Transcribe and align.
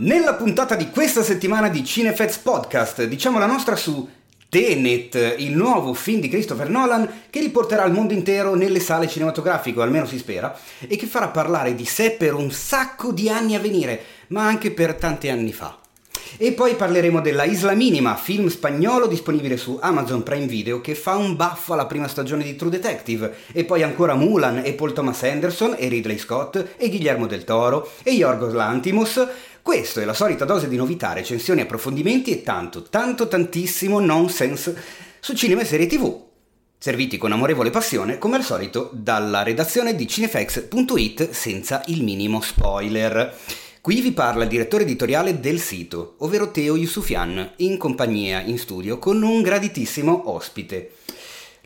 Nella 0.00 0.32
puntata 0.32 0.76
di 0.76 0.88
questa 0.88 1.22
settimana 1.22 1.68
di 1.68 1.84
Cinefets 1.84 2.38
Podcast 2.38 3.04
diciamo 3.04 3.38
la 3.38 3.44
nostra 3.44 3.76
su 3.76 4.08
Tenet, 4.48 5.34
il 5.36 5.54
nuovo 5.54 5.92
film 5.92 6.20
di 6.20 6.30
Christopher 6.30 6.70
Nolan 6.70 7.24
che 7.28 7.40
riporterà 7.40 7.84
il 7.84 7.92
mondo 7.92 8.14
intero 8.14 8.54
nelle 8.54 8.80
sale 8.80 9.08
cinematografiche, 9.08 9.78
o 9.78 9.82
almeno 9.82 10.06
si 10.06 10.16
spera, 10.16 10.58
e 10.78 10.96
che 10.96 11.04
farà 11.04 11.28
parlare 11.28 11.74
di 11.74 11.84
sé 11.84 12.12
per 12.12 12.32
un 12.32 12.50
sacco 12.50 13.12
di 13.12 13.28
anni 13.28 13.54
a 13.54 13.60
venire, 13.60 14.02
ma 14.28 14.46
anche 14.46 14.70
per 14.70 14.94
tanti 14.94 15.28
anni 15.28 15.52
fa. 15.52 15.76
E 16.36 16.52
poi 16.52 16.76
parleremo 16.76 17.20
della 17.20 17.44
Isla 17.44 17.74
Minima, 17.74 18.14
film 18.14 18.48
spagnolo 18.48 19.06
disponibile 19.06 19.56
su 19.56 19.78
Amazon 19.80 20.22
Prime 20.22 20.46
Video 20.46 20.80
che 20.80 20.94
fa 20.94 21.16
un 21.16 21.34
baffo 21.36 21.72
alla 21.72 21.86
prima 21.86 22.08
stagione 22.08 22.44
di 22.44 22.56
True 22.56 22.70
Detective. 22.70 23.34
E 23.52 23.64
poi 23.64 23.82
ancora 23.82 24.14
Mulan 24.14 24.62
e 24.64 24.72
Paul 24.74 24.92
Thomas 24.92 25.22
Anderson 25.24 25.74
e 25.76 25.88
Ridley 25.88 26.18
Scott 26.18 26.74
e 26.76 26.88
Guillermo 26.88 27.26
del 27.26 27.44
Toro 27.44 27.90
e 28.02 28.12
Yorgos 28.12 28.52
Lantimos. 28.52 29.26
Questo 29.62 30.00
è 30.00 30.04
la 30.04 30.14
solita 30.14 30.44
dose 30.44 30.68
di 30.68 30.76
novità, 30.76 31.12
recensioni, 31.12 31.60
approfondimenti 31.60 32.30
e 32.30 32.42
tanto, 32.42 32.82
tanto, 32.82 33.28
tantissimo 33.28 34.00
nonsense 34.00 34.76
su 35.20 35.34
cinema 35.34 35.60
e 35.60 35.66
serie 35.66 35.86
tv. 35.86 36.28
Serviti 36.78 37.18
con 37.18 37.30
amorevole 37.30 37.68
passione, 37.68 38.16
come 38.16 38.36
al 38.36 38.42
solito, 38.42 38.88
dalla 38.94 39.42
redazione 39.42 39.94
di 39.94 40.08
cinefx.it 40.08 41.30
senza 41.30 41.82
il 41.86 42.02
minimo 42.02 42.40
spoiler. 42.40 43.36
Qui 43.82 44.00
vi 44.00 44.12
parla 44.12 44.44
il 44.44 44.48
direttore 44.48 44.84
editoriale 44.84 45.40
del 45.40 45.60
sito, 45.60 46.14
ovvero 46.18 46.50
Teo 46.50 46.76
Yusufian, 46.76 47.52
in 47.56 47.76
compagnia 47.76 48.40
in 48.40 48.58
studio 48.58 48.98
con 48.98 49.22
un 49.22 49.42
graditissimo 49.42 50.30
ospite. 50.30 50.92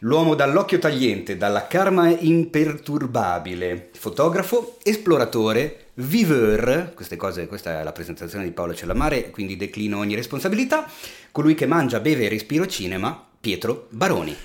L'uomo 0.05 0.35
dall'occhio 0.35 0.79
tagliente, 0.79 1.39
dalla 1.39 1.67
karma 1.67 2.11
imperturbabile, 2.11 3.89
fotografo, 3.95 4.77
esploratore, 4.83 5.87
viveur, 5.95 6.93
queste 6.95 7.17
cose, 7.17 7.47
questa 7.47 7.81
è 7.81 7.83
la 7.83 7.93
presentazione 7.93 8.45
di 8.45 8.51
Paolo 8.51 8.75
Cellamare, 8.75 9.31
quindi 9.31 9.57
declino 9.57 9.97
ogni 9.97 10.15
responsabilità, 10.15 10.87
colui 11.33 11.55
che 11.55 11.65
mangia, 11.65 12.01
beve 12.01 12.27
e 12.27 12.29
respiro 12.29 12.67
cinema, 12.67 13.19
Pietro 13.41 13.87
Baroni. 13.89 14.37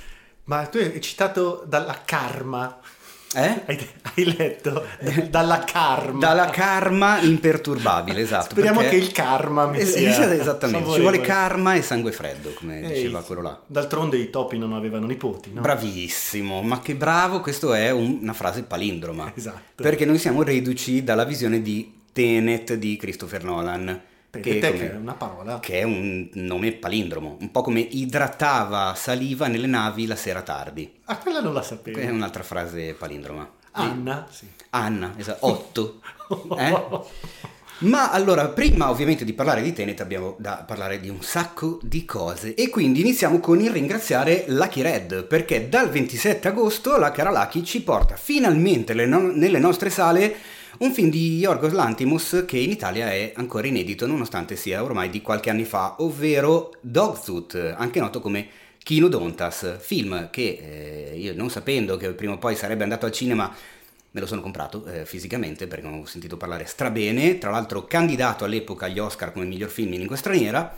Ma 0.45 0.65
tu 0.67 0.77
hai 0.77 1.01
citato 1.01 1.65
dalla 1.67 2.03
karma. 2.05 2.79
Eh? 3.35 3.61
Hai, 3.67 3.87
hai 4.15 4.35
letto 4.35 4.85
dalla 5.29 5.59
karma. 5.63 6.17
Dalla 6.19 6.47
karma 6.47 7.19
imperturbabile, 7.19 8.21
esatto. 8.21 8.51
Speriamo 8.51 8.81
che 8.81 8.95
il 8.95 9.11
karma 9.11 9.67
mi 9.67 9.77
Es- 9.79 9.93
sia 9.95 10.33
Esattamente, 10.33 10.91
ci 10.93 10.99
vuole 11.01 11.21
karma 11.21 11.75
e 11.75 11.81
sangue 11.83 12.11
freddo, 12.11 12.53
come 12.53 12.81
Ehi, 12.81 12.93
diceva 12.93 13.21
quello 13.21 13.41
là. 13.41 13.59
D'altronde 13.67 14.17
i 14.17 14.29
topi 14.31 14.57
non 14.57 14.73
avevano 14.73 15.05
nipoti, 15.05 15.51
no? 15.53 15.61
Bravissimo, 15.61 16.61
ma 16.63 16.79
che 16.81 16.95
bravo, 16.95 17.39
questo 17.41 17.73
è 17.73 17.91
un- 17.91 18.17
una 18.21 18.33
frase 18.33 18.63
palindroma. 18.63 19.31
Esatto. 19.35 19.83
Perché 19.83 20.05
noi 20.05 20.17
siamo 20.17 20.41
reduci 20.41 21.03
dalla 21.03 21.23
visione 21.23 21.61
di 21.61 21.97
Tenet 22.11 22.73
di 22.73 22.97
Christopher 22.97 23.43
Nolan. 23.43 24.01
Te- 24.31 24.39
Che, 24.41 24.59
è 24.59 24.95
una 24.95 25.13
parola. 25.13 25.59
che 25.59 25.79
è 25.79 25.83
un 25.83 26.29
nome 26.33 26.71
palindromo, 26.73 27.37
un 27.41 27.49
po' 27.51 27.61
come 27.63 27.79
idratava 27.79 28.93
saliva 28.95 29.47
nelle 29.47 29.65
navi 29.67 30.05
la 30.05 30.15
sera 30.15 30.41
tardi. 30.43 30.91
Ah, 31.05 31.17
quella 31.17 31.41
non 31.41 31.53
la 31.53 31.61
È 31.61 31.63
sapevo. 31.63 31.99
un'altra 32.13 32.43
frase 32.43 32.93
palindroma. 32.93 33.49
Anna? 33.71 34.27
Sì. 34.29 34.45
Anna, 34.71 35.13
esatto, 35.17 35.45
8. 35.47 36.01
Eh? 36.59 36.99
Ma 37.79 38.11
allora, 38.11 38.49
prima 38.49 38.89
ovviamente 38.89 39.23
di 39.23 39.31
parlare 39.33 39.61
di 39.61 39.71
Tenet 39.73 40.01
abbiamo 40.01 40.35
da 40.37 40.63
parlare 40.67 40.99
di 40.99 41.07
un 41.07 41.21
sacco 41.23 41.79
di 41.81 42.03
cose 42.03 42.53
e 42.53 42.69
quindi 42.69 42.99
iniziamo 42.99 43.39
con 43.39 43.61
il 43.61 43.71
ringraziare 43.71 44.43
Lucky 44.49 44.81
Red 44.81 45.23
perché 45.25 45.69
dal 45.69 45.89
27 45.89 46.49
agosto 46.49 46.97
la 46.97 47.11
cara 47.11 47.31
Lucky 47.31 47.63
ci 47.63 47.81
porta 47.81 48.15
finalmente 48.17 48.93
no- 49.05 49.31
nelle 49.31 49.59
nostre 49.59 49.89
sale 49.89 50.35
un 50.79 50.93
film 50.93 51.09
di 51.09 51.39
Yorgos 51.39 51.73
Lantimos 51.73 52.45
che 52.47 52.57
in 52.57 52.69
Italia 52.69 53.11
è 53.11 53.33
ancora 53.35 53.67
inedito 53.67 54.07
nonostante 54.07 54.55
sia 54.55 54.81
ormai 54.81 55.09
di 55.09 55.21
qualche 55.21 55.49
anni 55.49 55.65
fa, 55.65 55.95
ovvero 55.99 56.73
Dogtooth, 56.79 57.75
anche 57.77 57.99
noto 57.99 58.21
come 58.21 58.47
Kinodontas, 58.81 59.77
film 59.79 60.29
che 60.29 61.11
eh, 61.11 61.17
io 61.17 61.33
non 61.35 61.49
sapendo 61.49 61.97
che 61.97 62.13
prima 62.13 62.33
o 62.33 62.37
poi 62.37 62.55
sarebbe 62.55 62.83
andato 62.83 63.05
al 63.05 63.11
cinema 63.11 63.53
me 64.11 64.19
lo 64.21 64.25
sono 64.25 64.41
comprato 64.41 64.85
eh, 64.85 65.05
fisicamente 65.05 65.67
perché 65.67 65.85
ho 65.85 66.05
sentito 66.05 66.37
parlare 66.37 66.65
strabene, 66.65 67.37
tra 67.37 67.51
l'altro 67.51 67.85
candidato 67.85 68.45
all'epoca 68.45 68.85
agli 68.85 68.99
Oscar 68.99 69.33
come 69.33 69.45
miglior 69.45 69.69
film 69.69 69.91
in 69.91 69.99
lingua 69.99 70.15
straniera 70.15 70.77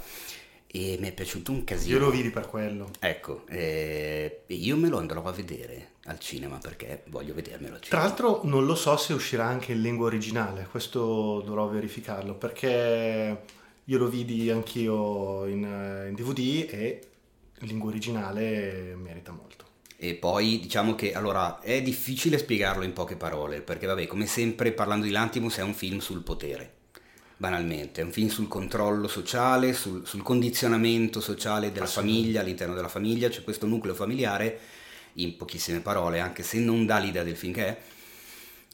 e 0.66 0.98
mi 1.00 1.09
è 1.09 1.14
piaciuto 1.14 1.52
un 1.52 1.64
casino. 1.64 2.00
Io 2.00 2.06
lo 2.06 2.09
vidi 2.09 2.31
per 2.31 2.48
quello. 2.48 2.90
Ecco, 3.00 3.44
eh, 3.50 4.42
io 4.48 4.78
me 4.78 4.90
lo 4.90 4.98
andrò 4.98 5.22
a 5.24 5.31
vedere 5.31 5.91
al 6.06 6.19
cinema 6.19 6.57
perché 6.57 7.03
voglio 7.07 7.34
vedermelo 7.34 7.75
al 7.75 7.79
Tra 7.79 7.89
cinema. 7.89 8.03
l'altro 8.03 8.41
non 8.44 8.66
lo 8.66 8.75
so 8.75 8.97
se 8.97 9.13
uscirà 9.13 9.45
anche 9.45 9.73
in 9.73 9.81
lingua 9.81 10.07
originale, 10.07 10.67
questo 10.69 11.41
dovrò 11.45 11.67
verificarlo 11.67 12.34
perché 12.34 13.44
io 13.84 13.97
lo 13.97 14.07
vidi 14.07 14.50
anch'io 14.50 15.45
in, 15.45 15.63
eh, 15.63 16.07
in 16.09 16.16
DVD 16.16 16.67
e 16.69 17.01
in 17.59 17.67
lingua 17.67 17.89
originale 17.89 18.95
merita 18.95 19.31
molto. 19.31 19.66
E 20.03 20.16
poi 20.16 20.59
diciamo 20.59 20.95
che 20.95 21.13
allora 21.13 21.59
è 21.59 21.79
difficile 21.84 22.39
spiegarlo 22.39 22.83
in 22.83 22.94
poche 22.94 23.16
parole, 23.16 23.62
perché 23.62 23.85
vabbè, 23.85 24.07
come 24.07 24.25
sempre 24.25 24.72
parlando 24.72 25.06
di 25.06 25.12
Lantimos 25.12 25.57
è 25.57 25.62
un 25.62 25.75
film 25.75 26.00
sul 26.00 26.23
potere, 26.23 26.73
banalmente, 27.38 28.01
è 28.01 28.03
un 28.03 28.12
film 28.12 28.28
sul 28.28 28.47
controllo 28.47 29.07
sociale, 29.07 29.73
sul, 29.73 30.07
sul 30.07 30.23
condizionamento 30.23 31.19
sociale 31.19 31.72
della 31.72 31.85
famiglia, 31.85 32.41
all'interno 32.41 32.73
della 32.73 32.88
famiglia, 32.88 33.29
c'è 33.29 33.44
questo 33.44 33.68
nucleo 33.68 33.94
familiare, 33.94 34.59
in 35.16 35.38
pochissime 35.38 35.80
parole, 35.80 36.20
anche 36.20 36.44
se 36.44 36.60
non 36.60 36.86
dà 36.86 36.98
l'idea 36.98 37.24
del 37.24 37.36
film 37.36 37.54
che 37.54 37.68
è, 37.68 37.78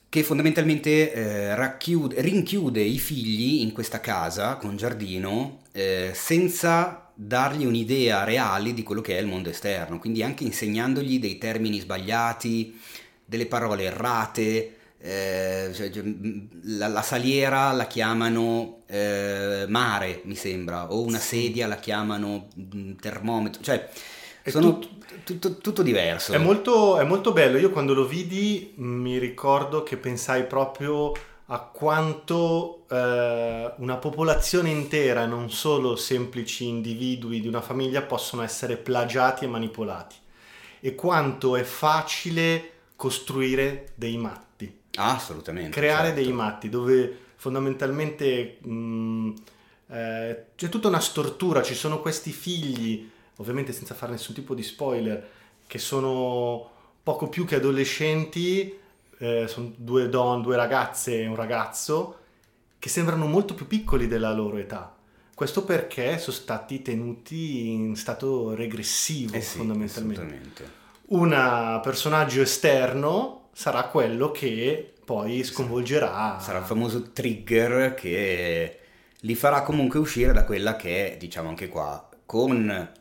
che 0.10 0.24
fondamentalmente 0.24 1.14
eh, 1.14 1.56
racchiude- 1.56 2.22
rinchiude 2.22 2.82
i 2.82 2.98
figli 2.98 3.62
in 3.62 3.74
questa 3.74 4.00
casa 4.00 4.56
con 4.56 4.78
giardino 4.78 5.60
eh, 5.74 6.12
senza 6.14 7.12
dargli 7.14 7.66
un'idea 7.66 8.24
reale 8.24 8.74
di 8.74 8.84
quello 8.84 9.02
che 9.02 9.18
è 9.18 9.22
il 9.22 9.28
mondo 9.28 9.50
esterno, 9.50 10.00
quindi 10.00 10.24
anche 10.24 10.44
insegnandogli 10.44 11.20
dei 11.20 11.38
termini 11.38 11.80
sbagliati, 11.80 12.80
delle 13.26 13.48
parole 13.48 13.84
errate, 13.84 14.76
eh, 15.00 15.72
cioè, 15.74 15.90
cioè, 15.90 16.04
la, 16.64 16.88
la 16.88 17.02
saliera 17.02 17.72
la 17.72 17.88
chiamano 17.88 18.84
eh, 18.88 19.66
mare, 19.68 20.22
mi 20.26 20.36
sembra, 20.36 20.92
o 20.92 21.02
una 21.02 21.20
sedia 21.20 21.68
la 21.68 21.78
chiamano 21.78 22.48
mm, 22.60 22.94
termometro, 22.94 23.62
cioè 23.62 23.90
È 24.48 24.52
sono 24.52 24.80
tut- 24.80 25.24
tutto, 25.24 25.58
tutto 25.58 25.82
diverso. 25.82 26.32
È 26.32 26.38
molto, 26.38 26.98
è 27.00 27.04
molto 27.04 27.34
bello, 27.34 27.58
io 27.58 27.70
quando 27.70 27.94
lo 27.94 28.06
vidi 28.06 28.74
mi 28.78 29.18
ricordo 29.18 29.84
che 29.84 29.98
pensai 29.98 30.46
proprio 30.46 31.12
a 31.50 31.60
quanto 31.60 32.86
eh, 32.90 33.74
una 33.78 33.98
popolazione 33.98 34.70
intera, 34.70 35.26
non 35.26 35.50
solo 35.52 35.96
semplici 35.96 36.66
individui 36.68 37.42
di 37.42 37.48
una 37.48 37.62
famiglia, 37.62 38.02
possono 38.02 38.42
essere 38.42 38.78
plagiati 38.78 39.44
e 39.46 39.48
manipolati 39.48 40.16
e 40.80 40.96
quanto 40.96 41.56
è 41.56 41.64
facile 41.64 42.72
costruire 42.96 43.90
dei 43.96 44.18
matti, 44.18 44.74
Ah, 44.96 45.16
assolutamente. 45.16 45.72
creare 45.72 46.08
certo. 46.08 46.22
dei 46.22 46.32
matti 46.32 46.70
dove 46.70 47.18
fondamentalmente 47.36 48.58
mh, 48.62 49.34
eh, 49.90 50.46
c'è 50.56 50.70
tutta 50.70 50.88
una 50.88 51.00
stortura, 51.00 51.62
ci 51.62 51.76
sono 51.76 52.00
questi 52.00 52.32
figli, 52.32 53.10
ovviamente 53.38 53.72
senza 53.72 53.96
fare 53.96 54.12
nessun 54.12 54.36
tipo 54.36 54.54
di 54.54 54.64
spoiler, 54.64 55.30
che 55.66 55.80
sono 55.80 56.70
poco 57.02 57.28
più 57.30 57.46
che 57.46 57.56
adolescenti, 57.56 58.78
eh, 59.20 59.48
sono 59.48 59.72
due 59.76 60.10
donne, 60.10 60.44
due 60.44 60.56
ragazze 60.56 61.22
e 61.22 61.28
un 61.28 61.36
ragazzo, 61.36 62.18
che 62.80 62.90
sembrano 62.90 63.26
molto 63.26 63.54
più 63.54 63.66
piccoli 63.66 64.08
della 64.08 64.32
loro 64.34 64.58
età. 64.58 64.96
Questo 65.34 65.64
perché 65.64 66.18
sono 66.18 66.36
stati 66.36 66.82
tenuti 66.82 67.70
in 67.70 67.96
stato 67.96 68.56
regressivo 68.56 69.36
Eh 69.36 69.42
sì, 69.42 69.58
fondamentalmente. 69.58 70.76
Un 71.10 71.80
personaggio 71.84 72.42
esterno 72.42 73.50
sarà 73.54 73.84
quello 73.86 74.32
che 74.32 74.94
poi 75.06 75.44
sconvolgerà. 75.44 76.40
Sarà 76.40 76.60
il 76.60 76.66
famoso 76.66 77.12
trigger 77.12 77.94
che 77.94 78.80
li 79.22 79.36
farà 79.36 79.62
comunque 79.62 80.00
uscire 80.00 80.34
da 80.34 80.44
quella 80.44 80.76
che 80.76 81.14
è, 81.14 81.18
diciamo 81.18 81.50
anche 81.50 81.68
qua, 81.70 82.10
con 82.26 82.92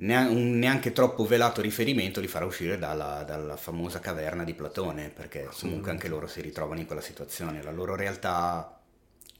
un 0.00 0.58
neanche 0.58 0.92
troppo 0.92 1.26
velato 1.26 1.60
riferimento, 1.60 2.20
li 2.20 2.28
farà 2.28 2.44
uscire 2.44 2.78
dalla, 2.78 3.24
dalla 3.26 3.56
famosa 3.56 3.98
caverna 3.98 4.44
di 4.44 4.54
Platone, 4.54 5.10
perché 5.10 5.48
comunque 5.60 5.90
anche 5.90 6.08
loro 6.08 6.26
si 6.26 6.40
ritrovano 6.40 6.80
in 6.80 6.86
quella 6.86 7.00
situazione, 7.00 7.62
la 7.62 7.72
loro 7.72 7.96
realtà 7.96 8.78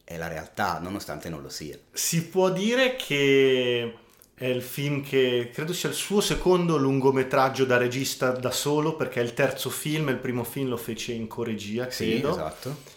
è 0.02 0.16
la 0.16 0.26
realtà, 0.28 0.78
nonostante 0.80 1.28
non 1.28 1.42
lo 1.42 1.48
sia. 1.48 1.78
Si 1.92 2.26
può 2.26 2.50
dire 2.50 2.96
che 2.96 3.94
è 4.34 4.46
il 4.46 4.62
film 4.62 5.02
che 5.02 5.50
credo 5.52 5.72
sia 5.72 5.90
il 5.90 5.94
suo 5.94 6.20
secondo 6.20 6.76
lungometraggio 6.76 7.64
da 7.64 7.76
regista 7.76 8.30
da 8.30 8.50
solo, 8.50 8.96
perché 8.96 9.20
è 9.20 9.24
il 9.24 9.34
terzo 9.34 9.68
film, 9.70 10.08
il 10.08 10.16
primo 10.16 10.44
film 10.44 10.68
lo 10.68 10.76
fece 10.76 11.12
in 11.12 11.26
coregia, 11.28 11.90
Sì, 11.90 12.12
credo. 12.12 12.30
esatto. 12.30 12.96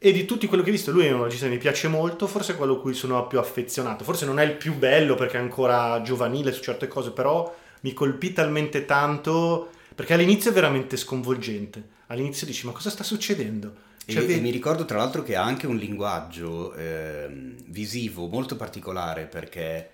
E 0.00 0.12
di 0.12 0.24
tutti 0.24 0.46
quello 0.46 0.62
che 0.62 0.68
ho 0.68 0.72
visto, 0.72 0.92
lui 0.92 1.06
è 1.06 1.12
un 1.12 1.24
regista 1.24 1.46
che 1.46 1.52
mi 1.52 1.58
piace 1.58 1.88
molto, 1.88 2.28
forse 2.28 2.52
è 2.52 2.56
quello 2.56 2.74
a 2.74 2.80
cui 2.80 2.94
sono 2.94 3.26
più 3.26 3.38
affezionato. 3.38 4.04
Forse 4.04 4.26
non 4.26 4.38
è 4.38 4.44
il 4.44 4.56
più 4.56 4.74
bello 4.76 5.16
perché 5.16 5.38
è 5.38 5.40
ancora 5.40 6.00
giovanile 6.02 6.52
su 6.52 6.62
certe 6.62 6.86
cose, 6.86 7.10
però 7.10 7.52
mi 7.80 7.92
colpì 7.92 8.32
talmente 8.32 8.84
tanto 8.84 9.70
perché 9.94 10.14
all'inizio 10.14 10.50
è 10.50 10.54
veramente 10.54 10.96
sconvolgente. 10.96 11.96
All'inizio 12.06 12.46
dici, 12.46 12.64
ma 12.64 12.72
cosa 12.72 12.90
sta 12.90 13.02
succedendo? 13.02 13.86
Cioè, 14.06 14.22
e, 14.22 14.34
e, 14.34 14.40
mi 14.40 14.50
ricordo 14.50 14.84
tra 14.84 14.98
l'altro 14.98 15.24
che 15.24 15.34
ha 15.34 15.42
anche 15.42 15.66
un 15.66 15.76
linguaggio 15.76 16.72
eh, 16.74 17.28
visivo 17.66 18.28
molto 18.28 18.54
particolare 18.54 19.24
perché 19.26 19.90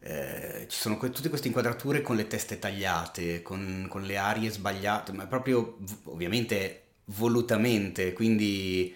eh, 0.00 0.66
ci 0.68 0.78
sono 0.78 0.96
que- 0.98 1.10
tutte 1.10 1.30
queste 1.30 1.48
inquadrature 1.48 2.02
con 2.02 2.14
le 2.14 2.26
teste 2.26 2.58
tagliate, 2.58 3.40
con, 3.40 3.86
con 3.88 4.02
le 4.02 4.18
arie 4.18 4.50
sbagliate, 4.50 5.12
ma 5.12 5.26
proprio 5.26 5.78
ovviamente 6.04 6.82
volutamente, 7.06 8.12
quindi 8.12 8.94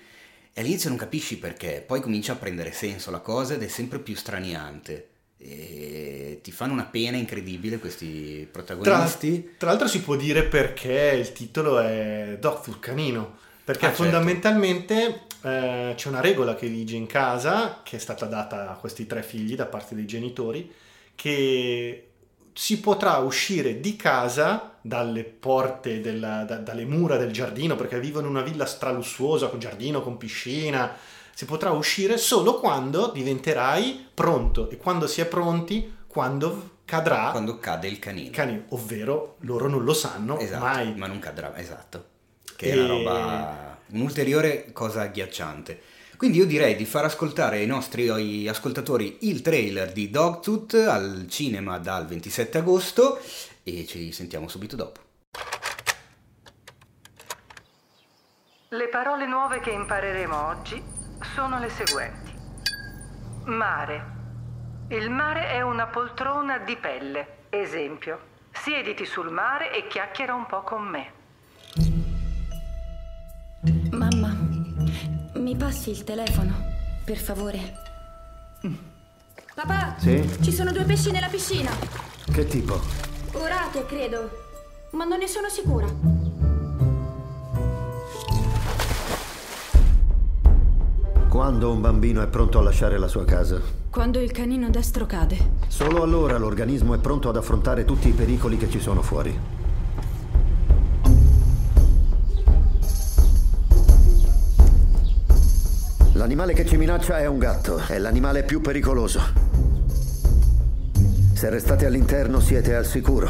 all'inizio 0.60 0.88
non 0.88 0.99
capisci 0.99 1.38
perché, 1.38 1.82
poi 1.87 2.00
comincia 2.00 2.32
a 2.32 2.37
prendere 2.37 2.72
senso 2.72 3.10
la 3.10 3.20
cosa 3.20 3.54
ed 3.54 3.62
è 3.62 3.69
sempre 3.69 3.99
più 3.99 4.14
straniante. 4.14 5.08
E 5.38 6.38
ti 6.43 6.52
fanno 6.52 6.72
una 6.72 6.84
pena 6.84 7.16
incredibile 7.16 7.78
questi 7.78 8.46
protagonisti. 8.50 9.43
Tra, 9.43 9.52
tra 9.58 9.69
l'altro 9.70 9.88
si 9.88 10.00
può 10.00 10.14
dire 10.14 10.44
perché 10.44 11.16
il 11.19 11.32
titolo 11.32 11.81
è 11.81 12.37
Dog 12.38 12.78
Canino 12.78 13.40
perché 13.64 13.87
ah, 13.87 13.88
certo. 13.88 14.02
fondamentalmente 14.02 15.22
eh, 15.43 15.93
c'è 15.96 16.08
una 16.08 16.20
regola 16.20 16.55
che 16.55 16.66
vige 16.66 16.96
in 16.96 17.06
casa, 17.06 17.81
che 17.84 17.96
è 17.96 18.00
stata 18.00 18.26
data 18.26 18.70
a 18.70 18.75
questi 18.75 19.06
tre 19.06 19.22
figli 19.22 19.55
da 19.55 19.66
parte 19.66 19.94
dei 19.94 20.06
genitori, 20.06 20.70
che 21.14 22.08
si 22.52 22.81
potrà 22.81 23.19
uscire 23.19 23.81
di 23.81 23.94
casa 23.94 24.71
dalle 24.82 25.25
porte, 25.25 26.00
della, 26.00 26.44
da, 26.44 26.56
dalle 26.56 26.84
mura 26.84 27.17
del 27.17 27.32
giardino, 27.32 27.76
perché 27.76 27.99
vivono 27.99 28.26
in 28.26 28.34
una 28.34 28.43
villa 28.43 28.67
stralussuosa 28.67 29.46
con 29.49 29.58
giardino, 29.58 30.02
con 30.02 30.19
piscina. 30.19 30.94
Si 31.34 31.46
potrà 31.46 31.70
uscire 31.70 32.19
solo 32.19 32.61
quando 32.61 33.11
diventerai 33.11 34.08
pronto 34.12 34.69
e 34.69 34.76
quando 34.76 35.06
si 35.06 35.23
è 35.23 35.26
pronti, 35.26 35.96
quando 36.06 36.70
cadrà. 36.84 37.31
Quando 37.31 37.58
cade 37.58 37.88
il 37.88 37.99
canino. 37.99 38.31
canino 38.31 38.64
ovvero 38.70 39.37
loro 39.40 39.69
non 39.69 39.82
lo 39.82 39.94
sanno 39.94 40.38
esatto, 40.38 40.64
mai. 40.64 40.94
Ma 40.94 41.06
non 41.06 41.19
cadrà, 41.19 41.56
esatto 41.56 42.11
che 42.62 42.69
e... 42.69 42.73
è 42.73 42.79
una 42.79 42.87
roba, 42.87 43.79
un'ulteriore 43.88 44.70
cosa 44.73 45.02
agghiacciante. 45.02 45.81
Quindi 46.17 46.38
io 46.38 46.46
direi 46.46 46.76
di 46.76 46.84
far 46.84 47.05
ascoltare 47.05 47.58
ai 47.58 47.67
nostri 47.67 48.46
ascoltatori 48.46 49.19
il 49.23 49.43
trailer 49.43 49.90
di 49.90 50.08
Dogtooth 50.08 50.75
al 50.75 51.26
cinema 51.29 51.79
dal 51.79 52.06
27 52.06 52.58
agosto 52.58 53.19
e 53.62 53.87
ci 53.87 54.12
sentiamo 54.12 54.49
subito 54.49 54.76
dopo. 54.76 55.00
Le 58.69 58.88
parole 58.88 59.26
nuove 59.26 59.61
che 59.61 59.70
impareremo 59.70 60.47
oggi 60.47 60.82
sono 61.35 61.59
le 61.59 61.69
seguenti. 61.69 62.32
Mare. 63.44 64.20
Il 64.88 65.11
mare 65.11 65.49
è 65.50 65.61
una 65.61 65.87
poltrona 65.87 66.59
di 66.59 66.76
pelle. 66.76 67.47
Esempio. 67.50 68.31
Siediti 68.53 69.05
sul 69.05 69.31
mare 69.31 69.75
e 69.75 69.87
chiacchiera 69.88 70.35
un 70.35 70.47
po' 70.47 70.62
con 70.62 70.82
me. 70.82 71.12
Mamma, 73.91 74.35
mi 75.35 75.56
passi 75.56 75.91
il 75.91 76.05
telefono, 76.05 76.55
per 77.05 77.19
favore? 77.19 77.75
Papà! 79.55 79.97
Sì? 79.99 80.38
Ci 80.43 80.53
sono 80.53 80.73
due 80.73 80.85
pesci 80.85 81.11
nella 81.11 81.29
piscina. 81.29 81.70
Che 82.32 82.47
tipo? 82.47 82.81
Orate, 83.32 83.87
credo. 83.87 84.31
Ma 84.90 85.05
non 85.05 85.19
ne 85.19 85.26
sono 85.26 85.49
sicura. 85.49 85.87
Quando 91.29 91.73
un 91.73 91.81
bambino 91.81 92.23
è 92.23 92.26
pronto 92.26 92.58
a 92.58 92.62
lasciare 92.62 92.99
la 92.99 93.08
sua 93.08 93.25
casa? 93.25 93.58
Quando 93.90 94.20
il 94.20 94.32
canino 94.32 94.69
destro 94.69 95.06
cade. 95.06 95.38
Solo 95.67 96.02
allora 96.02 96.37
l'organismo 96.37 96.93
è 96.93 96.99
pronto 96.99 97.31
ad 97.31 97.37
affrontare 97.37 97.87
tutti 97.87 98.08
i 98.08 98.12
pericoli 98.12 98.58
che 98.58 98.69
ci 98.69 98.81
sono 98.81 99.00
fuori. 99.00 99.38
L'animale 106.12 106.52
che 106.52 106.67
ci 106.67 106.76
minaccia 106.76 107.19
è 107.19 107.26
un 107.26 107.38
gatto, 107.38 107.79
è 107.79 107.99
l'animale 107.99 108.43
più 108.43 108.61
pericoloso. 108.61 109.51
Se 111.43 111.50
restate 111.50 111.87
all'interno 111.87 112.39
siete 112.39 112.77
al 112.77 112.87
sicuro, 112.87 113.29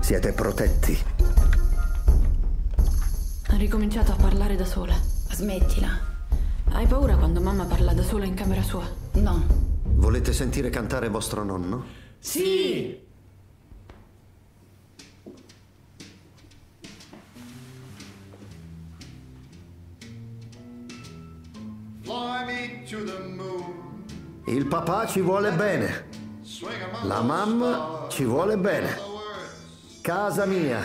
siete 0.00 0.32
protetti. 0.32 0.98
Ha 3.48 3.56
ricominciato 3.58 4.12
a 4.12 4.16
parlare 4.16 4.56
da 4.56 4.64
sola. 4.64 4.94
Smettila. 5.28 5.88
Hai 6.70 6.86
paura 6.86 7.16
quando 7.16 7.42
mamma 7.42 7.66
parla 7.66 7.92
da 7.92 8.02
sola 8.02 8.24
in 8.24 8.32
camera 8.32 8.62
sua? 8.62 8.88
No. 9.12 9.44
Volete 9.82 10.32
sentire 10.32 10.70
cantare 10.70 11.10
vostro 11.10 11.44
nonno? 11.44 11.84
Sì! 12.18 12.98
Il 24.46 24.66
papà 24.66 25.06
ci 25.06 25.20
vuole 25.20 25.52
bene. 25.52 26.19
La 27.04 27.20
mamma 27.20 28.06
ci 28.08 28.24
vuole 28.24 28.56
bene. 28.56 28.98
Casa 30.00 30.46
mia, 30.46 30.80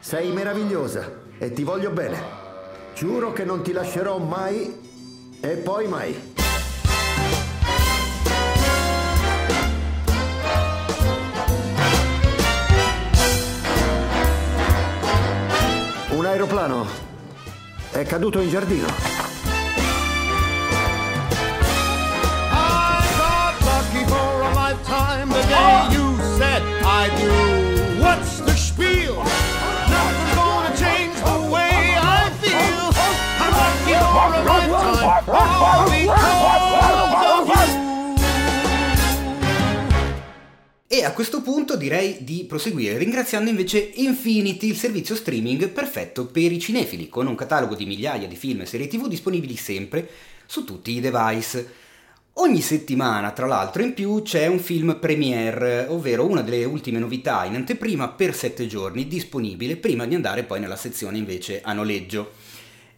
sei 0.00 0.32
meravigliosa 0.32 1.08
e 1.38 1.52
ti 1.52 1.62
voglio 1.62 1.90
bene. 1.90 2.20
Giuro 2.94 3.32
che 3.32 3.44
non 3.44 3.62
ti 3.62 3.72
lascerò 3.72 4.18
mai 4.18 5.38
e 5.40 5.56
poi 5.56 5.86
mai. 5.86 6.32
Un 16.10 16.26
aeroplano 16.26 16.86
è 17.92 18.04
caduto 18.04 18.40
in 18.40 18.48
giardino. 18.48 19.13
Day 25.54 25.94
you 25.94 26.06
said 26.36 26.62
I 26.82 27.08
do. 27.20 27.32
What's 28.02 28.40
the 28.40 28.54
spiel? 28.54 29.22
Nothing's 29.88 30.34
gonna 30.34 30.74
change 30.76 31.16
the 31.22 31.38
way 31.54 31.94
I 31.96 32.30
feel. 32.42 32.84
I'm 33.42 33.52
lucky 33.62 33.94
for 34.14 34.28
a 34.34 34.42
lifetime, 34.50 35.26
all 35.28 35.86
because 35.90 37.50
of 37.50 37.68
you. 37.68 37.82
E 40.86 41.02
a 41.02 41.12
questo 41.12 41.42
punto 41.42 41.76
direi 41.76 42.18
di 42.20 42.44
proseguire 42.44 42.98
ringraziando 42.98 43.50
invece 43.50 43.78
Infinity, 43.94 44.68
il 44.68 44.76
servizio 44.76 45.16
streaming 45.16 45.68
perfetto 45.70 46.26
per 46.26 46.52
i 46.52 46.60
cinefili, 46.60 47.08
con 47.08 47.26
un 47.26 47.34
catalogo 47.34 47.74
di 47.74 47.84
migliaia 47.84 48.28
di 48.28 48.36
film 48.36 48.60
e 48.60 48.66
serie 48.66 48.86
tv 48.86 49.08
disponibili 49.08 49.56
sempre 49.56 50.08
su 50.46 50.62
tutti 50.62 50.92
i 50.92 51.00
device. 51.00 51.82
Ogni 52.36 52.62
settimana, 52.62 53.30
tra 53.30 53.46
l'altro, 53.46 53.84
in 53.84 53.94
più 53.94 54.22
c'è 54.22 54.48
un 54.48 54.58
film 54.58 54.98
premiere, 54.98 55.86
ovvero 55.88 56.26
una 56.26 56.42
delle 56.42 56.64
ultime 56.64 56.98
novità 56.98 57.44
in 57.44 57.54
anteprima 57.54 58.08
per 58.08 58.34
sette 58.34 58.66
giorni, 58.66 59.06
disponibile 59.06 59.76
prima 59.76 60.04
di 60.04 60.16
andare 60.16 60.42
poi 60.42 60.58
nella 60.58 60.74
sezione 60.74 61.16
invece 61.16 61.60
a 61.62 61.72
noleggio. 61.72 62.32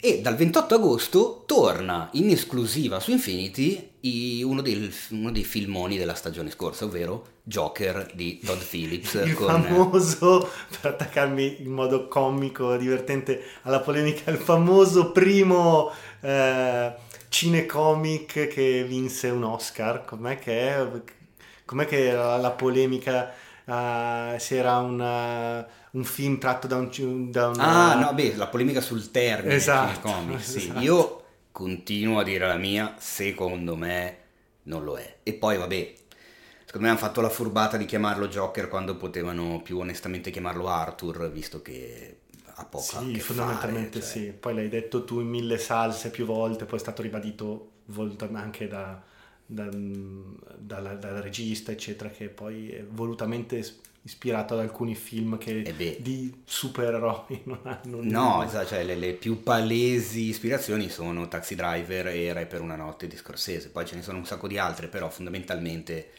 E 0.01 0.23
dal 0.23 0.37
28 0.37 0.75
agosto 0.77 1.43
torna 1.45 2.09
in 2.13 2.31
esclusiva 2.31 2.99
su 2.99 3.11
Infinity 3.11 3.91
uno, 4.43 4.63
del, 4.63 4.91
uno 5.11 5.31
dei 5.31 5.45
filmoni 5.45 5.99
della 5.99 6.15
stagione 6.15 6.51
scorsa, 6.51 6.87
ovvero 6.87 7.27
Joker 7.43 8.13
di 8.15 8.41
Todd 8.43 8.61
Phillips. 8.61 9.21
il 9.23 9.35
con... 9.35 9.49
famoso, 9.49 10.49
per 10.81 10.93
attaccarmi 10.93 11.57
in 11.61 11.73
modo 11.73 12.09
comico, 12.09 12.75
divertente 12.79 13.43
alla 13.65 13.81
polemica, 13.81 14.31
il 14.31 14.39
famoso 14.39 15.13
primo... 15.13 15.93
Eh 16.23 17.05
cinecomic 17.29 18.49
che 18.49 18.85
vinse 18.85 19.29
un 19.29 19.45
Oscar, 19.45 20.05
com'è 20.05 20.39
che 20.39 20.69
è? 20.69 20.89
Com'è 21.65 21.87
che 21.87 22.07
era 22.09 22.37
la 22.37 22.51
polemica 22.51 23.33
uh, 23.65 24.39
se 24.39 24.57
era 24.57 24.79
una, 24.79 25.59
uh, 25.59 25.67
un 25.93 26.05
film 26.05 26.39
tratto 26.39 26.67
da 26.67 26.77
un... 26.77 27.31
Da 27.31 27.49
una... 27.49 27.63
Ah, 27.63 27.95
no, 27.99 28.15
beh, 28.15 28.37
la 28.37 28.47
polemica 28.47 28.81
sul 28.81 29.11
termine 29.11 29.55
esatto, 29.55 30.09
cinecomic, 30.09 30.41
sì. 30.43 30.57
Esatto. 30.59 30.81
Io 30.81 31.25
continuo 31.53 32.19
a 32.19 32.23
dire 32.23 32.47
la 32.47 32.57
mia, 32.57 32.95
secondo 32.99 33.77
me 33.77 34.19
non 34.65 34.85
lo 34.85 34.97
è. 34.97 35.19
E 35.23 35.33
poi, 35.35 35.57
vabbè, 35.57 35.95
secondo 36.65 36.87
me 36.87 36.89
hanno 36.89 36.99
fatto 36.99 37.21
la 37.21 37.31
furbata 37.31 37.77
di 37.77 37.87
chiamarlo 37.87 38.29
Joker 38.29 38.69
quando 38.69 38.97
potevano 38.97 39.61
più 39.63 39.79
onestamente 39.79 40.31
chiamarlo 40.31 40.69
Arthur, 40.69 41.31
visto 41.31 41.63
che 41.63 42.19
ha 42.59 42.65
poco 42.65 42.83
sì, 42.83 43.19
fondamentalmente 43.21 44.01
fare, 44.01 44.13
cioè... 44.13 44.23
sì. 44.23 44.33
Poi 44.33 44.55
l'hai 44.55 44.69
detto 44.69 45.05
tu 45.05 45.21
in 45.21 45.29
mille 45.29 45.59
salse 45.59 46.11
più 46.11 46.25
volte, 46.25 46.65
poi 46.65 46.79
è 46.79 46.81
stato 46.81 47.03
ribadito 47.03 47.73
anche 48.33 48.67
da, 48.67 49.03
da, 49.45 49.69
dalla, 49.71 50.95
dal 50.95 51.21
regista, 51.21 51.71
eccetera, 51.71 52.09
che 52.09 52.29
poi 52.29 52.71
è 52.71 52.85
volutamente 52.85 53.63
ispirato 54.07 54.55
ad 54.55 54.61
alcuni 54.61 54.95
film 54.95 55.37
che 55.37 55.63
eh 55.63 55.97
di 56.01 56.33
supereroi 56.45 57.43
non 57.45 57.59
hanno 57.65 57.99
no 58.03 58.45
esatto, 58.45 58.69
cioè 58.69 58.85
le, 58.85 58.95
le, 58.95 59.15
più 59.15 59.43
palesi 59.43 60.29
ispirazioni 60.29 60.89
sono 60.89 61.27
Taxi 61.27 61.57
Driver 61.57 62.07
e 62.07 62.33
Re 62.33 62.47
per 62.47 62.61
una 62.61 62.77
notte 62.77 63.09
di 63.09 63.17
Scorsese. 63.17 63.71
Poi 63.71 63.85
ce 63.85 63.97
ne 63.97 64.03
sono 64.03 64.19
un 64.19 64.25
sacco 64.25 64.47
di 64.47 64.59
altre 64.59 64.87
però 64.87 65.11
fondamentalmente 65.11 66.11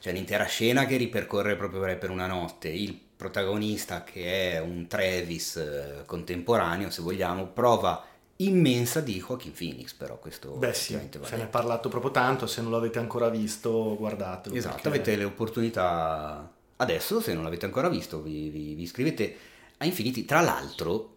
c'è 0.00 0.10
un'intera 0.10 0.46
scena 0.46 0.86
che 0.86 0.96
ripercorre 0.96 1.56
proprio 1.56 1.84
Re 1.84 1.96
per 1.96 2.10
una 2.10 2.26
notte 2.26 2.70
il 2.70 2.98
protagonista 3.16 4.04
che 4.04 4.52
è 4.52 4.60
un 4.60 4.86
Travis 4.86 5.56
eh, 5.56 6.02
contemporaneo, 6.04 6.90
se 6.90 7.02
vogliamo, 7.02 7.46
prova 7.46 8.04
immensa 8.36 9.00
di 9.00 9.18
Joaquin 9.18 9.52
Phoenix, 9.52 9.94
però 9.94 10.18
questo 10.18 10.50
Beh 10.52 10.74
sì, 10.74 10.98
se 11.22 11.36
ne 11.36 11.44
è 11.44 11.48
parlato 11.48 11.88
proprio 11.88 12.10
tanto, 12.10 12.46
se 12.46 12.60
non 12.60 12.70
l'avete 12.70 12.98
ancora 12.98 13.28
visto 13.30 13.96
guardatelo. 13.96 14.54
Esatto, 14.54 14.74
perché- 14.74 14.88
avete 14.88 15.16
le 15.16 15.24
opportunità 15.24 16.52
adesso, 16.76 17.20
se 17.20 17.32
non 17.32 17.42
l'avete 17.42 17.64
ancora 17.64 17.88
visto, 17.88 18.20
vi, 18.20 18.50
vi- 18.50 18.74
vi 18.74 18.82
iscrivete 18.82 19.36
a 19.78 19.86
Infinity. 19.86 20.24
Tra 20.26 20.40
l'altro, 20.42 21.14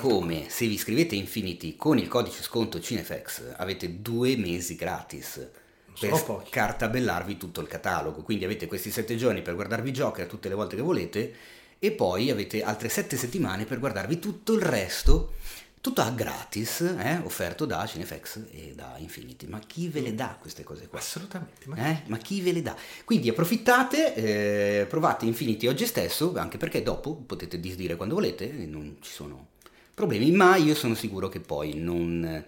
come 0.00 0.48
se 0.48 0.66
vi 0.66 0.74
iscrivete 0.74 1.14
a 1.14 1.18
Infinity 1.18 1.76
con 1.76 1.98
il 1.98 2.08
codice 2.08 2.42
sconto 2.42 2.80
Cinefx, 2.80 3.54
avete 3.56 4.02
due 4.02 4.36
mesi 4.36 4.74
gratis 4.74 5.48
per 5.98 6.22
pochi. 6.24 6.50
cartabellarvi 6.50 7.36
tutto 7.36 7.60
il 7.60 7.68
catalogo. 7.68 8.22
Quindi 8.22 8.44
avete 8.44 8.66
questi 8.66 8.90
sette 8.90 9.16
giorni 9.16 9.42
per 9.42 9.54
guardarvi 9.54 9.90
Joker 9.90 10.26
tutte 10.26 10.48
le 10.48 10.54
volte 10.54 10.76
che 10.76 10.82
volete 10.82 11.34
e 11.78 11.90
poi 11.92 12.30
avete 12.30 12.62
altre 12.62 12.88
sette 12.88 13.16
settimane 13.16 13.64
per 13.64 13.78
guardarvi 13.78 14.18
tutto 14.18 14.54
il 14.54 14.62
resto, 14.62 15.34
tutto 15.80 16.00
a 16.00 16.10
gratis, 16.10 16.80
eh, 16.80 17.20
offerto 17.24 17.66
da 17.66 17.84
Cinefx 17.84 18.40
e 18.52 18.72
da 18.74 18.94
Infinity. 18.96 19.46
Ma 19.46 19.58
chi 19.58 19.88
ve 19.88 20.00
le 20.00 20.14
dà 20.14 20.38
queste 20.40 20.62
cose 20.62 20.88
qua? 20.88 20.98
Assolutamente, 20.98 21.66
ma 21.66 21.76
Eh? 21.76 22.02
Ma 22.06 22.16
chi 22.16 22.40
ve 22.40 22.52
le 22.52 22.62
dà? 22.62 22.74
Quindi 23.04 23.28
approfittate, 23.28 24.14
eh, 24.14 24.86
provate 24.86 25.26
Infinity 25.26 25.66
oggi 25.66 25.84
stesso, 25.84 26.34
anche 26.36 26.56
perché 26.56 26.82
dopo 26.82 27.14
potete 27.14 27.60
disdire 27.60 27.96
quando 27.96 28.14
volete, 28.14 28.50
non 28.50 28.96
ci 29.00 29.12
sono 29.12 29.48
problemi, 29.92 30.30
ma 30.32 30.56
io 30.56 30.74
sono 30.74 30.94
sicuro 30.94 31.28
che 31.28 31.40
poi 31.40 31.74
non... 31.74 32.44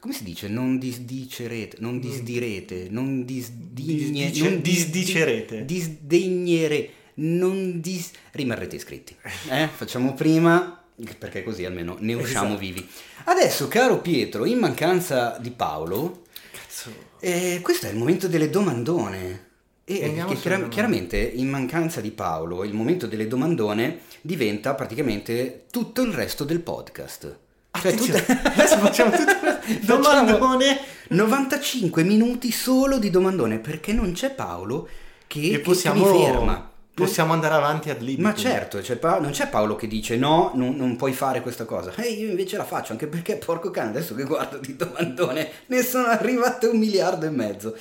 Come 0.00 0.14
si 0.14 0.24
dice? 0.24 0.48
Non 0.48 0.78
disdicerete, 0.78 1.76
non 1.80 2.00
disdirete, 2.00 2.86
non 2.90 3.24
disdigne, 3.26 4.26
Disdice- 4.30 4.48
non 4.48 4.60
dis- 4.62 4.86
disdicerete. 4.88 5.64
Disdegnere, 5.66 6.90
non 7.16 7.80
dis... 7.80 8.10
rimarrete 8.32 8.76
iscritti. 8.76 9.14
Eh? 9.50 9.68
Facciamo 9.68 10.14
prima, 10.14 10.82
perché 11.18 11.42
così 11.42 11.66
almeno 11.66 11.96
ne 12.00 12.14
usciamo 12.14 12.46
Esatto. 12.54 12.60
vivi. 12.60 12.88
Adesso, 13.24 13.68
caro 13.68 14.00
Pietro, 14.00 14.46
in 14.46 14.58
mancanza 14.58 15.36
di 15.38 15.50
Paolo, 15.50 16.22
cazzo. 16.50 16.90
eh, 17.20 17.60
questo 17.62 17.86
è 17.86 17.90
il 17.90 17.96
momento 17.98 18.26
delle 18.26 18.48
domandone. 18.48 19.48
E 19.84 20.14
domande. 20.14 20.68
chiaramente 20.68 21.18
in 21.18 21.48
mancanza 21.48 22.00
di 22.00 22.12
Paolo, 22.12 22.64
il 22.64 22.72
momento 22.72 23.06
delle 23.06 23.26
domandone 23.26 23.98
diventa 24.22 24.74
praticamente 24.74 25.64
tutto 25.70 26.02
il 26.02 26.12
resto 26.12 26.44
del 26.44 26.60
podcast. 26.60 27.38
Cioè, 27.80 27.92
Attenzione, 27.92 28.24
tutta- 28.24 28.42
adesso 28.52 28.76
facciamo 28.78 29.10
tutto 29.10 29.32
domandone 29.82 30.78
95 31.08 32.02
minuti 32.04 32.50
solo 32.52 32.98
di 32.98 33.10
domandone 33.10 33.58
perché 33.58 33.92
non 33.92 34.12
c'è 34.12 34.30
Paolo 34.30 34.88
che, 35.26 35.40
che- 35.40 35.48
che 35.50 35.58
possiamo, 35.60 36.10
mi 36.12 36.24
ferma. 36.24 36.70
possiamo 36.94 37.32
andare 37.32 37.54
avanti 37.54 37.90
ad 37.90 38.00
libitum. 38.00 38.24
Ma 38.24 38.34
certo, 38.34 38.78
c'è 38.80 38.96
Pa- 38.96 39.18
non 39.18 39.30
c'è 39.30 39.48
Paolo 39.48 39.76
che 39.76 39.86
dice 39.86 40.16
no, 40.16 40.50
non, 40.54 40.76
non 40.76 40.96
puoi 40.96 41.12
fare 41.12 41.40
questa 41.40 41.64
cosa. 41.64 41.92
E 41.96 42.10
io 42.10 42.28
invece 42.28 42.56
la 42.56 42.64
faccio, 42.64 42.92
anche 42.92 43.06
perché 43.06 43.36
porco 43.36 43.70
cane, 43.70 43.90
adesso 43.90 44.14
che 44.14 44.24
guardo 44.24 44.58
di 44.58 44.76
domandone 44.76 45.48
ne 45.66 45.82
sono 45.82 46.06
arrivate 46.06 46.66
un 46.66 46.78
miliardo 46.78 47.26
e 47.26 47.30
mezzo. 47.30 47.74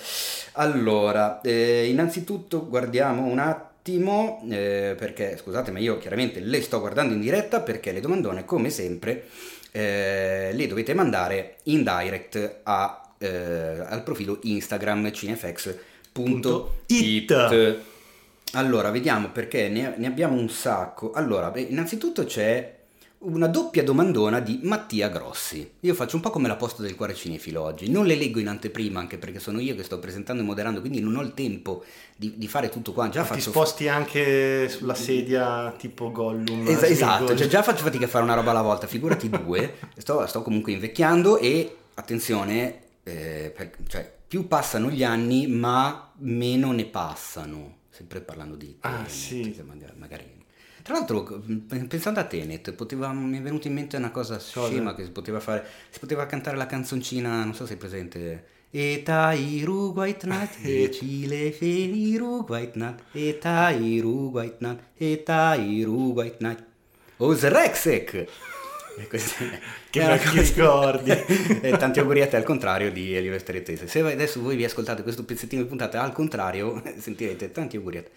Allora, 0.53 1.41
eh, 1.41 1.87
innanzitutto 1.89 2.67
guardiamo 2.67 3.25
un 3.25 3.39
attimo, 3.39 4.43
eh, 4.49 4.95
perché 4.97 5.37
scusate, 5.37 5.71
ma 5.71 5.79
io 5.79 5.97
chiaramente 5.97 6.39
le 6.39 6.61
sto 6.61 6.79
guardando 6.79 7.13
in 7.13 7.21
diretta 7.21 7.61
perché 7.61 7.91
le 7.91 8.01
domandone, 8.01 8.45
come 8.45 8.69
sempre, 8.69 9.27
eh, 9.71 10.51
le 10.53 10.67
dovete 10.67 10.93
mandare 10.93 11.57
in 11.63 11.83
direct 11.83 12.59
a, 12.63 13.13
eh, 13.17 13.83
al 13.85 14.03
profilo 14.03 14.39
Instagram 14.43 15.11
cinefx.it. 15.11 15.77
Allora, 18.53 18.89
vediamo 18.89 19.29
perché 19.29 19.69
ne, 19.69 19.93
ne 19.97 20.07
abbiamo 20.07 20.35
un 20.35 20.49
sacco. 20.49 21.11
Allora, 21.11 21.51
beh, 21.51 21.61
innanzitutto 21.61 22.25
c'è 22.25 22.78
una 23.21 23.47
doppia 23.47 23.83
domandona 23.83 24.39
di 24.39 24.61
Mattia 24.63 25.09
Grossi. 25.09 25.69
Io 25.81 25.93
faccio 25.93 26.15
un 26.15 26.21
po' 26.21 26.29
come 26.29 26.47
la 26.47 26.55
posta 26.55 26.81
del 26.81 26.95
cuore 26.95 27.13
cinefilo 27.13 27.61
oggi. 27.61 27.89
Non 27.89 28.05
le 28.05 28.15
leggo 28.15 28.39
in 28.39 28.47
anteprima, 28.47 28.99
anche 28.99 29.17
perché 29.17 29.39
sono 29.39 29.59
io 29.59 29.75
che 29.75 29.83
sto 29.83 29.99
presentando 29.99 30.41
e 30.41 30.45
moderando, 30.45 30.79
quindi 30.79 31.01
non 31.01 31.17
ho 31.17 31.21
il 31.21 31.33
tempo 31.33 31.83
di, 32.15 32.37
di 32.37 32.47
fare 32.47 32.69
tutto 32.69 32.93
qua. 32.93 33.09
Già 33.09 33.21
Ma 33.21 33.25
ti 33.27 33.33
faccio 33.33 33.49
sposti 33.49 33.87
anche 33.89 34.69
sulla 34.69 34.93
sedia 34.93 35.73
tipo 35.77 36.11
Gollum. 36.11 36.65
Es- 36.67 36.83
esatto, 36.83 37.35
cioè 37.35 37.47
già 37.47 37.61
faccio 37.61 37.83
fatica 37.83 38.05
a 38.05 38.09
fare 38.09 38.23
una 38.23 38.35
roba 38.35 38.51
alla 38.51 38.61
volta, 38.61 38.87
figurati 38.87 39.27
due. 39.29 39.75
Sto, 39.97 40.25
sto 40.25 40.41
comunque 40.41 40.71
invecchiando 40.71 41.37
e 41.39 41.75
attenzione, 41.95 42.79
eh, 43.03 43.51
per- 43.55 43.75
cioè, 43.87 44.17
più 44.27 44.47
passano 44.47 44.89
gli 44.89 45.03
anni, 45.03 45.45
ma 45.47 46.13
meno 46.19 46.71
ne 46.71 46.85
passano. 46.85 47.77
Sempre 47.89 48.21
parlando 48.21 48.55
di 48.55 48.77
Ah, 48.81 49.03
sì. 49.07 49.53
magari- 49.97 50.37
Tra 50.81 50.93
l'altro, 50.93 51.41
pensando 51.87 52.19
a 52.19 52.23
Tenet, 52.23 52.71
poteva- 52.73 53.11
mi 53.13 53.37
è 53.37 53.41
venuta 53.41 53.67
in 53.67 53.73
mente 53.73 53.97
una 53.97 54.11
cosa 54.11 54.35
Cosa? 54.35 54.67
scema 54.67 54.95
che 54.95 55.03
si 55.03 55.11
poteva 55.11 55.39
fare. 55.39 55.65
Si 55.89 55.99
poteva 55.99 56.25
cantare 56.25 56.57
la 56.57 56.65
canzoncina, 56.65 57.43
non 57.43 57.53
so 57.53 57.65
se 57.65 57.73
è 57.73 57.77
presente. 57.77 58.45
E 58.71 59.01
tairu 59.03 59.93
white 59.95 60.27
night, 60.27 60.57
e 60.61 60.91
cile 60.91 61.51
feriru 61.51 62.45
white 62.47 62.77
night, 62.77 62.99
e 63.13 63.39
tairu 63.39 64.29
white 64.31 64.57
night, 64.59 64.79
e 64.95 65.23
tairu 65.23 66.11
white 66.13 66.37
night. 66.39 66.63
Osrexek! 67.17 68.13
E 68.99 69.07
questi- 69.07 69.49
Che 69.89 70.05
vecchi 70.05 70.27
cosa- 70.27 70.41
ricordi. 70.41 71.09
e 71.65 71.77
tanti 71.79 71.97
auguri 71.99 72.21
a 72.21 72.27
te 72.27 72.35
al 72.35 72.43
contrario 72.43 72.91
di 72.91 73.15
Elio 73.15 73.33
Esteretese. 73.33 73.87
Se 73.87 74.01
adesso 74.01 74.39
voi 74.39 74.55
vi 74.55 74.65
ascoltate 74.65 75.01
questo 75.01 75.23
pezzettino 75.25 75.63
di 75.63 75.67
puntata 75.67 76.03
al 76.03 76.11
contrario, 76.11 76.79
sentirete 76.99 77.49
tanti 77.49 77.77
auguri 77.77 77.97
a 77.97 78.03
te. 78.03 78.11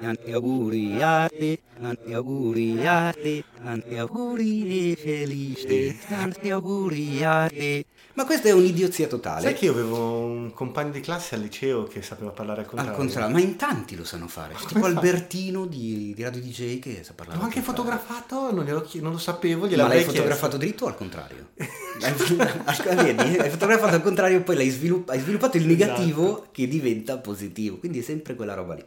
Tanti 0.00 0.32
auguri 0.32 1.02
a 1.02 1.28
te, 1.28 1.58
tanti 1.80 2.12
auguri 2.12 2.86
a 2.86 3.12
te, 3.12 3.42
tanti 3.62 3.96
auguri 3.96 4.92
e 4.92 4.96
felice, 4.96 5.98
tanti 6.08 6.50
auguri 6.50 7.24
a 7.24 7.48
te. 7.48 7.84
Ma 8.14 8.24
questa 8.24 8.48
è 8.48 8.52
un'idiozia 8.52 9.06
totale. 9.06 9.42
Sai 9.42 9.54
che 9.54 9.66
io 9.66 9.72
avevo 9.72 10.18
un 10.24 10.52
compagno 10.52 10.90
di 10.90 11.00
classe 11.00 11.36
al 11.36 11.40
liceo 11.40 11.84
che 11.84 12.02
sapeva 12.02 12.30
parlare 12.30 12.60
al 12.62 12.66
contrario. 12.66 12.92
Al 12.92 12.98
contrario, 12.98 13.34
ma 13.34 13.40
in 13.40 13.56
tanti 13.56 13.94
lo 13.96 14.04
sanno 14.04 14.26
fare. 14.26 14.54
C'è 14.54 14.66
tipo? 14.66 14.84
Albertino 14.86 15.66
di, 15.66 16.12
di 16.14 16.22
Radio 16.22 16.40
DJ 16.40 16.80
che 16.80 17.04
sa 17.04 17.12
parlare. 17.14 17.38
L'ho 17.38 17.44
anche 17.44 17.62
contrario. 17.62 17.92
fotografato, 17.92 18.52
non, 18.52 18.64
glielo 18.64 18.88
non 19.00 19.12
lo 19.12 19.18
sapevo, 19.18 19.62
Ma 19.62 19.68
gliel'avrei 19.68 20.04
l'hai 20.04 20.04
fotografato 20.04 20.56
dritto 20.56 20.84
o 20.84 20.88
al 20.88 20.96
contrario? 20.96 21.50
Hai- 22.00 22.94
Vedi? 22.96 23.36
Hai 23.38 23.50
fotografato 23.50 23.94
al 23.94 24.02
contrario 24.02 24.38
e 24.38 24.40
poi 24.40 24.56
l'hai 24.56 24.68
svilupp- 24.70 25.10
hai 25.10 25.20
sviluppato 25.20 25.56
il 25.56 25.66
negativo 25.66 26.26
Esatto. 26.26 26.48
che 26.52 26.66
diventa 26.66 27.18
positivo. 27.18 27.78
Quindi 27.78 28.00
è 28.00 28.02
sempre 28.02 28.34
quella 28.34 28.54
roba 28.54 28.74
lì. 28.74 28.84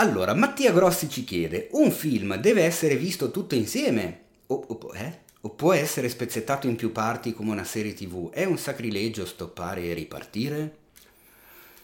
Allora, 0.00 0.34
Mattia 0.34 0.72
Grossi 0.72 1.08
ci 1.08 1.24
chiede: 1.24 1.68
un 1.72 1.90
film 1.92 2.36
deve 2.36 2.64
essere 2.64 2.96
visto 2.96 3.30
tutto 3.30 3.54
insieme? 3.54 4.22
O, 4.46 4.54
o- 4.66 4.94
eh? 4.94 5.18
O 5.42 5.50
può 5.50 5.72
essere 5.72 6.08
spezzettato 6.08 6.66
in 6.66 6.74
più 6.76 6.90
parti 6.90 7.32
come 7.32 7.52
una 7.52 7.64
serie 7.64 7.94
TV? 7.94 8.30
È 8.30 8.44
un 8.44 8.58
sacrilegio 8.58 9.24
stoppare 9.26 9.82
e 9.84 9.92
ripartire? 9.94 10.76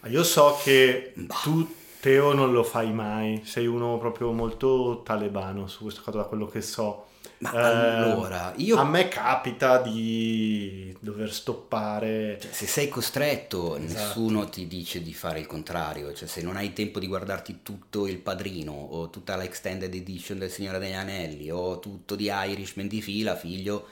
Io 0.08 0.22
so 0.22 0.60
che 0.62 1.12
Bah. 1.14 1.34
tu, 1.40 1.66
Teo, 2.00 2.32
non 2.34 2.52
lo 2.52 2.62
fai 2.62 2.92
mai. 2.92 3.42
Sei 3.44 3.66
uno 3.66 3.98
proprio 3.98 4.32
molto 4.32 5.02
talebano 5.04 5.66
su 5.66 5.82
questa 5.84 6.02
cosa, 6.02 6.18
da 6.18 6.24
quello 6.24 6.46
che 6.46 6.60
so. 6.60 7.06
Ma 7.52 7.52
Eh, 7.52 7.62
allora, 7.62 8.52
io- 8.56 8.76
A 8.78 8.84
me 8.84 9.08
capita 9.08 9.78
di 9.80 10.94
dover 11.00 11.30
stoppare. 11.32 12.38
Cioè, 12.40 12.50
se 12.52 12.66
sei 12.66 12.88
costretto, 12.88 13.76
Esatto. 13.76 13.92
nessuno 13.92 14.48
ti 14.48 14.66
dice 14.66 15.02
di 15.02 15.12
fare 15.12 15.40
il 15.40 15.46
contrario. 15.46 16.12
Cioè, 16.14 16.26
se 16.26 16.40
non 16.42 16.56
hai 16.56 16.72
tempo 16.72 16.98
di 16.98 17.06
guardarti 17.06 17.60
tutto 17.62 18.06
il 18.06 18.18
padrino, 18.18 18.72
o 18.72 19.10
tutta 19.10 19.36
la 19.36 19.44
extended 19.44 19.92
edition 19.94 20.38
del 20.38 20.50
Signore 20.50 20.78
degli 20.78 20.92
Anelli, 20.94 21.50
o 21.50 21.78
tutto 21.80 22.14
di 22.16 22.30
Irishman 22.32 22.88
di 22.88 23.02
fila, 23.02 23.36
figlio, 23.36 23.88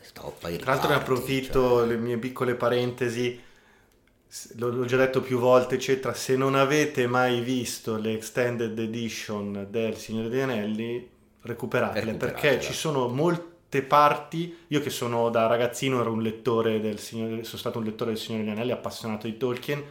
stoppa 0.00 0.48
Tra 0.50 0.72
l'altro 0.72 0.88
ne 0.88 0.94
approfitto, 0.96 1.60
cioè. 1.78 1.86
le 1.86 1.96
mie 1.96 2.18
piccole 2.18 2.54
parentesi, 2.54 3.38
l'ho 4.56 4.84
già 4.84 4.96
detto 4.96 5.20
più 5.20 5.38
volte, 5.38 5.76
eccetera, 5.76 6.12
se 6.14 6.36
non 6.36 6.54
avete 6.54 7.06
mai 7.06 7.40
visto 7.40 7.96
le 7.96 8.12
extended 8.14 8.78
edition 8.78 9.66
del 9.70 9.96
Signore 9.96 10.28
degli 10.28 10.40
Anelli, 10.40 11.08
recuperatele, 11.46 12.14
perché 12.14 12.60
ci 12.60 12.72
sono 12.72 13.08
molte 13.08 13.82
parti, 13.82 14.56
io 14.68 14.80
che 14.80 14.90
sono 14.90 15.30
da 15.30 15.46
ragazzino 15.46 16.00
ero 16.00 16.12
un 16.12 16.22
lettore 16.22 16.80
del 16.80 16.98
Signore, 16.98 17.44
sono 17.44 17.58
stato 17.58 17.78
un 17.78 17.84
lettore 17.84 18.12
del 18.12 18.20
Signore 18.20 18.44
degli 18.44 18.52
Anelli, 18.52 18.72
appassionato 18.72 19.26
di 19.26 19.36
Tolkien, 19.36 19.82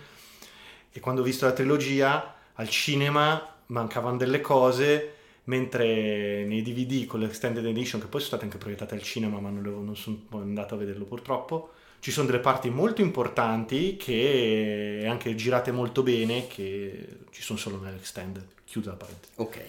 e 0.92 1.00
quando 1.00 1.22
ho 1.22 1.24
visto 1.24 1.46
la 1.46 1.52
trilogia 1.52 2.36
al 2.54 2.70
cinema 2.70 3.56
mancavano 3.68 4.18
delle 4.18 4.42
cose, 4.42 5.14
mentre 5.46 6.46
nei 6.46 6.62
DVD 6.62 7.06
con 7.06 7.20
l'extended 7.20 7.66
edition, 7.66 8.00
che 8.00 8.08
poi 8.08 8.20
sono 8.20 8.38
state 8.38 8.44
anche 8.46 8.58
proiettate 8.58 8.96
al 8.96 9.02
cinema, 9.02 9.40
ma 9.40 9.50
non, 9.50 9.62
le- 9.62 9.70
non 9.70 9.96
sono 9.96 10.18
andato 10.32 10.76
a 10.76 10.78
vederlo 10.78 11.06
purtroppo, 11.06 11.72
ci 12.00 12.12
sono 12.12 12.28
delle 12.28 12.40
parti 12.40 12.70
molto 12.70 13.02
importanti 13.02 13.98
che 13.98 15.06
anche 15.08 15.34
girate 15.36 15.72
molto 15.72 16.04
bene, 16.04 16.48
che 16.48 17.08
ci 17.32 17.42
sono 17.42 17.58
solo 17.58 17.80
nell'extended. 17.80 18.46
Chiusa 18.64 18.92
la 18.92 18.96
parentesi. 18.96 19.32
Ok, 19.38 19.60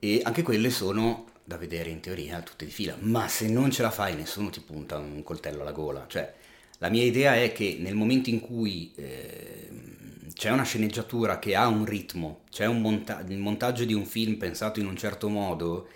e 0.00 0.20
anche 0.24 0.42
quelle 0.42 0.70
sono 0.70 1.26
da 1.44 1.56
vedere 1.56 1.90
in 1.90 2.00
teoria 2.00 2.40
tutte 2.42 2.64
di 2.64 2.70
fila, 2.70 2.96
ma 3.00 3.28
se 3.28 3.48
non 3.48 3.70
ce 3.70 3.82
la 3.82 3.90
fai 3.90 4.14
nessuno 4.16 4.50
ti 4.50 4.60
punta 4.60 4.98
un 4.98 5.22
coltello 5.22 5.62
alla 5.62 5.72
gola. 5.72 6.06
Cioè, 6.08 6.32
la 6.78 6.88
mia 6.88 7.04
idea 7.04 7.36
è 7.36 7.52
che 7.52 7.76
nel 7.80 7.94
momento 7.94 8.30
in 8.30 8.40
cui 8.40 8.92
ehm, 8.94 10.32
c'è 10.32 10.50
una 10.50 10.62
sceneggiatura 10.62 11.38
che 11.38 11.54
ha 11.54 11.66
un 11.66 11.84
ritmo, 11.84 12.40
c'è 12.50 12.66
un 12.66 12.80
monta- 12.80 13.24
il 13.28 13.38
montaggio 13.38 13.84
di 13.84 13.92
un 13.94 14.06
film 14.06 14.36
pensato 14.36 14.80
in 14.80 14.86
un 14.86 14.96
certo 14.96 15.28
modo, 15.28 15.88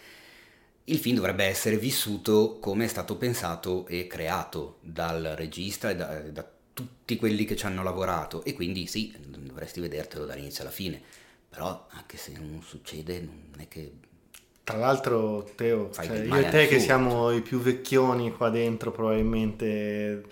il 0.85 0.99
film 0.99 1.17
dovrebbe 1.17 1.45
essere 1.45 1.79
vissuto 1.79 2.59
come 2.61 2.85
è 2.85 2.89
stato 2.89 3.17
pensato 3.17 3.87
e 3.87 4.07
creato 4.07 4.79
dal 4.83 5.35
regista 5.37 5.89
e 5.91 5.97
da, 5.97 6.21
da 6.21 6.47
tutti 6.75 7.17
quelli 7.17 7.45
che 7.45 7.57
ci 7.57 7.65
hanno 7.65 7.83
lavorato. 7.83 8.45
E 8.45 8.53
quindi 8.53 8.87
sì, 8.87 9.15
dovresti 9.19 9.81
vedertelo 9.81 10.27
dall'inizio 10.27 10.63
alla 10.63 10.73
fine, 10.73 11.01
però 11.55 11.87
anche 11.91 12.17
se 12.17 12.33
non 12.33 12.61
succede 12.67 13.21
non 13.21 13.55
è 13.59 13.69
che... 13.69 13.93
Tra 14.65 14.77
l'altro 14.77 15.49
Teo, 15.55 15.91
cioè, 15.93 16.25
io 16.25 16.35
e 16.37 16.49
te 16.49 16.67
che 16.67 16.81
siamo 16.81 17.31
i 17.31 17.43
più 17.43 17.61
vecchioni 17.61 18.33
qua 18.33 18.49
dentro 18.49 18.91
probabilmente 18.91 20.25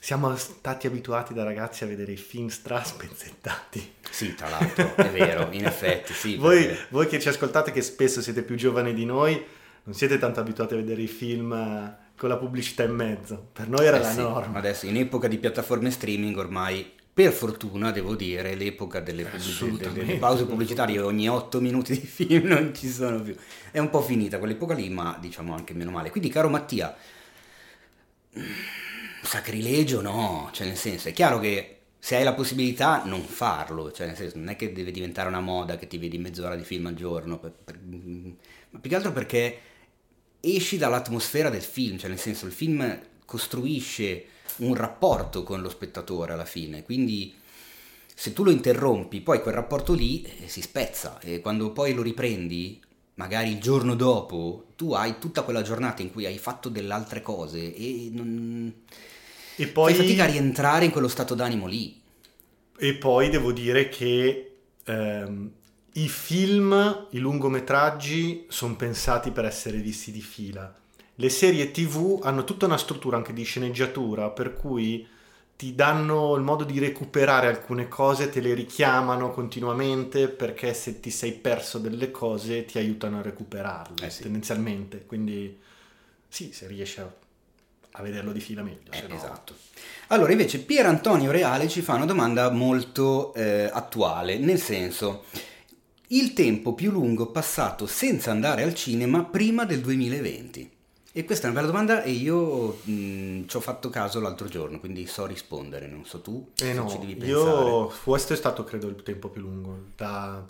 siamo 0.00 0.34
stati 0.36 0.86
abituati 0.86 1.34
da 1.34 1.42
ragazzi 1.42 1.82
a 1.82 1.88
vedere 1.88 2.12
i 2.12 2.16
film 2.16 2.46
straspezzettati. 2.46 3.94
Sì, 4.08 4.34
tra 4.36 4.48
l'altro, 4.48 4.94
è 4.94 5.10
vero, 5.10 5.48
in 5.50 5.66
effetti, 5.66 6.12
sì. 6.12 6.36
Voi, 6.38 6.64
perché- 6.64 6.86
voi 6.90 7.06
che 7.08 7.20
ci 7.20 7.28
ascoltate 7.28 7.72
che 7.72 7.82
spesso 7.82 8.22
siete 8.22 8.42
più 8.42 8.54
giovani 8.54 8.94
di 8.94 9.04
noi, 9.04 9.44
non 9.82 9.94
siete 9.94 10.18
tanto 10.18 10.38
abituati 10.40 10.74
a 10.74 10.76
vedere 10.76 11.02
i 11.02 11.08
film 11.08 11.52
eh, 11.52 11.96
con 12.16 12.28
la 12.28 12.36
pubblicità 12.36 12.84
in 12.84 12.94
mezzo. 12.94 13.48
Per 13.52 13.68
noi 13.68 13.84
era 13.84 13.96
Eh 13.96 14.00
la 14.02 14.10
sì, 14.12 14.18
norma. 14.18 14.58
Adesso 14.58 14.86
in 14.86 14.96
epoca 14.96 15.26
di 15.26 15.36
piattaforme 15.38 15.90
streaming 15.90 16.36
ormai, 16.36 16.94
per 17.18 17.32
fortuna 17.32 17.90
devo 17.90 18.14
dire, 18.14 18.54
l'epoca 18.54 19.00
delle, 19.00 19.28
Assolutamente. 19.28 20.04
delle 20.04 20.18
pause 20.18 20.44
pubblicitarie 20.44 21.00
ogni 21.00 21.28
8 21.28 21.60
minuti 21.60 21.98
di 21.98 22.06
film 22.06 22.46
non 22.46 22.72
ci 22.72 22.88
sono 22.88 23.20
più. 23.20 23.34
È 23.72 23.80
un 23.80 23.90
po' 23.90 24.00
finita 24.02 24.38
quell'epoca 24.38 24.72
lì, 24.72 24.88
ma 24.88 25.18
diciamo 25.20 25.52
anche 25.52 25.74
meno 25.74 25.90
male. 25.90 26.10
Quindi 26.10 26.28
caro 26.28 26.48
Mattia, 26.48 26.96
sacrilegio 29.20 30.00
no, 30.00 30.48
cioè 30.52 30.68
nel 30.68 30.76
senso 30.76 31.08
è 31.08 31.12
chiaro 31.12 31.40
che 31.40 31.78
se 31.98 32.14
hai 32.14 32.22
la 32.22 32.34
possibilità 32.34 33.02
non 33.04 33.22
farlo, 33.22 33.90
cioè 33.90 34.06
nel 34.06 34.14
senso 34.14 34.38
non 34.38 34.50
è 34.50 34.54
che 34.54 34.72
deve 34.72 34.92
diventare 34.92 35.26
una 35.26 35.40
moda 35.40 35.76
che 35.76 35.88
ti 35.88 35.98
vedi 35.98 36.18
mezz'ora 36.18 36.54
di 36.54 36.62
film 36.62 36.86
al 36.86 36.94
giorno, 36.94 37.40
per- 37.40 37.50
per- 37.64 37.80
ma 37.80 38.78
più 38.78 38.88
che 38.88 38.94
altro 38.94 39.10
perché 39.10 39.58
esci 40.38 40.76
dall'atmosfera 40.76 41.50
del 41.50 41.62
film, 41.62 41.98
cioè 41.98 42.10
nel 42.10 42.20
senso 42.20 42.46
il 42.46 42.52
film 42.52 43.00
costruisce 43.24 44.24
un 44.58 44.74
rapporto 44.74 45.42
con 45.42 45.60
lo 45.60 45.68
spettatore 45.68 46.32
alla 46.32 46.44
fine, 46.44 46.82
quindi 46.82 47.34
se 48.14 48.32
tu 48.32 48.42
lo 48.42 48.50
interrompi 48.50 49.20
poi 49.20 49.40
quel 49.40 49.54
rapporto 49.54 49.94
lì 49.94 50.22
eh, 50.22 50.48
si 50.48 50.60
spezza 50.60 51.20
e 51.20 51.40
quando 51.40 51.70
poi 51.70 51.94
lo 51.94 52.02
riprendi, 52.02 52.80
magari 53.14 53.50
il 53.50 53.60
giorno 53.60 53.94
dopo, 53.94 54.72
tu 54.76 54.92
hai 54.92 55.18
tutta 55.18 55.42
quella 55.42 55.62
giornata 55.62 56.02
in 56.02 56.12
cui 56.12 56.26
hai 56.26 56.38
fatto 56.38 56.68
delle 56.68 56.92
altre 56.92 57.22
cose 57.22 57.74
e 57.74 58.10
non... 58.12 58.72
E 59.56 59.66
poi, 59.68 59.92
fai 59.92 60.04
fatica 60.04 60.24
a 60.24 60.26
rientrare 60.26 60.84
in 60.84 60.90
quello 60.90 61.08
stato 61.08 61.34
d'animo 61.34 61.66
lì. 61.66 62.00
e 62.78 62.94
poi 62.94 63.28
devo 63.28 63.50
dire 63.50 63.88
che 63.88 64.56
ehm, 64.84 65.50
i 65.92 66.08
film, 66.08 67.06
i 67.10 67.18
lungometraggi 67.18 68.46
sono 68.48 68.76
pensati 68.76 69.30
per 69.32 69.44
essere 69.44 69.78
visti 69.78 70.12
di 70.12 70.20
fila. 70.20 70.72
Le 71.20 71.30
serie 71.30 71.72
TV 71.72 72.20
hanno 72.22 72.44
tutta 72.44 72.66
una 72.66 72.78
struttura 72.78 73.16
anche 73.16 73.32
di 73.32 73.42
sceneggiatura, 73.42 74.30
per 74.30 74.54
cui 74.54 75.04
ti 75.56 75.74
danno 75.74 76.36
il 76.36 76.42
modo 76.42 76.62
di 76.62 76.78
recuperare 76.78 77.48
alcune 77.48 77.88
cose, 77.88 78.30
te 78.30 78.40
le 78.40 78.54
richiamano 78.54 79.32
continuamente 79.32 80.28
perché 80.28 80.72
se 80.72 81.00
ti 81.00 81.10
sei 81.10 81.32
perso 81.32 81.78
delle 81.78 82.12
cose 82.12 82.64
ti 82.66 82.78
aiutano 82.78 83.18
a 83.18 83.22
recuperarle 83.22 84.06
Eh 84.06 84.10
sì. 84.10 84.22
tendenzialmente. 84.22 85.04
Quindi 85.06 85.58
sì, 86.28 86.52
se 86.52 86.68
riesci 86.68 87.00
a, 87.00 87.12
a 87.90 88.02
vederlo 88.02 88.30
di 88.30 88.38
fila 88.38 88.62
meglio. 88.62 88.92
Eh, 88.92 89.04
no- 89.08 89.16
Esatto. 89.16 89.56
Allora, 90.08 90.30
invece, 90.30 90.60
Pier 90.60 90.86
Antonio 90.86 91.32
Reale 91.32 91.66
ci 91.66 91.80
fa 91.82 91.94
una 91.94 92.06
domanda 92.06 92.48
molto 92.52 93.34
eh, 93.34 93.68
attuale, 93.72 94.38
nel 94.38 94.60
senso, 94.60 95.24
il 96.10 96.32
tempo 96.32 96.74
più 96.74 96.92
lungo 96.92 97.32
passato 97.32 97.88
senza 97.88 98.30
andare 98.30 98.62
al 98.62 98.74
cinema 98.74 99.24
prima 99.24 99.64
del 99.64 99.80
2020? 99.80 100.76
E 101.12 101.24
questa 101.24 101.46
è 101.48 101.50
una 101.50 101.60
bella 101.60 101.72
domanda 101.72 102.02
e 102.02 102.10
io 102.10 102.78
mh, 102.84 103.46
ci 103.46 103.56
ho 103.56 103.60
fatto 103.60 103.88
caso 103.88 104.20
l'altro 104.20 104.46
giorno, 104.46 104.78
quindi 104.78 105.06
so 105.06 105.26
rispondere, 105.26 105.86
non 105.88 106.04
so 106.04 106.20
tu 106.20 106.50
Eh 106.60 106.72
no, 106.74 106.88
ci 106.88 106.98
devi 106.98 107.14
pensare. 107.16 107.70
io 107.70 107.92
questo 108.04 108.34
è 108.34 108.36
stato 108.36 108.62
credo 108.64 108.88
il 108.88 109.02
tempo 109.02 109.28
più 109.28 109.40
lungo. 109.40 109.86
Da, 109.96 110.44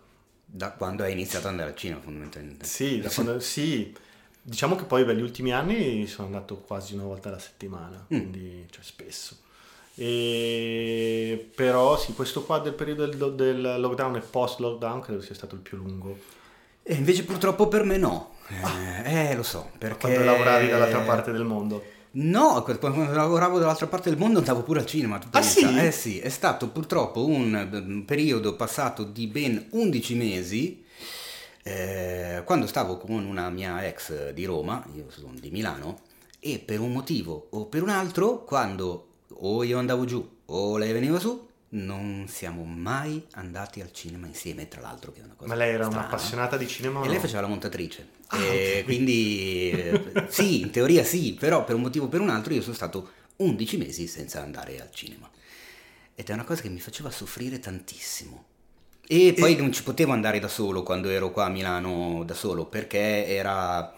Da 0.44 0.72
quando 0.72 1.04
hai 1.04 1.12
iniziato 1.12 1.46
ad 1.46 1.52
andare 1.52 1.70
al 1.70 1.76
cinema, 1.76 2.00
fondamentalmente. 2.00 2.64
sì, 2.66 3.00
quando- 3.14 3.38
sì, 3.40 3.94
diciamo 4.42 4.76
che 4.76 4.84
poi 4.84 5.04
per 5.04 5.14
gli 5.16 5.22
ultimi 5.22 5.52
anni 5.52 6.06
sono 6.06 6.26
andato 6.26 6.56
quasi 6.58 6.94
una 6.94 7.04
volta 7.04 7.28
alla 7.28 7.38
settimana, 7.38 8.04
quindi 8.06 8.66
cioè 8.70 8.82
spesso. 8.82 9.36
E, 9.94 11.50
però 11.54 11.98
sì, 11.98 12.12
questo 12.14 12.44
qua 12.44 12.58
del 12.60 12.72
periodo 12.74 13.06
del, 13.06 13.34
del 13.34 13.80
lockdown 13.80 14.16
e 14.16 14.20
post 14.20 14.60
lockdown 14.60 15.00
credo 15.00 15.20
sia 15.22 15.34
stato 15.34 15.54
il 15.54 15.60
più 15.60 15.76
lungo. 15.76 16.16
E 16.90 16.94
invece 16.94 17.22
purtroppo 17.24 17.68
per 17.68 17.84
me 17.84 17.98
no. 17.98 18.30
Eh, 19.04 19.28
eh, 19.28 19.34
lo 19.36 19.42
so, 19.42 19.68
perché... 19.76 19.98
Quando 19.98 20.24
lavoravi 20.24 20.68
dall'altra 20.68 21.00
parte 21.00 21.32
del 21.32 21.44
mondo. 21.44 21.84
No, 22.12 22.62
quando 22.62 23.12
lavoravo 23.12 23.58
dall'altra 23.58 23.86
parte 23.86 24.08
del 24.08 24.18
mondo 24.18 24.38
andavo 24.38 24.62
pure 24.62 24.80
al 24.80 24.86
cinema. 24.86 25.18
tu 25.18 25.26
Ah, 25.32 25.40
pensa? 25.40 25.68
sì? 25.68 25.78
Eh 25.78 25.90
sì, 25.92 26.18
è 26.18 26.30
stato 26.30 26.70
purtroppo 26.70 27.26
un 27.26 27.54
eh, 27.54 28.04
periodo 28.06 28.56
passato 28.56 29.04
di 29.04 29.26
ben 29.26 29.66
11 29.72 30.14
mesi, 30.14 30.82
eh, 31.62 32.40
quando 32.46 32.66
stavo 32.66 32.96
con 32.96 33.22
una 33.22 33.50
mia 33.50 33.86
ex 33.86 34.30
di 34.30 34.46
Roma, 34.46 34.82
io 34.94 35.10
sono 35.10 35.34
di 35.38 35.50
Milano, 35.50 35.98
e 36.40 36.58
per 36.58 36.80
un 36.80 36.92
motivo 36.92 37.48
o 37.50 37.66
per 37.66 37.82
un 37.82 37.90
altro, 37.90 38.44
quando 38.44 39.08
o 39.40 39.62
io 39.62 39.78
andavo 39.78 40.06
giù 40.06 40.26
o 40.46 40.78
lei 40.78 40.92
veniva 40.92 41.18
su, 41.18 41.47
non 41.70 42.26
siamo 42.28 42.64
mai 42.64 43.26
andati 43.32 43.80
al 43.80 43.92
cinema 43.92 44.26
insieme, 44.26 44.68
tra 44.68 44.80
l'altro 44.80 45.12
che 45.12 45.20
è 45.20 45.24
una 45.24 45.34
cosa 45.34 45.48
Ma 45.48 45.54
lei 45.54 45.74
era 45.74 45.84
strana. 45.84 46.00
un'appassionata 46.06 46.56
di 46.56 46.66
cinema 46.68 47.00
E 47.00 47.02
no? 47.04 47.08
lei 47.08 47.18
faceva 47.18 47.42
la 47.42 47.46
montatrice. 47.48 48.08
Ah, 48.28 48.38
E 48.42 48.78
ok. 48.80 48.84
quindi 48.84 49.70
eh, 49.70 50.26
sì, 50.28 50.60
in 50.60 50.70
teoria 50.70 51.04
sì, 51.04 51.34
però 51.38 51.64
per 51.64 51.74
un 51.74 51.82
motivo 51.82 52.06
o 52.06 52.08
per 52.08 52.20
un 52.20 52.30
altro 52.30 52.52
io 52.54 52.62
sono 52.62 52.74
stato 52.74 53.10
11 53.36 53.76
mesi 53.76 54.06
senza 54.06 54.42
andare 54.42 54.80
al 54.80 54.90
cinema. 54.92 55.30
Ed 56.14 56.28
è 56.28 56.32
una 56.32 56.44
cosa 56.44 56.62
che 56.62 56.68
mi 56.68 56.80
faceva 56.80 57.10
soffrire 57.10 57.58
tantissimo. 57.60 58.44
E 59.10 59.34
poi 59.38 59.56
non 59.56 59.72
ci 59.72 59.82
potevo 59.82 60.12
andare 60.12 60.38
da 60.38 60.48
solo 60.48 60.82
quando 60.82 61.08
ero 61.08 61.30
qua 61.30 61.46
a 61.46 61.48
Milano 61.48 62.24
da 62.24 62.34
solo, 62.34 62.66
perché 62.66 63.26
era... 63.26 63.94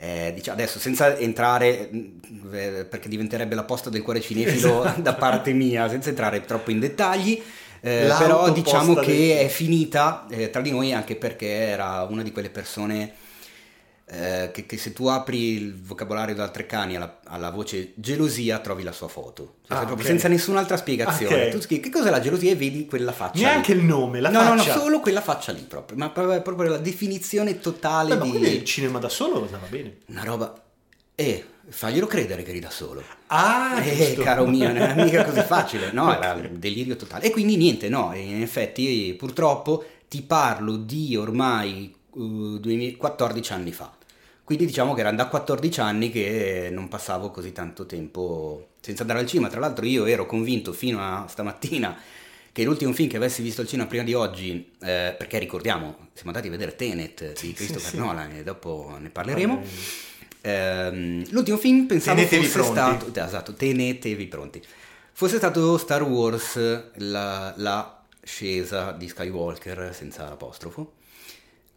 eh, 0.00 0.32
diciamo, 0.34 0.56
adesso 0.56 0.78
senza 0.78 1.16
entrare, 1.18 1.88
mh, 1.90 2.54
eh, 2.54 2.86
perché 2.88 3.08
diventerebbe 3.08 3.54
la 3.56 3.64
posta 3.64 3.90
del 3.90 4.02
cuore 4.02 4.20
cinefilo 4.20 4.84
Esatto. 4.84 5.00
da 5.00 5.14
parte 5.14 5.52
mia, 5.52 5.88
senza 5.88 6.08
entrare 6.10 6.44
troppo 6.44 6.70
in 6.70 6.78
dettagli, 6.78 7.42
eh, 7.80 8.12
però 8.18 8.50
diciamo 8.50 8.94
del- 8.94 9.04
che 9.04 9.40
è 9.40 9.48
finita 9.48 10.26
eh, 10.30 10.50
tra 10.50 10.60
di 10.60 10.70
noi 10.70 10.92
anche 10.92 11.16
perché 11.16 11.46
era 11.48 12.06
una 12.08 12.22
di 12.22 12.32
quelle 12.32 12.50
persone 12.50 13.12
eh, 14.10 14.50
che, 14.52 14.64
che 14.66 14.76
se 14.78 14.92
tu 14.92 15.06
apri 15.06 15.52
il 15.52 15.74
vocabolario 15.80 16.34
da 16.34 16.48
Treccani 16.48 16.96
alla, 16.96 17.20
alla 17.24 17.50
voce 17.50 17.92
gelosia 17.94 18.58
trovi 18.60 18.82
la 18.82 18.92
sua 18.92 19.08
foto, 19.08 19.56
Cioè, 19.66 19.76
Ah, 19.76 19.84
proprio 19.84 19.98
ok. 19.98 20.06
senza 20.06 20.28
nessun'altra 20.28 20.76
spiegazione. 20.76 21.44
Ok. 21.46 21.50
Tu 21.50 21.60
scrivi 21.60 21.82
che 21.82 21.90
cos'è 21.90 22.10
la 22.10 22.20
gelosia 22.20 22.50
e 22.52 22.56
vedi 22.56 22.86
quella 22.86 23.12
faccia. 23.12 23.40
Neanche 23.46 23.74
lì. 23.74 23.80
il 23.80 23.84
nome, 23.86 24.20
la 24.20 24.30
no, 24.30 24.42
no, 24.42 24.54
no, 24.54 24.62
faccia. 24.62 24.78
solo 24.78 25.00
quella 25.00 25.20
faccia 25.20 25.52
lì 25.52 25.60
proprio, 25.62 25.98
ma 25.98 26.08
proprio, 26.10 26.40
proprio 26.42 26.70
la 26.70 26.78
definizione 26.78 27.60
totale 27.60 28.10
Beh, 28.14 28.16
ma 28.18 28.24
di 28.24 28.30
quindi 28.30 28.48
il 28.56 28.64
cinema 28.64 28.98
da 28.98 29.08
solo 29.08 29.42
andava 29.44 29.66
bene. 29.68 29.96
una 30.06 30.24
roba. 30.24 30.62
E 31.14 31.44
faglielo 31.68 32.06
credere 32.06 32.42
che 32.44 32.50
eri 32.50 32.60
da 32.60 32.70
solo. 32.70 33.02
Ah, 33.26 33.82
Eh, 33.84 33.96
giusto. 34.06 34.22
caro 34.22 34.46
mio, 34.46 34.68
non 34.68 34.76
era 34.76 34.94
mica 34.94 35.24
così 35.24 35.40
facile, 35.46 35.90
no, 35.92 36.14
era 36.14 36.32
un 36.34 36.58
delirio 36.58 36.96
totale. 36.96 37.24
E 37.26 37.30
quindi 37.30 37.56
niente, 37.56 37.88
no, 37.88 38.12
in 38.14 38.40
effetti 38.40 39.14
purtroppo 39.18 39.84
ti 40.08 40.22
parlo 40.22 40.76
di 40.76 41.16
ormai 41.16 41.94
uh, 42.12 42.58
2000 42.58 42.96
14 42.96 43.52
anni 43.52 43.72
fa. 43.72 43.92
Quindi 44.48 44.64
diciamo 44.64 44.94
che 44.94 45.00
erano 45.00 45.18
da 45.18 45.26
14 45.26 45.80
anni 45.80 46.10
che 46.10 46.70
non 46.72 46.88
passavo 46.88 47.30
così 47.30 47.52
tanto 47.52 47.84
tempo 47.84 48.68
senza 48.80 49.02
andare 49.02 49.18
al 49.18 49.26
cinema. 49.26 49.48
Tra 49.48 49.60
l'altro 49.60 49.84
io 49.84 50.06
ero 50.06 50.24
convinto 50.24 50.72
fino 50.72 51.00
a 51.00 51.26
stamattina 51.28 51.94
che 52.50 52.64
l'ultimo 52.64 52.94
film 52.94 53.10
che 53.10 53.18
avessi 53.18 53.42
visto 53.42 53.60
al 53.60 53.66
cinema 53.66 53.86
prima 53.86 54.04
di 54.04 54.14
oggi, 54.14 54.70
eh, 54.80 55.14
perché 55.18 55.38
ricordiamo, 55.38 56.08
siamo 56.14 56.30
andati 56.30 56.46
a 56.46 56.50
vedere 56.50 56.74
Tenet 56.76 57.38
di 57.38 57.52
Christopher 57.52 57.90
sì. 57.90 57.98
Nolan 57.98 58.36
e 58.36 58.42
dopo 58.42 58.96
ne 58.98 59.10
parleremo. 59.10 59.62
Ehm, 60.40 61.26
l'ultimo 61.28 61.58
film 61.58 61.84
pensavo 61.84 62.16
Tenetevi 62.16 62.46
fosse 62.46 62.72
pronti. 62.72 63.04
stato 63.10 63.26
esatto, 63.26 63.52
tenetevi 63.52 64.26
pronti. 64.28 64.62
Fosse 65.12 65.36
stato 65.36 65.76
Star 65.76 66.02
Wars 66.04 66.58
la, 66.94 67.52
la 67.54 68.02
scesa 68.22 68.92
di 68.92 69.08
Skywalker 69.08 69.90
senza 69.92 70.26
l'apostrofo. 70.26 70.94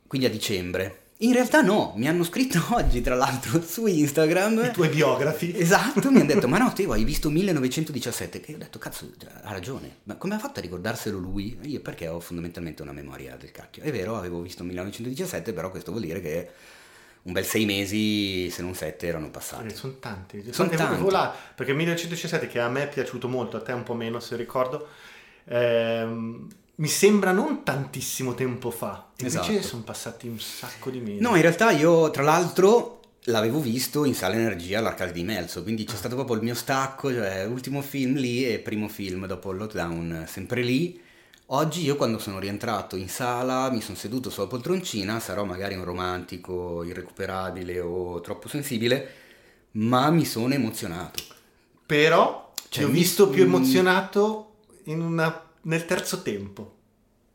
Quindi 0.07 0.25
a 0.27 0.29
dicembre. 0.29 0.99
In 1.23 1.33
realtà 1.33 1.61
no, 1.61 1.93
mi 1.97 2.07
hanno 2.07 2.23
scritto 2.23 2.59
oggi 2.73 3.01
tra 3.01 3.13
l'altro 3.13 3.61
su 3.61 3.85
Instagram. 3.85 4.65
I 4.65 4.71
tuoi 4.71 4.89
biografi. 4.89 5.53
Esatto, 5.55 6.09
mi 6.09 6.17
hanno 6.17 6.33
detto, 6.33 6.47
ma 6.47 6.57
no, 6.57 6.71
Teo, 6.75 6.93
hai 6.93 7.03
visto 7.03 7.29
1917? 7.29 8.39
Che 8.39 8.51
io 8.51 8.57
ho 8.57 8.59
detto, 8.59 8.79
cazzo, 8.79 9.11
ha 9.43 9.51
ragione, 9.51 9.97
ma 10.03 10.15
come 10.15 10.33
ha 10.33 10.39
fatto 10.39 10.59
a 10.59 10.61
ricordarselo 10.63 11.19
lui? 11.19 11.59
Io 11.63 11.79
perché 11.81 12.07
ho 12.07 12.19
fondamentalmente 12.19 12.81
una 12.81 12.91
memoria 12.91 13.35
del 13.35 13.51
cacchio. 13.51 13.83
È 13.83 13.91
vero, 13.91 14.17
avevo 14.17 14.41
visto 14.41 14.63
1917, 14.63 15.53
però 15.53 15.69
questo 15.69 15.91
vuol 15.91 16.03
dire 16.03 16.21
che 16.21 16.49
un 17.23 17.33
bel 17.33 17.45
sei 17.45 17.65
mesi, 17.65 18.49
se 18.49 18.63
non 18.63 18.73
sette, 18.73 19.05
erano 19.05 19.29
passati. 19.29 19.67
Eh, 19.67 19.75
sono 19.75 19.97
tanti. 19.99 20.39
Sono 20.51 20.69
Infatti, 20.71 20.75
tanti. 20.75 20.93
avevo 20.93 21.11
là, 21.11 21.31
perché 21.53 21.73
1917 21.73 22.47
che 22.47 22.59
a 22.59 22.67
me 22.67 22.83
è 22.83 22.89
piaciuto 22.89 23.27
molto, 23.27 23.57
a 23.57 23.61
te 23.61 23.73
un 23.73 23.83
po' 23.83 23.93
meno 23.93 24.19
se 24.19 24.35
ricordo, 24.35 24.87
ehm, 25.45 26.47
mi 26.81 26.87
sembra 26.87 27.31
non 27.31 27.61
tantissimo 27.63 28.33
tempo 28.33 28.71
fa. 28.71 29.09
Invece 29.17 29.39
Esatto. 29.51 29.61
sono 29.67 29.83
passati 29.83 30.27
un 30.27 30.39
sacco 30.39 30.89
di 30.89 30.99
mesi. 30.99 31.19
No, 31.21 31.35
in 31.35 31.41
realtà 31.43 31.69
io, 31.69 32.09
tra 32.09 32.23
l'altro, 32.23 33.01
l'avevo 33.25 33.59
visto 33.59 34.03
in 34.03 34.15
Sala 34.15 34.33
Energia 34.33 34.79
all'Arcade 34.79 35.11
di 35.11 35.23
Melzo, 35.23 35.61
quindi 35.61 35.83
c'è 35.83 35.95
stato 35.95 36.15
proprio 36.15 36.37
il 36.37 36.41
mio 36.41 36.55
stacco, 36.55 37.13
cioè 37.13 37.45
ultimo 37.45 37.83
film 37.83 38.15
lì 38.15 38.51
e 38.51 38.57
primo 38.57 38.87
film 38.87 39.27
dopo 39.27 39.51
il 39.51 39.57
lockdown, 39.59 40.25
sempre 40.27 40.63
lì. 40.63 40.99
Oggi 41.53 41.83
io 41.83 41.97
quando 41.97 42.17
sono 42.17 42.39
rientrato 42.39 42.95
in 42.95 43.09
sala 43.09 43.69
mi 43.69 43.81
sono 43.81 43.97
seduto 43.97 44.31
sulla 44.31 44.47
poltroncina, 44.47 45.19
sarò 45.19 45.43
magari 45.43 45.75
un 45.75 45.83
romantico 45.83 46.81
irrecuperabile 46.83 47.79
o 47.79 48.21
troppo 48.21 48.47
sensibile, 48.47 49.07
ma 49.73 50.09
mi 50.09 50.25
sono 50.25 50.53
emozionato. 50.53 51.21
Però 51.85 52.53
Cioè, 52.69 52.69
ti 52.69 52.83
ho 52.83 52.87
mi- 52.87 52.93
visto 52.99 53.27
più 53.29 53.43
emozionato 53.43 54.53
in 54.85 55.01
una- 55.01 55.43
nel 55.63 55.85
terzo 55.85 56.21
tempo. 56.21 56.75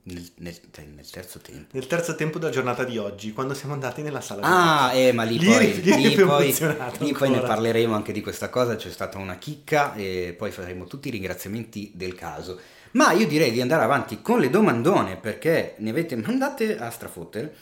Nel, 0.04 0.24
nel- 0.36 0.54
cioè, 0.70 0.84
nel 0.84 1.08
terzo 1.10 1.40
tempo. 1.40 1.66
Nel 1.72 1.86
terzo 1.88 2.14
tempo 2.14 2.38
della 2.38 2.52
giornata 2.52 2.84
di 2.84 2.96
oggi, 2.96 3.32
quando 3.32 3.54
siamo 3.54 3.74
andati 3.74 4.02
nella 4.02 4.20
sala 4.20 4.40
di 4.42 4.46
Ah, 4.48 4.92
eh, 4.94 5.12
ma 5.12 5.24
lì, 5.24 5.36
Lì 5.36 5.46
poi, 5.46 5.82
lì 5.82 5.96
lì 6.10 6.14
poi- 6.14 6.56
lì 7.00 7.12
poi 7.12 7.30
ne 7.30 7.40
parleremo 7.40 7.92
anche 7.92 8.12
di 8.12 8.20
questa 8.20 8.48
cosa, 8.48 8.76
c'è 8.76 8.90
stata 8.92 9.18
una 9.18 9.36
chicca 9.36 9.94
e 9.94 10.32
poi 10.38 10.52
faremo 10.52 10.84
tutti 10.84 11.08
i 11.08 11.10
ringraziamenti 11.10 11.90
del 11.94 12.14
caso. 12.14 12.60
Ma 12.92 13.12
io 13.12 13.26
direi 13.26 13.50
di 13.50 13.60
andare 13.60 13.82
avanti 13.82 14.22
con 14.22 14.38
le 14.38 14.48
domandone 14.48 15.16
perché 15.16 15.74
ne 15.78 15.90
avete 15.90 16.14
mandate 16.14 16.78
a 16.78 16.88
strafottere. 16.90 17.52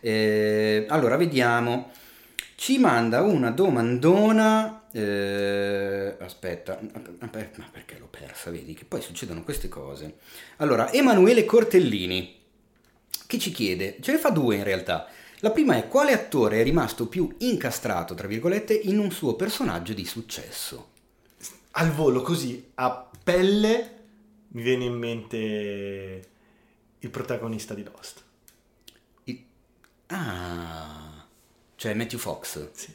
Eh, 0.00 0.86
allora, 0.88 1.16
vediamo. 1.16 1.90
Ci 2.56 2.78
manda 2.78 3.22
una 3.22 3.50
domandona. 3.50 4.82
Eh, 4.94 6.16
aspetta, 6.20 6.78
ma 7.18 7.28
perché 7.28 7.98
l'ho 7.98 8.06
persa? 8.06 8.50
Vedi 8.50 8.74
che 8.74 8.84
poi 8.84 9.00
succedono 9.02 9.42
queste 9.42 9.68
cose. 9.68 10.18
Allora, 10.58 10.92
Emanuele 10.92 11.44
Cortellini 11.44 12.42
che 13.26 13.38
ci 13.38 13.50
chiede, 13.50 13.96
ce 14.00 14.12
ne 14.12 14.18
fa 14.18 14.30
due 14.30 14.54
in 14.56 14.62
realtà. 14.64 15.08
La 15.40 15.50
prima 15.50 15.76
è 15.76 15.88
quale 15.88 16.12
attore 16.12 16.60
è 16.60 16.62
rimasto 16.62 17.08
più 17.08 17.34
incastrato, 17.38 18.14
tra 18.14 18.28
virgolette, 18.28 18.72
in 18.72 18.98
un 18.98 19.10
suo 19.10 19.34
personaggio 19.34 19.92
di 19.92 20.04
successo? 20.06 20.90
Al 21.72 21.90
volo, 21.90 22.22
così, 22.22 22.70
a 22.74 23.10
pelle, 23.22 23.90
mi 24.48 24.62
viene 24.62 24.84
in 24.84 24.94
mente 24.94 26.28
il 27.00 27.10
protagonista 27.10 27.74
di 27.74 27.82
Lost. 27.82 28.22
Il- 29.24 29.42
Ah, 30.06 31.26
cioè 31.76 31.94
Matthew 31.94 32.18
Fox. 32.20 32.68
Sì. 32.72 32.93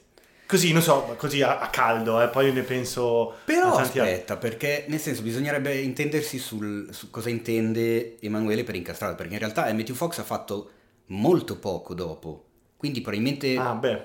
Così, 0.49 0.73
non 0.73 0.81
so, 0.81 1.13
così 1.15 1.43
a, 1.43 1.59
a 1.59 1.67
caldo, 1.69 2.19
eh, 2.23 2.27
poi 2.27 2.51
ne 2.51 2.63
penso... 2.63 3.35
Però 3.45 3.75
aspetta, 3.75 4.35
perché 4.35 4.85
nel 4.87 4.99
senso 4.99 5.21
bisognerebbe 5.21 5.77
intendersi 5.77 6.39
sul, 6.39 6.91
su 6.91 7.11
cosa 7.11 7.29
intende 7.29 8.17
Emanuele 8.19 8.63
per 8.63 8.73
incastrato, 8.73 9.13
perché 9.13 9.33
in 9.33 9.39
realtà 9.39 9.71
Matthew 9.71 9.93
Fox 9.93 10.17
ha 10.17 10.23
fatto 10.23 10.71
molto 11.07 11.57
poco 11.57 11.93
dopo, 11.93 12.45
quindi 12.77 12.99
probabilmente 13.01 13.55
Ah, 13.57 13.75
beh, 13.75 14.03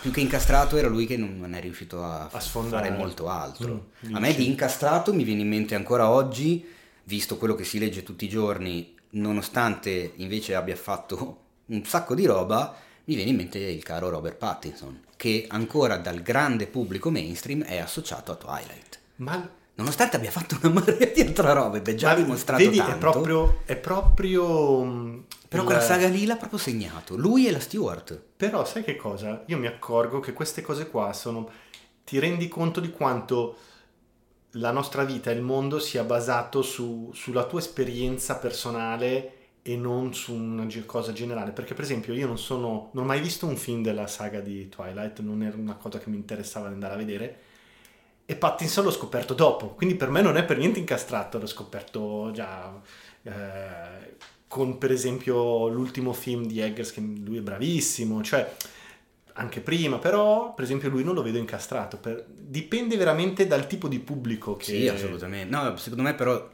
più 0.00 0.10
che 0.10 0.20
incastrato 0.20 0.78
era 0.78 0.88
lui 0.88 1.04
che 1.04 1.18
non, 1.18 1.52
è 1.54 1.60
riuscito 1.60 2.02
a, 2.02 2.30
A 2.32 2.40
sfondare. 2.40 2.88
fare 2.88 2.96
molto 2.98 3.28
altro. 3.28 3.88
Mm, 4.08 4.14
a 4.14 4.20
me 4.20 4.34
di 4.34 4.46
incastrato 4.46 5.12
mi 5.12 5.22
viene 5.22 5.42
in 5.42 5.48
mente 5.48 5.74
ancora 5.74 6.08
oggi, 6.08 6.66
visto 7.04 7.36
quello 7.36 7.54
che 7.54 7.64
si 7.64 7.78
legge 7.78 8.02
tutti 8.02 8.24
i 8.24 8.28
giorni, 8.30 8.94
nonostante 9.10 10.12
invece 10.16 10.54
abbia 10.54 10.76
fatto 10.76 11.40
un 11.66 11.84
sacco 11.84 12.14
di 12.14 12.24
roba, 12.24 12.74
mi 13.04 13.14
viene 13.14 13.30
in 13.30 13.36
mente 13.36 13.58
il 13.58 13.82
caro 13.82 14.08
Robert 14.08 14.36
Pattinson, 14.36 15.02
che 15.16 15.46
ancora 15.48 15.96
dal 15.98 16.22
grande 16.22 16.66
pubblico 16.66 17.10
mainstream 17.10 17.62
è 17.64 17.78
associato 17.78 18.32
a 18.32 18.36
Twilight. 18.36 18.98
ma... 19.16 19.50
Nonostante 19.76 20.14
abbia 20.14 20.30
fatto 20.30 20.56
una 20.62 20.72
marea 20.80 21.06
di 21.12 21.20
altre 21.20 21.52
robe, 21.52 21.78
ed 21.78 21.88
è 21.88 21.94
già 21.96 22.10
ma 22.10 22.14
dimostrato 22.14 22.62
Vedi, 22.62 22.76
tanto. 22.76 22.92
è 22.92 22.96
proprio... 22.96 23.60
È 23.64 23.74
proprio 23.76 24.84
mm, 24.84 25.18
Però 25.48 25.62
il- 25.62 25.68
quella 25.68 25.80
saga 25.80 26.06
lì 26.06 26.26
l'ha 26.26 26.36
proprio 26.36 26.60
segnato, 26.60 27.16
lui 27.16 27.48
e 27.48 27.50
la 27.50 27.58
Stewart. 27.58 28.22
Però 28.36 28.64
sai 28.64 28.84
che 28.84 28.94
cosa? 28.94 29.42
Io 29.46 29.58
mi 29.58 29.66
accorgo 29.66 30.20
che 30.20 30.32
queste 30.32 30.62
cose 30.62 30.88
qua 30.88 31.12
sono... 31.12 31.50
Ti 32.04 32.20
rendi 32.20 32.46
conto 32.46 32.78
di 32.78 32.90
quanto 32.92 33.56
la 34.52 34.70
nostra 34.70 35.02
vita 35.02 35.32
e 35.32 35.34
il 35.34 35.42
mondo 35.42 35.80
sia 35.80 36.04
basato 36.04 36.62
su- 36.62 37.10
sulla 37.12 37.44
tua 37.44 37.58
esperienza 37.58 38.36
personale 38.36 39.43
e 39.66 39.76
non 39.76 40.12
su 40.12 40.34
una 40.34 40.66
cosa 40.84 41.12
generale. 41.12 41.52
Perché 41.52 41.72
per 41.72 41.84
esempio 41.84 42.12
io 42.12 42.26
non 42.26 42.38
sono... 42.38 42.90
non 42.92 43.04
ho 43.04 43.06
mai 43.06 43.20
visto 43.20 43.46
un 43.46 43.56
film 43.56 43.82
della 43.82 44.06
saga 44.06 44.40
di 44.40 44.68
Twilight, 44.68 45.20
non 45.20 45.42
era 45.42 45.56
una 45.56 45.74
cosa 45.74 45.98
che 45.98 46.10
mi 46.10 46.16
interessava 46.16 46.66
andare 46.66 46.94
a 46.94 46.98
vedere. 46.98 47.38
E 48.26 48.36
Pattinson 48.36 48.84
l'ho 48.84 48.90
scoperto 48.90 49.34
dopo, 49.34 49.68
quindi 49.68 49.96
per 49.96 50.10
me 50.10 50.22
non 50.22 50.36
è 50.36 50.44
per 50.44 50.56
niente 50.58 50.78
incastrato, 50.78 51.38
l'ho 51.38 51.46
scoperto 51.46 52.30
già 52.32 52.80
eh, 53.22 54.16
con 54.48 54.78
per 54.78 54.90
esempio 54.90 55.68
l'ultimo 55.68 56.12
film 56.14 56.46
di 56.46 56.60
Eggers 56.60 56.92
che 56.92 57.00
lui 57.00 57.38
è 57.38 57.42
bravissimo, 57.42 58.22
cioè 58.22 58.50
anche 59.34 59.60
prima, 59.60 59.98
però 59.98 60.54
per 60.54 60.64
esempio 60.64 60.88
lui 60.88 61.04
non 61.04 61.14
lo 61.14 61.22
vedo 61.22 61.38
incastrato, 61.38 61.98
per- 61.98 62.24
dipende 62.26 62.96
veramente 62.96 63.46
dal 63.46 63.66
tipo 63.66 63.88
di 63.88 63.98
pubblico 63.98 64.56
che... 64.56 64.64
Sì, 64.64 64.88
assolutamente. 64.88 65.54
No, 65.54 65.76
secondo 65.76 66.02
me 66.02 66.14
però 66.14 66.48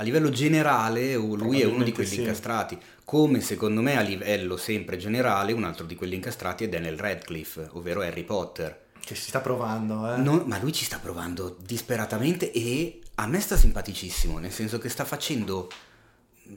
a 0.00 0.02
livello 0.02 0.30
generale 0.30 1.14
lui 1.14 1.60
è 1.60 1.66
uno 1.66 1.84
di 1.84 1.92
quelli 1.92 2.08
sì. 2.08 2.20
incastrati, 2.20 2.78
come 3.04 3.42
secondo 3.42 3.82
me 3.82 3.98
a 3.98 4.00
livello 4.00 4.56
sempre 4.56 4.96
generale 4.96 5.52
un 5.52 5.64
altro 5.64 5.84
di 5.84 5.94
quelli 5.94 6.14
incastrati 6.14 6.64
è 6.64 6.68
Daniel 6.70 6.96
Radcliffe, 6.96 7.68
ovvero 7.72 8.00
Harry 8.00 8.24
Potter. 8.24 8.88
Che 8.98 9.14
si 9.14 9.28
sta 9.28 9.40
provando, 9.40 10.14
eh. 10.14 10.16
Non- 10.16 10.44
ma 10.46 10.58
lui 10.58 10.72
ci 10.72 10.86
sta 10.86 10.98
provando 10.98 11.54
disperatamente 11.62 12.50
e 12.50 13.00
a 13.16 13.26
me 13.26 13.40
sta 13.40 13.56
simpaticissimo, 13.56 14.38
nel 14.38 14.52
senso 14.52 14.78
che 14.78 14.88
sta 14.88 15.04
facendo, 15.04 15.70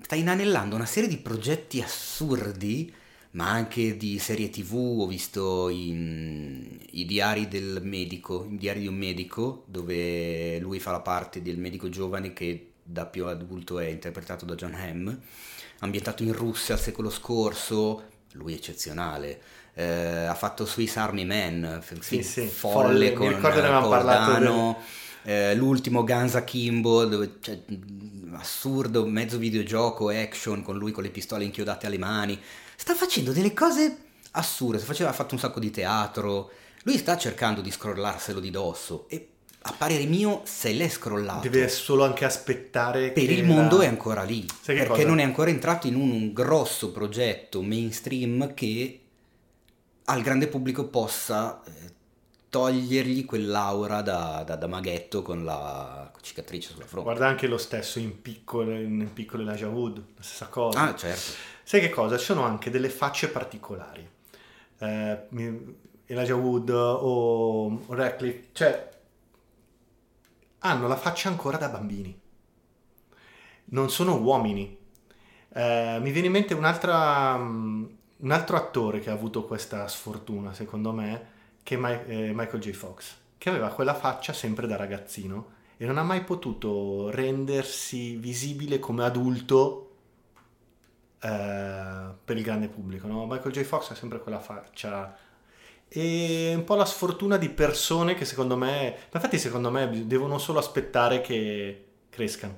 sta 0.01 0.15
inanellando 0.15 0.75
una 0.75 0.85
serie 0.85 1.09
di 1.09 1.17
progetti 1.17 1.81
assurdi, 1.81 2.93
ma 3.31 3.49
anche 3.49 3.97
di 3.97 4.19
serie 4.19 4.49
tv, 4.49 4.99
ho 5.01 5.07
visto 5.07 5.67
i, 5.67 6.79
i 6.91 7.05
diari 7.05 7.49
del 7.49 7.81
medico, 7.83 8.47
i 8.49 8.57
diari 8.57 8.79
di 8.79 8.87
un 8.87 8.95
medico, 8.95 9.65
dove 9.67 10.59
lui 10.59 10.79
fa 10.79 10.91
la 10.91 11.01
parte 11.01 11.41
del 11.41 11.57
medico 11.57 11.89
giovane 11.89 12.31
che 12.31 12.67
da 12.83 13.05
più 13.05 13.25
adulto 13.25 13.79
è 13.79 13.85
interpretato 13.85 14.45
da 14.45 14.55
John 14.55 14.75
Hamm, 14.75 15.09
ambientato 15.79 16.23
in 16.23 16.33
Russia 16.33 16.75
al 16.75 16.81
secolo 16.81 17.09
scorso, 17.09 18.03
lui 18.33 18.53
è 18.53 18.55
eccezionale. 18.57 19.41
Eh, 19.75 20.25
ha 20.25 20.35
fatto 20.35 20.65
Swiss 20.65 20.97
Army 20.97 21.25
Man, 21.25 21.81
Sì, 21.99 22.21
sì, 22.21 22.45
folle 22.45 22.83
folle, 22.83 23.09
mi 23.09 23.15
con 23.15 23.27
ricordo 23.29 23.55
ne 23.55 23.61
eh, 23.61 23.65
avevamo 23.65 23.89
Paul 23.89 24.03
parlato 24.03 24.31
Dano, 24.31 24.77
eh, 25.23 25.55
l'ultimo 25.55 26.03
Guns 26.03 26.35
Akimbo, 26.35 27.05
dove 27.05 27.39
c'è 27.39 27.59
mm, 27.71 28.35
assurdo, 28.35 29.05
mezzo 29.05 29.37
videogioco, 29.37 30.09
action, 30.09 30.61
con 30.61 30.77
lui 30.77 30.91
con 30.91 31.03
le 31.03 31.09
pistole 31.09 31.43
inchiodate 31.43 31.87
alle 31.87 31.97
mani. 31.97 32.39
Sta 32.75 32.93
facendo 32.93 33.31
delle 33.31 33.53
cose 33.53 33.97
assurde, 34.31 34.77
faceva, 34.79 35.09
ha 35.09 35.13
fatto 35.13 35.33
un 35.33 35.39
sacco 35.39 35.59
di 35.59 35.71
teatro, 35.71 36.51
lui 36.83 36.97
sta 36.97 37.17
cercando 37.17 37.61
di 37.61 37.71
scrollarselo 37.71 38.39
di 38.39 38.49
dosso 38.49 39.07
e 39.09 39.32
a 39.65 39.73
parere 39.77 40.05
mio 40.05 40.41
se 40.43 40.71
l'è 40.73 40.89
scrollato. 40.89 41.47
Deve 41.47 41.69
solo 41.69 42.03
anche 42.03 42.25
aspettare 42.25 43.11
Per 43.11 43.29
il 43.29 43.45
mondo 43.45 43.77
la- 43.77 43.83
è 43.83 43.87
ancora 43.87 44.23
lì, 44.23 44.45
Sai 44.61 44.75
che 44.75 44.81
perché 44.81 44.95
cosa? 44.97 45.07
non 45.07 45.19
è 45.19 45.23
ancora 45.23 45.49
entrato 45.49 45.87
in 45.87 45.95
un, 45.95 46.11
un 46.11 46.33
grosso 46.33 46.91
progetto 46.91 47.61
mainstream 47.61 48.53
che 48.53 48.99
al 50.05 50.21
grande 50.21 50.47
pubblico 50.47 50.85
possa 50.87 51.61
eh, 51.65 51.71
togliergli 52.49 53.23
quell'aura 53.25 54.01
da, 54.01 54.43
da- 54.45 54.55
da 54.57 54.67
maghetto 54.67 55.21
con 55.21 55.45
la 55.45 56.11
cicatrice 56.21 56.71
sulla 56.71 56.85
fronte. 56.85 57.09
Guarda 57.09 57.27
anche 57.27 57.47
lo 57.47 57.57
stesso 57.57 57.99
in 57.99 58.21
piccolo, 58.21 58.71
in 58.71 59.11
piccolo 59.13 59.43
Elijah 59.43 59.69
Wood, 59.69 59.97
la 60.17 60.23
stessa 60.23 60.47
cosa. 60.47 60.79
Ah, 60.81 60.95
certo. 60.95 61.31
Sai 61.63 61.79
che 61.79 61.89
cosa? 61.89 62.17
Ci 62.17 62.25
sono 62.25 62.43
anche 62.43 62.69
delle 62.69 62.89
facce 62.89 63.29
particolari. 63.29 64.05
Eh, 64.79 65.17
Elijah 66.05 66.35
Wood 66.35 66.69
o 66.69 67.81
Radcliffe, 67.87 68.47
cioè 68.51 68.91
hanno 70.63 70.87
la 70.87 70.95
faccia 70.95 71.29
ancora 71.29 71.57
da 71.57 71.69
bambini. 71.69 72.19
Non 73.65 73.89
sono 73.89 74.17
uomini. 74.17 74.77
Eh, 75.53 75.97
mi 76.01 76.11
viene 76.11 76.27
in 76.27 76.33
mente 76.33 76.53
un'altra, 76.53 77.37
mm, 77.37 77.85
un 78.17 78.31
altro 78.31 78.57
attore 78.57 78.99
che 78.99 79.09
ha 79.09 79.13
avuto 79.13 79.45
questa 79.45 79.87
sfortuna, 79.87 80.53
secondo 80.53 80.91
me, 80.91 81.27
che 81.63 81.75
è 81.75 81.77
Mi- 81.77 82.05
eh, 82.05 82.31
Michael 82.33 82.61
J. 82.61 82.71
Fox, 82.71 83.15
che 83.37 83.49
aveva 83.49 83.69
quella 83.69 83.93
faccia 83.93 84.33
sempre 84.33 84.67
da 84.67 84.75
ragazzino 84.77 85.61
e 85.77 85.85
non 85.85 85.97
ha 85.97 86.03
mai 86.03 86.23
potuto 86.23 87.09
rendersi 87.11 88.15
visibile 88.15 88.79
come 88.79 89.03
adulto 89.03 89.89
eh, 91.19 92.13
per 92.23 92.37
il 92.37 92.43
grande 92.43 92.67
pubblico. 92.69 93.07
no? 93.07 93.25
Michael 93.25 93.53
J. 93.53 93.63
Fox 93.63 93.91
ha 93.91 93.95
sempre 93.95 94.19
quella 94.19 94.39
faccia 94.39 95.15
e 95.95 96.53
un 96.55 96.63
po' 96.63 96.75
la 96.75 96.85
sfortuna 96.85 97.37
di 97.37 97.49
persone 97.49 98.15
che 98.15 98.25
secondo 98.25 98.57
me, 98.57 98.95
infatti 99.13 99.37
secondo 99.37 99.69
me 99.69 100.07
devono 100.07 100.39
solo 100.39 100.57
aspettare 100.59 101.21
che 101.21 101.85
crescano 102.09 102.57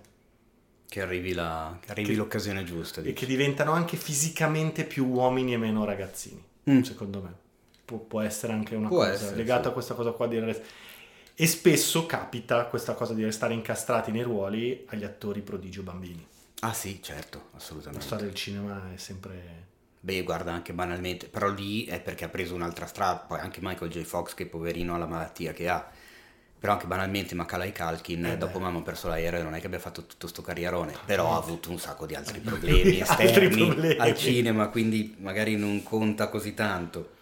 Che 0.88 1.02
arrivi, 1.02 1.34
la- 1.34 1.78
che 1.82 1.92
arrivi 1.92 2.12
Che- 2.12 2.16
l'occasione 2.16 2.64
giusta. 2.64 3.02
e 3.02 3.04
dici. 3.04 3.16
che 3.16 3.26
diventano 3.26 3.74
anche 3.74 3.98
fisicamente 3.98 4.86
più 4.86 5.06
uomini 5.08 5.54
e 5.54 5.58
meno 5.58 5.84
ragazzini, 5.84 6.42
Mm. 6.70 6.82
secondo 6.82 7.22
me. 7.22 7.34
Può, 7.84 7.98
può 8.00 8.22
essere 8.22 8.54
anche 8.54 8.76
una 8.76 8.88
Può 8.88 8.98
cosa 9.00 9.12
essere, 9.12 9.36
legata 9.36 9.64
sì. 9.64 9.68
a 9.68 9.72
questa 9.72 9.94
cosa 9.94 10.12
qua 10.12 10.28
di 10.28 10.40
rest- 10.40 10.64
E 11.36 11.48
spesso 11.48 12.06
capita 12.06 12.66
questa 12.68 12.94
cosa 12.94 13.14
di 13.14 13.22
restare 13.24 13.54
incastrati 13.54 14.10
nei 14.12 14.22
ruoli 14.24 14.86
agli 14.88 15.04
attori 15.04 15.42
prodigio 15.42 15.82
bambini. 15.84 16.26
Ah 16.62 16.74
sì, 16.74 17.00
certo, 17.04 17.48
La 17.52 17.58
assolutamente. 17.58 18.06
storia 18.06 18.26
del 18.26 18.34
cinema 18.34 18.94
è 18.94 18.98
sempre... 18.98 19.74
Beh, 20.06 20.22
guarda 20.22 20.52
anche 20.54 20.72
banalmente, 20.72 21.26
però 21.28 21.50
lì 21.50 21.86
è 21.86 22.00
perché 22.00 22.26
ha 22.26 22.30
preso 22.30 22.54
un'altra 22.54 22.86
strada, 22.86 23.16
poi 23.28 23.40
anche 23.40 23.60
Michael 23.64 23.90
J. 23.90 24.04
Fox 24.04 24.36
che 24.36 24.46
poverino 24.46 24.94
ha 24.94 25.00
la 25.00 25.08
malattia 25.08 25.52
che 25.52 25.68
ha. 25.68 25.84
Però 26.60 26.74
anche 26.74 26.86
banalmente 26.86 27.34
Macaulay 27.34 27.72
Culkin, 27.72 28.26
Eh 28.26 28.38
dopo. 28.38 28.60
Mamma 28.60 28.78
ho 28.78 28.82
perso 28.84 29.08
l'aereo, 29.08 29.42
non 29.42 29.56
è 29.56 29.60
che 29.60 29.66
abbia 29.66 29.80
fatto 29.80 30.06
tutto 30.06 30.28
sto 30.28 30.44
carrierone, 30.44 30.94
però 31.06 31.34
ha 31.34 31.38
avuto 31.38 31.72
un 31.72 31.80
sacco 31.80 32.06
di 32.06 32.14
altri 32.14 32.36
Altri 32.38 32.50
problemi 32.52 33.00
esterni 33.02 33.66
problemi. 33.66 33.98
al 33.98 34.16
cinema, 34.16 34.68
quindi 34.68 35.16
magari 35.20 35.56
non 35.56 35.82
conta 35.82 36.28
così 36.30 36.54
tanto. 36.54 37.14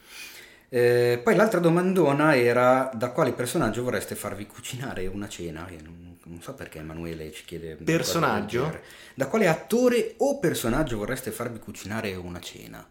Eh, 0.69 1.21
poi 1.23 1.35
l'altra 1.35 1.59
domandona 1.59 2.35
era 2.35 2.89
da 2.93 3.11
quale 3.11 3.31
personaggio 3.33 3.83
vorreste 3.83 4.15
farvi 4.15 4.45
cucinare 4.47 5.07
una 5.07 5.27
cena? 5.29 5.67
Io 5.69 5.79
non, 5.83 6.02
non 6.25 6.41
so 6.41 6.53
perché 6.53 6.79
Emanuele 6.79 7.31
ci 7.31 7.43
chiede... 7.45 7.75
Personaggio? 7.75 8.79
Da 9.13 9.27
quale 9.27 9.47
attore 9.47 10.15
o 10.17 10.39
personaggio 10.39 10.97
vorreste 10.97 11.31
farvi 11.31 11.59
cucinare 11.59 12.15
una 12.15 12.39
cena? 12.39 12.85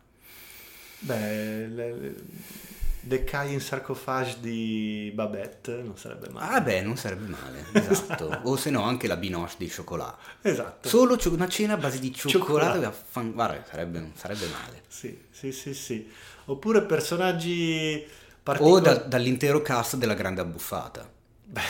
Beh, 0.98 1.66
le, 1.66 1.92
le, 1.96 2.14
The 3.04 3.24
Kai 3.24 3.52
in 3.52 3.60
Sarcophage 3.60 4.36
di 4.38 5.10
Babette 5.12 5.82
non 5.82 5.96
sarebbe 5.98 6.28
male. 6.28 6.54
Ah 6.54 6.60
beh, 6.60 6.82
non 6.82 6.96
sarebbe 6.96 7.26
male, 7.26 7.64
esatto. 7.72 8.40
o 8.44 8.56
se 8.56 8.70
no 8.70 8.82
anche 8.84 9.08
la 9.08 9.16
binoche 9.16 9.54
di 9.58 9.68
cioccolato. 9.68 10.18
Esatto. 10.42 10.88
Solo 10.88 11.18
una 11.24 11.48
cena 11.48 11.74
a 11.74 11.76
base 11.78 11.98
di 11.98 12.12
cioccolato, 12.14 12.74
Cioccolato. 12.74 12.86
affan- 12.86 13.32
guarda, 13.32 13.64
sarebbe, 13.68 14.12
sarebbe 14.14 14.46
male. 14.46 14.82
Sì, 14.86 15.18
sì, 15.30 15.50
sì, 15.50 15.74
sì. 15.74 16.08
Oppure 16.44 16.82
personaggi 16.82 18.04
O 18.06 18.10
particolari. 18.44 18.84
da- 18.84 18.94
dall'intero 19.04 19.60
cast 19.62 19.96
della 19.96 20.14
grande 20.14 20.40
abbuffata. 20.40 21.10
Beh, 21.44 21.60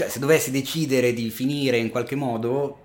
Cioè, 0.00 0.08
se 0.08 0.18
dovessi 0.18 0.50
decidere 0.50 1.12
di 1.12 1.28
finire 1.28 1.76
in 1.76 1.90
qualche 1.90 2.16
modo, 2.16 2.78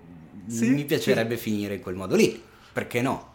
Sì, 0.46 0.68
mi 0.68 0.84
piacerebbe 0.84 1.38
finire 1.38 1.76
in 1.76 1.80
quel 1.80 1.94
modo 1.94 2.14
lì. 2.14 2.42
Perché 2.72 3.00
no? 3.00 3.34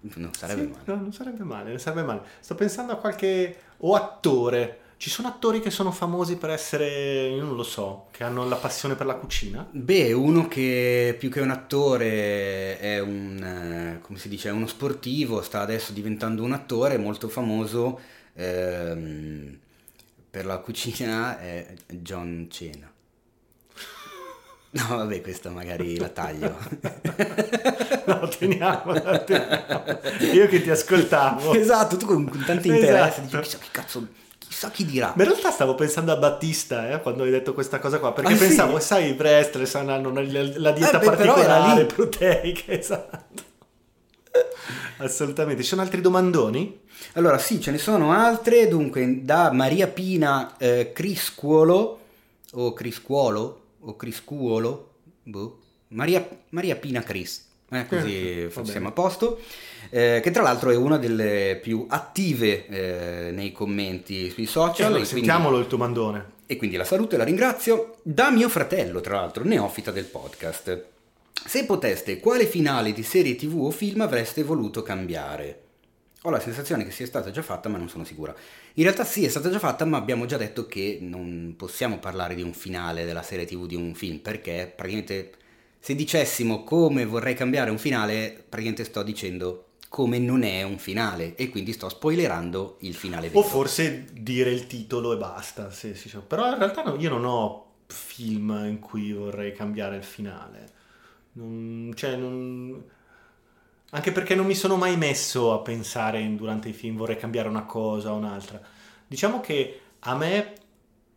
Non 0.00 0.34
sarebbe 0.34 0.62
sì, 0.62 0.68
male. 0.68 0.82
no, 0.86 0.94
non 0.96 1.12
sarebbe 1.12 1.44
male, 1.44 1.68
non 1.70 1.78
sarebbe 1.78 2.02
male. 2.02 2.22
Sto 2.40 2.56
pensando 2.56 2.92
a 2.92 2.96
qualche... 2.96 3.56
o 3.78 3.94
attore. 3.94 4.78
Ci 4.96 5.10
sono 5.10 5.28
attori 5.28 5.60
che 5.60 5.70
sono 5.70 5.92
famosi 5.92 6.36
per 6.36 6.50
essere, 6.50 7.28
io 7.28 7.44
non 7.44 7.54
lo 7.54 7.62
so, 7.62 8.08
che 8.10 8.24
hanno 8.24 8.48
la 8.48 8.56
passione 8.56 8.96
per 8.96 9.06
la 9.06 9.14
cucina? 9.14 9.64
Beh, 9.70 10.12
uno 10.12 10.48
che 10.48 11.16
più 11.18 11.30
che 11.30 11.40
un 11.40 11.50
attore 11.50 12.78
è 12.78 13.00
un, 13.00 13.42
eh, 13.42 14.00
come 14.00 14.18
si 14.18 14.28
dice, 14.28 14.48
è 14.48 14.52
uno 14.52 14.66
sportivo, 14.66 15.40
sta 15.42 15.60
adesso 15.60 15.92
diventando 15.92 16.42
un 16.42 16.52
attore 16.52 16.98
molto 16.98 17.28
famoso 17.28 17.98
ehm, 18.34 19.58
per 20.32 20.46
la 20.46 20.56
cucina, 20.58 21.38
è 21.38 21.74
John 21.88 22.48
Cena. 22.50 22.90
No, 24.70 24.96
vabbè, 24.96 25.20
questa 25.20 25.50
magari 25.50 25.98
la 25.98 26.08
taglio. 26.08 26.56
No, 28.04 28.26
teniamola, 28.26 29.18
teniamola. 29.20 30.00
Io 30.32 30.48
che 30.48 30.60
ti 30.62 30.70
ascoltavo. 30.70 31.52
esatto, 31.54 31.96
tu 31.98 32.06
con 32.06 32.28
con 32.28 32.42
tanto 32.44 32.66
interesse 32.66 33.20
Esatto. 33.22 33.36
dici, 33.36 33.38
chissà 33.42 33.58
che 33.58 33.68
cazzo, 33.70 34.08
chissà 34.38 34.70
chi 34.70 34.84
dirà. 34.86 35.12
Ma 35.14 35.22
in 35.22 35.28
realtà 35.28 35.50
stavo 35.52 35.74
pensando 35.76 36.10
a 36.12 36.16
Battista 36.16 36.90
eh, 36.90 37.00
quando 37.02 37.22
hai 37.24 37.30
detto 37.30 37.52
questa 37.54 37.78
cosa 37.78 37.98
qua, 38.00 38.12
perché 38.12 38.32
Ah, 38.32 38.36
sì? 38.36 38.46
pensavo, 38.46 38.80
sai, 38.80 39.10
i 39.10 39.16
wrestler 39.16 39.88
hanno 39.88 40.10
la 40.12 40.72
dieta 40.72 40.96
Eh, 40.96 40.98
beh, 40.98 41.04
particolare, 41.04 41.84
proteica, 41.84 42.72
esatto. 42.72 43.50
Assolutamente. 44.98 45.62
Ci 45.62 45.68
sono 45.68 45.82
altri 45.82 46.00
domandoni? 46.00 46.80
Allora, 47.14 47.38
sì, 47.38 47.60
ce 47.60 47.70
ne 47.70 47.78
sono 47.78 48.12
altre. 48.12 48.68
Dunque, 48.68 49.24
da 49.24 49.50
Maria 49.52 49.86
Pina 49.88 50.56
eh, 50.58 50.92
Criscuolo, 50.92 52.00
o 52.52 52.72
Criscuolo, 52.72 53.60
o 53.80 53.96
Criscuolo, 53.96 54.90
boh. 55.24 55.58
Maria, 55.88 56.26
Maria 56.50 56.76
Pina 56.76 57.02
Cris, 57.02 57.46
eh, 57.70 57.86
così 57.86 58.42
Eh, 58.44 58.50
siamo 58.62 58.88
a 58.88 58.92
posto. 58.92 59.40
Eh, 59.90 60.20
che 60.22 60.30
tra 60.30 60.42
l'altro 60.42 60.70
è 60.70 60.76
una 60.76 60.96
delle 60.96 61.58
più 61.60 61.84
attive 61.88 62.66
eh, 62.68 63.30
nei 63.32 63.52
commenti 63.52 64.30
sui 64.30 64.46
social. 64.46 64.74
Cioè, 64.74 64.86
e 64.86 64.90
quindi- 64.90 65.06
sentiamolo 65.08 65.58
il 65.58 65.66
tuo 65.66 65.76
mandone. 65.78 66.30
e 66.46 66.56
quindi 66.56 66.76
la 66.76 66.84
saluto 66.84 67.14
e 67.14 67.18
la 67.18 67.24
ringrazio. 67.24 67.96
Da 68.02 68.30
mio 68.30 68.48
fratello, 68.48 69.00
tra 69.00 69.16
l'altro, 69.16 69.44
neofita 69.44 69.90
del 69.90 70.04
podcast. 70.04 70.84
Se 71.44 71.64
poteste, 71.64 72.20
quale 72.20 72.46
finale 72.46 72.92
di 72.92 73.02
serie 73.02 73.34
tv 73.34 73.64
o 73.64 73.70
film 73.70 74.00
avreste 74.00 74.42
voluto 74.42 74.82
cambiare? 74.82 75.60
Ho 76.22 76.30
la 76.30 76.40
sensazione 76.40 76.84
che 76.84 76.92
sia 76.92 77.06
stata 77.06 77.30
già 77.30 77.42
fatta, 77.42 77.68
ma 77.68 77.78
non 77.78 77.88
sono 77.88 78.04
sicura. 78.04 78.34
In 78.74 78.84
realtà 78.84 79.04
sì, 79.04 79.24
è 79.24 79.28
stata 79.28 79.50
già 79.50 79.58
fatta, 79.58 79.84
ma 79.84 79.96
abbiamo 79.96 80.24
già 80.24 80.36
detto 80.36 80.66
che 80.66 80.98
non 81.00 81.54
possiamo 81.56 81.98
parlare 81.98 82.34
di 82.34 82.42
un 82.42 82.52
finale 82.52 83.04
della 83.04 83.22
serie 83.22 83.44
tv 83.44 83.66
di 83.66 83.74
un 83.74 83.92
film, 83.94 84.18
perché 84.18 84.72
praticamente 84.74 85.32
se 85.80 85.96
dicessimo 85.96 86.62
come 86.62 87.04
vorrei 87.04 87.34
cambiare 87.34 87.70
un 87.70 87.78
finale, 87.78 88.44
praticamente 88.48 88.84
sto 88.84 89.02
dicendo 89.02 89.66
come 89.88 90.18
non 90.18 90.42
è 90.42 90.62
un 90.62 90.78
finale 90.78 91.34
e 91.34 91.50
quindi 91.50 91.72
sto 91.72 91.88
spoilerando 91.88 92.76
il 92.80 92.94
finale 92.94 93.28
vero. 93.28 93.40
O 93.40 93.42
forse 93.42 94.06
dire 94.12 94.50
il 94.50 94.66
titolo 94.66 95.12
e 95.12 95.16
basta. 95.16 95.70
sì, 95.70 95.94
sì, 95.94 96.08
sì. 96.08 96.18
Però 96.26 96.48
in 96.50 96.58
realtà 96.58 96.82
no, 96.84 96.96
io 96.96 97.10
non 97.10 97.24
ho 97.24 97.66
film 97.88 98.64
in 98.66 98.78
cui 98.78 99.12
vorrei 99.12 99.52
cambiare 99.52 99.96
il 99.96 100.04
finale. 100.04 100.80
Non- 101.34 101.92
cioè, 101.94 102.16
non- 102.16 102.82
Anche 103.94 104.10
perché 104.12 104.34
non 104.34 104.46
mi 104.46 104.54
sono 104.54 104.76
mai 104.76 104.96
messo 104.96 105.52
a 105.52 105.58
pensare 105.60 106.34
durante 106.34 106.68
i 106.70 106.72
film 106.72 106.96
vorrei 106.96 107.16
cambiare 107.18 107.48
una 107.48 107.64
cosa 107.64 108.12
o 108.12 108.16
un'altra. 108.16 108.60
Diciamo 109.06 109.40
che 109.40 109.80
a 110.00 110.16
me 110.16 110.54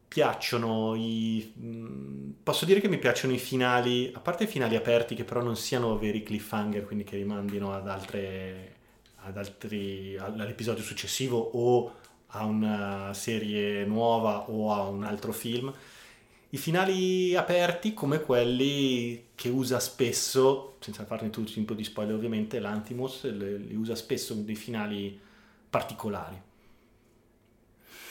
piacciono 0.08 0.93
i... 0.95 1.54
mh, 1.56 2.43
Posso 2.43 2.65
dire 2.65 2.82
che 2.82 2.89
mi 2.89 2.97
piacciono 2.99 3.34
i 3.34 3.38
finali, 3.38 4.12
a 4.13 4.19
parte 4.19 4.43
i 4.43 4.47
finali 4.47 4.75
aperti 4.75 5.15
che 5.15 5.23
però 5.23 5.41
non 5.41 5.56
siano 5.56 5.97
veri 5.97 6.21
cliffhanger, 6.23 6.86
quindi 6.86 7.06
che 7.06 7.15
rimandino 7.17 7.73
ad 7.73 7.88
altre... 7.88 8.73
Ad 9.28 9.38
altri, 9.38 10.15
all'episodio 10.17 10.84
successivo 10.84 11.38
o 11.39 11.93
a 12.28 12.43
una 12.45 13.12
serie 13.13 13.84
nuova 13.86 14.49
o 14.51 14.71
a 14.71 14.82
un 14.88 15.04
altro 15.04 15.32
film. 15.32 15.73
I 16.56 16.58
finali 16.58 17.36
aperti 17.36 17.94
come 17.94 18.22
quelli 18.22 19.26
che 19.36 19.50
usa 19.50 19.78
spesso, 19.82 20.78
senza 20.80 21.04
farne 21.04 21.30
tutto 21.30 21.52
tipo 21.52 21.74
di 21.74 21.84
spoiler 21.84 22.15
ovviamente, 22.15 22.60
l'Antimos 22.60 23.24
le- 23.24 23.58
li 23.58 23.76
usa 23.76 23.94
spesso 23.94 24.34
dei 24.36 24.56
finali 24.56 25.20
particolari. 25.70 26.41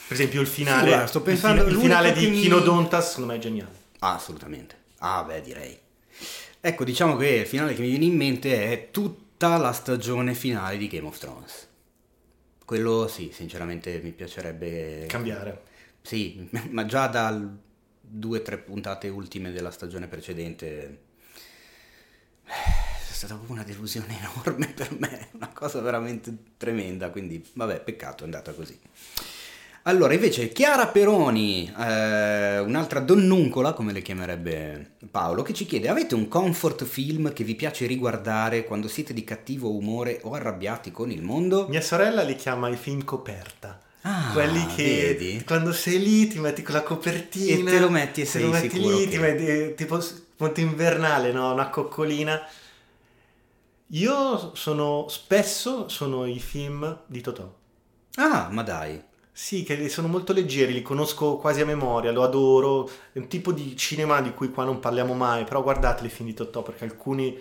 Per 0.09 0.13
esempio 0.13 0.43
il 0.43 0.47
finale, 0.47 0.81
Sì, 0.83 0.87
guarda, 0.89 1.07
sto 1.07 1.19
il 1.19 1.25
pensando- 1.25 1.65
il 1.67 1.75
finale 1.77 2.13
di 2.13 2.27
mi- 2.29 2.41
Kinodontas 2.43 3.09
secondo 3.09 3.33
me 3.33 3.39
è 3.39 3.41
geniale. 3.41 3.73
Ah, 4.01 4.15
assolutamente. 4.17 4.77
Ah, 4.99 5.25
beh, 5.25 5.41
direi. 5.41 5.79
Ecco, 6.61 6.85
diciamo 6.85 7.17
che 7.17 7.27
il 7.29 7.47
finale 7.47 7.73
che 7.73 7.81
mi 7.81 7.89
viene 7.89 8.05
in 8.05 8.15
mente 8.15 8.71
è 8.71 8.91
tutta 8.91 9.57
la 9.57 9.73
stagione 9.73 10.35
finale 10.35 10.77
di 10.77 10.87
Game 10.89 11.07
of 11.07 11.17
Thrones. 11.17 11.67
Quello 12.63 13.09
sì, 13.09 13.31
sinceramente 13.33 14.01
mi 14.03 14.11
piacerebbe 14.13 15.07
Cambiare. 15.09 15.63
Sì, 16.03 16.47
ma 16.69 16.85
già 16.85 17.07
dal 17.07 17.63
due 18.17 18.39
o 18.39 18.43
tre 18.43 18.59
puntate 18.59 19.09
ultime 19.09 19.51
della 19.51 19.73
stagione 19.73 20.07
precedente 20.07 20.99
eh, 22.45 22.51
è 22.51 23.13
stata 23.13 23.35
proprio 23.35 23.57
una 23.57 23.65
delusione 23.65 24.19
enorme 24.21 24.69
per 24.69 24.97
me, 24.99 25.29
una 25.33 25.51
cosa 25.53 25.81
veramente 25.81 26.33
tremenda, 26.57 27.11
quindi 27.11 27.45
vabbè, 27.55 27.81
peccato, 27.81 28.23
è 28.23 28.27
andata 28.27 28.53
così. 28.53 28.79
Allora, 29.87 30.15
invece, 30.15 30.49
Chiara 30.49 30.87
Peroni, 30.87 31.71
eh, 31.79 32.59
un'altra 32.59 33.01
donnuncola, 33.01 33.75
come 33.75 33.93
le 33.93 34.01
chiamerebbe 34.01 34.93
Paolo, 35.11 35.43
che 35.43 35.53
ci 35.53 35.67
chiede: 35.67 35.89
avete 35.89 36.15
un 36.15 36.27
comfort 36.27 36.85
film 36.85 37.35
che 37.35 37.45
vi 37.45 37.55
piace 37.55 37.87
riguardare 37.87 38.65
quando 38.65 38.89
siete 38.89 39.13
di 39.13 39.25
cattivo 39.25 39.77
umore 39.77 40.21
o 40.23 40.33
arrabbiati 40.33 40.91
con 40.91 41.11
il 41.11 41.23
mondo? 41.23 41.67
Mia 41.69 41.83
sorella 41.83 42.23
li 42.23 42.35
chiama 42.35 42.71
i 42.71 42.77
film 42.77 43.05
coperta. 43.05 43.79
Ah, 44.07 44.31
Quelli 44.33 44.67
che 44.67 44.83
vedi? 45.17 45.43
quando 45.47 45.73
sei 45.73 45.99
lì 45.99 46.27
ti 46.27 46.39
metti 46.39 46.61
con 46.63 46.75
la 46.75 46.83
copertina 46.83 47.59
E 47.59 47.65
te 47.65 47.79
lo 47.79 47.89
metti 47.89 48.21
e 48.21 48.25
te 48.25 48.31
sei 48.31 48.43
lo 48.43 48.51
metti 48.51 48.69
sicuro 48.71 48.97
lì, 48.99 49.05
che- 49.05 49.11
ti 49.11 49.19
metti 49.19 49.75
tipo 49.75 49.99
molto 50.37 50.61
invernale, 50.61 51.33
no? 51.33 51.53
Una 51.53 51.71
coccolina. 51.71 52.41
Io 53.89 54.55
sono 54.55 55.07
spesso 55.09 55.89
sono 55.89 56.27
i 56.27 56.39
film 56.41 57.01
di 57.07 57.21
Totò. 57.21 57.51
Ah, 58.17 58.49
ma 58.51 58.63
dai. 58.63 59.01
Sì, 59.33 59.63
che 59.63 59.89
sono 59.89 60.09
molto 60.09 60.33
leggeri, 60.33 60.73
li 60.73 60.83
conosco 60.83 61.37
quasi 61.37 61.61
a 61.61 61.65
memoria, 61.67 62.13
lo 62.13 62.23
adoro. 62.23 62.89
È 63.13 63.19
un 63.19 63.29
tipo 63.29 63.53
di 63.53 63.77
cinema 63.77 64.21
di 64.21 64.33
cui 64.33 64.51
qua 64.51 64.65
non 64.65 64.81
parliamo 64.81 65.15
mai, 65.15 65.45
però 65.45 65.63
guardate 65.63 66.05
i 66.07 66.09
film 66.11 66.29
di 66.29 66.35
Totò 66.35 66.63
perché 66.63 66.85
alcuni 66.85 67.37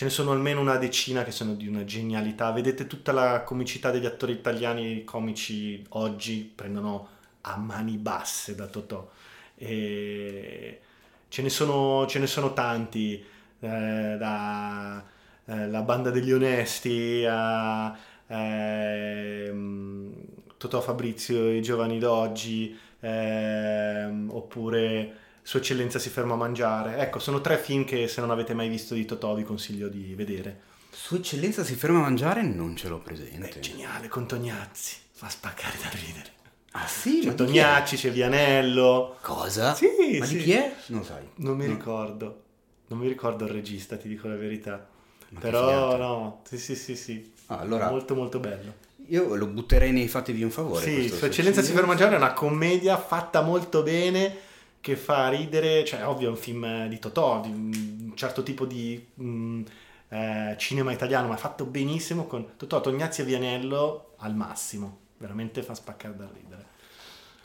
ce 0.00 0.06
ne 0.06 0.12
sono 0.12 0.30
almeno 0.32 0.62
una 0.62 0.78
decina 0.78 1.24
che 1.24 1.30
sono 1.30 1.52
di 1.52 1.68
una 1.68 1.84
genialità. 1.84 2.50
Vedete 2.52 2.86
tutta 2.86 3.12
la 3.12 3.42
comicità 3.42 3.90
degli 3.90 4.06
attori 4.06 4.32
italiani 4.32 5.04
comici 5.04 5.84
oggi 5.90 6.50
prendono 6.54 7.08
a 7.42 7.58
mani 7.58 7.98
basse 7.98 8.54
da 8.54 8.66
Totò. 8.66 9.10
E 9.56 10.80
ce 11.28 11.42
ne 11.42 11.50
sono, 11.50 12.06
ce 12.06 12.18
ne 12.18 12.26
sono 12.26 12.54
tanti, 12.54 13.22
eh, 13.60 14.16
da 14.18 15.04
eh, 15.44 15.68
La 15.68 15.82
banda 15.82 16.08
degli 16.08 16.32
onesti 16.32 17.26
a 17.28 17.94
ehm, 18.26 20.14
Totò 20.56 20.80
Fabrizio 20.80 21.50
i 21.50 21.60
giovani 21.60 21.98
d'oggi, 21.98 22.74
ehm, 23.00 24.30
oppure 24.32 25.16
Sua 25.50 25.58
Eccellenza 25.58 25.98
si 25.98 26.10
ferma 26.10 26.34
a 26.34 26.36
mangiare. 26.36 26.98
Ecco, 26.98 27.18
sono 27.18 27.40
tre 27.40 27.58
film 27.58 27.82
che 27.84 28.06
se 28.06 28.20
non 28.20 28.30
avete 28.30 28.54
mai 28.54 28.68
visto 28.68 28.94
di 28.94 29.04
Totò 29.04 29.34
vi 29.34 29.42
consiglio 29.42 29.88
di 29.88 30.14
vedere. 30.14 30.60
Sua 30.92 31.16
eccellenza 31.16 31.64
si 31.64 31.74
ferma 31.74 31.98
a 31.98 32.02
mangiare? 32.02 32.40
Non 32.42 32.76
ce 32.76 32.86
l'ho 32.86 33.00
presente. 33.00 33.48
È 33.48 33.58
geniale, 33.58 34.06
con 34.06 34.28
Tognazzi. 34.28 34.94
Fa 35.10 35.28
spaccare 35.28 35.76
da 35.82 35.88
ridere. 35.88 36.30
Ah 36.70 36.86
sì? 36.86 37.18
C'è 37.18 37.26
Ma 37.26 37.32
di 37.32 37.34
chi 37.34 37.42
è? 37.42 37.46
Tognazzi, 37.64 37.96
c'è 37.96 38.12
Vianello. 38.12 39.16
Cosa? 39.20 39.74
Sì, 39.74 39.88
Ma 40.20 40.24
sì. 40.24 40.36
di 40.36 40.42
chi 40.44 40.52
è? 40.52 40.72
Non 40.86 41.02
sai. 41.04 41.28
Non 41.38 41.56
mi 41.56 41.66
No. 41.66 41.72
ricordo. 41.72 42.42
Non 42.86 43.00
mi 43.00 43.08
ricordo 43.08 43.44
il 43.44 43.50
regista, 43.50 43.96
ti 43.96 44.06
dico 44.06 44.28
la 44.28 44.36
verità. 44.36 44.86
Ma 45.30 45.40
Però 45.40 45.96
no, 45.96 46.42
sì 46.48 46.58
sì 46.58 46.76
sì 46.76 46.94
sì. 46.94 47.32
Ah, 47.46 47.58
allora 47.58 47.90
Molto 47.90 48.14
molto 48.14 48.38
bello. 48.38 48.72
io 49.08 49.34
lo 49.34 49.46
butterei 49.48 49.90
nei 49.90 50.06
fatevi 50.06 50.44
un 50.44 50.50
favore. 50.52 50.84
Sì, 50.84 51.08
Sua 51.08 51.26
Eccellenza 51.26 51.60
si 51.60 51.72
ferma 51.72 51.86
a 51.86 51.88
mangiare 51.88 52.14
è 52.14 52.18
una 52.18 52.34
commedia 52.34 52.96
fatta 52.96 53.40
molto 53.40 53.82
bene 53.82 54.46
che 54.80 54.96
fa 54.96 55.28
ridere, 55.28 55.84
cioè 55.84 56.06
ovvio 56.06 56.28
è 56.28 56.30
un 56.30 56.36
film 56.36 56.86
di 56.88 56.98
Totò, 56.98 57.40
di 57.40 57.48
un 57.50 58.12
certo 58.16 58.42
tipo 58.42 58.64
di 58.66 59.06
mm, 59.20 59.62
eh, 60.08 60.54
cinema 60.58 60.92
italiano, 60.92 61.28
ma 61.28 61.36
fatto 61.36 61.64
benissimo 61.66 62.26
con 62.26 62.56
Totò, 62.56 62.80
Tognazzi 62.80 63.20
e 63.22 63.24
Vianello 63.24 64.14
al 64.18 64.34
massimo, 64.34 64.98
veramente 65.18 65.62
fa 65.62 65.74
spaccare 65.74 66.16
da 66.16 66.30
ridere. 66.32 66.68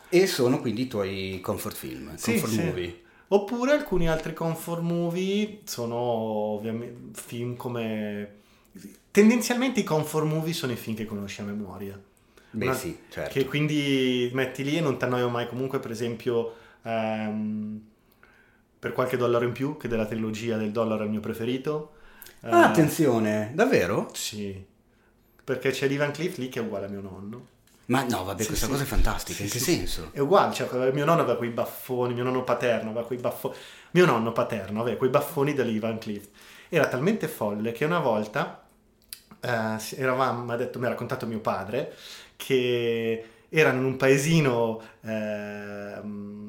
E 0.10 0.28
sono 0.28 0.60
quindi 0.62 0.84
i 0.84 0.88
tuoi 0.88 1.39
comfort 1.41 1.76
film, 1.76 2.15
Sì, 2.15 2.32
comfort 2.32 2.52
sì. 2.52 2.62
movie. 2.62 3.02
Oppure 3.28 3.71
alcuni 3.74 4.08
altri 4.08 4.34
comfort 4.34 4.82
movie 4.82 5.62
sono 5.65 5.95
ovviamente 5.95 7.19
film 7.21 7.56
come... 7.56 8.43
Tendenzialmente 9.12 9.80
i 9.80 9.84
comfort 9.84 10.26
movie 10.26 10.54
sono 10.54 10.71
i 10.74 10.76
film 10.76 10.95
che 10.95 11.06
conosci 11.06 11.41
a 11.41 11.45
memoria. 11.45 12.00
Beh 12.52 12.65
Una- 12.65 12.74
sì, 12.74 12.98
certo. 13.10 13.34
Che 13.34 13.45
quindi 13.45 14.30
metti 14.34 14.63
lì 14.63 14.78
e 14.78 14.82
non 14.82 14.98
ti 14.98 15.06
annoio 15.06 15.30
mai. 15.30 15.48
Comunque, 15.48 15.80
per 15.80 15.91
esempio, 15.91 16.54
ehm, 16.86 17.82
per 18.80 18.93
qualche 18.93 19.17
dollaro 19.17 19.45
in 19.45 19.52
più, 19.54 19.78
che 19.78 19.88
della 19.88 20.06
trilogia 20.06 20.58
del 20.58 20.71
dollaro 20.71 21.02
è 21.02 21.06
il 21.06 21.12
mio 21.12 21.19
preferito. 21.21 21.93
Ah, 22.50 22.63
Eh, 22.63 22.65
attenzione, 22.65 23.52
davvero? 23.54 24.10
Sì, 24.13 24.65
perché 25.43 25.71
c'è 25.71 25.88
Lee 25.88 25.98
Van 25.98 26.12
Cleef 26.12 26.38
lì 26.38 26.50
che 26.50 26.60
è 26.60 26.63
uguale 26.63 26.86
a 26.86 26.89
mio 26.89 27.02
nonno. 27.02 27.48
Ma 27.88 28.04
no, 28.04 28.24
vabbè, 28.24 28.41
Sì, 28.41 28.48
questa 28.48 28.65
sì. 28.65 28.71
cosa 28.71 28.84
è 28.84 28.86
fantastica, 28.86 29.38
Sì, 29.38 29.43
in 29.43 29.50
che 29.50 29.60
senso? 29.60 30.12
È 30.12 30.19
uguale, 30.19 30.54
cioè 30.54 30.91
mio 30.91 31.06
nonno 31.06 31.21
aveva 31.21 31.38
quei 31.38 31.52
baffoni, 31.52 32.13
mio 32.13 32.24
nonno 32.24 32.43
paterno 32.43 32.89
aveva 32.89 33.06
quei 33.06 33.19
baffoni, 33.19 33.56
mio 33.91 34.06
nonno 34.06 34.32
paterno 34.32 34.82
aveva 34.82 34.98
quei 34.98 35.10
baffoni 35.12 35.54
da 35.54 35.63
Lee 35.63 35.80
Van 35.80 35.98
Cleef. 36.00 36.28
Era 36.69 36.88
talmente 36.88 37.28
folle 37.28 37.71
che 37.71 37.86
una 37.86 38.00
volta 38.00 38.63
eh, 39.39 39.78
eravamo, 39.98 40.43
mi 40.43 40.52
ha 40.52 40.56
detto, 40.56 40.80
mi 40.80 40.86
ha 40.86 40.89
raccontato 40.89 41.28
mio 41.28 41.39
padre, 41.41 41.93
che 42.36 43.26
erano 43.50 43.80
in 43.80 43.86
un 43.86 43.98
paesino 43.98 44.82
ehm, 45.02 46.45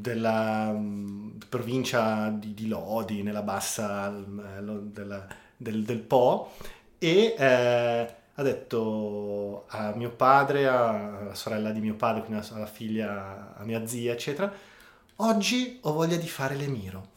della 0.00 0.72
mm, 0.72 1.38
provincia 1.48 2.28
di, 2.30 2.54
di 2.54 2.68
Lodi, 2.68 3.22
nella 3.22 3.42
bassa 3.42 4.08
eh, 4.14 4.62
della- 4.62 5.26
del, 5.56 5.82
del 5.84 5.98
Po, 6.00 6.52
e 6.98 7.34
eh, 7.38 8.14
ha 8.34 8.42
detto 8.42 9.64
a 9.68 9.92
mio 9.96 10.10
padre, 10.10 10.66
alla 10.68 11.34
sorella 11.34 11.70
di 11.72 11.80
mio 11.80 11.94
padre, 11.94 12.22
quindi 12.24 12.46
alla 12.52 12.66
figlia, 12.66 13.54
a 13.56 13.64
mia 13.64 13.86
zia, 13.86 14.12
eccetera, 14.12 14.52
oggi 15.16 15.78
ho 15.82 15.92
voglia 15.92 16.16
di 16.16 16.28
fare 16.28 16.54
l'emiro. 16.54 17.16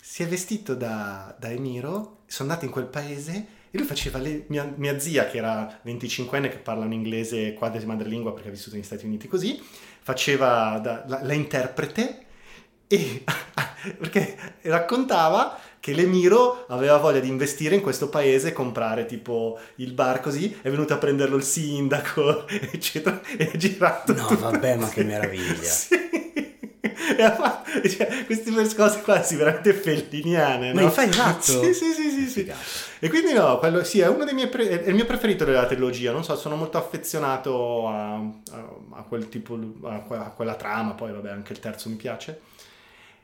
Si 0.00 0.22
è 0.22 0.26
vestito 0.28 0.74
da, 0.74 1.34
da 1.38 1.50
emiro, 1.50 2.18
sono 2.26 2.48
andati 2.50 2.66
in 2.66 2.72
quel 2.72 2.86
paese 2.86 3.46
e 3.70 3.78
lui 3.78 3.86
faceva 3.86 4.18
le- 4.18 4.44
mia, 4.48 4.70
mia 4.76 4.98
zia, 4.98 5.26
che 5.26 5.38
era 5.38 5.80
25enne, 5.82 6.48
che 6.50 6.58
parla 6.58 6.84
un 6.84 6.92
inglese 6.92 7.54
quasi 7.54 7.84
madrelingua 7.86 8.32
perché 8.32 8.48
ha 8.48 8.52
vissuto 8.52 8.76
negli 8.76 8.84
Stati 8.84 9.06
Uniti 9.06 9.28
così, 9.28 9.60
faceva 10.04 10.78
da- 10.80 11.02
la, 11.08 11.18
la 11.22 11.32
interprete 11.32 12.18
e 12.86 13.24
perché 13.98 14.36
raccontava 14.62 15.58
che 15.80 15.92
l'emiro 15.92 16.64
aveva 16.68 16.96
voglia 16.98 17.18
di 17.20 17.28
investire 17.28 17.74
in 17.74 17.80
questo 17.82 18.08
paese, 18.08 18.52
comprare 18.54 19.04
tipo 19.06 19.58
il 19.76 19.92
bar 19.92 20.20
così, 20.20 20.56
è 20.62 20.70
venuto 20.70 20.94
a 20.94 20.98
prenderlo 20.98 21.36
il 21.36 21.42
sindaco, 21.42 22.46
eccetera, 22.48 23.20
e 23.36 23.50
ha 23.52 23.56
girato 23.56 24.14
No, 24.14 24.26
tutto- 24.26 24.50
vabbè, 24.50 24.76
ma 24.76 24.88
che 24.88 25.02
meraviglia. 25.04 25.62
Sì. 25.68 26.13
E 27.16 27.22
ha 27.22 27.34
fatto, 27.34 27.88
cioè, 27.88 28.24
queste 28.24 28.50
cose 28.74 29.02
quasi 29.02 29.36
veramente 29.36 29.72
felliniane, 29.74 30.72
Ma 30.72 30.80
no? 30.80 30.86
infatti, 30.86 31.10
esatto. 31.10 31.62
Sì, 31.72 31.74
sì, 31.74 31.92
sì, 31.92 32.28
sì. 32.28 32.52
E 33.00 33.08
quindi 33.08 33.32
no, 33.32 33.58
quello 33.58 33.84
sì, 33.84 34.00
è 34.00 34.08
uno 34.08 34.24
dei 34.24 34.34
miei 34.34 34.48
pre- 34.48 34.82
è 34.84 34.88
il 34.88 34.94
mio 34.94 35.04
preferito 35.04 35.44
della 35.44 35.66
trilogia, 35.66 36.12
non 36.12 36.24
so, 36.24 36.36
sono 36.36 36.56
molto 36.56 36.78
affezionato 36.78 37.88
a, 37.88 38.14
a- 38.16 38.30
a 38.92 39.02
quel 39.02 39.28
tipo, 39.28 39.58
a, 39.82 40.04
a 40.08 40.30
quella 40.30 40.54
trama, 40.54 40.92
poi 40.94 41.12
vabbè 41.12 41.30
anche 41.30 41.52
il 41.52 41.60
terzo 41.60 41.88
mi 41.88 41.96
piace. 41.96 42.40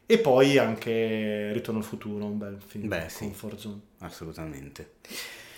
E 0.06 0.18
poi 0.18 0.58
anche 0.58 1.52
Ritorno 1.52 1.78
al 1.78 1.86
futuro, 1.86 2.24
un 2.24 2.36
bel 2.36 2.58
film, 2.66 2.88
Beh, 2.88 3.06
sì. 3.08 3.18
comfort 3.24 3.58
zone. 3.58 3.80
Assolutamente. 4.00 4.94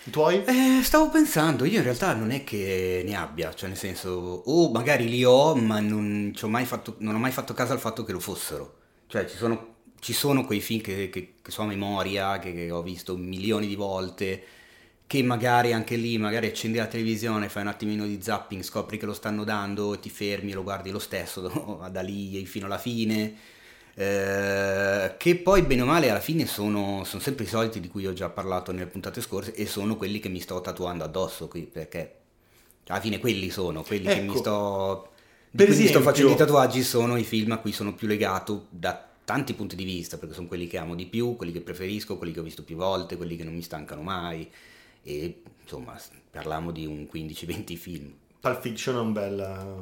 I 0.05 0.09
tuoi? 0.09 0.43
Eh, 0.45 0.81
stavo 0.83 1.09
pensando, 1.09 1.63
io 1.63 1.77
in 1.77 1.83
realtà 1.83 2.13
non 2.13 2.31
è 2.31 2.43
che 2.43 3.03
ne 3.05 3.15
abbia, 3.15 3.53
cioè 3.53 3.69
nel 3.69 3.77
senso, 3.77 4.09
o 4.45 4.69
magari 4.69 5.07
li 5.07 5.23
ho, 5.23 5.55
ma 5.55 5.79
non, 5.79 6.33
ci 6.35 6.43
ho 6.43 6.49
mai 6.49 6.65
fatto, 6.65 6.95
non 6.99 7.15
ho 7.15 7.19
mai 7.19 7.31
fatto 7.31 7.53
caso 7.53 7.71
al 7.71 7.79
fatto 7.79 8.03
che 8.03 8.11
lo 8.11 8.19
fossero. 8.19 8.79
Cioè 9.07 9.25
ci 9.25 9.37
sono, 9.37 9.75
ci 9.99 10.11
sono 10.11 10.45
quei 10.45 10.59
film 10.59 10.81
che, 10.81 11.09
che- 11.09 11.35
che 11.41 11.51
so 11.51 11.61
a 11.61 11.65
memoria, 11.65 12.37
che, 12.39 12.53
che 12.53 12.69
ho 12.71 12.81
visto 12.83 13.15
milioni 13.15 13.65
di 13.67 13.75
volte, 13.75 14.43
che 15.07 15.23
magari 15.23 15.71
anche 15.73 15.95
lì, 15.95 16.17
magari 16.17 16.47
accendi 16.47 16.77
la 16.77 16.87
televisione, 16.87 17.47
fai 17.49 17.61
un 17.63 17.69
attimino 17.69 18.05
di 18.05 18.21
zapping, 18.21 18.61
scopri 18.61 18.97
che 18.97 19.05
lo 19.05 19.13
stanno 19.13 19.43
dando, 19.45 19.97
ti 19.99 20.09
fermi 20.09 20.51
e 20.51 20.55
lo 20.55 20.63
guardi 20.63 20.89
lo 20.91 20.99
stesso 20.99 21.41
da 21.91 22.01
lì 22.01 22.45
fino 22.45 22.65
alla 22.65 22.77
fine. 22.77 23.33
Eh, 23.95 25.13
che 25.17 25.35
poi 25.35 25.61
bene 25.61 25.81
o 25.81 25.85
male 25.85 26.09
alla 26.09 26.19
fine 26.19 26.45
sono, 26.47 27.03
sono 27.03 27.21
sempre 27.21 27.45
i 27.45 27.47
soliti 27.47 27.79
di 27.79 27.87
cui 27.87 28.07
ho 28.07 28.13
già 28.13 28.29
parlato 28.29 28.71
nelle 28.71 28.87
puntate 28.87 29.21
scorse 29.21 29.53
e 29.53 29.67
sono 29.67 29.95
quelli 29.97 30.19
che 30.19 30.29
mi 30.29 30.39
sto 30.39 30.59
tatuando 30.61 31.03
addosso 31.03 31.47
qui 31.47 31.61
perché 31.61 32.15
alla 32.87 32.99
fine 32.99 33.19
quelli 33.19 33.49
sono 33.51 33.83
quelli 33.83 34.05
che 34.07 34.21
mi 34.21 34.29
Ecco. 34.29 34.37
sto 34.37 35.09
di 35.51 35.57
Per 35.57 35.67
mi 35.67 35.73
sto 35.75 35.83
esempio- 35.83 36.09
facendo 36.09 36.31
i 36.31 36.35
tatuaggi 36.35 36.81
sono 36.83 37.17
i 37.17 37.23
film 37.23 37.51
a 37.51 37.59
cui 37.59 37.71
sono 37.71 37.93
più 37.93 38.07
legato 38.07 38.65
da 38.69 39.09
tanti 39.23 39.53
punti 39.53 39.75
di 39.75 39.83
vista 39.85 40.17
perché 40.17 40.33
sono 40.33 40.47
quelli 40.47 40.65
che 40.67 40.77
amo 40.77 40.95
di 40.95 41.05
più 41.05 41.35
quelli 41.35 41.51
che 41.51 41.61
preferisco 41.61 42.17
quelli 42.17 42.33
che 42.33 42.39
ho 42.39 42.43
visto 42.43 42.63
più 42.63 42.75
volte 42.75 43.15
quelli 43.15 43.35
che 43.37 43.43
non 43.43 43.53
mi 43.53 43.61
stancano 43.61 44.01
mai 44.01 44.49
e 45.03 45.41
insomma 45.61 45.95
parliamo 46.31 46.71
di 46.71 46.85
un 46.87 47.07
15-20 47.13 47.75
film 47.77 48.11
Pulp 48.39 48.59
Fiction 48.59 48.95
è 48.95 48.99
un 48.99 49.13
bel 49.13 49.77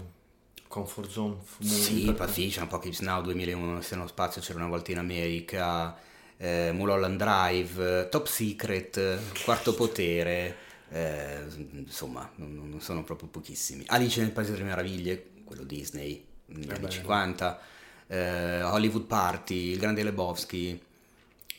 comfort 0.72 1.10
zone. 1.10 1.36
Sì, 1.60 2.06
per- 2.06 2.16
Pulp 2.16 2.30
Fiction, 2.30 2.64
Apocalypse 2.64 3.04
Now 3.04 3.22
2001, 3.22 3.82
Se 3.82 3.96
nello 3.96 4.08
spazio 4.08 4.42
c'era 4.42 4.58
una 4.60 4.68
volta 4.68 4.92
in 4.92 4.98
America, 4.98 5.96
eh, 6.38 6.72
Mulholland 6.74 7.18
Drive, 7.18 8.10
Top 8.10 8.26
Secret, 8.26 8.98
eh, 8.98 9.20
Quarto 9.44 9.76
Potere, 9.76 10.56
eh, 10.90 11.44
insomma, 11.74 12.30
non, 12.36 12.70
non 12.70 12.82
sono 12.82 13.04
proprio 13.04 13.28
pochissimi. 13.30 13.84
Alice 13.88 14.20
nel 14.22 14.32
Paese 14.32 14.52
delle 14.54 14.64
Meraviglie, 14.64 15.28
quello 15.44 15.64
Disney, 15.64 16.26
negli 16.48 16.70
Eh 16.70 16.74
anni 16.74 16.86
beh. 16.86 16.90
50, 16.90 17.60
eh, 18.08 18.62
Hollywood 18.64 19.06
Party, 19.06 19.72
Il 19.72 19.80
Grande 19.80 20.04
Lebowski, 20.04 20.82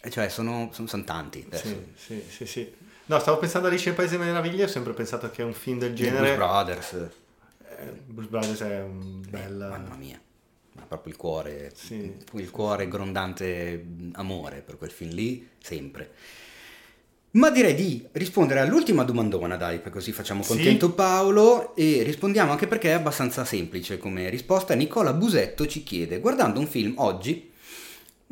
eh, 0.00 0.10
cioè 0.10 0.28
sono, 0.28 0.70
sono, 0.72 0.88
sono 0.88 1.04
tanti. 1.04 1.46
Sì, 1.52 1.76
sì, 1.94 2.24
sì, 2.28 2.46
sì. 2.46 2.74
No, 3.06 3.18
stavo 3.18 3.38
pensando 3.38 3.68
a 3.68 3.70
Alice 3.70 3.86
nel 3.86 3.94
Paese 3.94 4.16
delle 4.16 4.30
Meraviglie, 4.30 4.64
ho 4.64 4.68
sempre 4.68 4.92
pensato 4.94 5.30
che 5.30 5.42
un 5.42 5.54
film 5.54 5.78
del 5.78 5.94
genere... 5.94 6.34
Blues 6.34 6.36
Brothers, 6.36 7.08
Blues 8.06 8.28
Brothers 8.28 8.60
è 8.62 8.80
un 8.82 9.22
bel... 9.28 9.54
mamma 9.70 9.96
mia. 9.96 10.20
Ma 10.74 10.82
proprio 10.86 11.12
il 11.12 11.18
cuore, 11.18 11.70
Sì. 11.74 12.12
il 12.32 12.50
cuore 12.50 12.88
grondante 12.88 13.84
amore 14.12 14.62
per 14.62 14.78
quel 14.78 14.90
film 14.90 15.12
lì, 15.12 15.46
sempre. 15.58 16.10
Ma 17.32 17.50
direi 17.50 17.74
di 17.74 18.06
rispondere 18.12 18.60
all'ultima 18.60 19.04
domandona, 19.04 19.56
dai, 19.56 19.80
così 19.90 20.12
facciamo 20.12 20.42
Sì. 20.42 20.48
contento 20.54 20.92
Paolo 20.92 21.74
e 21.76 22.02
rispondiamo 22.02 22.50
anche 22.52 22.66
perché 22.66 22.88
è 22.90 22.92
abbastanza 22.92 23.44
semplice 23.44 23.98
come 23.98 24.28
risposta. 24.30 24.74
Nicola 24.74 25.12
Busetto 25.12 25.66
ci 25.66 25.82
chiede, 25.82 26.20
guardando 26.20 26.58
un 26.60 26.66
film 26.66 26.94
oggi, 26.96 27.51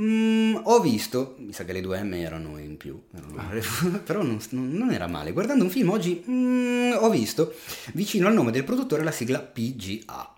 mm, 0.00 0.56
ho 0.62 0.80
visto, 0.80 1.36
mi 1.38 1.52
sa 1.52 1.64
che 1.64 1.72
le 1.72 1.80
due 1.80 2.02
M 2.02 2.14
erano 2.14 2.58
in 2.58 2.76
più, 2.76 3.00
però 4.04 4.22
non, 4.22 4.40
non 4.50 4.92
era 4.92 5.06
male, 5.06 5.32
guardando 5.32 5.64
un 5.64 5.70
film 5.70 5.90
oggi 5.90 6.24
mm, 6.28 6.92
ho 6.98 7.10
visto 7.10 7.54
vicino 7.92 8.26
al 8.26 8.34
nome 8.34 8.50
del 8.50 8.64
produttore 8.64 9.02
la 9.02 9.12
sigla 9.12 9.40
PGA. 9.40 10.34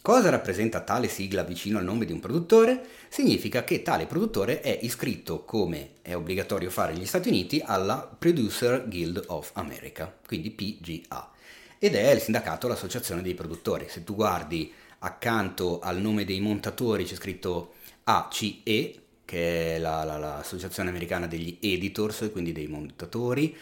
Cosa 0.00 0.30
rappresenta 0.30 0.80
tale 0.80 1.08
sigla 1.08 1.42
vicino 1.42 1.76
al 1.76 1.84
nome 1.84 2.06
di 2.06 2.12
un 2.12 2.20
produttore? 2.20 2.82
Significa 3.08 3.64
che 3.64 3.82
tale 3.82 4.06
produttore 4.06 4.60
è 4.60 4.78
iscritto, 4.80 5.44
come 5.44 5.96
è 6.00 6.14
obbligatorio 6.14 6.70
fare 6.70 6.92
negli 6.94 7.04
Stati 7.04 7.28
Uniti, 7.28 7.60
alla 7.62 8.08
Producer 8.18 8.88
Guild 8.88 9.24
of 9.26 9.50
America, 9.54 10.16
quindi 10.26 10.50
PGA. 10.50 11.30
Ed 11.78 11.94
è 11.94 12.10
il 12.10 12.20
sindacato, 12.20 12.68
l'associazione 12.68 13.22
dei 13.22 13.34
produttori. 13.34 13.86
Se 13.88 14.02
tu 14.02 14.14
guardi 14.14 14.72
accanto 15.00 15.78
al 15.80 16.00
nome 16.00 16.24
dei 16.24 16.40
montatori 16.40 17.04
c'è 17.04 17.14
scritto 17.14 17.74
ACE, 18.04 18.97
che 19.28 19.76
è 19.76 19.78
la- 19.78 20.04
la- 20.04 20.16
l'associazione 20.16 20.88
americana 20.88 21.26
degli 21.26 21.58
editors, 21.60 22.30
quindi 22.32 22.52
dei 22.52 22.66
montatori, 22.66 23.54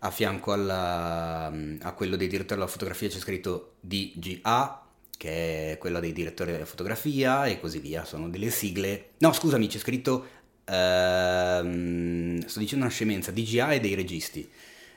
a 0.00 0.10
fianco 0.10 0.52
alla- 0.52 1.50
a 1.80 1.92
quello 1.94 2.16
dei 2.16 2.28
direttori 2.28 2.60
della 2.60 2.70
fotografia 2.70 3.08
c'è 3.08 3.18
scritto 3.18 3.76
DGA, 3.80 4.82
che 5.16 5.72
è 5.72 5.78
quella 5.78 5.98
dei 6.00 6.12
direttori 6.12 6.52
della 6.52 6.66
fotografia 6.66 7.46
e 7.46 7.58
così 7.58 7.78
via. 7.78 8.04
Sono 8.04 8.28
delle 8.28 8.50
sigle. 8.50 9.12
No, 9.18 9.32
scusami, 9.32 9.66
c'è 9.66 9.78
scritto. 9.78 10.26
ehm, 10.66 12.44
sto 12.46 12.58
dicendo 12.58 12.84
una 12.84 12.92
scemenza. 12.94 13.30
DGA 13.30 13.70
è 13.72 13.80
dei 13.80 13.94
registi. 13.94 14.48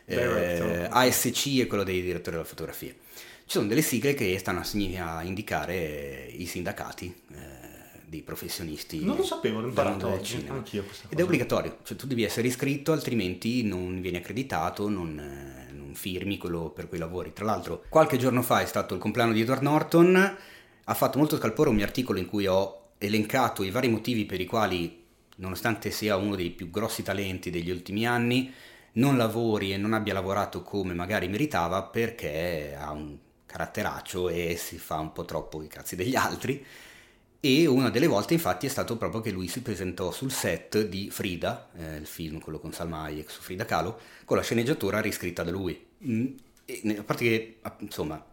Eh. 0.05 0.87
ASC 0.89 1.59
è 1.59 1.67
quello 1.67 1.83
dei 1.83 2.01
direttori 2.01 2.35
della 2.37 2.47
fotografia. 2.47 2.91
Ci 2.91 3.53
sono 3.53 3.67
delle 3.67 3.81
sigle 3.81 4.13
che 4.13 4.37
stanno 4.39 4.59
a, 4.61 5.17
a 5.17 5.23
indicare 5.23 6.27
i 6.31 6.45
sindacati 6.45 7.13
eh, 7.33 7.56
di 8.07 8.21
professionisti. 8.21 9.03
Non 9.03 9.17
lo 9.17 9.23
sapevo, 9.23 9.59
l'ho 9.59 9.67
imparato 9.67 10.07
oggi, 10.07 10.37
cinema. 10.37 10.55
anch'io 10.55 10.83
questa 10.83 11.07
Ed 11.09 11.19
è 11.19 11.23
obbligatorio, 11.23 11.79
cioè 11.83 11.97
tu 11.97 12.07
devi 12.07 12.23
essere 12.23 12.47
iscritto, 12.47 12.93
altrimenti 12.93 13.63
non 13.63 13.99
vieni 13.99 14.17
accreditato, 14.17 14.87
non, 14.87 15.19
eh, 15.19 15.73
non 15.73 15.93
firmi 15.93 16.37
quello 16.37 16.69
per 16.69 16.87
cui 16.87 16.97
lavori. 16.97 17.33
Tra 17.33 17.43
l'altro, 17.43 17.83
qualche 17.89 18.17
giorno 18.17 18.41
fa 18.41 18.61
è 18.61 18.65
stato 18.65 18.93
il 18.93 19.01
compleanno 19.01 19.33
di 19.33 19.41
Edward 19.41 19.61
Norton, 19.61 20.37
ha 20.85 20.93
fatto 20.93 21.17
molto 21.17 21.35
scalpore 21.35 21.67
un 21.67 21.75
mio 21.75 21.83
articolo 21.83 22.17
in 22.17 22.27
cui 22.27 22.47
ho 22.47 22.91
elencato 22.97 23.63
i 23.63 23.71
vari 23.71 23.89
motivi 23.89 24.25
per 24.25 24.39
i 24.39 24.45
quali, 24.45 25.03
nonostante 25.35 25.91
sia 25.91 26.15
uno 26.15 26.37
dei 26.37 26.51
più 26.51 26.69
grossi 26.69 27.03
talenti 27.03 27.49
degli 27.49 27.69
ultimi 27.69 28.07
anni, 28.07 28.53
non 28.93 29.17
lavori 29.17 29.73
e 29.73 29.77
non 29.77 29.91
abbia 29.91 30.13
lavorato 30.13 30.63
come 30.63 30.93
magari 30.93 31.27
meritava 31.27 31.83
perché 31.83 32.73
ha 32.79 32.91
un 32.91 33.17
caratteraccio 33.45 34.29
e 34.29 34.55
si 34.57 34.77
fa 34.77 34.97
un 34.99 35.11
po' 35.11 35.25
troppo 35.25 35.61
i 35.61 35.67
cazzi 35.67 35.97
degli 35.97 36.15
altri. 36.15 36.65
E 37.39 37.67
una 37.67 37.89
delle 37.89 38.07
volte 38.07 38.33
infatti 38.33 38.65
è 38.65 38.69
stato 38.69 38.97
proprio 38.97 39.21
che 39.21 39.31
lui 39.31 39.47
si 39.47 39.61
presentò 39.61 40.11
sul 40.11 40.31
set 40.31 40.87
di 40.87 41.09
Frida, 41.11 41.69
eh, 41.77 41.97
il 41.97 42.07
film 42.07 42.39
quello 42.39 42.59
con 42.59 42.73
Salma 42.73 43.03
Hayek 43.03 43.29
su 43.29 43.41
Frida 43.41 43.65
Kahlo, 43.65 43.99
con 44.25 44.37
la 44.37 44.43
sceneggiatura 44.43 44.99
riscritta 45.01 45.43
da 45.43 45.51
lui. 45.51 45.85
Mm, 46.05 46.27
e 46.65 46.95
a 46.97 47.03
parte 47.03 47.23
che, 47.23 47.57
insomma, 47.79 48.23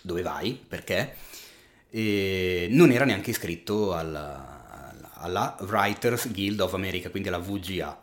dove 0.00 0.22
vai? 0.22 0.58
Perché? 0.66 1.14
E 1.90 2.66
non 2.70 2.90
era 2.90 3.04
neanche 3.04 3.30
iscritto 3.30 3.94
alla- 3.94 4.54
alla 5.24 5.56
Writers 5.60 6.30
Guild 6.30 6.60
of 6.60 6.74
America, 6.74 7.10
quindi 7.10 7.28
alla 7.28 7.38
VGA. 7.38 8.02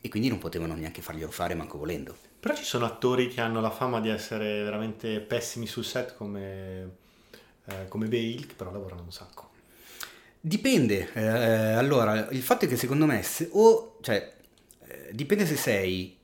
E 0.00 0.08
quindi 0.08 0.28
non 0.28 0.38
potevano 0.38 0.74
neanche 0.74 1.02
farglielo 1.02 1.30
fare 1.30 1.54
manco 1.54 1.78
volendo. 1.78 2.16
Però 2.40 2.54
ci 2.54 2.64
sono 2.64 2.86
attori 2.86 3.28
che 3.28 3.40
hanno 3.40 3.60
la 3.60 3.70
fama 3.70 4.00
di 4.00 4.08
essere 4.08 4.62
veramente 4.62 5.20
pessimi 5.20 5.66
sul 5.66 5.84
set 5.84 6.16
come, 6.16 6.96
eh, 7.70 7.88
come 7.88 8.06
Bale, 8.06 8.46
che 8.46 8.54
però 8.54 8.72
lavorano 8.72 9.02
un 9.02 9.12
sacco. 9.12 9.48
Dipende, 10.40 11.12
eh, 11.12 11.22
allora 11.22 12.28
il 12.30 12.42
fatto 12.42 12.64
è 12.64 12.68
che 12.68 12.76
secondo 12.76 13.04
me 13.06 13.22
se, 13.22 13.48
o 13.52 13.98
cioè 14.00 14.32
eh, 14.86 15.08
dipende 15.12 15.44
se 15.44 15.56
sei 15.56 16.16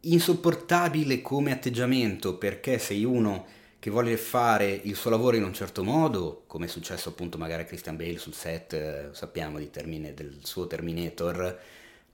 insopportabile 0.00 1.20
come 1.22 1.52
atteggiamento 1.52 2.36
perché 2.38 2.78
sei 2.78 3.04
uno 3.04 3.46
che 3.78 3.90
vuole 3.90 4.16
fare 4.16 4.80
il 4.82 4.96
suo 4.96 5.10
lavoro 5.10 5.36
in 5.36 5.44
un 5.44 5.52
certo 5.52 5.84
modo, 5.84 6.42
come 6.48 6.66
è 6.66 6.68
successo 6.68 7.10
appunto 7.10 7.38
magari 7.38 7.62
a 7.62 7.66
Christian 7.66 7.96
Bale 7.96 8.18
sul 8.18 8.34
set, 8.34 8.72
eh, 8.72 9.08
sappiamo 9.12 9.64
termine, 9.70 10.12
del 10.12 10.40
suo 10.42 10.66
Terminator 10.66 11.56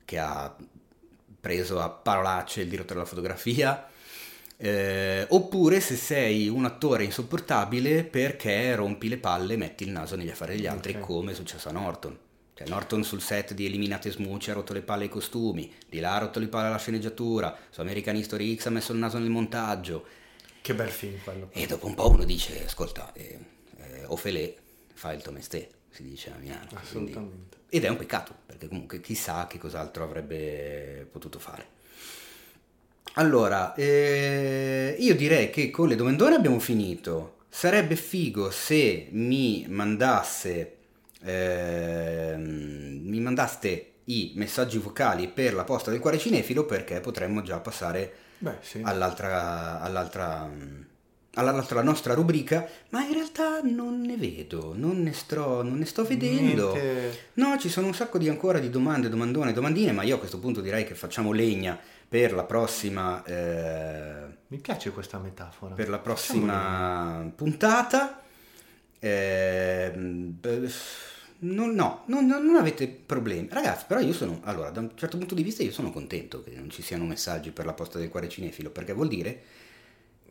che 0.04 0.18
ha 0.18 0.54
preso 1.40 1.80
a 1.80 1.88
parolacce 1.88 2.60
il 2.60 2.68
direttore 2.68 2.94
della 2.94 3.06
fotografia, 3.06 3.88
eh, 4.64 5.26
oppure 5.30 5.80
se 5.80 5.96
sei 5.96 6.46
un 6.48 6.64
attore 6.64 7.02
insopportabile 7.02 8.04
perché 8.04 8.72
rompi 8.76 9.08
le 9.08 9.18
palle 9.18 9.54
e 9.54 9.56
metti 9.56 9.82
il 9.82 9.90
naso 9.90 10.14
negli 10.14 10.28
affari 10.30 10.54
degli 10.54 10.66
altri, 10.68 10.92
Ok. 10.94 11.00
come 11.00 11.32
è 11.32 11.34
successo 11.34 11.68
a 11.68 11.72
Norton. 11.72 12.16
Cioè 12.54 12.68
Norton 12.68 13.02
sul 13.02 13.20
set 13.20 13.54
di 13.54 13.66
Eliminate 13.66 14.12
Smooch 14.12 14.48
ha 14.50 14.52
rotto 14.52 14.72
le 14.72 14.82
palle 14.82 15.04
ai 15.04 15.08
costumi, 15.08 15.72
di 15.88 15.98
là 15.98 16.14
ha 16.14 16.18
rotto 16.18 16.38
le 16.38 16.46
palle 16.46 16.68
alla 16.68 16.78
sceneggiatura, 16.78 17.56
su 17.70 17.80
American 17.80 18.14
History 18.14 18.56
X 18.56 18.66
ha 18.66 18.70
messo 18.70 18.92
il 18.92 18.98
naso 18.98 19.18
nel 19.18 19.30
montaggio. 19.30 20.04
Che 20.60 20.74
bel 20.74 20.90
film 20.90 21.18
quello. 21.24 21.48
E 21.52 21.66
dopo 21.66 21.86
un 21.88 21.94
po' 21.94 22.08
uno 22.10 22.22
dice, 22.22 22.64
ascolta, 22.64 23.12
eh, 23.14 23.38
eh, 23.78 24.04
Ofelè 24.06 24.54
fa 24.94 25.12
il 25.12 25.22
tuo 25.22 25.32
mestiere, 25.32 25.70
si 25.90 26.04
dice 26.04 26.30
a 26.30 26.36
Milano. 26.38 26.66
quindi- 26.68 26.84
Assolutamente. 26.86 27.56
ed 27.68 27.82
è 27.84 27.88
un 27.88 27.96
peccato, 27.96 28.32
perché 28.46 28.68
comunque 28.68 29.00
chissà 29.00 29.48
che 29.48 29.58
cos'altro 29.58 30.04
avrebbe 30.04 31.08
potuto 31.10 31.40
fare. 31.40 31.80
Allora, 33.14 33.74
eh, 33.74 34.96
io 34.98 35.14
direi 35.14 35.50
che 35.50 35.70
con 35.70 35.88
le 35.88 35.96
domandone 35.96 36.34
abbiamo 36.34 36.58
finito. 36.58 37.36
Sarebbe 37.48 37.96
figo 37.96 38.50
se 38.50 39.08
mi 39.10 39.66
mandasse 39.68 40.76
ehm, 41.22 43.00
mi 43.04 43.20
mandaste 43.20 43.86
i 44.04 44.32
messaggi 44.36 44.78
vocali 44.78 45.28
per 45.28 45.54
la 45.54 45.64
posta 45.64 45.90
del 45.90 46.00
cuore 46.00 46.18
cinefilo 46.18 46.64
perché 46.64 47.00
potremmo 47.00 47.42
già 47.42 47.58
passare 47.60 48.12
Beh, 48.38 48.56
sì. 48.60 48.80
all'altra, 48.82 49.80
all'altra, 49.80 50.50
all'altra 51.34 51.82
nostra 51.82 52.14
rubrica, 52.14 52.66
ma 52.88 53.04
in 53.04 53.12
realtà 53.12 53.60
non 53.62 54.00
ne 54.00 54.16
vedo, 54.16 54.72
non 54.74 55.02
ne 55.02 55.12
sto, 55.12 55.62
non 55.62 55.78
ne 55.78 55.84
sto 55.84 56.04
vedendo. 56.04 56.72
Niente- 56.72 57.30
No, 57.34 57.56
ci 57.58 57.68
sono 57.68 57.86
un 57.86 57.94
sacco 57.94 58.18
di 58.18 58.28
ancora 58.28 58.58
di 58.58 58.70
domande, 58.70 59.08
domandone, 59.08 59.52
domandine, 59.52 59.92
ma 59.92 60.02
io 60.02 60.16
a 60.16 60.18
questo 60.18 60.38
punto 60.38 60.60
direi 60.60 60.84
che 60.84 60.94
facciamo 60.94 61.32
legna 61.32 61.78
per 62.12 62.34
la 62.34 62.44
prossima, 62.44 63.24
eh, 63.24 64.26
Mi 64.48 64.58
piace 64.58 64.90
questa 64.90 65.16
metafora. 65.18 65.74
per 65.74 65.88
la 65.88 65.98
prossima 65.98 67.32
puntata. 67.34 68.20
Beh, 68.98 69.92
non, 71.38 71.70
no, 71.74 72.02
non, 72.08 72.26
non 72.26 72.56
avete 72.56 72.86
problemi. 72.86 73.48
Ragazzi, 73.50 73.86
però 73.88 74.00
io 74.00 74.12
sono, 74.12 74.40
allora, 74.44 74.68
da 74.68 74.80
un 74.80 74.90
certo 74.94 75.16
punto 75.16 75.34
di 75.34 75.42
vista 75.42 75.62
io 75.62 75.72
sono 75.72 75.90
contento 75.90 76.42
che 76.42 76.50
non 76.50 76.68
ci 76.68 76.82
siano 76.82 77.04
messaggi 77.06 77.50
per 77.50 77.64
la 77.64 77.72
posta 77.72 77.98
del 77.98 78.10
cuore 78.10 78.28
cinefilo, 78.28 78.68
perché 78.68 78.92
vuol 78.92 79.08
dire 79.08 79.42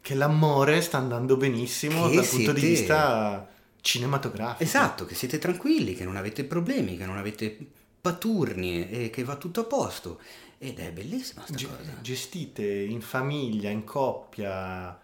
che 0.01 0.13
l'amore 0.13 0.81
sta 0.81 0.99
andando 0.99 1.35
benissimo 1.35 2.09
dal 2.09 2.27
punto 2.27 2.51
di 2.53 2.59
siete- 2.59 2.75
vista 2.75 3.49
cinematografico. 3.81 4.63
Esatto, 4.63 5.05
che 5.05 5.15
siete 5.15 5.39
tranquilli, 5.39 5.95
che 5.95 6.03
non 6.03 6.15
avete 6.15 6.43
problemi, 6.43 6.95
che 6.95 7.07
non 7.07 7.17
avete 7.17 7.57
paturni 7.99 8.87
e 8.87 9.09
che 9.09 9.23
va 9.23 9.35
tutto 9.35 9.61
a 9.61 9.63
posto. 9.63 10.19
Ed 10.63 10.77
è 10.77 10.91
bellissima 10.91 11.41
sta 11.43 11.55
Ge- 11.55 11.65
cosa. 11.65 11.97
gestite 12.01 12.63
in 12.63 13.01
famiglia, 13.01 13.71
in 13.71 13.83
coppia, 13.83 14.95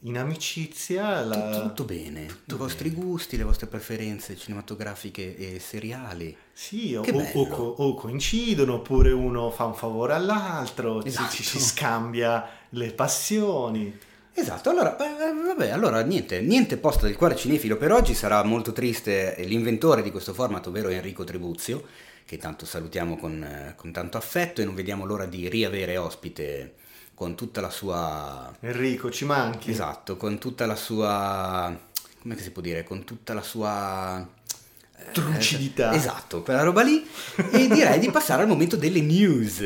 in 0.00 0.18
amicizia. 0.18 1.22
La... 1.22 1.36
Tutto, 1.52 1.62
tutto 1.68 1.84
bene, 1.84 2.26
i 2.46 2.54
vostri 2.54 2.90
gusti, 2.90 3.36
le 3.36 3.44
vostre 3.44 3.68
preferenze 3.68 4.36
cinematografiche 4.36 5.36
e 5.36 5.60
seriali. 5.60 6.36
Sì, 6.52 6.96
o, 6.96 7.02
o- 7.02 7.30
o 7.34 7.46
co- 7.46 7.74
o 7.78 7.94
coincidono, 7.94 8.74
oppure 8.74 9.12
uno 9.12 9.48
fa 9.52 9.64
un 9.66 9.74
favore 9.74 10.14
all'altro, 10.14 11.04
Esatto. 11.04 11.32
ci, 11.32 11.44
si 11.44 11.60
scambia 11.60 12.44
le 12.70 12.92
passioni. 12.92 13.96
Esatto, 14.36 14.70
allora, 14.70 14.96
eh, 14.96 15.32
vabbè, 15.32 15.70
allora 15.70 16.02
niente, 16.02 16.40
niente 16.40 16.78
posta 16.78 17.06
del 17.06 17.14
cuore 17.14 17.36
cinefilo 17.36 17.76
per 17.76 17.92
oggi, 17.92 18.14
sarà 18.14 18.42
molto 18.42 18.72
triste 18.72 19.36
l'inventore 19.46 20.02
di 20.02 20.10
questo 20.10 20.34
format, 20.34 20.66
ovvero 20.66 20.88
Enrico 20.88 21.22
Trebuzio, 21.22 21.84
che 22.24 22.36
tanto 22.38 22.64
salutiamo 22.66 23.16
con, 23.16 23.42
eh, 23.42 23.74
con 23.76 23.92
tanto 23.92 24.16
affetto 24.16 24.60
e 24.60 24.64
non 24.64 24.74
vediamo 24.74 25.04
l'ora 25.04 25.26
di 25.26 25.48
riavere 25.48 25.96
ospite 25.96 26.74
con 27.14 27.36
tutta 27.36 27.60
la 27.60 27.70
sua... 27.70 28.54
Enrico, 28.60 29.10
ci 29.10 29.24
manchi. 29.24 29.70
Esatto, 29.70 30.16
con 30.16 30.38
tutta 30.38 30.66
la 30.66 30.74
sua... 30.76 31.78
come 32.20 32.38
si 32.38 32.50
può 32.50 32.60
dire? 32.62 32.82
Con 32.82 33.04
tutta 33.04 33.34
la 33.34 33.42
sua... 33.42 34.26
eh, 34.96 35.10
Trucidità. 35.12 35.92
Esatto, 35.92 36.42
quella 36.42 36.62
roba 36.62 36.82
lì. 36.82 37.06
E 37.52 37.68
direi 37.68 38.00
di 38.00 38.10
passare 38.10 38.42
al 38.42 38.48
momento 38.48 38.76
delle 38.76 39.00
news. 39.00 39.62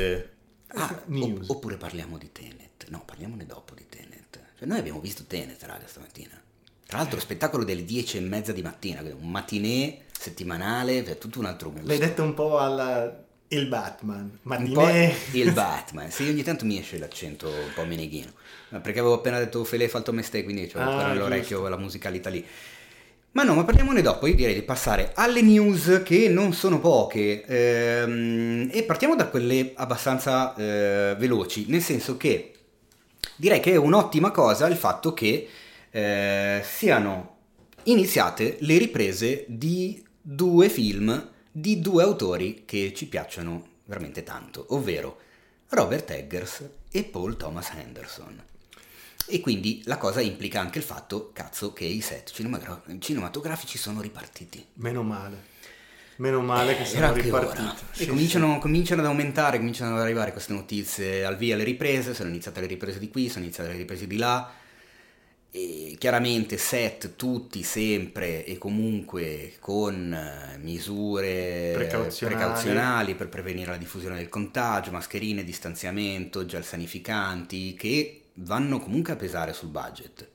Ah, 0.68 1.00
News. 1.06 1.48
o- 1.48 1.54
oppure 1.54 1.76
parliamo 1.76 2.18
di 2.18 2.30
Tenet. 2.32 2.86
No, 2.88 3.02
parliamone 3.04 3.46
dopo 3.46 3.74
di 3.74 3.86
Tenet. 3.88 4.40
Cioè, 4.58 4.68
noi 4.68 4.78
abbiamo 4.78 5.00
visto 5.00 5.24
Tenet, 5.26 5.62
raga, 5.62 5.86
stamattina. 5.86 6.38
Tra 6.86 6.98
l'altro, 6.98 7.20
spettacolo 7.20 7.64
delle 7.64 7.84
10 7.84 8.16
e 8.16 8.20
mezza 8.20 8.52
di 8.52 8.62
mattina, 8.62 9.00
un 9.00 9.30
matinè 9.30 9.98
settimanale, 10.18 11.04
è 11.04 11.18
tutto 11.18 11.38
un 11.38 11.44
altro 11.46 11.70
gusto. 11.70 11.86
L'hai 11.86 11.98
detto 11.98 12.22
un 12.22 12.34
po' 12.34 12.58
alla... 12.58 13.24
il 13.48 13.66
Batman. 13.66 14.38
un 14.42 14.72
po' 14.72 14.80
Matinè. 14.82 15.14
il 15.32 15.52
Batman. 15.54 16.10
Sì, 16.10 16.28
ogni 16.28 16.42
tanto 16.42 16.64
mi 16.64 16.78
esce 16.78 16.98
l'accento 16.98 17.46
un 17.48 17.72
po' 17.74 17.84
meneghino. 17.84 18.32
Ma 18.70 18.80
Perché 18.80 18.98
avevo 18.98 19.14
appena 19.14 19.38
detto 19.38 19.64
Fele 19.64 19.88
falto 19.88 20.12
me 20.12 20.22
ste, 20.22 20.42
quindi 20.44 20.66
c'ho 20.66 20.78
Ah, 20.78 20.86
ancora 20.88 21.08
nell'orecchio 21.08 21.56
giusto. 21.58 21.68
la 21.68 21.76
musicalità 21.78 22.30
lì. 22.30 22.44
Ma 23.30 23.42
no, 23.44 23.54
ma 23.54 23.64
parliamone 23.64 24.02
dopo. 24.02 24.26
Io 24.26 24.34
direi 24.34 24.54
di 24.54 24.62
passare 24.62 25.12
alle 25.14 25.42
news 25.42 26.00
che 26.04 26.28
non 26.28 26.52
sono 26.52 26.80
poche. 26.80 27.44
ehm, 27.44 28.68
e 28.72 28.82
partiamo 28.82 29.14
da 29.14 29.28
quelle 29.28 29.72
abbastanza 29.76 30.54
eh, 30.56 31.14
veloci, 31.18 31.66
nel 31.68 31.82
senso 31.82 32.16
che 32.16 32.52
direi 33.36 33.60
che 33.60 33.72
è 33.72 33.76
un'ottima 33.76 34.30
cosa 34.32 34.66
il 34.66 34.76
fatto 34.76 35.14
che 35.14 35.48
eh, 35.90 36.60
siano 36.64 37.36
iniziate 37.84 38.56
le 38.60 38.76
riprese 38.78 39.44
di 39.46 40.02
due 40.30 40.68
film 40.68 41.30
di 41.50 41.80
due 41.80 42.02
autori 42.02 42.64
che 42.66 42.92
ci 42.94 43.06
piacciono 43.06 43.66
veramente 43.86 44.22
tanto, 44.24 44.66
ovvero 44.74 45.18
Robert 45.70 46.10
Eggers 46.10 46.68
e 46.90 47.04
Paul 47.04 47.38
Thomas 47.38 47.70
Henderson. 47.70 48.44
E 49.26 49.40
quindi 49.40 49.80
la 49.86 49.96
cosa 49.96 50.20
implica 50.20 50.60
anche 50.60 50.78
il 50.78 50.84
fatto, 50.84 51.30
cazzo, 51.32 51.72
che 51.72 51.84
i 51.84 52.02
set 52.02 52.30
cinematografici 52.98 53.78
sono 53.78 54.02
ripartiti. 54.02 54.62
Meno 54.74 55.02
male. 55.02 55.56
Meno 56.16 56.42
male 56.42 56.76
che 56.76 56.82
Eh, 56.82 56.84
sono 56.84 56.98
era 56.98 57.08
anche 57.08 57.22
ripartiti. 57.22 57.62
ora. 57.62 57.76
Sì, 57.92 58.02
e 58.02 58.06
cominciano, 58.06 58.58
cominciano 58.58 59.00
ad 59.00 59.06
aumentare, 59.06 59.56
cominciano 59.56 59.94
ad 59.94 60.02
arrivare 60.02 60.32
queste 60.32 60.52
notizie 60.52 61.24
al 61.24 61.38
via 61.38 61.56
le 61.56 61.64
riprese, 61.64 62.12
sono 62.12 62.28
iniziate 62.28 62.60
le 62.60 62.66
riprese 62.66 62.98
di 62.98 63.08
qui, 63.08 63.30
sono 63.30 63.44
iniziate 63.44 63.70
le 63.70 63.76
riprese 63.78 64.06
di 64.06 64.16
là. 64.18 64.52
E 65.50 65.96
chiaramente 65.98 66.58
set 66.58 67.16
tutti 67.16 67.62
sempre 67.62 68.44
e 68.44 68.58
comunque 68.58 69.54
con 69.60 70.12
eh, 70.12 70.58
misure 70.58 71.70
Precauzionali. 71.74 72.36
precauzionali 72.36 73.14
per 73.14 73.28
prevenire 73.28 73.70
la 73.70 73.76
diffusione 73.78 74.16
del 74.16 74.28
contagio, 74.28 74.90
mascherine, 74.90 75.44
distanziamento, 75.44 76.44
gel 76.44 76.64
sanificanti 76.64 77.74
che 77.74 78.24
vanno 78.34 78.78
comunque 78.78 79.14
a 79.14 79.16
pesare 79.16 79.52
sul 79.54 79.70
budget. 79.70 80.28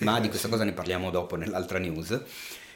Ma 0.00 0.18
Eh, 0.18 0.20
di 0.20 0.28
questa 0.28 0.46
sì. 0.46 0.52
cosa 0.52 0.64
ne 0.64 0.72
parliamo 0.72 1.10
dopo 1.10 1.36
nell'altra 1.36 1.78
news. 1.78 2.20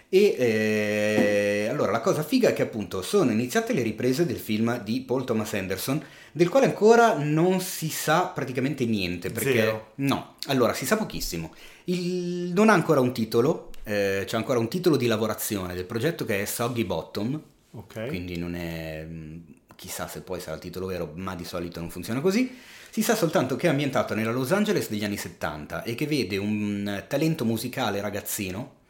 E 0.08 0.34
eh, 0.38 1.68
allora 1.70 1.90
la 1.90 2.00
cosa 2.00 2.22
figa 2.22 2.50
è 2.50 2.52
che 2.52 2.62
appunto 2.62 3.00
sono 3.00 3.30
iniziate 3.30 3.72
le 3.72 3.82
riprese 3.82 4.26
del 4.26 4.38
film 4.38 4.82
di 4.82 5.00
Paul 5.02 5.24
Thomas 5.24 5.54
Anderson, 5.54 6.04
del 6.32 6.48
quale 6.50 6.66
ancora 6.66 7.16
non 7.18 7.60
si 7.60 7.88
sa 7.88 8.26
praticamente 8.26 8.84
niente. 8.84 9.30
Perché 9.30 9.52
Zero. 9.52 9.92
no, 9.96 10.34
allora 10.48 10.74
si 10.74 10.84
sa 10.84 10.96
pochissimo. 10.96 11.54
Il- 11.84 12.52
non 12.54 12.68
ha 12.68 12.72
ancora 12.72 13.00
un 13.00 13.12
titolo, 13.12 13.70
eh, 13.84 14.22
c'è 14.26 14.36
ancora 14.36 14.58
un 14.58 14.68
titolo 14.68 14.96
di 14.96 15.06
lavorazione 15.06 15.74
del 15.74 15.84
progetto 15.84 16.24
che 16.24 16.42
è 16.42 16.44
Soggy 16.44 16.84
Bottom, 16.84 17.40
Ok. 17.72 18.06
quindi 18.06 18.36
non 18.38 18.54
è 18.54 19.04
mh, 19.04 19.44
chissà 19.76 20.06
se 20.06 20.20
poi 20.22 20.40
sarà 20.40 20.56
il 20.56 20.62
titolo 20.62 20.86
vero, 20.86 21.12
ma 21.16 21.34
di 21.34 21.44
solito 21.44 21.80
non 21.80 21.90
funziona 21.90 22.20
così. 22.20 22.56
Si 22.90 23.02
sa 23.02 23.16
soltanto 23.16 23.56
che 23.56 23.66
è 23.66 23.70
ambientato 23.70 24.14
nella 24.14 24.30
Los 24.32 24.52
Angeles 24.52 24.88
degli 24.90 25.04
anni 25.04 25.16
70 25.16 25.82
e 25.82 25.94
che 25.94 26.06
vede 26.06 26.36
un 26.36 27.04
talento 27.08 27.44
musicale 27.44 28.00
ragazzino 28.00 28.80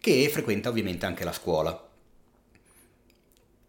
che 0.00 0.28
frequenta 0.30 0.68
ovviamente 0.68 1.06
anche 1.06 1.24
la 1.24 1.32
scuola. 1.32 1.88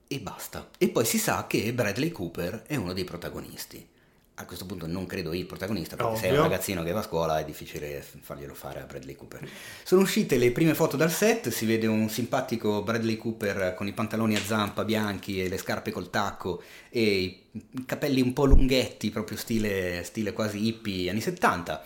E 0.08 0.20
basta. 0.20 0.70
E 0.78 0.89
poi 0.89 1.06
si 1.06 1.18
sa 1.18 1.47
che 1.47 1.74
Bradley 1.74 2.12
Cooper 2.12 2.64
è 2.68 2.76
uno 2.76 2.91
dei 2.93 3.04
protagonisti. 3.06 3.88
A 4.36 4.45
questo 4.45 4.65
punto 4.65 4.88
non 4.88 5.05
credo 5.05 5.34
il 5.34 5.45
protagonista, 5.45 5.95
perché 5.95 6.15
se 6.15 6.27
è 6.27 6.32
un 6.32 6.41
ragazzino 6.41 6.82
che 6.84 6.91
va 6.91 6.99
a 6.99 7.03
scuola 7.03 7.39
è 7.39 7.45
difficile 7.45 8.03
farglielo 8.21 8.55
fare 8.55 8.79
a 8.82 8.86
Bradley 8.86 9.15
Cooper. 9.15 9.47
Sono 9.84 10.01
uscite 10.01 10.38
le 10.38 10.51
prime 10.51 10.73
foto 10.73 10.97
dal 10.97 11.11
set, 11.11 11.49
si 11.49 11.65
vede 11.65 11.86
un 11.86 12.09
simpatico 12.09 12.82
Bradley 12.82 13.17
Cooper 13.17 13.75
con 13.75 13.88
i 13.88 13.93
pantaloni 13.93 14.36
a 14.36 14.41
zampa 14.41 14.84
bianchi 14.84 15.43
e 15.43 15.47
le 15.49 15.57
scarpe 15.57 15.91
col 15.91 16.09
tacco 16.09 16.63
e 16.89 17.01
i 17.01 17.86
capelli 17.86 18.21
un 18.21 18.34
po' 18.34 18.45
lunghetti, 18.45 19.11
proprio 19.11 19.38
stile, 19.38 20.03
stile 20.03 20.34
quasi 20.34 20.65
hippie 20.65 21.09
anni 21.11 21.21
70. 21.21 21.84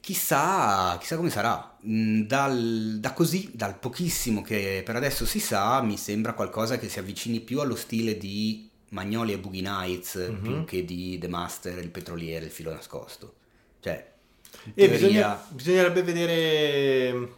Chissà, 0.00 0.98
chissà 0.98 1.16
come 1.16 1.30
sarà. 1.30 1.78
Mm, 1.86 2.22
Dal, 2.22 2.98
da 2.98 3.12
così, 3.12 3.50
dal 3.54 3.78
pochissimo 3.78 4.42
che 4.42 4.82
per 4.84 4.96
adesso 4.96 5.24
si 5.24 5.38
sa, 5.38 5.80
mi 5.80 5.96
sembra 5.96 6.34
qualcosa 6.34 6.76
che 6.76 6.88
si 6.88 6.98
avvicini 6.98 7.40
più 7.40 7.60
allo 7.60 7.76
stile 7.76 8.18
di 8.18 8.68
Magnoli 8.92 9.32
e 9.32 9.38
Boogie 9.38 9.62
Nights 9.62 10.14
Mhm. 10.30 10.40
più 10.42 10.64
che 10.64 10.84
di 10.84 11.18
The 11.18 11.28
Master, 11.28 11.78
il 11.78 11.88
petroliere, 11.90 12.44
il 12.46 12.50
filo 12.50 12.72
nascosto. 12.72 13.34
Cioè, 13.80 14.10
E 14.64 14.72
teoria- 14.74 14.88
bisogna- 14.96 15.46
bisognerebbe 15.50 16.02
vedere... 16.02 17.28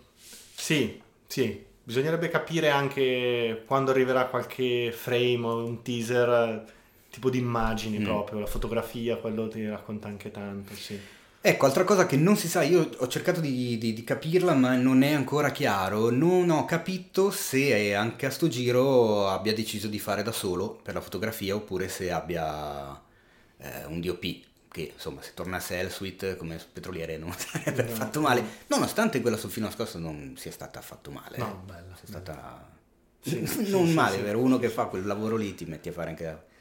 Sì, 0.54 1.00
sì. 1.26 1.64
Bisognerebbe 1.82 2.28
capire 2.28 2.70
anche 2.70 3.62
quando 3.66 3.90
arriverà 3.90 4.26
qualche 4.26 4.90
frame 4.92 5.46
o 5.46 5.64
un 5.64 5.82
teaser 5.82 6.72
tipo 7.10 7.30
di 7.30 7.38
immagini 7.38 7.98
Mm. 7.98 8.04
proprio, 8.04 8.38
la 8.40 8.46
fotografia, 8.46 9.16
quello 9.16 9.46
ti 9.48 9.66
racconta 9.68 10.08
anche 10.08 10.30
tanto, 10.30 10.74
sì. 10.74 10.98
Ecco, 11.46 11.66
altra 11.66 11.84
cosa 11.84 12.06
che 12.06 12.16
non 12.16 12.36
si 12.38 12.48
sa, 12.48 12.62
io 12.62 12.88
ho 12.96 13.06
cercato 13.06 13.38
di, 13.40 13.76
di- 13.76 13.92
di 13.92 14.02
capirla, 14.02 14.54
ma 14.54 14.76
non 14.76 15.02
è 15.02 15.12
ancora 15.12 15.50
chiaro. 15.50 16.08
Non 16.10 16.48
ho 16.48 16.64
capito 16.64 17.30
se 17.30 17.94
anche 17.94 18.24
a 18.24 18.30
sto 18.30 18.48
giro 18.48 19.28
abbia 19.28 19.52
deciso 19.52 19.86
di 19.88 19.98
fare 19.98 20.22
da 20.22 20.32
solo 20.32 20.70
per 20.82 20.94
la 20.94 21.02
fotografia 21.02 21.54
oppure 21.54 21.88
se 21.88 22.10
abbia 22.10 22.98
eh, 23.58 23.84
un 23.86 24.00
DOP. 24.00 24.42
Che 24.70 24.92
insomma, 24.94 25.20
se 25.22 25.32
tornasse 25.34 25.78
Elsuit 25.78 26.36
come 26.36 26.58
petroliere 26.72 27.18
non 27.18 27.32
sarebbe 27.36 27.82
No. 27.82 27.94
fatto 27.94 28.20
male. 28.22 28.42
Nonostante 28.68 29.20
quella 29.20 29.36
sul 29.36 29.50
filo 29.50 29.66
nascosto 29.66 29.98
non 29.98 30.34
sia 30.38 30.50
stata 30.50 30.78
affatto 30.78 31.10
male. 31.10 31.36
No, 31.38 31.62
bella. 31.66 31.94
Sia 31.94 32.06
stata 32.08 32.72
Sì, 33.20 33.40
non 33.70 33.86
sì, 33.86 33.92
male, 33.92 34.16
sì. 34.16 34.22
vero? 34.22 34.40
Uno 34.40 34.58
che 34.58 34.68
fa 34.70 34.86
quel 34.86 35.04
lavoro 35.06 35.36
lì 35.36 35.54
ti 35.54 35.64
metti 35.66 35.88
a 35.90 35.92
fare 35.92 36.08
anche. 36.10 36.52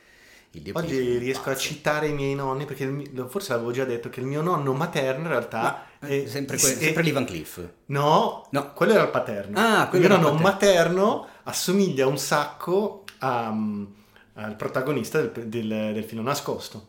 Oggi 0.73 1.17
riesco 1.17 1.49
a 1.49 1.55
citare 1.55 2.07
i 2.07 2.13
miei 2.13 2.35
nonni 2.35 2.65
perché 2.65 2.85
mio- 2.85 3.27
forse 3.27 3.53
l'avevo 3.53 3.71
già 3.71 3.85
detto 3.85 4.09
che 4.09 4.19
il 4.19 4.25
mio 4.27 4.41
nonno 4.41 4.73
materno 4.73 5.23
in 5.23 5.29
realtà 5.29 5.85
Ma, 5.99 6.07
è 6.07 6.25
sempre, 6.27 6.57
è- 6.57 6.59
que- 6.59 6.69
sempre 6.75 7.11
Van 7.11 7.25
Cliff. 7.25 7.59
No, 7.87 8.45
No. 8.51 8.73
quello 8.73 8.93
era 8.93 9.03
il 9.03 9.09
paterno. 9.09 9.57
Ah, 9.59 9.89
il 9.91 9.99
mio 9.99 10.07
nonno 10.09 10.33
materno 10.33 11.27
assomiglia 11.43 12.05
un 12.07 12.17
sacco 12.17 13.03
a, 13.19 13.51
mm, 13.51 13.83
al 14.35 14.55
protagonista 14.55 15.19
del, 15.21 15.47
del, 15.47 15.67
del 15.93 16.03
filo 16.03 16.21
nascosto. 16.21 16.87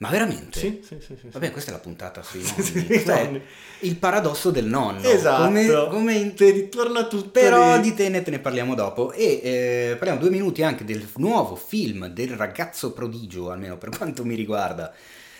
Ma 0.00 0.08
veramente? 0.08 0.58
Sì, 0.58 0.80
sì, 0.82 0.96
sì. 0.98 1.06
sì, 1.08 1.16
sì. 1.20 1.28
Vabbè, 1.30 1.50
questa 1.50 1.70
è 1.70 1.74
la 1.74 1.80
puntata 1.80 2.22
sui 2.22 2.40
Sì, 2.42 2.52
nonni. 2.56 2.64
sì, 2.64 2.86
Questo 2.86 3.10
è 3.12 3.24
nonni. 3.24 3.42
il 3.80 3.96
paradosso 3.96 4.50
del 4.50 4.64
nonno. 4.64 5.02
Esatto. 5.06 5.44
Come, 5.44 5.86
come 5.90 6.14
in- 6.14 6.34
Ti 6.34 6.50
ritorna 6.50 7.06
tutto 7.06 7.28
Però 7.30 7.76
lì. 7.76 7.82
di 7.82 7.94
Tenet 7.94 8.26
ne 8.30 8.38
parliamo 8.38 8.74
dopo. 8.74 9.12
E 9.12 9.40
eh, 9.42 9.96
parliamo 9.98 10.18
due 10.18 10.30
minuti 10.30 10.62
anche 10.62 10.84
del 10.84 11.06
nuovo 11.16 11.54
film 11.54 12.06
del 12.06 12.30
ragazzo 12.30 12.92
prodigio, 12.92 13.50
almeno 13.50 13.76
per 13.76 13.90
quanto 13.96 14.24
mi 14.24 14.34
riguarda, 14.34 14.90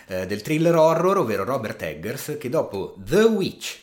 eh, 0.07 0.27
del 0.27 0.43
thriller 0.43 0.75
horror, 0.77 1.17
ovvero 1.19 1.45
Robert 1.45 1.81
Eggers, 1.81 2.37
che 2.39 2.51
dopo 2.51 2.97
The 2.99 3.23
Witch 3.23 3.79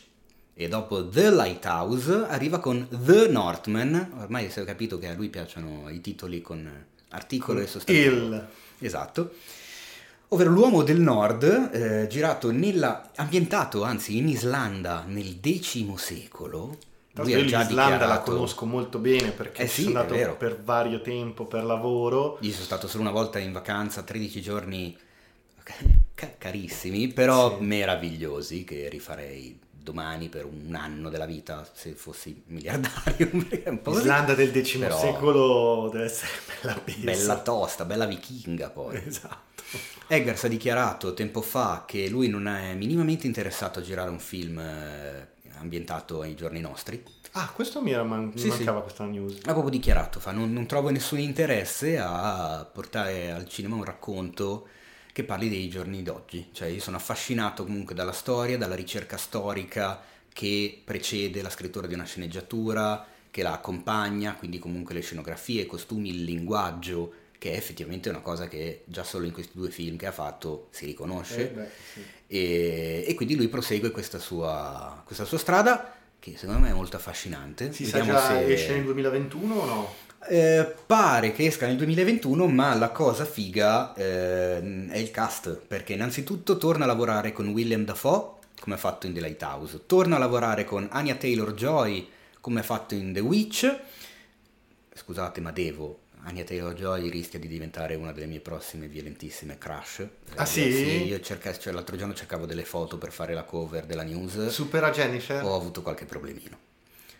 e 0.54 0.68
dopo 0.68 1.08
The 1.08 1.30
Lighthouse 1.32 2.24
arriva 2.28 2.60
con 2.60 2.86
The 2.88 3.26
Northman. 3.26 4.12
Ormai 4.20 4.48
si 4.48 4.60
è 4.60 4.64
capito 4.64 4.96
che 4.98 5.08
a 5.08 5.14
lui 5.14 5.28
piacciono 5.28 5.88
i 5.90 6.00
titoli 6.00 6.40
con 6.40 6.70
articolo 7.08 7.58
e 7.58 7.66
sostantivo. 7.66 8.14
Il. 8.14 8.46
Esatto. 8.78 9.32
Ovvero 10.30 10.50
l'uomo 10.50 10.82
del 10.82 11.00
nord, 11.00 11.70
eh, 11.72 12.06
girato 12.06 12.50
nella, 12.50 13.10
ambientato 13.16 13.82
anzi 13.82 14.18
in 14.18 14.28
Islanda 14.28 15.04
nel 15.06 15.38
X 15.42 15.94
secolo. 15.94 16.76
Lui 17.12 17.30
io 17.30 17.44
già 17.46 17.60
l'Islanda 17.62 17.74
la 17.74 17.96
dichiarato- 17.96 18.32
conosco 18.32 18.66
molto 18.66 18.98
bene 18.98 19.30
perché 19.30 19.62
Eh 19.62 19.66
sì, 19.66 19.82
sono 19.84 20.00
andato 20.00 20.34
per 20.36 20.60
vario 20.62 21.00
tempo 21.00 21.46
per 21.46 21.64
lavoro. 21.64 22.36
Io 22.42 22.52
sono 22.52 22.64
stato 22.64 22.86
solo 22.86 23.02
una 23.04 23.10
volta 23.12 23.38
in 23.38 23.52
vacanza, 23.52 24.02
13 24.02 24.40
giorni 24.42 24.96
ca- 26.14 26.30
carissimi, 26.36 27.08
però 27.08 27.56
Sì. 27.56 27.64
meravigliosi, 27.64 28.64
che 28.64 28.88
rifarei 28.90 29.58
domani 29.70 30.28
per 30.28 30.44
un 30.44 30.74
anno 30.74 31.08
della 31.08 31.24
vita 31.26 31.66
se 31.72 31.92
fossi 31.92 32.42
miliardario. 32.48 33.30
L'Islanda 33.86 34.34
del 34.34 34.52
X 34.62 34.76
Però- 34.76 34.98
secolo 35.00 35.88
deve 35.90 36.04
essere 36.04 36.30
bella 36.60 36.74
pesa. 36.84 36.98
Bella 37.00 37.38
tosta, 37.40 37.84
bella 37.86 38.04
vichinga 38.04 38.68
poi. 38.68 39.02
Esatto. 39.06 39.46
Eggers 40.10 40.44
ha 40.44 40.48
dichiarato 40.48 41.12
tempo 41.12 41.42
fa 41.42 41.84
che 41.86 42.08
lui 42.08 42.28
non 42.28 42.46
è 42.48 42.74
minimamente 42.74 43.26
interessato 43.26 43.78
a 43.78 43.82
girare 43.82 44.08
un 44.10 44.18
film 44.18 44.58
eh, 44.58 45.28
ambientato 45.58 46.22
ai 46.22 46.34
giorni 46.34 46.60
nostri. 46.60 47.02
Ah, 47.32 47.50
questo 47.54 47.82
mi, 47.82 47.90
era 47.90 48.04
man- 48.04 48.30
mi 48.32 48.38
Sì, 48.40 48.48
mancava 48.48 48.80
questa 48.80 49.04
news. 49.04 49.34
Ha 49.44 49.52
proprio 49.52 49.68
dichiarato, 49.68 50.18
fa, 50.18 50.32
non, 50.32 50.52
non 50.52 50.66
trovo 50.66 50.88
nessun 50.88 51.18
interesse 51.18 51.98
a 51.98 52.66
portare 52.72 53.30
al 53.30 53.46
cinema 53.48 53.76
un 53.76 53.84
racconto 53.84 54.68
che 55.12 55.24
parli 55.24 55.48
dei 55.50 55.68
giorni 55.68 56.02
d'oggi. 56.02 56.48
Cioè 56.52 56.68
io 56.68 56.80
sono 56.80 56.96
affascinato 56.96 57.64
comunque 57.64 57.94
dalla 57.94 58.12
storia, 58.12 58.56
dalla 58.56 58.74
ricerca 58.74 59.18
storica 59.18 60.00
che 60.32 60.80
precede 60.84 61.42
la 61.42 61.50
scrittura 61.50 61.86
di 61.86 61.94
una 61.94 62.04
sceneggiatura, 62.04 63.04
che 63.30 63.42
la 63.42 63.52
accompagna, 63.52 64.34
quindi 64.36 64.58
comunque 64.58 64.94
le 64.94 65.00
scenografie, 65.00 65.62
i 65.62 65.66
costumi, 65.66 66.08
il 66.10 66.24
linguaggio, 66.24 67.12
che 67.38 67.52
è 67.52 67.56
effettivamente 67.56 68.08
una 68.08 68.20
cosa 68.20 68.48
che 68.48 68.82
già 68.84 69.04
solo 69.04 69.24
in 69.24 69.32
questi 69.32 69.52
due 69.56 69.70
film 69.70 69.96
che 69.96 70.06
ha 70.06 70.12
fatto 70.12 70.68
si 70.70 70.86
riconosce. 70.86 71.50
Eh, 71.50 71.54
beh, 71.54 71.68
sì. 71.94 72.04
E, 72.26 73.04
e 73.06 73.14
quindi 73.14 73.36
lui 73.36 73.48
prosegue 73.48 73.90
questa 73.90 74.18
sua, 74.18 75.02
questa 75.04 75.24
sua 75.24 75.38
strada 75.38 75.94
che 76.18 76.36
secondo 76.36 76.60
me 76.60 76.70
è 76.70 76.74
molto 76.74 76.96
affascinante. 76.96 77.72
Si 77.72 77.86
sa 77.86 77.98
Vediamo 77.98 78.18
già 78.18 78.26
se- 78.26 78.52
esce 78.52 78.74
nel 78.74 78.84
2021 78.84 79.54
o 79.54 79.64
no? 79.64 79.94
eh, 80.26 80.74
pare 80.86 81.32
che 81.32 81.46
esca 81.46 81.66
nel 81.66 81.76
2021, 81.76 82.46
ma 82.46 82.74
la 82.74 82.90
cosa 82.90 83.24
figa 83.24 83.94
eh, 83.94 84.88
è 84.88 84.98
il 84.98 85.10
cast, 85.10 85.56
perché 85.56 85.94
innanzitutto 85.94 86.56
torna 86.58 86.84
a 86.84 86.86
lavorare 86.86 87.32
con 87.32 87.48
William 87.48 87.84
Dafoe, 87.84 88.36
come 88.60 88.74
ha 88.74 88.78
fatto 88.78 89.06
in 89.06 89.14
The 89.14 89.20
Lighthouse, 89.20 89.86
torna 89.86 90.16
a 90.16 90.18
lavorare 90.18 90.64
con 90.64 90.88
Anya 90.90 91.14
Taylor-Joy, 91.14 92.08
come 92.40 92.60
ha 92.60 92.64
fatto 92.64 92.94
in 92.94 93.12
The 93.12 93.20
Witch, 93.20 93.76
scusate 94.94 95.40
ma 95.40 95.52
devo, 95.52 96.00
Anya 96.28 96.44
Taylor-Joy 96.44 97.08
rischia 97.08 97.38
di 97.38 97.48
diventare 97.48 97.94
una 97.94 98.12
delle 98.12 98.26
mie 98.26 98.40
prossime 98.40 98.86
violentissime 98.86 99.56
crush. 99.56 100.06
Ah, 100.34 100.42
Eh, 100.42 100.46
sì? 100.46 101.04
io 101.06 101.20
cerca- 101.20 101.56
cioè, 101.56 101.72
l'altro 101.72 101.96
giorno 101.96 102.12
cercavo 102.12 102.44
delle 102.44 102.64
foto 102.64 102.98
per 102.98 103.12
fare 103.12 103.32
la 103.32 103.44
cover 103.44 103.86
della 103.86 104.02
news 104.02 104.48
Supera 104.48 104.90
Jennifer? 104.90 105.42
ho 105.42 105.54
avuto 105.54 105.80
qualche 105.80 106.04
problemino. 106.04 106.58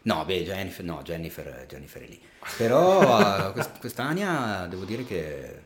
No, 0.03 0.25
beh, 0.27 0.43
Jennifer, 0.45 0.85
no, 0.85 1.01
Jennifer, 1.03 1.65
Jennifer 1.67 2.03
è 2.03 2.07
lì. 2.07 2.21
Però 2.59 3.49
eh, 3.49 3.53
quest- 3.53 3.79
quest'Ania 3.79 4.67
devo 4.69 4.85
dire 4.85 5.05
che... 5.05 5.63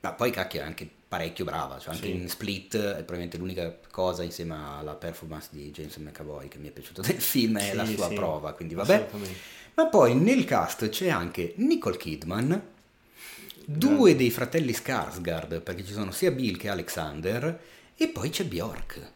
Ma 0.00 0.12
poi 0.12 0.30
cacchio 0.30 0.60
è 0.60 0.64
anche 0.64 0.86
parecchio 1.08 1.46
brava, 1.46 1.78
cioè 1.78 1.94
anche 1.94 2.06
Sì. 2.06 2.12
in 2.14 2.28
Split 2.28 2.76
è 2.76 2.94
probabilmente 2.96 3.38
l'unica 3.38 3.74
cosa 3.90 4.22
insieme 4.22 4.54
alla 4.54 4.94
performance 4.94 5.48
di 5.50 5.70
James 5.70 5.96
McAvoy 5.96 6.48
che 6.48 6.58
mi 6.58 6.68
è 6.68 6.70
piaciuto 6.70 7.00
del 7.00 7.18
film 7.20 7.56
è 7.58 7.70
Sì, 7.70 7.74
la 7.76 7.86
sua 7.86 8.08
sì, 8.08 8.14
prova, 8.14 8.52
quindi 8.52 8.74
vabbè. 8.74 9.08
Ma 9.76 9.86
poi 9.86 10.14
nel 10.14 10.44
cast 10.44 10.88
c'è 10.90 11.08
anche 11.08 11.54
Nicole 11.56 11.96
Kidman, 11.96 12.62
due 13.66 14.16
dei 14.16 14.30
fratelli 14.30 14.72
Skarsgård, 14.72 15.60
perché 15.60 15.84
ci 15.84 15.92
sono 15.92 16.10
sia 16.10 16.30
Bill 16.30 16.56
che 16.56 16.68
Alexander, 16.68 17.60
e 17.96 18.08
poi 18.08 18.30
c'è 18.30 18.44
Bjork. 18.44 19.12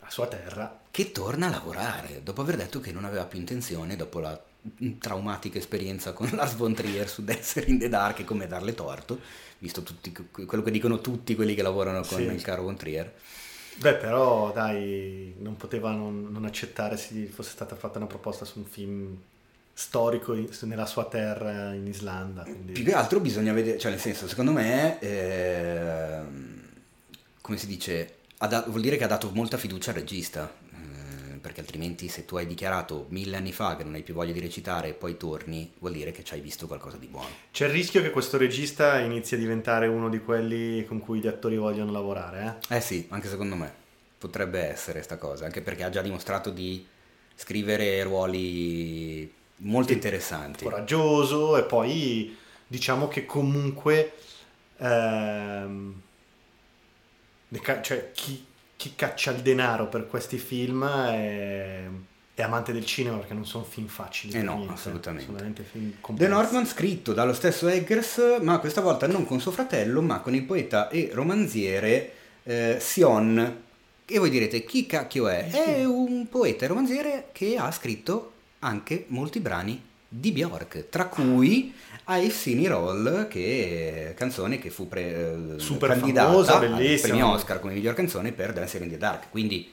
la 0.00 0.10
sua 0.10 0.26
terra. 0.26 0.80
Che 0.90 1.12
torna 1.12 1.46
a 1.46 1.50
lavorare, 1.50 2.22
dopo 2.24 2.40
aver 2.40 2.56
detto 2.56 2.80
che 2.80 2.92
non 2.92 3.04
aveva 3.04 3.24
più 3.24 3.38
intenzione, 3.38 3.94
dopo 3.96 4.18
la 4.20 4.40
traumatica 4.98 5.58
esperienza 5.58 6.12
con 6.12 6.28
Lars 6.32 6.54
von 6.54 6.74
Trier 6.74 7.08
su 7.08 7.22
Dancer 7.22 7.68
in 7.68 7.78
the 7.78 7.88
Dark 7.88 8.18
e 8.20 8.24
come 8.24 8.46
darle 8.46 8.74
torto, 8.74 9.20
visto 9.58 9.82
tutti, 9.82 10.12
quello 10.12 10.62
che 10.62 10.70
dicono 10.70 11.00
tutti 11.00 11.34
quelli 11.34 11.54
che 11.54 11.62
lavorano 11.62 12.02
con 12.04 12.18
Sì. 12.18 12.24
il 12.24 12.42
caro 12.42 12.62
von 12.62 12.76
Trier. 12.76 13.12
Beh, 13.76 13.94
però 13.94 14.50
dai, 14.52 15.34
non 15.38 15.56
poteva 15.56 15.92
non, 15.92 16.26
non 16.32 16.44
accettare 16.44 16.96
se 16.96 17.26
fosse 17.26 17.50
stata 17.50 17.76
fatta 17.76 17.98
una 17.98 18.08
proposta 18.08 18.44
su 18.44 18.58
un 18.58 18.64
film 18.64 19.16
storico 19.78 20.36
nella 20.62 20.86
sua 20.86 21.04
terra 21.04 21.72
in 21.72 21.86
Islanda. 21.86 22.42
quindi- 22.42 22.72
Più 22.72 22.82
che 22.82 22.94
altro 22.94 23.20
bisogna 23.20 23.52
vedere, 23.52 23.78
cioè 23.78 23.92
nel 23.92 24.00
senso, 24.00 24.26
secondo 24.26 24.50
me, 24.50 24.98
ehm, 24.98 26.62
come 27.40 27.56
si 27.56 27.68
dice, 27.68 28.16
da- 28.36 28.64
vuol 28.66 28.80
dire 28.80 28.96
che 28.96 29.04
ha 29.04 29.08
dato 29.08 29.30
molta 29.32 29.56
fiducia 29.56 29.90
al 29.92 29.98
regista, 29.98 30.52
ehm, 30.72 31.38
perché 31.38 31.60
altrimenti 31.60 32.08
se 32.08 32.24
tu 32.24 32.36
hai 32.36 32.48
dichiarato 32.48 33.06
mille 33.10 33.36
anni 33.36 33.52
fa 33.52 33.76
che 33.76 33.84
non 33.84 33.94
hai 33.94 34.02
più 34.02 34.14
voglia 34.14 34.32
di 34.32 34.40
recitare 34.40 34.88
e 34.88 34.92
poi 34.94 35.16
torni, 35.16 35.70
vuol 35.78 35.92
dire 35.92 36.10
che 36.10 36.24
ci 36.24 36.34
hai 36.34 36.40
visto 36.40 36.66
qualcosa 36.66 36.96
di 36.96 37.06
buono. 37.06 37.28
C'è 37.52 37.66
il 37.66 37.72
rischio 37.72 38.02
che 38.02 38.10
questo 38.10 38.36
regista 38.36 38.98
inizi 38.98 39.36
a 39.36 39.38
diventare 39.38 39.86
uno 39.86 40.08
di 40.08 40.18
quelli 40.18 40.84
con 40.86 40.98
cui 40.98 41.20
gli 41.20 41.28
attori 41.28 41.56
vogliono 41.56 41.92
lavorare, 41.92 42.58
eh? 42.68 42.76
Eh 42.78 42.80
sì, 42.80 43.06
anche 43.10 43.28
secondo 43.28 43.54
me, 43.54 43.72
potrebbe 44.18 44.58
essere 44.58 45.02
sta 45.02 45.18
cosa, 45.18 45.44
anche 45.44 45.60
perché 45.60 45.84
ha 45.84 45.88
già 45.90 46.02
dimostrato 46.02 46.50
di 46.50 46.84
scrivere 47.36 48.02
ruoli 48.02 49.36
molto 49.58 49.88
Sì. 49.88 49.94
interessanti. 49.94 50.64
coraggioso 50.64 51.56
e 51.56 51.62
poi 51.64 52.36
diciamo 52.66 53.08
che 53.08 53.24
comunque 53.26 54.12
ehm, 54.78 56.00
ca- 57.62 57.80
cioè, 57.82 58.10
chi, 58.12 58.44
chi 58.76 58.92
caccia 58.94 59.30
il 59.32 59.40
denaro 59.40 59.86
per 59.88 60.06
questi 60.06 60.38
film 60.38 60.86
è, 60.86 61.84
è 62.34 62.42
amante 62.42 62.72
del 62.72 62.84
cinema 62.86 63.16
perché 63.18 63.34
non 63.34 63.44
sono 63.46 63.64
film 63.64 63.86
facili. 63.88 64.34
Eh 64.34 64.42
no, 64.42 64.56
niente, 64.56 64.72
assolutamente. 64.74 65.64
The. 66.14 66.28
Northman 66.28 66.66
scritto 66.66 67.12
dallo 67.12 67.32
stesso 67.32 67.66
Eggers, 67.68 68.38
ma 68.42 68.58
questa 68.58 68.80
volta 68.80 69.06
non 69.06 69.24
con 69.26 69.40
suo 69.40 69.50
fratello, 69.50 70.00
ma 70.02 70.20
con 70.20 70.34
il 70.34 70.44
poeta 70.44 70.88
e 70.88 71.10
romanziere 71.12 72.12
eh, 72.44 72.76
Sion. 72.80 73.62
E 74.10 74.18
voi 74.18 74.30
direte, 74.30 74.64
chi 74.64 74.86
cacchio 74.86 75.28
è? 75.28 75.50
È 75.50 75.84
un 75.84 76.28
poeta 76.30 76.64
e 76.64 76.68
romanziere 76.68 77.28
che 77.32 77.56
ha 77.56 77.70
scritto 77.72 78.32
anche 78.60 79.04
molti 79.08 79.40
brani 79.40 79.82
di 80.08 80.32
Bjork, 80.32 80.88
tra 80.88 81.06
cui 81.06 81.72
I've 82.06 82.30
Seen 82.30 82.60
It 82.60 82.70
All, 82.70 83.28
che 83.28 84.10
è 84.10 84.14
canzone 84.14 84.58
che 84.58 84.70
fu 84.70 84.88
pre- 84.88 85.56
eh, 85.56 85.58
Super 85.58 85.90
candidata 85.90 86.28
famosa, 86.30 86.58
ai 86.58 86.68
bellissima. 86.68 87.14
premi 87.14 87.22
Oscar 87.22 87.60
come 87.60 87.74
miglior 87.74 87.94
canzone 87.94 88.32
per 88.32 88.52
Dancer 88.52 88.82
in 88.82 88.88
the 88.88 88.96
Dark. 88.96 89.30
Quindi 89.30 89.70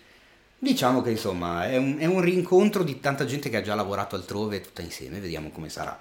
diciamo 0.60 1.02
che 1.02 1.12
insomma 1.12 1.68
è 1.70 1.78
un, 1.78 1.98
è 2.00 2.06
un 2.06 2.20
rincontro 2.22 2.84
di 2.84 3.00
tanta 3.00 3.26
gente 3.26 3.50
che 3.50 3.58
ha 3.58 3.62
già 3.62 3.76
lavorato 3.76 4.16
altrove 4.16 4.62
tutta 4.62 4.82
insieme, 4.82 5.20
vediamo 5.20 5.50
come 5.50 5.70
sarà. 5.70 5.98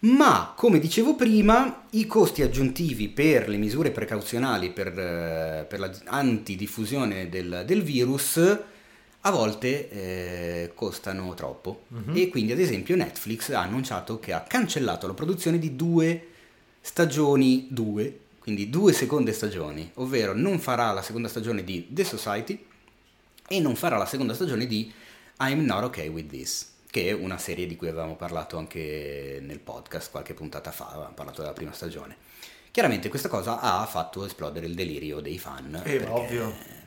Ma, 0.00 0.54
come 0.56 0.78
dicevo 0.78 1.16
prima, 1.16 1.86
i 1.90 2.06
costi 2.06 2.42
aggiuntivi 2.42 3.08
per 3.08 3.48
le 3.48 3.56
misure 3.56 3.90
precauzionali 3.90 4.70
per, 4.70 4.96
eh, 4.96 5.66
per 5.68 5.80
la 5.80 5.90
antidiffusione 6.04 7.28
del, 7.28 7.64
del 7.66 7.82
virus 7.82 8.58
a 9.22 9.30
volte 9.30 9.90
eh, 9.90 10.72
costano 10.74 11.34
troppo. 11.34 11.84
Mhm. 11.88 12.16
E 12.16 12.28
quindi, 12.28 12.52
ad 12.52 12.60
esempio, 12.60 12.96
Netflix 12.96 13.50
ha 13.50 13.60
annunciato 13.60 14.18
che 14.18 14.32
ha 14.32 14.42
cancellato 14.42 15.06
la 15.06 15.14
produzione 15.14 15.58
di 15.58 15.74
due 15.74 16.26
stagioni, 16.80 17.66
due, 17.70 18.18
quindi 18.38 18.70
due 18.70 18.92
seconde 18.92 19.32
stagioni, 19.32 19.90
ovvero 19.94 20.34
non 20.34 20.58
farà 20.58 20.92
la 20.92 21.02
seconda 21.02 21.28
stagione 21.28 21.64
di 21.64 21.88
The 21.90 22.04
Society 22.04 22.64
e 23.46 23.60
non 23.60 23.76
farà 23.76 23.96
la 23.96 24.06
seconda 24.06 24.34
stagione 24.34 24.66
di 24.66 24.92
I'm 25.40 25.64
Not 25.64 25.84
Okay 25.84 26.08
With 26.08 26.28
This, 26.28 26.72
che 26.90 27.08
è 27.08 27.12
una 27.12 27.38
serie 27.38 27.66
di 27.66 27.76
cui 27.76 27.88
avevamo 27.88 28.16
parlato 28.16 28.56
anche 28.56 29.40
nel 29.42 29.58
podcast 29.58 30.10
qualche 30.10 30.34
puntata 30.34 30.70
fa, 30.70 30.88
avevamo 30.88 31.14
parlato 31.14 31.42
della 31.42 31.52
prima 31.52 31.72
stagione. 31.72 32.16
Chiaramente 32.70 33.08
questa 33.08 33.28
cosa 33.28 33.60
ha 33.60 33.84
fatto 33.86 34.24
esplodere 34.24 34.66
il 34.66 34.74
delirio 34.74 35.20
dei 35.20 35.38
fan. 35.38 35.82
Eh, 35.84 36.04
ovvio. 36.04 36.77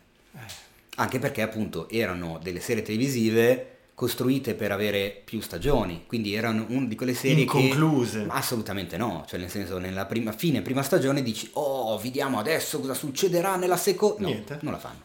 Anche 1.01 1.17
perché 1.17 1.41
appunto 1.41 1.89
erano 1.89 2.39
delle 2.41 2.59
serie 2.59 2.83
televisive 2.83 3.67
costruite 3.95 4.53
per 4.53 4.71
avere 4.71 5.21
più 5.23 5.41
stagioni, 5.41 6.05
quindi 6.07 6.33
erano 6.33 6.65
una 6.69 6.85
di 6.87 6.95
quelle 6.95 7.13
serie 7.13 7.41
Inconcluse. 7.41 8.23
che... 8.23 8.29
Assolutamente 8.29 8.97
no, 8.97 9.25
cioè 9.27 9.39
nel 9.39 9.49
senso 9.49 9.77
nella 9.79 10.05
prima, 10.05 10.31
fine 10.31 10.61
prima 10.61 10.81
stagione 10.83 11.21
dici 11.21 11.49
oh 11.53 11.97
vediamo 11.97 12.39
adesso 12.39 12.79
cosa 12.79 12.93
succederà 12.93 13.55
nella 13.55 13.77
seconda... 13.77 14.21
No, 14.21 14.27
Niente. 14.27 14.59
non 14.61 14.73
la 14.73 14.79
fanno. 14.79 15.01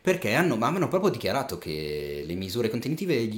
Perché 0.00 0.34
hanno, 0.34 0.56
ma 0.56 0.68
hanno 0.68 0.88
proprio 0.88 1.10
dichiarato 1.10 1.58
che 1.58 2.24
le 2.26 2.34
misure 2.34 2.68
contenitive 2.68 3.28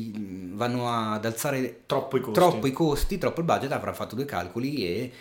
vanno 0.53 0.91
ad 0.91 1.25
alzare 1.25 1.81
Troppo 1.87 2.17
i 2.17 2.21
costi. 2.21 2.39
troppo 2.39 2.67
i 2.67 2.73
costi, 2.73 3.19
troppo 3.19 3.41
il 3.41 3.47
budget, 3.47 3.73
avranno 3.73 3.95
fatto 3.97 4.15
due 4.15 4.25
calcoli 4.25 4.87
e 4.87 5.13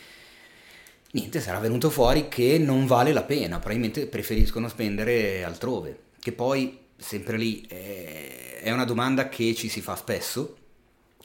niente, 1.12 1.40
sarà 1.42 1.60
venuto 1.60 1.90
fuori 1.90 2.28
che 2.28 2.58
non 2.58 2.86
vale 2.86 3.14
la 3.14 3.24
pena, 3.24 3.58
probabilmente 3.60 4.08
preferiscono 4.08 4.68
spendere 4.68 5.44
altrove, 5.44 6.08
che 6.30 6.32
poi 6.34 6.78
sempre 6.96 7.38
lì 7.38 7.66
eh, 7.68 8.60
è 8.60 8.72
una 8.72 8.86
domanda 8.86 9.30
che 9.30 9.56
ci 9.56 9.68
si 9.68 9.82
fa 9.82 9.96
spesso, 9.96 10.58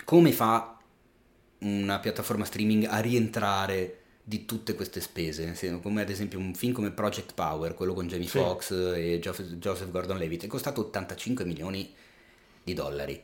come 0.04 0.32
fa 0.32 0.78
una 1.58 1.98
piattaforma 1.98 2.44
streaming 2.44 2.86
a 2.88 2.98
rientrare 3.00 3.98
di 4.22 4.46
tutte 4.46 4.74
queste 4.74 5.00
spese, 5.00 5.54
come 5.82 6.00
ad 6.00 6.08
esempio 6.08 6.38
un 6.38 6.54
film 6.54 6.72
come 6.72 6.90
Project 6.90 7.34
Power, 7.34 7.74
quello 7.74 7.92
con 7.92 8.06
Jamie 8.06 8.26
Sì. 8.26 8.38
Foxx 8.38 8.70
e 8.96 9.18
Joseph, 9.20 9.52
Joseph 9.54 9.90
Gordon-Levitt, 9.90 10.44
è 10.44 10.46
costato 10.46 10.80
85 10.80 11.44
milioni 11.44 11.92
di 12.62 12.72
dollari. 12.72 13.22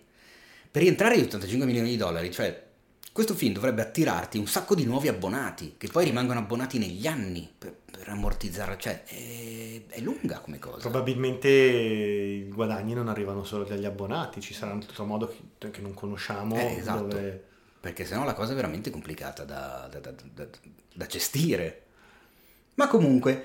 Per 0.71 0.83
rientrare 0.83 1.17
di 1.17 1.23
85 1.23 1.67
milioni 1.67 1.89
di 1.89 1.97
dollari, 1.97 2.31
cioè 2.31 2.69
questo 3.13 3.35
film 3.35 3.55
dovrebbe 3.55 3.83
attirarti 3.83 4.37
un 4.39 4.47
sacco 4.47 4.75
di 4.75 4.85
nuovi 4.85 5.09
abbonati, 5.09 5.75
che 5.79 5.89
poi 5.89 6.05
rimangono 6.05 6.39
abbonati 6.39 6.79
negli 6.79 7.07
anni 7.07 7.51
per, 7.57 7.75
per 8.01 8.09
ammortizzare, 8.09 8.79
cioè 8.79 9.05
è, 9.05 9.83
è 9.89 10.01
lunga 10.01 10.39
come 10.39 10.59
cosa. 10.59 10.79
Probabilmente 10.79 11.49
i 11.51 12.49
guadagni 12.49 12.95
non 12.95 13.09
arrivano 13.09 13.45
solo 13.45 13.65
dagli 13.65 13.85
abbonati, 13.85 14.41
ci 14.41 14.55
sarà 14.55 14.73
un 14.73 14.81
altro 14.81 15.05
modo 15.05 15.29
che, 15.59 15.71
che 15.71 15.81
non 15.83 15.93
conosciamo 15.93 16.57
Eh, 16.57 16.77
esatto. 16.79 17.03
dove... 17.09 17.45
Perché 17.79 18.07
sennò 18.07 18.25
la 18.25 18.33
cosa 18.33 18.53
è 18.53 18.55
veramente 18.55 18.89
complicata 18.89 19.45
da, 19.45 19.87
da- 19.91 19.99
da- 20.01 20.47
da- 20.95 21.07
gestire. 21.07 21.83
Ma 22.77 22.89
comunque, 22.89 23.45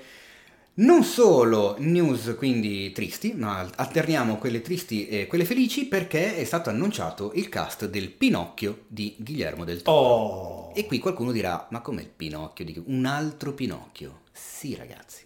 non 0.76 1.04
solo 1.04 1.76
news 1.80 2.36
quindi 2.38 2.94
tristi, 2.94 3.34
ma 3.34 3.70
alterniamo 3.76 4.38
quelle 4.38 4.62
tristi 4.62 5.10
e 5.10 5.28
quelle 5.28 5.44
felici 5.44 5.86
perché 5.86 6.38
è 6.38 6.44
stato 6.46 6.70
annunciato 6.70 7.34
il 7.36 7.50
cast 7.50 7.88
del 7.88 8.10
Pinocchio 8.10 8.86
di 8.88 9.16
Guillermo 9.18 9.66
del 9.66 9.82
Toro. 9.82 9.98
Oh! 9.98 10.72
E 10.74 10.86
qui 10.86 11.00
qualcuno 11.00 11.34
dirà, 11.34 11.68
ma 11.72 11.82
com'è 11.82 12.02
il 12.02 12.08
Pinocchio? 12.08 12.84
Un 12.86 13.06
altro 13.06 13.54
Pinocchio? 13.54 14.24
Sì 14.38 14.76
ragazzi, 14.76 15.24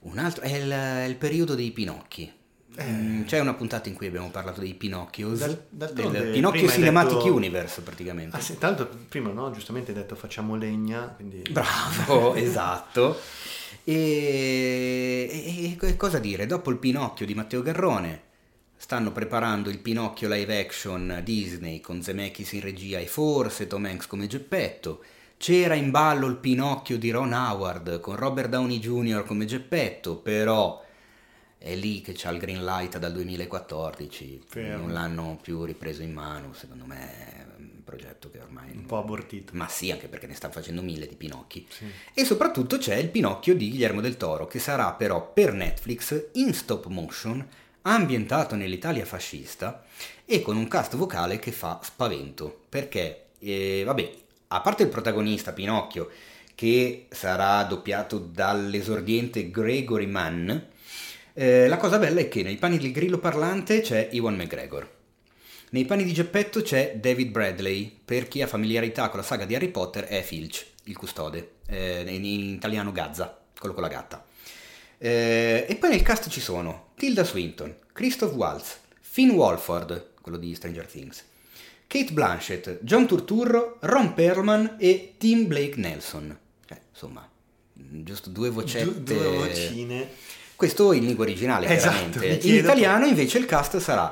un 0.00 0.16
altro, 0.18 0.42
è 0.42 0.54
il, 0.56 0.70
è 0.70 1.04
il 1.04 1.16
periodo 1.16 1.54
dei 1.54 1.70
Pinocchi. 1.70 2.32
Mm, 2.82 3.24
C'è 3.24 3.40
una 3.40 3.54
puntata 3.54 3.88
in 3.88 3.94
cui 3.94 4.06
abbiamo 4.06 4.30
parlato 4.30 4.60
dei 4.60 4.74
Pinocchios, 4.74 5.38
Dal- 5.38 5.92
del 5.92 6.30
Pinocchio 6.32 6.68
Cinematic 6.68 7.16
detto- 7.18 7.34
Universe 7.34 7.80
praticamente. 7.82 8.36
Ah, 8.36 8.40
sì, 8.40 8.56
tra 8.58 8.68
l'altro 8.68 8.88
prima 9.08 9.30
no, 9.32 9.50
giustamente 9.50 9.92
hai 9.92 9.96
detto 9.96 10.14
facciamo 10.14 10.56
legna, 10.56 11.08
quindi... 11.08 11.42
Bravo, 11.50 12.34
esatto. 12.36 13.18
E, 13.84 15.76
e- 15.80 15.86
e 15.86 15.96
cosa 15.96 16.18
dire? 16.18 16.46
Dopo 16.46 16.70
il 16.70 16.78
Pinocchio 16.78 17.24
di 17.26 17.34
Matteo 17.34 17.62
Garrone, 17.62 18.22
stanno 18.76 19.10
preparando 19.12 19.70
il 19.70 19.78
Pinocchio 19.78 20.28
live 20.28 20.58
action 20.60 21.20
Disney 21.24 21.80
con 21.80 22.02
Zemeckis 22.02 22.52
in 22.52 22.60
regia 22.60 22.98
e 22.98 23.06
forse 23.06 23.66
Tom 23.66 23.84
Hanks 23.86 24.06
come 24.06 24.26
Geppetto. 24.26 25.02
C'era 25.38 25.74
in 25.74 25.90
ballo 25.90 26.26
il 26.26 26.36
Pinocchio 26.36 26.98
di 26.98 27.10
Ron 27.10 27.32
Howard 27.32 28.00
con 28.00 28.16
Robert 28.16 28.48
Downey 28.48 28.78
Jr. 28.78 29.24
come 29.24 29.44
Geppetto, 29.44 30.16
però 30.16 30.82
è 31.58 31.74
lì 31.74 32.00
che 32.00 32.12
c'ha 32.14 32.30
il 32.30 32.38
green 32.38 32.64
light 32.64 32.96
dal 32.98 33.12
2014, 33.12 34.44
Vero. 34.52 34.78
non 34.78 34.92
l'hanno 34.92 35.38
più 35.40 35.64
ripreso 35.64 36.02
in 36.02 36.12
mano, 36.12 36.52
secondo 36.52 36.84
me 36.86 36.96
è 36.96 37.46
un 37.58 37.82
progetto 37.84 38.30
che 38.30 38.40
ormai... 38.40 38.70
Un 38.72 38.86
po' 38.86 38.98
abortito. 38.98 39.52
Ma 39.54 39.68
sì, 39.68 39.90
anche 39.90 40.08
perché 40.08 40.26
ne 40.26 40.34
stanno 40.34 40.52
facendo 40.52 40.80
mille 40.80 41.06
di 41.06 41.16
Pinocchi. 41.16 41.66
Sì. 41.68 41.84
E 42.14 42.24
soprattutto 42.24 42.78
c'è 42.78 42.94
il 42.96 43.08
Pinocchio 43.08 43.54
di 43.54 43.68
Guillermo 43.68 44.00
del 44.00 44.16
Toro, 44.16 44.46
che 44.46 44.58
sarà 44.58 44.92
però 44.92 45.32
per 45.32 45.52
Netflix 45.52 46.28
in 46.32 46.54
stop 46.54 46.86
motion, 46.86 47.46
ambientato 47.82 48.54
nell'Italia 48.54 49.04
fascista 49.04 49.84
e 50.24 50.42
con 50.42 50.56
un 50.56 50.66
cast 50.66 50.96
vocale 50.96 51.38
che 51.38 51.52
fa 51.52 51.80
spavento. 51.82 52.62
Perché, 52.68 53.26
eh, 53.38 53.82
vabbè, 53.84 54.12
a 54.48 54.60
parte 54.60 54.84
il 54.84 54.88
protagonista 54.88 55.52
Pinocchio, 55.52 56.10
che 56.54 57.06
sarà 57.10 57.62
doppiato 57.64 58.18
dall'esordiente 58.18 59.50
Gregory 59.50 60.06
Mann, 60.06 60.50
eh, 61.34 61.68
la 61.68 61.76
cosa 61.76 61.98
bella 61.98 62.20
è 62.20 62.28
che 62.28 62.42
nei 62.42 62.56
panni 62.56 62.78
del 62.78 62.92
grillo 62.92 63.18
parlante 63.18 63.82
c'è 63.82 64.08
Iwan 64.12 64.36
McGregor. 64.36 64.94
Nei 65.70 65.84
panni 65.84 66.04
di 66.04 66.14
Geppetto 66.14 66.62
c'è 66.62 66.96
David 66.96 67.30
Bradley, 67.30 67.94
per 68.02 68.28
chi 68.28 68.40
ha 68.40 68.46
familiarità 68.46 69.08
con 69.08 69.18
la 69.18 69.24
saga 69.26 69.44
di 69.44 69.54
Harry 69.54 69.68
Potter 69.68 70.04
è 70.04 70.22
Filch, 70.22 70.64
il 70.84 70.96
custode, 70.96 71.56
eh, 71.66 72.04
in, 72.08 72.24
italiano 72.24 72.92
Gazza, 72.92 73.38
quello 73.58 73.74
con 73.74 73.82
la 73.82 73.90
gatta. 73.90 74.24
Eh, 74.96 75.66
e 75.68 75.76
poi 75.76 75.90
nel 75.90 76.02
cast 76.02 76.30
ci 76.30 76.40
sono 76.40 76.92
Tilda 76.96 77.24
Swinton, 77.24 77.74
Christoph 77.92 78.32
Waltz, 78.32 78.78
Finn 79.00 79.30
Wolford, 79.30 80.12
quello 80.22 80.38
di 80.38 80.54
Stranger 80.54 80.86
Things, 80.86 81.22
Kate 81.86 82.12
Blanchett, 82.12 82.78
John 82.82 83.06
Turturro, 83.06 83.76
Ron 83.80 84.12
Perlman 84.14 84.76
e 84.78 85.14
Tim 85.18 85.46
Blake 85.46 85.74
Nelson. 85.76 86.36
Eh, 86.68 86.76
insomma, 86.92 87.28
giusto 87.72 88.28
due 88.30 88.50
vocette. 88.50 88.84
Du- 89.02 89.14
due 89.14 89.28
vocine. 89.36 90.08
Questo 90.56 90.92
in 90.92 91.04
lingua 91.04 91.24
originale, 91.24 91.68
Esatto, 91.68 92.10
chiaramente. 92.18 92.48
In 92.48 92.54
italiano 92.54 93.06
invece 93.06 93.36
il 93.38 93.44
cast 93.44 93.76
sarà 93.78 94.10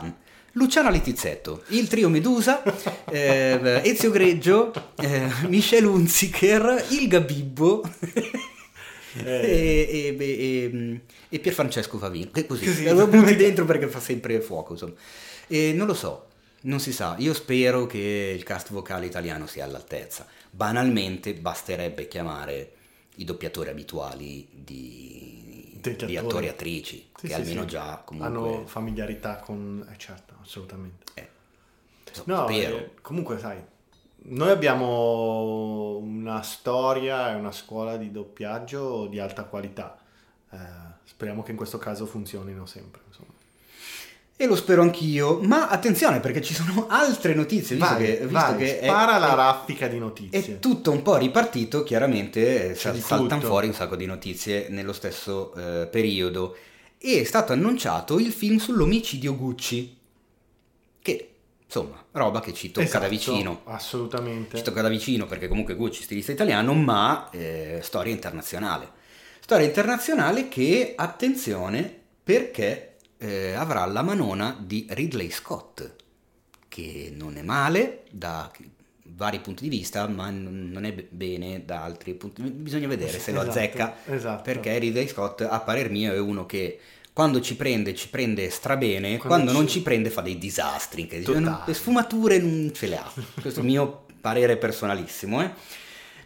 Luciana 0.52 0.90
Litizzetto, 0.90 1.62
il 1.68 1.88
trio 1.88 2.08
Medusa, 2.10 2.62
eh, 3.10 3.80
Ezio 3.82 4.10
Greggio, 4.10 4.72
eh, 5.00 5.26
Michelle 5.48 5.86
Hunziker, 5.86 6.84
il 6.90 7.08
Gabibbo 7.08 7.82
Eh. 9.16 9.30
e, 9.30 10.16
e, 10.18 10.26
e, 10.26 11.00
e 11.28 11.38
Pierfrancesco 11.38 11.98
Favino. 11.98 12.30
Così, 12.46 12.64
Così. 12.66 12.88
lo 12.92 13.06
butti 13.06 13.34
dentro 13.36 13.64
perché 13.64 13.86
fa 13.86 14.00
sempre 14.00 14.40
fuoco. 14.40 14.72
Insomma. 14.72 14.94
E 15.46 15.72
non 15.72 15.86
lo 15.86 15.94
so, 15.94 16.26
non 16.64 16.80
si 16.80 16.92
sa. 16.92 17.14
Io 17.18 17.34
spero 17.34 17.86
che 17.86 18.34
il 18.36 18.42
cast 18.42 18.70
vocale 18.72 19.06
italiano 19.06 19.46
sia 19.46 19.64
all'altezza. 19.64 20.26
Banalmente 20.50 21.34
basterebbe 21.34 22.06
chiamare 22.08 22.72
i 23.16 23.24
doppiatori 23.24 23.70
abituali 23.70 24.48
di, 24.50 25.78
di 25.80 25.90
attori. 25.90 26.16
attori 26.16 26.46
e 26.46 26.50
attrici, 26.50 26.96
Sì, 27.16 27.26
che 27.26 27.34
sì, 27.34 27.40
almeno 27.40 27.62
sì. 27.62 27.66
già 27.68 28.02
comunque... 28.04 28.28
Hanno 28.54 28.66
familiarità 28.66 29.36
con... 29.36 29.86
Eh 29.92 29.96
certo, 29.98 30.34
assolutamente. 30.42 31.04
eh, 31.14 31.28
insomma, 32.08 32.40
No, 32.40 32.48
spero. 32.48 32.76
eh, 32.76 32.90
comunque 33.02 33.38
sai, 33.38 33.58
noi 34.26 34.50
abbiamo 34.50 35.96
una 35.98 36.42
storia 36.42 37.30
e 37.30 37.34
una 37.34 37.52
scuola 37.52 37.96
di 37.96 38.10
doppiaggio 38.10 39.06
di 39.06 39.18
alta 39.20 39.44
qualità. 39.44 39.98
Eh, 40.50 40.56
speriamo 41.04 41.42
che 41.42 41.50
in 41.50 41.56
questo 41.56 41.78
caso 41.78 42.06
funzionino 42.06 42.64
sempre. 42.66 43.02
E 44.36 44.46
lo 44.46 44.56
spero 44.56 44.82
anch'io, 44.82 45.38
ma 45.42 45.68
attenzione 45.68 46.18
perché 46.18 46.42
ci 46.42 46.54
sono 46.54 46.86
altre 46.90 47.34
notizie, 47.34 47.76
visto 47.76 47.94
Vai, 47.94 48.04
che, 48.04 48.12
visto 48.18 48.32
vai, 48.32 48.56
che 48.56 48.80
è- 48.80 48.84
spara 48.86 49.18
la 49.18 49.32
è- 49.32 49.34
raffica 49.36 49.86
di 49.86 49.98
notizie. 49.98 50.40
È 50.40 50.58
tutto 50.58 50.90
un 50.90 51.02
po' 51.02 51.16
ripartito, 51.16 51.84
chiaramente 51.84 52.70
eh, 52.70 52.74
saltano 52.74 53.40
fuori 53.40 53.68
un 53.68 53.74
sacco 53.74 53.94
di 53.94 54.06
notizie 54.06 54.66
nello 54.70 54.92
stesso 54.92 55.54
eh, 55.54 55.86
periodo. 55.86 56.56
E 56.98 57.20
è 57.20 57.24
stato 57.24 57.52
annunciato 57.52 58.18
il 58.18 58.32
film 58.32 58.56
sull'omicidio 58.58 59.36
Gucci, 59.36 59.96
che 61.00 61.28
insomma, 61.64 62.02
roba 62.12 62.40
che 62.40 62.52
ci 62.52 62.72
tocca 62.72 62.98
da 62.98 63.06
Esatto, 63.06 63.08
vicino. 63.08 63.60
Assolutamente. 63.66 64.56
Ci 64.56 64.62
tocca 64.64 64.82
da 64.82 64.88
vicino 64.88 65.26
perché 65.26 65.46
comunque 65.46 65.74
Gucci 65.76 66.02
stilista 66.02 66.32
italiano, 66.32 66.72
ma 66.74 67.28
eh, 67.30 67.78
storia 67.82 68.12
internazionale. 68.12 68.90
Storia 69.40 69.66
internazionale 69.66 70.48
che, 70.48 70.94
attenzione, 70.96 72.00
perché 72.24 72.93
eh, 73.18 73.52
avrà 73.52 73.84
la 73.86 74.02
manona 74.02 74.56
di 74.60 74.86
Ridley 74.90 75.30
Scott, 75.30 75.94
che 76.68 77.12
non 77.16 77.36
è 77.36 77.42
male 77.42 78.04
da 78.10 78.50
vari 79.06 79.38
punti 79.40 79.62
di 79.68 79.76
vista, 79.76 80.08
ma 80.08 80.30
non 80.30 80.84
è 80.84 80.92
be- 80.92 81.06
bene 81.10 81.64
da 81.64 81.82
altri 81.82 82.14
punti. 82.14 82.42
Bisogna 82.42 82.88
vedere 82.88 83.18
se 83.18 83.30
lo 83.32 83.40
Esatto, 83.42 83.50
azzecca, 83.58 83.96
esatto. 84.06 84.42
perché 84.42 84.78
Ridley 84.78 85.06
Scott, 85.08 85.42
a 85.42 85.60
parer 85.60 85.90
mio, 85.90 86.12
è 86.12 86.18
uno 86.18 86.46
che 86.46 86.80
quando 87.12 87.40
ci 87.40 87.54
prende, 87.54 87.94
ci 87.94 88.08
prende 88.08 88.50
strabene, 88.50 89.18
Quando 89.18 89.26
quando, 89.28 89.52
non 89.52 89.66
ci- 89.68 89.74
ci 89.74 89.82
prende 89.82 90.10
fa 90.10 90.20
dei 90.20 90.36
disastri, 90.38 91.06
che 91.06 91.22
non- 91.26 91.62
le 91.64 91.74
sfumature 91.74 92.38
non 92.38 92.72
ce 92.74 92.86
le 92.88 92.96
ha. 92.96 93.12
Questo 93.40 93.60
è 93.60 93.62
il 93.62 93.68
mio 93.68 94.06
parere 94.20 94.56
personalissimo, 94.56 95.42
eh. 95.42 95.50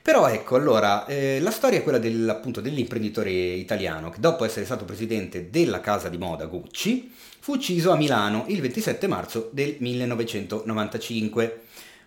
Però 0.03 0.27
ecco, 0.29 0.57
allora, 0.57 1.05
eh, 1.07 1.39
la 1.41 1.51
storia 1.51 1.79
è 1.79 1.83
quella 1.83 1.99
del- 1.99 2.29
appunto 2.29 2.61
dell'imprenditore 2.61 3.31
italiano 3.31 4.11
che 4.11 4.21
dopo 4.21 4.45
essere 4.45 4.65
stato 4.65 4.85
presidente 4.85 5.51
della 5.51 5.81
casa 5.81 6.09
di 6.09 6.17
moda 6.19 6.47
Gucci 6.47 7.13
fu 7.41 7.53
ucciso 7.55 7.91
a 7.91 7.97
Milano 7.97 8.45
il 8.49 8.61
27 8.61 9.07
marzo 9.07 9.51
del 9.53 9.77
1995. 9.79 11.63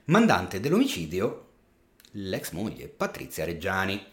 Mandante 0.06 0.60
dell'omicidio, 0.60 1.46
l'ex 2.14 2.52
moglie 2.52 2.88
Patrizia 2.88 3.46
Reggiani. 3.46 4.04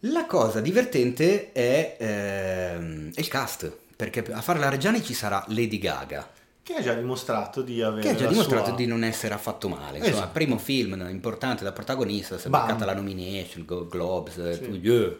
La 0.00 0.26
cosa 0.26 0.60
divertente 0.60 1.52
è, 1.52 1.96
ehm, 1.98 3.12
è 3.14 3.20
il 3.20 3.28
cast, 3.28 3.74
perché 3.96 4.24
a 4.30 4.42
fare 4.42 4.58
la 4.58 4.68
Reggiani 4.68 5.02
ci 5.02 5.14
sarà 5.14 5.42
Lady 5.48 5.78
Gaga, 5.78 6.30
Che 6.66 6.74
ha 6.74 6.82
già 6.82 6.94
dimostrato 6.94 7.62
di 7.62 7.80
avere 7.80 8.02
che 8.02 8.08
ha 8.08 8.14
già 8.16 8.26
dimostrato 8.26 8.66
sua- 8.66 8.74
di 8.76 8.86
non 8.86 9.04
essere 9.04 9.34
affatto 9.34 9.68
male. 9.68 9.98
Insomma, 9.98 10.16
Esatto. 10.16 10.32
primo 10.32 10.58
film 10.58 11.06
importante 11.08 11.62
da 11.62 11.70
protagonista, 11.70 12.38
si 12.38 12.48
è 12.48 12.50
beccata 12.50 12.84
la 12.84 12.92
nomination, 12.94 13.64
Go- 13.64 13.86
Globes, 13.86 14.36
eh, 14.38 14.54
Sì. 14.54 14.70
yeah. 14.82 15.16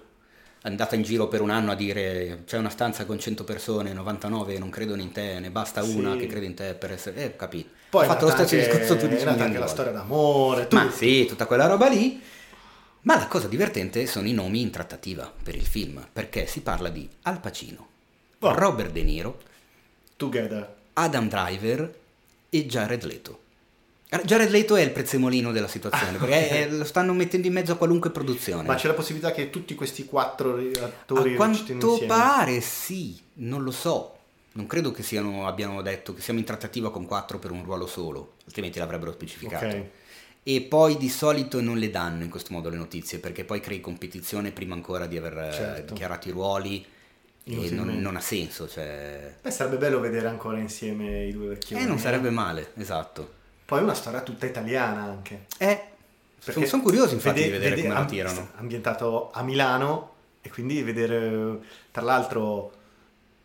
andata 0.63 0.97
in 0.97 1.03
giro 1.03 1.29
per 1.29 1.43
un 1.43 1.51
anno 1.51 1.71
a 1.71 1.77
dire 1.77 2.43
c'è 2.45 2.59
una 2.59 2.71
stanza 2.71 3.05
con 3.05 3.21
100 3.21 3.45
persone, 3.45 3.93
99 3.93 4.59
non 4.59 4.71
credono 4.71 5.01
in 5.01 5.13
te, 5.13 5.39
ne 5.39 5.51
basta 5.53 5.85
una 5.85 6.15
Sì. 6.15 6.19
che 6.19 6.27
crede 6.27 6.47
in 6.47 6.55
te 6.55 6.75
per 6.75 6.91
essere... 6.91 7.23
Eh, 7.25 7.37
capito. 7.37 7.69
Poi 7.91 8.05
ha 8.05 8.09
fatto 8.09 8.25
lo 8.25 8.33
stesso 8.33 8.57
discorso 8.57 8.97
tu 8.97 9.07
dici 9.07 9.25
anche 9.25 9.59
la 9.59 9.69
storia 9.69 9.93
d'amore. 9.93 10.67
Ma 10.73 10.83
tutto. 10.83 10.97
sì, 10.97 11.25
tutta 11.27 11.47
quella 11.47 11.67
roba 11.69 11.87
lì. 11.89 12.21
Ma 13.03 13.17
la 13.17 13.29
cosa 13.29 13.47
divertente 13.47 14.05
sono 14.07 14.27
i 14.27 14.33
nomi 14.33 14.61
in 14.63 14.71
trattativa 14.73 15.33
per 15.41 15.55
il 15.55 15.65
film, 15.65 16.05
perché 16.13 16.47
si 16.49 16.63
parla 16.63 16.89
di 16.89 17.09
Al 17.23 17.39
Pacino, 17.39 17.87
Oh. 18.41 18.53
Robert 18.53 18.91
De 18.91 19.03
Niro, 19.05 19.39
Together. 20.17 20.75
Adam 20.99 21.29
Driver 21.29 21.99
e 22.49 22.67
Jared 22.67 23.05
Leto. 23.05 23.41
Jared 24.25 24.49
Leto 24.51 24.77
è 24.77 24.83
il 24.83 24.93
prezzemolino 24.93 25.53
della 25.53 25.69
situazione, 25.69 26.17
perché 26.17 26.63
eh, 26.63 26.71
lo 26.71 26.85
stanno 26.85 27.13
mettendo 27.13 27.47
in 27.49 27.53
mezzo 27.53 27.73
a 27.73 27.77
qualunque 27.77 28.11
produzione. 28.11 28.67
Ma 28.67 28.77
c'è 28.77 28.87
la 28.87 28.95
possibilità 28.95 29.33
che 29.33 29.51
tutti 29.51 29.75
questi 29.75 30.07
quattro 30.07 30.57
ri- 30.57 30.73
attori 30.79 31.35
a 31.35 31.37
quanto 31.37 31.73
insieme? 31.73 32.07
pare 32.07 32.61
sì, 32.61 33.19
non 33.35 33.63
lo 33.63 33.73
so. 33.73 34.13
Non 34.53 34.67
credo 34.67 34.91
che 34.91 35.03
siano, 35.03 35.47
abbiano 35.47 35.83
detto 35.83 36.15
che 36.15 36.23
siamo 36.23 36.39
in 36.39 36.47
trattativa 36.47 36.91
con 36.91 37.05
quattro 37.05 37.39
per 37.39 37.51
un 37.51 37.63
ruolo 37.63 37.87
solo, 37.87 38.35
altrimenti 38.47 38.79
l'avrebbero 38.79 39.13
specificato. 39.13 39.67
Ok. 39.67 39.85
E 40.45 40.61
poi 40.63 40.97
di 40.97 41.11
solito 41.11 41.61
non 41.61 41.77
le 41.77 41.91
danno 41.91 42.23
in 42.23 42.31
questo 42.31 42.55
modo 42.55 42.71
le 42.71 42.77
notizie, 42.77 43.19
perché 43.19 43.45
poi 43.45 43.61
crei 43.61 43.81
competizione 43.81 44.53
prima 44.53 44.75
ancora 44.75 45.07
di 45.07 45.19
aver 45.19 45.37
eh, 45.37 45.53
Certo. 45.53 45.93
dichiarato 45.93 46.29
i 46.29 46.31
ruoli 46.31 46.87
e 47.49 47.71
non, 47.71 47.89
non 48.01 48.17
ha 48.17 48.21
senso. 48.21 48.69
Cioè... 48.69 49.37
Beh, 49.41 49.51
sarebbe 49.51 49.77
bello 49.77 50.01
vedere 50.01 50.27
ancora 50.27 50.59
insieme 50.59 51.25
i 51.25 51.33
due 51.33 51.49
vecchioni. 51.49 51.83
Eh, 51.83 51.87
non 51.87 51.99
sarebbe 51.99 52.31
male, 52.31 52.73
esatto. 52.77 53.35
Poi 53.65 53.83
una 53.83 53.95
storia 53.95 54.21
tutta 54.23 54.47
italiana 54.47 55.03
anche. 55.03 55.47
Eh, 55.59 55.83
sono, 56.39 56.67
sono 56.67 56.83
curioso 56.83 57.15
infatti 57.15 57.43
di 57.43 57.51
vedere 57.51 57.77
come 57.77 57.89
la 57.89 57.99
am- 58.01 58.07
tirano. 58.07 58.49
Ambientato 58.57 59.31
a 59.31 59.43
Milano 59.43 60.15
e 60.41 60.51
quindi 60.51 60.83
vedere, 60.83 61.61
tra 61.91 62.03
l'altro, 62.03 62.73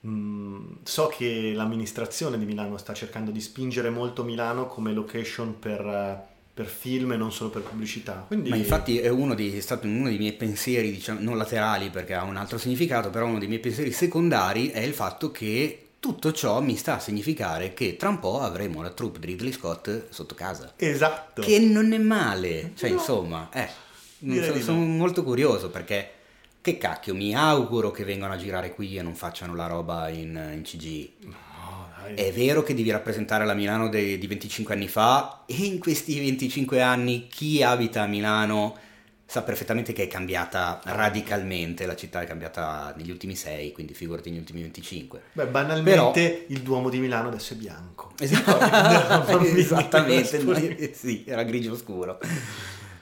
mh, 0.02 0.78
so 0.84 1.08
che 1.08 1.54
l'amministrazione 1.54 2.38
di 2.38 2.46
Milano 2.46 2.78
sta 2.78 2.94
cercando 2.94 3.32
di 3.32 3.42
spingere 3.42 3.90
molto 3.90 4.24
Milano 4.24 4.68
come 4.68 4.94
location 4.94 5.60
per, 5.60 5.80
eh, 5.80 6.31
per 6.54 6.66
film 6.66 7.14
e 7.14 7.18
non 7.18 7.32
solo 7.32 7.50
per 7.50 7.62
pubblicità. 7.62 8.26
Quindi, 8.28 8.50
Ma 8.50 8.56
infatti 8.56 9.00
è 9.00 9.08
uno 9.08 9.34
dei, 9.34 9.58
è 9.58 9.62
stato 9.62 9.88
uno 9.88 10.08
dei 10.10 10.18
miei 10.18 10.34
pensieri, 10.34 10.92
diciamo, 10.92 11.20
non 11.22 11.38
laterali 11.38 11.90
perché 11.90 12.14
ha 12.14 12.24
un 12.24 12.36
altro 12.36 12.58
significato, 12.58 13.10
però 13.10 13.26
uno 13.26 13.40
dei 13.40 13.48
miei 13.48 13.60
pensieri 13.60 13.92
secondari 13.92 14.70
è 14.70 14.80
il 14.80 14.94
fatto 14.94 15.32
che 15.32 15.88
tutto 16.00 16.32
ciò 16.34 16.62
mi 16.62 16.76
sta 16.76 16.96
a 16.96 17.00
significare 17.00 17.74
che 17.74 17.96
tra 17.96 18.10
un 18.10 18.20
po' 18.20 18.42
avremo 18.42 18.82
la 18.82 18.90
troupe 18.90 19.20
di 19.20 19.28
Ridley 19.28 19.52
Scott 19.52 20.08
sotto 20.10 20.36
casa. 20.36 20.74
Esatto. 20.76 21.42
Che 21.42 21.60
non 21.60 21.94
è 21.94 21.98
male, 22.00 22.72
cioè 22.76 22.90
No. 22.90 22.96
insomma, 22.96 23.50
eh, 23.54 23.70
sono, 24.20 24.60
sono 24.60 24.80
no. 24.80 24.86
molto 24.86 25.24
curioso 25.24 25.70
perché 25.70 26.20
che 26.62 26.78
cacchio, 26.78 27.16
mi 27.16 27.36
auguro 27.36 27.90
che 27.90 28.04
vengano 28.04 28.34
a 28.34 28.38
girare 28.38 28.72
qui 28.74 28.96
e 28.96 29.02
non 29.02 29.16
facciano 29.16 29.56
la 29.56 29.66
roba 29.66 30.10
in, 30.10 30.52
in 30.54 30.62
CG. 30.62 31.10
È 32.14 32.32
vero 32.32 32.64
che 32.64 32.74
devi 32.74 32.92
rappresentare 32.92 33.46
la 33.46 33.54
Milano 33.54 33.90
de- 33.90 34.18
di 34.18 34.28
25 34.28 34.74
anni 34.74 34.88
fa 34.88 35.44
e 35.46 35.56
in 35.64 35.80
questi 35.80 36.20
25 36.20 36.82
anni 36.82 37.28
chi 37.28 37.64
abita 37.64 38.02
a 38.02 38.08
Milano 38.08 38.78
sa 39.32 39.44
perfettamente 39.44 39.94
che 39.94 40.04
è 40.04 40.08
cambiata 40.08 40.82
radicalmente, 40.84 41.86
la 41.86 41.96
città 41.96 42.20
è 42.20 42.26
cambiata 42.26 42.94
negli 42.98 43.12
ultimi 43.12 43.34
6, 43.34 43.72
quindi 43.72 43.94
figurati 43.94 44.30
negli 44.30 44.40
ultimi 44.40 44.62
25. 44.62 45.22
Beh, 45.32 45.46
banalmente 45.46 46.48
il 46.50 46.60
Duomo 46.60 46.90
di 46.90 47.00
Milano 47.00 47.30
adesso 47.30 47.54
è 47.54 47.56
bianco. 47.56 48.12
Esatto, 48.20 49.40
esattamente, 49.56 50.92
sì, 50.94 51.24
era 51.26 51.44
grigio 51.44 51.78
scuro. 51.78 52.20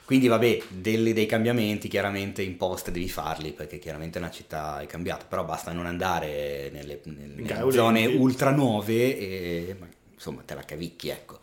Quindi 0.09 0.27
vabbè, 0.27 0.63
delle- 0.69 1.13
dei 1.13 1.27
cambiamenti 1.27 1.87
chiaramente 1.87 2.41
in 2.41 2.57
post 2.57 2.89
devi 2.89 3.07
farli 3.07 3.51
perché 3.53 3.77
chiaramente 3.77 4.17
una 4.17 4.31
città 4.31 4.79
è 4.79 4.87
cambiata, 4.87 5.25
però 5.25 5.45
basta 5.45 5.71
non 5.71 5.85
andare 5.85 6.71
nelle, 6.73 6.99
nelle- 7.03 7.43
Gaudenti. 7.43 7.75
zone 7.77 8.05
ultra 8.07 8.49
nuove 8.49 8.95
e 9.19 9.75
ma, 9.79 9.87
insomma 10.11 10.41
te 10.43 10.55
la 10.55 10.63
cavicchi, 10.63 11.09
ecco. 11.09 11.37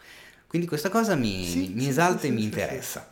Quindi 0.48 0.66
questa 0.66 0.88
cosa 0.88 1.14
mi, 1.14 1.44
Sì, 1.44 1.70
mi- 1.76 1.86
esalta 1.86 2.22
sì, 2.22 2.26
e 2.26 2.30
mi 2.30 2.38
sì, 2.40 2.44
interessa. 2.46 3.08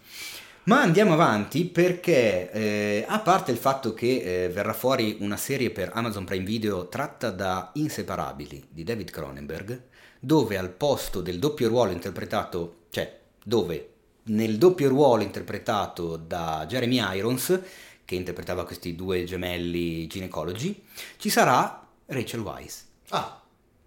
Ma 0.64 0.80
andiamo 0.80 1.12
avanti 1.12 1.66
perché, 1.66 2.50
eh, 2.50 3.04
a 3.06 3.20
parte 3.20 3.52
il 3.52 3.56
fatto 3.58 3.94
che 3.94 4.46
eh, 4.46 4.48
verrà 4.48 4.72
fuori 4.72 5.18
una 5.20 5.36
serie 5.36 5.70
per 5.70 5.92
Amazon 5.94 6.24
Prime 6.24 6.44
Video 6.44 6.88
tratta 6.88 7.30
da 7.30 7.70
Inseparabili 7.74 8.60
di 8.70 8.82
David 8.82 9.08
Cronenberg, 9.12 9.82
dove 10.18 10.58
al 10.58 10.70
posto 10.70 11.20
del 11.20 11.38
doppio 11.38 11.68
ruolo 11.68 11.92
interpretato, 11.92 12.86
cioè 12.90 13.20
dove 13.44 13.90
nel 14.24 14.58
doppio 14.58 14.88
ruolo 14.88 15.22
interpretato 15.22 16.16
da 16.16 16.64
Jeremy 16.68 17.16
Irons, 17.16 17.60
che 18.04 18.14
interpretava 18.14 18.64
questi 18.64 18.94
due 18.94 19.24
gemelli 19.24 20.06
ginecologi, 20.06 20.84
ci 21.16 21.30
sarà 21.30 21.86
Rachel 22.06 22.40
Weisz. 22.40 22.84
Ah, 23.10 23.40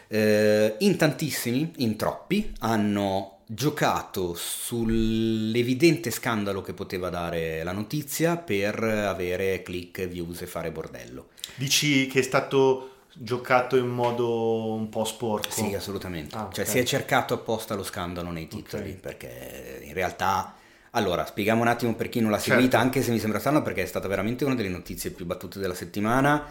Eh, 0.08 0.74
in 0.78 0.96
tantissimi, 0.96 1.74
in 1.76 1.96
troppi, 1.96 2.52
hanno 2.60 3.36
giocato 3.46 4.34
sull'evidente 4.34 6.10
scandalo 6.10 6.60
che 6.60 6.74
poteva 6.74 7.08
dare 7.08 7.62
la 7.62 7.72
notizia 7.72 8.36
per 8.36 8.82
avere 8.82 9.62
click, 9.62 10.08
views 10.08 10.42
e 10.42 10.46
fare 10.46 10.72
bordello. 10.72 11.28
Dici 11.54 12.08
che 12.08 12.18
è 12.18 12.22
stato 12.22 12.87
giocato 13.20 13.76
in 13.76 13.88
modo 13.88 14.72
un 14.74 14.88
po' 14.88 15.04
sporco. 15.04 15.50
Sì, 15.50 15.74
assolutamente. 15.74 16.34
Ah, 16.36 16.48
Cioè 16.52 16.64
ok. 16.64 16.70
si 16.70 16.78
è 16.78 16.84
cercato 16.84 17.34
apposta 17.34 17.74
lo 17.74 17.82
scandalo 17.82 18.30
nei 18.30 18.48
titoli, 18.48 18.90
Ok. 18.92 18.96
perché 18.96 19.80
in 19.84 19.92
realtà... 19.94 20.54
Allora, 20.92 21.26
spieghiamo 21.26 21.60
un 21.60 21.68
attimo 21.68 21.94
per 21.94 22.08
chi 22.08 22.20
non 22.20 22.30
l'ha 22.30 22.38
Certo. 22.38 22.52
seguita, 22.54 22.78
anche 22.78 23.02
se 23.02 23.10
mi 23.10 23.18
sembra 23.18 23.38
strano, 23.38 23.60
perché 23.62 23.82
è 23.82 23.86
stata 23.86 24.08
veramente 24.08 24.44
una 24.44 24.54
delle 24.54 24.70
notizie 24.70 25.10
più 25.10 25.26
battute 25.26 25.58
della 25.58 25.74
settimana 25.74 26.46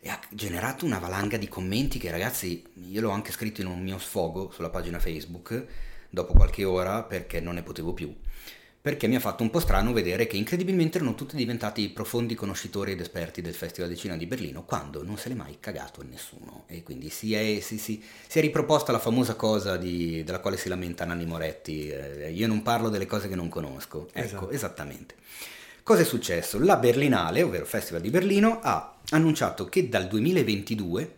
e 0.00 0.08
ha 0.08 0.18
generato 0.30 0.84
una 0.84 0.98
valanga 0.98 1.36
di 1.36 1.48
commenti 1.48 1.98
che 1.98 2.10
ragazzi, 2.10 2.64
io 2.90 3.00
l'ho 3.00 3.10
anche 3.10 3.30
scritto 3.32 3.60
in 3.60 3.68
un 3.68 3.80
mio 3.80 3.98
sfogo 3.98 4.50
sulla 4.52 4.70
pagina 4.70 4.98
Facebook 4.98 5.64
dopo 6.10 6.32
qualche 6.32 6.64
ora 6.64 7.02
perché 7.04 7.40
non 7.40 7.54
ne 7.54 7.62
potevo 7.62 7.92
più. 7.92 8.12
Perché 8.86 9.08
mi 9.08 9.16
ha 9.16 9.20
fatto 9.20 9.42
un 9.42 9.50
po' 9.50 9.58
strano 9.58 9.92
vedere 9.92 10.28
che 10.28 10.36
incredibilmente 10.36 10.98
erano 10.98 11.16
tutti 11.16 11.34
diventati 11.34 11.88
profondi 11.88 12.36
conoscitori 12.36 12.92
ed 12.92 13.00
esperti 13.00 13.42
del 13.42 13.52
Festival 13.52 13.90
di 13.90 13.96
Cinema 13.96 14.16
di 14.16 14.26
Berlino 14.26 14.62
quando 14.64 15.02
non 15.02 15.18
se 15.18 15.28
l'è 15.28 15.34
mai 15.34 15.56
cagato 15.58 16.02
a 16.02 16.04
nessuno. 16.08 16.66
E 16.68 16.84
quindi 16.84 17.08
si 17.08 17.34
è, 17.34 17.58
si- 17.58 17.78
si- 17.78 18.00
si 18.28 18.38
è 18.38 18.40
riproposta 18.40 18.92
la 18.92 19.00
famosa 19.00 19.34
cosa 19.34 19.76
di- 19.76 20.22
della 20.22 20.38
quale 20.38 20.56
si 20.56 20.68
lamenta 20.68 21.04
Nanni 21.04 21.26
Moretti, 21.26 21.88
eh, 21.88 22.30
io 22.30 22.46
non 22.46 22.62
parlo 22.62 22.88
delle 22.88 23.06
cose 23.06 23.26
che 23.28 23.34
non 23.34 23.48
conosco. 23.48 24.06
Ecco, 24.12 24.24
Esatto. 24.24 24.50
esattamente. 24.50 25.14
Cosa 25.82 26.02
è 26.02 26.04
successo? 26.04 26.60
La 26.60 26.76
Berlinale, 26.76 27.42
ovvero 27.42 27.64
il 27.64 27.68
Festival 27.68 28.00
di 28.02 28.10
Berlino, 28.10 28.60
ha 28.62 28.98
annunciato 29.10 29.64
che 29.64 29.88
dal 29.88 30.06
2022 30.06 31.14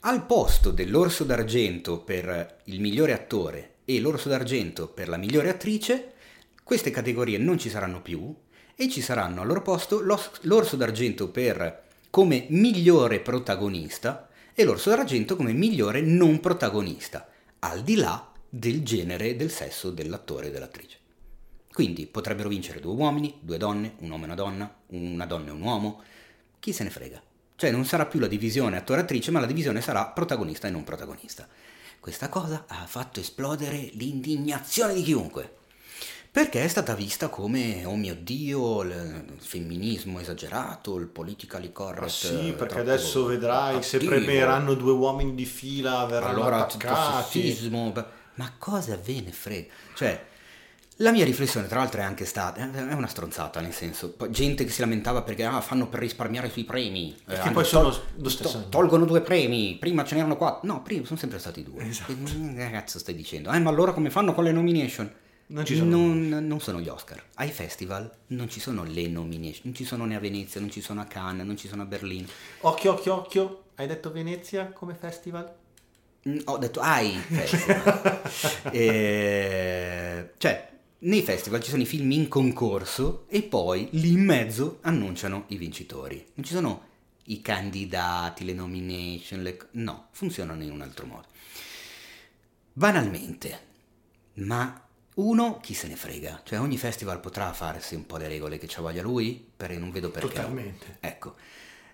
al 0.00 0.24
posto 0.24 0.70
dell'Orso 0.70 1.24
d'Argento 1.24 1.98
per 1.98 2.60
il 2.64 2.80
migliore 2.80 3.12
attore 3.12 3.72
e 3.84 4.00
l'Orso 4.00 4.30
d'Argento 4.30 4.88
per 4.88 5.08
la 5.10 5.18
migliore 5.18 5.50
attrice, 5.50 6.11
queste 6.62 6.90
categorie 6.90 7.38
non 7.38 7.58
ci 7.58 7.68
saranno 7.68 8.00
più 8.00 8.34
e 8.74 8.88
ci 8.88 9.00
saranno 9.00 9.40
al 9.40 9.46
loro 9.46 9.62
posto 9.62 10.00
l'Orso 10.00 10.76
d'Argento 10.76 11.28
per 11.28 11.84
come 12.10 12.46
migliore 12.50 13.20
protagonista 13.20 14.28
e 14.54 14.64
l'Orso 14.64 14.90
d'Argento 14.90 15.36
come 15.36 15.52
migliore 15.52 16.00
non 16.00 16.40
protagonista, 16.40 17.28
al 17.60 17.82
di 17.82 17.96
là 17.96 18.30
del 18.48 18.82
genere 18.82 19.34
del 19.34 19.50
sesso 19.50 19.90
dell'attore 19.90 20.48
e 20.48 20.50
dell'attrice. 20.50 20.98
Quindi 21.72 22.06
potrebbero 22.06 22.50
vincere 22.50 22.80
due 22.80 22.92
uomini, 22.92 23.38
due 23.40 23.56
donne, 23.56 23.94
un 23.98 24.10
uomo 24.10 24.24
e 24.24 24.26
una 24.26 24.34
donna, 24.34 24.74
una 24.88 25.24
donna 25.24 25.48
e 25.48 25.52
un 25.52 25.62
uomo. 25.62 26.02
Chi 26.58 26.72
se 26.72 26.84
ne 26.84 26.90
frega? 26.90 27.22
Cioè 27.56 27.70
non 27.70 27.86
sarà 27.86 28.04
più 28.04 28.20
la 28.20 28.26
divisione 28.26 28.76
attore-attrice, 28.76 29.30
ma 29.30 29.40
la 29.40 29.46
divisione 29.46 29.80
sarà 29.80 30.06
protagonista 30.06 30.68
e 30.68 30.70
non 30.70 30.84
protagonista. 30.84 31.48
Questa 31.98 32.28
cosa 32.28 32.64
ha 32.66 32.84
fatto 32.86 33.20
esplodere 33.20 33.90
l'indignazione 33.92 34.92
di 34.92 35.02
chiunque. 35.02 35.60
Perché 36.32 36.64
è 36.64 36.68
stata 36.68 36.94
vista 36.94 37.28
come, 37.28 37.84
oh 37.84 37.94
mio 37.94 38.16
Dio, 38.18 38.80
il 38.80 39.34
femminismo 39.36 40.18
esagerato, 40.18 40.96
il 40.96 41.06
politically 41.06 41.70
correct. 41.72 42.04
Ah, 42.04 42.08
sì, 42.08 42.48
eh, 42.48 42.52
perché 42.54 42.78
adesso 42.78 43.26
vedrai 43.26 43.82
se 43.82 43.96
attivo. 43.96 44.12
premieranno 44.12 44.72
due 44.72 44.92
uomini 44.92 45.34
di 45.34 45.44
fila 45.44 46.06
verranno 46.06 46.40
allora 46.40 46.64
tutto 46.64 46.86
attaccati. 46.88 47.68
ma 48.36 48.50
cosa 48.56 48.96
ve 48.96 49.20
ne 49.20 49.30
frega? 49.30 49.70
Cioè, 49.94 50.24
la 50.96 51.10
mia 51.12 51.26
riflessione 51.26 51.66
tra 51.66 51.80
l'altro 51.80 52.00
è 52.00 52.04
anche 52.04 52.24
stata, 52.24 52.62
è 52.72 52.94
una 52.94 53.08
stronzata 53.08 53.60
nel 53.60 53.74
senso, 53.74 54.16
gente 54.30 54.64
che 54.64 54.70
si 54.70 54.80
lamentava 54.80 55.20
perché 55.20 55.44
ah, 55.44 55.60
fanno 55.60 55.88
per 55.88 56.00
risparmiare 56.00 56.48
sui 56.48 56.64
premi. 56.64 57.10
Eh, 57.14 57.22
Perché 57.26 57.42
hanno 57.42 57.52
poi 57.52 57.64
sono 57.66 57.90
tol- 57.90 58.02
lo 58.16 58.28
stesso. 58.30 58.62
to- 58.62 58.68
tolgono 58.70 59.04
due 59.04 59.20
premi, 59.20 59.76
prima 59.78 60.02
ce 60.02 60.14
n'erano 60.14 60.38
quattro, 60.38 60.66
no, 60.66 60.80
prima 60.80 61.04
sono 61.04 61.18
sempre 61.18 61.38
stati 61.38 61.62
due. 61.62 61.86
Esatto. 61.86 62.14
Che, 62.24 62.54
che 62.54 62.70
cazzo 62.70 62.98
stai 62.98 63.14
dicendo? 63.14 63.50
Eh, 63.52 63.58
ma 63.58 63.68
allora 63.68 63.92
come 63.92 64.08
fanno 64.08 64.32
con 64.32 64.44
le 64.44 64.52
nomination? 64.52 65.12
Non 65.46 65.64
ci 65.66 65.76
sono 65.76 65.90
Non, 65.96 66.46
non 66.46 66.60
sono 66.60 66.80
gli 66.80 66.88
Oscar. 66.88 67.22
Ai 67.34 67.50
festival 67.50 68.10
non 68.28 68.48
ci 68.48 68.60
sono 68.60 68.84
le 68.84 69.06
nomination, 69.08 69.62
non 69.64 69.74
ci 69.74 69.84
sono 69.84 70.04
né 70.06 70.16
a 70.16 70.20
Venezia, 70.20 70.60
non 70.60 70.70
ci 70.70 70.80
sono 70.80 71.00
a 71.00 71.04
Cannes, 71.04 71.44
non 71.46 71.56
ci 71.56 71.68
sono 71.68 71.82
a 71.82 71.84
Berlino. 71.84 72.28
Occhio, 72.60 72.92
occhio, 72.92 73.14
occhio. 73.14 73.64
Hai 73.74 73.86
detto 73.86 74.10
Venezia 74.12 74.68
come 74.72 74.94
festival? 74.94 75.52
Mm, 76.28 76.38
Ho 76.44 76.56
detto 76.58 76.80
ai 76.80 77.12
festival. 77.18 78.20
Eh, 78.72 80.32
cioè, 80.38 80.70
nei 81.00 81.22
festival 81.22 81.60
ci 81.62 81.70
sono 81.70 81.82
i 81.82 81.86
film 81.86 82.10
in 82.12 82.28
concorso 82.28 83.24
e 83.28 83.42
poi 83.42 83.88
lì 83.92 84.12
in 84.12 84.24
mezzo 84.24 84.78
annunciano 84.82 85.44
i 85.48 85.56
vincitori. 85.56 86.24
Non 86.34 86.44
ci 86.46 86.52
sono 86.54 86.88
i 87.26 87.40
candidati, 87.42 88.44
le 88.44 88.52
nomination, 88.54 89.42
le... 89.42 89.58
no, 89.72 90.08
funzionano 90.12 90.62
in 90.62 90.70
un 90.70 90.80
altro 90.80 91.06
modo. 91.06 91.26
Banalmente, 92.72 93.60
ma 94.34 94.81
uno 95.14 95.58
chi 95.60 95.74
se 95.74 95.88
ne 95.88 95.96
frega? 95.96 96.40
Cioè 96.44 96.58
ogni 96.58 96.78
festival 96.78 97.20
potrà 97.20 97.52
farsi 97.52 97.94
un 97.94 98.06
po' 98.06 98.16
le 98.16 98.28
regole 98.28 98.58
che 98.58 98.66
ci 98.66 98.80
voglia 98.80 99.02
lui? 99.02 99.44
Perché 99.56 99.78
non 99.78 99.90
vedo 99.90 100.10
perché. 100.10 100.26
no. 100.28 100.32
Totalmente. 100.32 100.96
Ecco. 101.00 101.34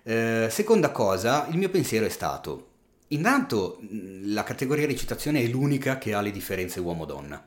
Eh, 0.03 0.47
seconda 0.49 0.91
cosa, 0.91 1.47
il 1.49 1.57
mio 1.57 1.69
pensiero 1.69 2.05
è 2.05 2.09
stato, 2.09 2.67
intanto 3.07 3.79
mh, 3.81 4.31
la 4.33 4.43
categoria 4.43 4.87
recitazione 4.87 5.41
è 5.41 5.47
l'unica 5.47 5.97
che 5.97 6.13
ha 6.13 6.21
le 6.21 6.31
differenze 6.31 6.79
uomo-donna. 6.79 7.45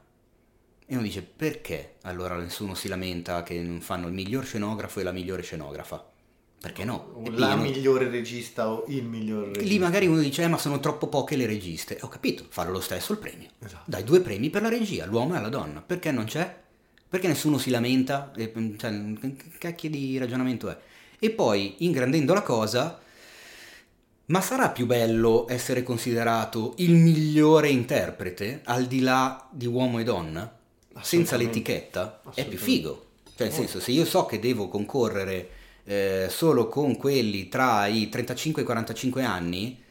E 0.85 0.95
uno 0.95 1.03
dice, 1.03 1.23
perché 1.23 1.95
allora 2.03 2.37
nessuno 2.37 2.75
si 2.75 2.89
lamenta 2.89 3.43
che 3.43 3.59
non 3.61 3.81
fanno 3.81 4.09
il 4.09 4.13
miglior 4.13 4.45
scenografo 4.45 5.01
e 5.01 5.03
la 5.03 5.13
migliore 5.13 5.43
scenografa? 5.43 6.12
Perché 6.63 6.85
no? 6.85 7.21
La 7.33 7.57
migliore 7.57 8.09
regista 8.09 8.71
o 8.71 8.85
il 8.87 9.03
miglior 9.03 9.47
regista. 9.47 9.65
Lì 9.65 9.81
magari 9.81 10.07
uno 10.07 10.21
dice, 10.21 10.45
eh, 10.45 10.47
ma 10.47 10.59
sono 10.59 10.79
troppo 10.79 11.09
poche 11.09 11.35
le 11.35 11.45
registe. 11.45 11.99
Ho 12.03 12.09
capito, 12.09 12.45
fallo 12.49 12.71
lo 12.71 12.81
stesso 12.81 13.11
il 13.11 13.19
premio. 13.19 13.49
Esatto. 13.59 13.83
Dai 13.85 14.05
due 14.05 14.21
premi 14.21 14.49
per 14.49 14.63
la 14.63 14.69
regia, 14.69 15.05
l'uomo 15.05 15.35
e 15.37 15.41
la 15.41 15.49
donna. 15.49 15.83
Perché 15.85 16.13
non 16.13 16.25
c'è? 16.27 16.57
Perché 17.09 17.27
nessuno 17.27 17.59
si 17.59 17.69
lamenta? 17.69 18.31
Mm, 18.39 18.77
Cioè, 18.77 19.13
che 19.19 19.59
cacchio 19.59 19.91
di 19.91 20.17
ragionamento 20.19 20.71
è? 20.71 20.79
E 21.19 21.31
poi, 21.31 21.75
ingrandendo 21.79 22.33
la 22.33 22.43
cosa, 22.43 23.01
ma 24.27 24.41
sarà 24.41 24.71
più 24.71 24.87
bello 24.87 25.47
essere 25.49 25.83
considerato 25.83 26.75
il 26.77 26.95
migliore 26.95 27.71
interprete, 27.71 28.61
al 28.67 28.87
di 28.87 29.01
là 29.01 29.49
di 29.51 29.67
uomo 29.67 29.99
e 29.99 30.05
donna? 30.05 30.59
Senza 31.01 31.37
l'etichetta? 31.37 32.23
È 32.33 32.47
più 32.47 32.57
figo. 32.57 33.07
Cioè, 33.35 33.49
nel 33.49 33.57
senso, 33.57 33.81
se 33.81 33.91
io 33.91 34.05
so 34.05 34.27
che 34.27 34.39
devo 34.39 34.69
concorrere 34.69 35.59
eh, 35.93 36.29
solo 36.31 36.69
con 36.69 36.97
quelli 36.97 37.49
tra 37.49 37.87
i 37.87 38.09
35 38.09 38.61
e 38.63 38.65
i 38.65 38.67
45 38.67 39.23
anni, 39.23 39.83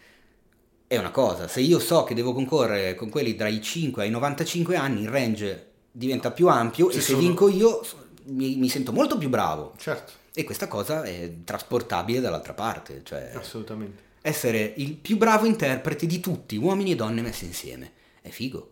è 0.87 0.97
una 0.97 1.11
cosa, 1.11 1.47
se 1.47 1.61
io 1.61 1.79
so 1.79 2.03
che 2.03 2.13
devo 2.13 2.33
concorrere 2.33 2.95
con 2.95 3.09
quelli 3.09 3.35
dai 3.35 3.61
5 3.61 4.03
ai 4.03 4.09
95 4.09 4.75
anni, 4.75 5.01
il 5.03 5.09
range 5.09 5.67
diventa 5.91 6.31
più 6.31 6.47
ampio 6.47 6.89
Ci 6.91 6.97
e 6.97 7.01
se 7.01 7.07
sono- 7.13 7.19
vinco 7.19 7.47
io 7.49 7.81
mi, 8.25 8.55
mi 8.55 8.67
sento 8.69 8.91
molto 8.91 9.17
più 9.17 9.29
bravo. 9.29 9.73
Certo, 9.77 10.11
E 10.33 10.43
questa 10.43 10.67
cosa 10.67 11.03
è 11.03 11.31
trasportabile 11.43 12.19
dall'altra 12.19 12.53
parte, 12.53 13.01
cioè 13.03 13.31
assolutamente. 13.35 14.01
essere 14.21 14.73
il 14.77 14.93
più 14.95 15.17
bravo 15.17 15.45
interprete 15.45 16.05
di 16.05 16.19
tutti, 16.19 16.57
uomini 16.57 16.91
e 16.91 16.95
donne 16.95 17.21
messi 17.21 17.45
insieme. 17.45 17.91
È 18.21 18.29
figo. 18.29 18.70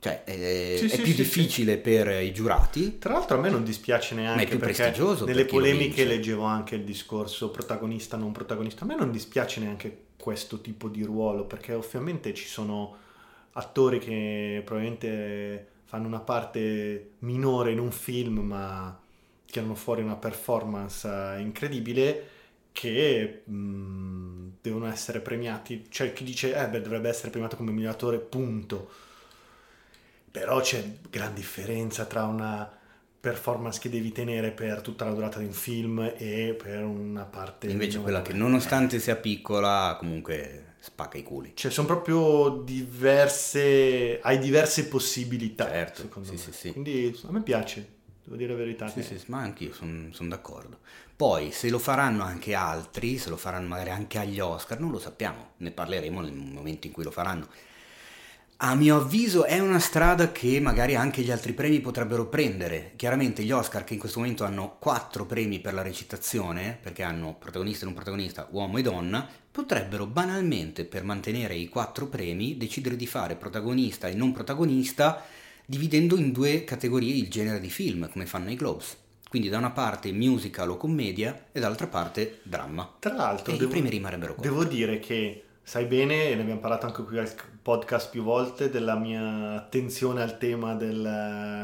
Cioè, 0.00 0.24
è, 0.24 0.32
Sì, 0.78 0.86
è 0.86 0.88
sì, 0.88 1.02
più 1.02 1.12
sì, 1.12 1.14
difficile 1.14 1.76
per 1.78 2.22
i 2.22 2.32
giurati. 2.32 2.98
Tra 2.98 3.12
l'altro 3.12 3.36
a 3.36 3.40
me 3.40 3.50
non 3.50 3.64
dispiace 3.64 4.14
neanche 4.14 4.46
più 4.46 4.58
perché 4.58 4.94
nelle 5.24 5.44
polemiche 5.44 6.04
leggevo 6.04 6.42
anche 6.44 6.74
il 6.76 6.84
discorso 6.84 7.50
protagonista 7.50 8.16
non 8.16 8.32
protagonista. 8.32 8.84
A 8.84 8.86
me 8.86 8.96
non 8.96 9.10
dispiace 9.10 9.60
neanche 9.60 10.04
questo 10.16 10.60
tipo 10.60 10.88
di 10.88 11.02
ruolo 11.04 11.44
perché 11.44 11.74
ovviamente 11.74 12.32
ci 12.34 12.46
sono 12.46 12.96
attori 13.52 13.98
che 13.98 14.62
probabilmente 14.64 15.66
fanno 15.84 16.06
una 16.06 16.20
parte 16.20 17.12
minore 17.20 17.72
in 17.72 17.78
un 17.80 17.90
film 17.90 18.38
ma 18.40 18.98
tirano 19.50 19.74
fuori 19.74 20.02
una 20.02 20.16
performance 20.16 21.06
eh, 21.08 21.40
incredibile 21.40 22.28
che 22.72 23.42
mh, 23.44 24.48
devono 24.62 24.86
essere 24.86 25.20
premiati. 25.20 25.86
C'è 25.88 26.12
chi 26.12 26.24
dice 26.24 26.54
eh 26.54 26.68
beh 26.68 26.80
dovrebbe 26.80 27.08
essere 27.08 27.30
premiato 27.30 27.56
come 27.56 27.72
miglior 27.72 27.92
attore 27.92 28.18
punto. 28.18 28.88
Però 30.30 30.60
c'è 30.60 30.82
gran 31.08 31.34
differenza 31.34 32.04
tra 32.04 32.24
una 32.24 32.70
performance 33.20 33.78
che 33.78 33.90
devi 33.90 34.12
tenere 34.12 34.50
per 34.50 34.80
tutta 34.80 35.04
la 35.04 35.12
durata 35.12 35.38
di 35.38 35.44
un 35.44 35.52
film 35.52 36.12
e 36.16 36.56
per 36.60 36.84
una 36.84 37.24
parte... 37.24 37.66
Invece 37.68 38.00
quella 38.00 38.22
che 38.22 38.32
nonostante 38.32 38.98
sia 38.98 39.16
piccola, 39.16 39.96
comunque 39.98 40.76
spacca 40.80 41.18
i 41.18 41.22
culi. 41.22 41.52
Cioè, 41.54 41.70
sono 41.70 41.86
proprio 41.86 42.62
diverse... 42.64 44.20
hai 44.22 44.38
diverse 44.38 44.86
possibilità, 44.86 45.66
Certo, 45.66 46.02
secondo 46.02 46.28
sì, 46.28 46.34
me. 46.34 46.40
sì, 46.40 46.52
sì. 46.52 46.72
Quindi 46.72 47.20
a 47.26 47.32
me 47.32 47.42
piace, 47.42 47.88
devo 48.24 48.36
dire 48.36 48.52
la 48.52 48.58
verità. 48.58 48.88
Sì, 48.88 49.02
sì, 49.02 49.20
ma 49.26 49.40
anch'io 49.40 49.74
sono 49.74 50.28
d'accordo. 50.28 50.78
Poi, 51.14 51.50
se 51.50 51.68
lo 51.68 51.78
faranno 51.78 52.22
anche 52.22 52.54
altri, 52.54 53.18
se 53.18 53.28
lo 53.28 53.36
faranno 53.36 53.68
magari 53.68 53.90
anche 53.90 54.18
agli 54.18 54.40
Oscar, 54.40 54.80
non 54.80 54.90
lo 54.90 54.98
sappiamo, 54.98 55.50
ne 55.58 55.70
parleremo 55.70 56.22
nel 56.22 56.32
momento 56.32 56.86
in 56.86 56.94
cui 56.94 57.04
lo 57.04 57.10
faranno. 57.10 57.48
A 58.62 58.74
mio 58.74 58.96
avviso 58.96 59.46
è 59.46 59.58
una 59.58 59.78
strada 59.78 60.32
che 60.32 60.60
magari 60.60 60.94
anche 60.94 61.22
gli 61.22 61.30
altri 61.30 61.54
premi 61.54 61.80
potrebbero 61.80 62.26
prendere. 62.26 62.92
Chiaramente 62.96 63.42
gli 63.42 63.52
Oscar 63.52 63.84
che 63.84 63.94
in 63.94 63.98
questo 63.98 64.18
momento 64.18 64.44
hanno 64.44 64.76
quattro 64.78 65.24
premi 65.24 65.60
per 65.60 65.72
la 65.72 65.80
recitazione, 65.80 66.78
perché 66.78 67.02
hanno 67.02 67.34
protagonista 67.38 67.82
e 67.82 67.84
non 67.86 67.94
protagonista, 67.94 68.48
uomo 68.50 68.76
e 68.76 68.82
donna, 68.82 69.26
potrebbero 69.50 70.04
banalmente 70.04 70.84
per 70.84 71.04
mantenere 71.04 71.54
i 71.54 71.70
quattro 71.70 72.08
premi 72.08 72.58
decidere 72.58 72.96
di 72.96 73.06
fare 73.06 73.34
protagonista 73.34 74.08
e 74.08 74.14
non 74.14 74.32
protagonista 74.32 75.24
dividendo 75.64 76.18
in 76.18 76.30
due 76.30 76.62
categorie 76.64 77.14
il 77.14 77.30
genere 77.30 77.60
di 77.60 77.70
film, 77.70 78.10
come 78.10 78.26
fanno 78.26 78.50
i 78.50 78.56
Globes. 78.56 78.94
Quindi 79.30 79.48
da 79.48 79.56
una 79.56 79.70
parte 79.70 80.12
musical 80.12 80.68
o 80.68 80.76
commedia 80.76 81.46
e 81.50 81.60
dall'altra 81.60 81.86
parte 81.86 82.40
dramma. 82.42 82.96
Tra 82.98 83.14
l'altro, 83.14 83.54
E 83.54 83.56
i 83.56 83.66
premi 83.66 83.88
rimarrebbero 83.88 84.34
qua. 84.34 84.42
Devo 84.42 84.64
dire 84.64 84.98
che 84.98 85.44
sai 85.62 85.86
bene, 85.86 86.28
e 86.28 86.34
ne 86.34 86.42
abbiamo 86.42 86.60
parlato 86.60 86.84
anche 86.84 87.02
qui 87.04 87.16
podcast 87.62 88.10
più 88.10 88.22
volte, 88.22 88.70
della 88.70 88.96
mia 88.96 89.54
attenzione 89.54 90.22
al 90.22 90.38
tema 90.38 90.74
del 90.74 91.04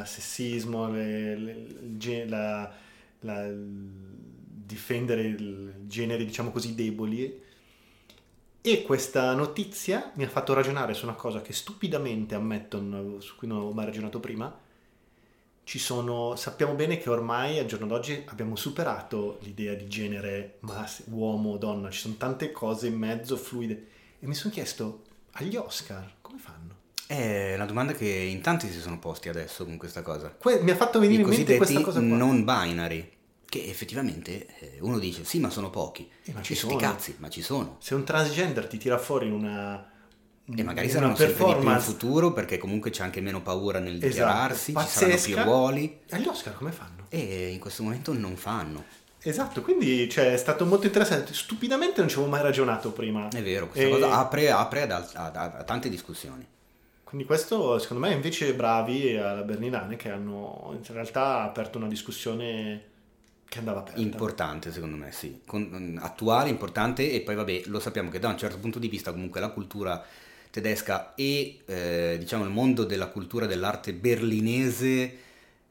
eh, 0.02 0.06
sessismo, 0.06 0.88
le- 0.90 1.36
le- 1.36 2.26
la- 2.26 2.72
la- 3.20 3.50
difendere 3.52 5.22
il 5.22 5.74
generi, 5.86 6.24
diciamo 6.26 6.50
così, 6.50 6.74
deboli. 6.74 7.42
E 8.60 8.82
questa 8.82 9.32
notizia 9.34 10.10
mi 10.16 10.24
ha 10.24 10.28
fatto 10.28 10.52
ragionare 10.52 10.92
su 10.92 11.04
una 11.04 11.14
cosa 11.14 11.40
che 11.40 11.52
stupidamente 11.52 12.34
ammetto, 12.34 13.20
su 13.20 13.36
cui 13.36 13.46
non 13.46 13.58
avevo 13.58 13.72
mai 13.72 13.84
ragionato 13.84 14.18
prima. 14.18 14.52
Ci 15.62 15.78
sono, 15.78 16.34
sappiamo 16.36 16.74
bene 16.74 16.98
che 16.98 17.08
ormai 17.10 17.58
al 17.58 17.66
giorno 17.66 17.86
d'oggi 17.86 18.22
abbiamo 18.26 18.54
superato 18.56 19.38
l'idea 19.42 19.74
di 19.74 19.88
genere 19.88 20.58
mas- 20.60 21.04
uomo 21.10 21.50
o 21.52 21.56
donna, 21.58 21.90
ci 21.90 22.00
sono 22.00 22.14
tante 22.16 22.50
cose 22.52 22.86
in 22.88 22.96
mezzo 22.96 23.36
fluide. 23.36 23.86
E 24.20 24.26
mi 24.26 24.34
sono 24.34 24.52
chiesto, 24.52 25.02
agli 25.38 25.56
Oscar 25.56 26.14
come 26.20 26.38
fanno? 26.38 26.74
È 27.06 27.54
una 27.54 27.66
domanda 27.66 27.92
che 27.92 28.06
in 28.08 28.40
tanti 28.40 28.70
si 28.70 28.80
sono 28.80 28.98
posti 28.98 29.28
adesso 29.28 29.64
con 29.64 29.76
questa 29.76 30.02
cosa. 30.02 30.34
Que- 30.36 30.60
mi 30.60 30.70
ha 30.72 30.76
fatto 30.76 30.98
venire 30.98 31.20
I 31.22 31.24
in 31.24 31.28
mente 31.30 31.56
questa 31.56 31.80
cosa 31.80 32.00
qua. 32.00 32.08
non 32.16 32.44
binary, 32.44 33.12
che 33.48 33.64
effettivamente 33.68 34.46
eh, 34.58 34.78
uno 34.80 34.98
dice 34.98 35.24
sì 35.24 35.38
ma 35.38 35.48
sono 35.50 35.70
pochi, 35.70 36.10
Eh, 36.24 36.32
ma 36.32 36.40
e 36.40 36.42
ci 36.42 36.54
sono. 36.56 36.74
cazzi, 36.76 37.14
ma 37.18 37.28
ci 37.28 37.42
sono. 37.42 37.76
Se 37.80 37.94
un 37.94 38.02
transgender 38.04 38.66
ti 38.66 38.76
tira 38.78 38.98
fuori 38.98 39.30
una 39.30 39.88
E 40.52 40.62
magari 40.64 40.88
saranno 40.90 41.14
sempre 41.14 41.34
di 41.34 41.38
più 41.38 41.46
in 41.46 41.52
performance 41.54 41.84
futuro 41.92 42.32
perché 42.32 42.58
comunque 42.58 42.90
c'è 42.90 43.04
anche 43.04 43.20
meno 43.20 43.40
paura 43.40 43.78
nel 43.78 43.94
Esatto, 43.96 44.06
dichiararsi, 44.08 44.72
ci 44.74 44.86
saranno 44.88 45.14
pazzesca. 45.14 45.42
più 45.42 45.50
ruoli 45.52 46.00
agli 46.10 46.26
Oscar 46.26 46.54
come 46.56 46.72
fanno? 46.72 47.06
e 47.08 47.50
in 47.52 47.60
questo 47.60 47.84
momento 47.84 48.12
non 48.12 48.34
fanno. 48.36 48.84
Esatto, 49.28 49.60
quindi 49.60 50.08
cioè, 50.08 50.32
è 50.32 50.36
stato 50.36 50.64
molto 50.64 50.86
interessante. 50.86 51.34
Stupidamente 51.34 52.00
non 52.00 52.08
ci 52.08 52.14
avevo 52.16 52.30
mai 52.30 52.42
ragionato 52.42 52.92
prima. 52.92 53.28
È 53.28 53.42
vero, 53.42 53.66
questa 53.68 53.86
E- 53.88 53.90
cosa 53.90 54.18
apre, 54.18 54.50
apre 54.50 54.82
ad 54.82 54.90
ad- 54.92 55.10
ad- 55.14 55.36
a 55.36 55.62
tante 55.64 55.88
discussioni. 55.88 56.46
Quindi 57.02 57.26
questo 57.26 57.78
secondo 57.78 58.06
me 58.06 58.12
invece 58.12 58.54
bravi 58.54 59.16
alla 59.16 59.42
Berlinale 59.42 59.96
che 59.96 60.10
hanno 60.10 60.76
in 60.76 60.92
realtà 60.92 61.42
aperto 61.42 61.78
una 61.78 61.88
discussione 61.88 62.82
che 63.48 63.58
andava 63.58 63.80
aperta. 63.80 64.00
Importante 64.00 64.72
secondo 64.72 64.96
me, 64.96 65.12
sì. 65.12 65.40
Con- 65.46 65.98
attuale, 66.02 66.48
importante 66.48 67.10
e 67.12 67.20
poi 67.20 67.34
vabbè, 67.36 67.62
lo 67.66 67.80
sappiamo 67.80 68.10
che 68.10 68.18
da 68.18 68.28
un 68.28 68.38
certo 68.38 68.58
punto 68.58 68.78
di 68.78 68.88
vista 68.88 69.12
comunque 69.12 69.40
la 69.40 69.50
cultura 69.50 70.04
tedesca 70.50 71.14
e 71.14 71.60
eh, 71.66 72.16
diciamo 72.18 72.44
il 72.44 72.50
mondo 72.50 72.84
della 72.84 73.06
cultura 73.08 73.46
dell'arte 73.46 73.92
berlinese 73.92 75.18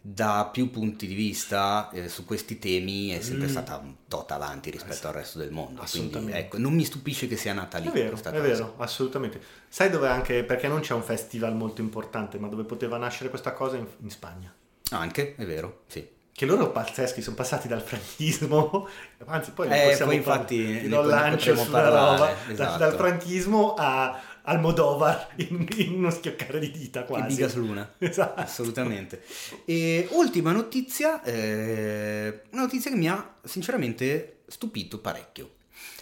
da 0.07 0.47
più 0.51 0.69
punti 0.69 1.07
di 1.07 1.15
vista 1.15 1.89
eh, 1.91 2.09
su 2.09 2.25
questi 2.25 2.59
temi 2.59 3.09
è 3.09 3.21
sempre 3.21 3.47
Mm. 3.47 3.49
stata 3.49 3.77
un 3.77 3.95
tot 4.07 4.29
avanti 4.31 4.69
rispetto 4.69 4.93
Eh 4.93 4.97
sì. 4.97 5.05
al 5.07 5.13
resto 5.13 5.39
del 5.39 5.49
mondo. 5.49 5.81
Quindi 5.81 5.83
Assolutamente. 5.83 6.37
ecco, 6.37 6.57
non 6.59 6.73
mi 6.75 6.83
stupisce 6.83 7.27
che 7.27 7.35
sia 7.37 7.53
nata 7.53 7.79
lì 7.79 7.87
È 7.87 7.91
vero, 7.91 8.09
è 8.15 8.21
cosa. 8.21 8.29
vero, 8.29 8.75
assolutamente. 8.77 9.41
Sai 9.67 9.89
dove 9.89 10.07
anche, 10.07 10.43
perché 10.43 10.67
non 10.67 10.81
c'è 10.81 10.93
un 10.93 11.01
festival 11.01 11.55
molto 11.55 11.81
importante, 11.81 12.37
ma 12.37 12.47
dove 12.47 12.65
poteva 12.65 12.97
nascere 12.97 13.29
questa 13.29 13.53
cosa 13.53 13.77
in, 13.77 13.87
in 14.01 14.09
Spagna. 14.11 14.53
Anche, 14.91 15.33
è 15.35 15.43
vero, 15.45 15.81
sì. 15.87 16.07
Che 16.31 16.45
loro 16.45 16.69
pazzeschi, 16.69 17.21
sono 17.23 17.35
passati 17.35 17.67
dal 17.67 17.81
franchismo, 17.81 18.87
anzi 19.25 19.51
poi 19.51 19.69
ne 19.69 19.75
Eh, 19.75 19.87
poi 19.87 19.97
parlare, 19.97 20.15
infatti 20.17 20.55
ti 20.81 20.87
ne 20.87 20.95
pot- 20.95 21.05
lancio 21.07 21.55
sulla 21.55 21.79
parlare, 21.81 22.17
roba, 22.17 22.51
esatto. 22.51 22.77
dal 22.77 22.93
franchismo 22.95 23.73
a, 23.75 24.19
al 24.45 24.59
Modovar 24.59 25.33
in, 25.37 25.67
in 25.77 25.93
uno 25.93 26.09
schioccare 26.09 26.59
di 26.59 26.71
dita 26.71 27.01
Che 27.01 27.07
quasi. 27.07 27.35
bigas 27.35 27.55
luna. 27.55 27.93
Esatto. 27.99 28.39
Assolutamente. 28.39 29.23
E 29.65 30.07
ultima 30.11 30.51
notizia, 30.51 31.21
eh, 31.23 32.41
una 32.51 32.61
notizia 32.61 32.89
che 32.91 32.97
mi 32.97 33.09
ha 33.09 33.35
sinceramente 33.43 34.37
stupito 34.47 34.99
parecchio. 34.99 35.53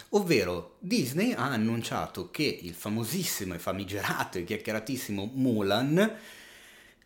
Ovvero 0.10 0.76
Disney 0.80 1.34
ha 1.34 1.46
annunciato 1.50 2.30
che 2.30 2.44
il 2.44 2.74
famosissimo 2.76 3.56
e 3.56 3.60
famigerato 3.60 4.38
e 4.38 4.44
chiacchieratissimo 4.44 5.32
Mulan 5.34 6.16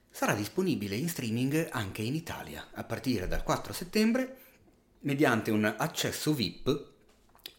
sarà 0.09 0.33
disponibile 0.33 0.95
in 0.95 1.07
streaming 1.07 1.69
anche 1.71 2.01
in 2.01 2.15
Italia 2.15 2.67
a 2.73 2.83
partire 2.83 3.27
dal 3.27 3.43
4 3.43 3.71
settembre 3.71 4.37
mediante 5.01 5.51
un 5.51 5.63
accesso 5.77 6.33
VIP 6.33 6.85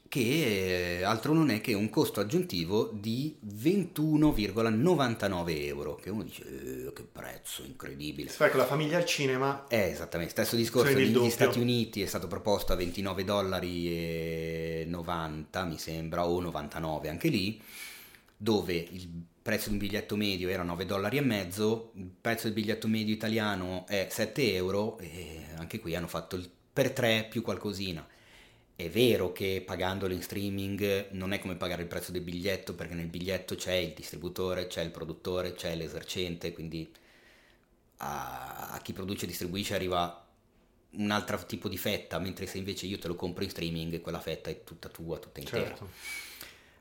che 0.09 0.99
eh, 1.01 1.05
altro 1.05 1.33
non 1.35 1.51
è 1.51 1.61
che 1.61 1.75
un 1.75 1.91
costo 1.91 2.21
aggiuntivo 2.21 2.91
di 2.93 3.37
21,99 3.47 5.67
euro, 5.67 5.97
che 5.97 6.11
uno 6.11 6.23
dice 6.23 6.87
"Eh, 6.87 6.93
che 6.93 7.03
prezzo 7.03 7.63
incredibile. 7.65 8.31
Fa 8.31 8.49
con 8.49 8.59
la 8.59 8.67
famiglia 8.67 8.97
al 8.97 9.05
cinema, 9.05 9.67
È 9.69 9.77
esattamente, 9.77 10.33
stesso 10.33 10.57
discorso 10.57 10.93
negli 10.93 11.13
doppio. 11.13 11.31
Stati 11.31 11.61
Uniti 11.61 12.03
è 12.03 12.07
stato 12.07 12.27
proposto 12.27 12.73
a 12.73 12.77
29 12.77 13.25
dollari 13.25 13.89
e 13.89 14.85
90 14.89 15.65
mi 15.65 15.79
sembra, 15.79 16.27
o 16.27 16.41
99 16.41 17.09
anche 17.09 17.29
lì, 17.29 17.61
dove 18.37 18.75
il 18.75 19.09
prezzo 19.43 19.69
di 19.69 19.75
un 19.75 19.81
biglietto 19.81 20.17
medio 20.17 20.49
era 20.49 20.63
9 20.63 20.87
dollari 20.87 21.19
e 21.19 21.23
mezzo, 21.23 21.93
il 21.95 22.11
prezzo 22.21 22.45
del 22.45 22.53
biglietto 22.55 22.89
medio 22.89 23.15
italiano 23.15 23.87
è 23.87 24.09
7 24.11 24.55
euro 24.55 24.99
e 24.99 25.45
anche 25.57 25.79
qui 25.81 25.95
hanno 25.95 26.09
fatto 26.09 26.37
il 26.37 26.49
per 26.73 26.93
3 26.93 27.27
più 27.29 27.43
qualcosina. 27.43 28.07
È 28.81 28.89
vero 28.89 29.33
che 29.33 29.61
pagandolo 29.67 30.15
in 30.15 30.23
streaming 30.23 31.09
non 31.11 31.33
è 31.33 31.41
come 31.41 31.57
pagare 31.57 31.83
il 31.83 31.89
prezzo 31.89 32.13
del 32.13 32.21
biglietto 32.21 32.77
perché 32.77 32.95
nel 32.95 33.09
biglietto 33.09 33.57
c'è 33.57 33.73
il 33.73 33.93
distributore, 33.93 34.69
c'è 34.69 34.83
il 34.83 34.93
produttore, 34.93 35.55
c'è 35.55 35.75
l'esercente, 35.75 36.53
quindi 36.53 36.89
a, 37.97 38.71
a 38.71 38.79
chi 38.79 38.93
produce 38.93 39.25
e 39.25 39.27
distribuisce 39.27 39.75
arriva 39.75 40.25
un 40.91 41.11
altro 41.11 41.45
tipo 41.45 41.69
di 41.69 41.77
fetta, 41.77 42.21
mentre 42.21 42.47
se 42.47 42.59
invece 42.59 42.87
io 42.87 43.01
te 43.01 43.09
lo 43.09 43.17
compro 43.17 43.43
in 43.43 43.51
streaming 43.51 44.01
quella 44.01 44.21
fetta 44.21 44.49
è 44.49 44.63
tutta 44.63 44.89
tua, 44.89 45.19
tutta 45.19 45.41
intera. 45.41 45.67
certo. 45.67 45.91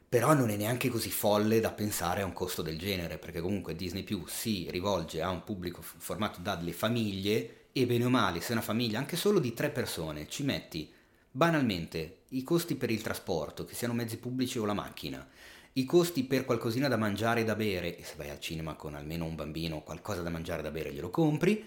Però 0.08 0.36
non 0.36 0.52
è 0.52 0.56
neanche 0.56 0.90
così 0.90 1.10
folle 1.10 1.60
da 1.60 1.72
pensare 1.72 2.22
a 2.22 2.26
un 2.26 2.34
costo 2.34 2.62
del 2.62 2.78
genere, 2.78 3.18
perché 3.18 3.42
comunque 3.42 3.76
Disney 3.76 4.04
Plus 4.04 4.32
si 4.32 4.68
rivolge 4.70 5.24
a 5.24 5.32
un 5.32 5.44
pubblico 5.44 5.82
formato 5.82 6.42
dalle 6.42 6.74
famiglie 6.74 7.70
e 7.72 7.88
bene 7.88 8.06
o 8.06 8.10
male, 8.10 8.40
se 8.40 8.52
una 8.52 8.62
famiglia 8.62 9.00
anche 9.00 9.16
solo 9.16 9.40
di 9.40 9.56
tre 9.56 9.72
persone 9.72 10.28
ci 10.28 10.44
metti 10.44 10.94
banalmente 11.38 12.22
i 12.30 12.42
costi 12.42 12.74
per 12.74 12.90
il 12.90 13.04
trasporto, 13.04 13.64
che 13.64 13.76
siano 13.76 13.94
mezzi 13.94 14.18
pubblici 14.18 14.58
o 14.58 14.66
la 14.66 14.74
macchina, 14.74 15.26
i 15.74 15.86
costi 15.86 16.24
per 16.24 16.46
qualcosina 16.46 16.88
da 16.88 16.98
mangiare 16.98 17.42
e 17.42 17.44
da 17.44 17.54
bere, 17.54 17.96
e 17.96 18.04
se 18.04 18.16
vai 18.18 18.32
al 18.32 18.40
cinema 18.40 18.74
con 18.74 18.96
almeno 18.96 19.26
un 19.26 19.36
bambino, 19.36 19.84
qualcosa 19.84 20.24
da 20.24 20.32
mangiare 20.32 20.62
e 20.62 20.64
da 20.64 20.72
bere 20.72 20.92
glielo 20.92 21.12
compri, 21.12 21.64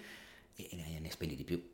e 0.56 0.98
ne 1.00 1.10
spendi 1.10 1.36
di 1.36 1.44
più. 1.44 1.64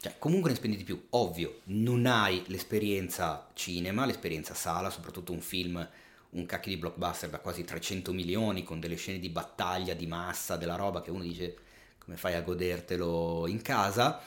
Cioè, 0.00 0.14
comunque 0.18 0.48
ne 0.48 0.56
spendi 0.56 0.78
di 0.78 0.84
più. 0.84 1.08
Ovvio, 1.10 1.60
non 1.64 2.06
hai 2.06 2.42
l'esperienza 2.46 3.50
cinema, 3.52 4.06
l'esperienza 4.06 4.54
sala, 4.54 4.88
soprattutto 4.88 5.32
un 5.32 5.42
film, 5.42 5.86
un 6.30 6.46
cacchio 6.46 6.72
di 6.72 6.78
blockbuster 6.78 7.28
da 7.28 7.38
quasi 7.38 7.64
300 7.64 8.14
milioni, 8.14 8.64
con 8.64 8.80
delle 8.80 8.96
scene 8.96 9.18
di 9.18 9.28
battaglia, 9.28 9.92
di 9.92 10.06
massa, 10.06 10.56
della 10.56 10.76
roba 10.76 11.02
che 11.02 11.10
uno 11.10 11.22
dice 11.22 11.56
come 11.98 12.16
fai 12.16 12.34
a 12.34 12.40
godertelo 12.40 13.46
in 13.46 13.60
casa. 13.60 14.20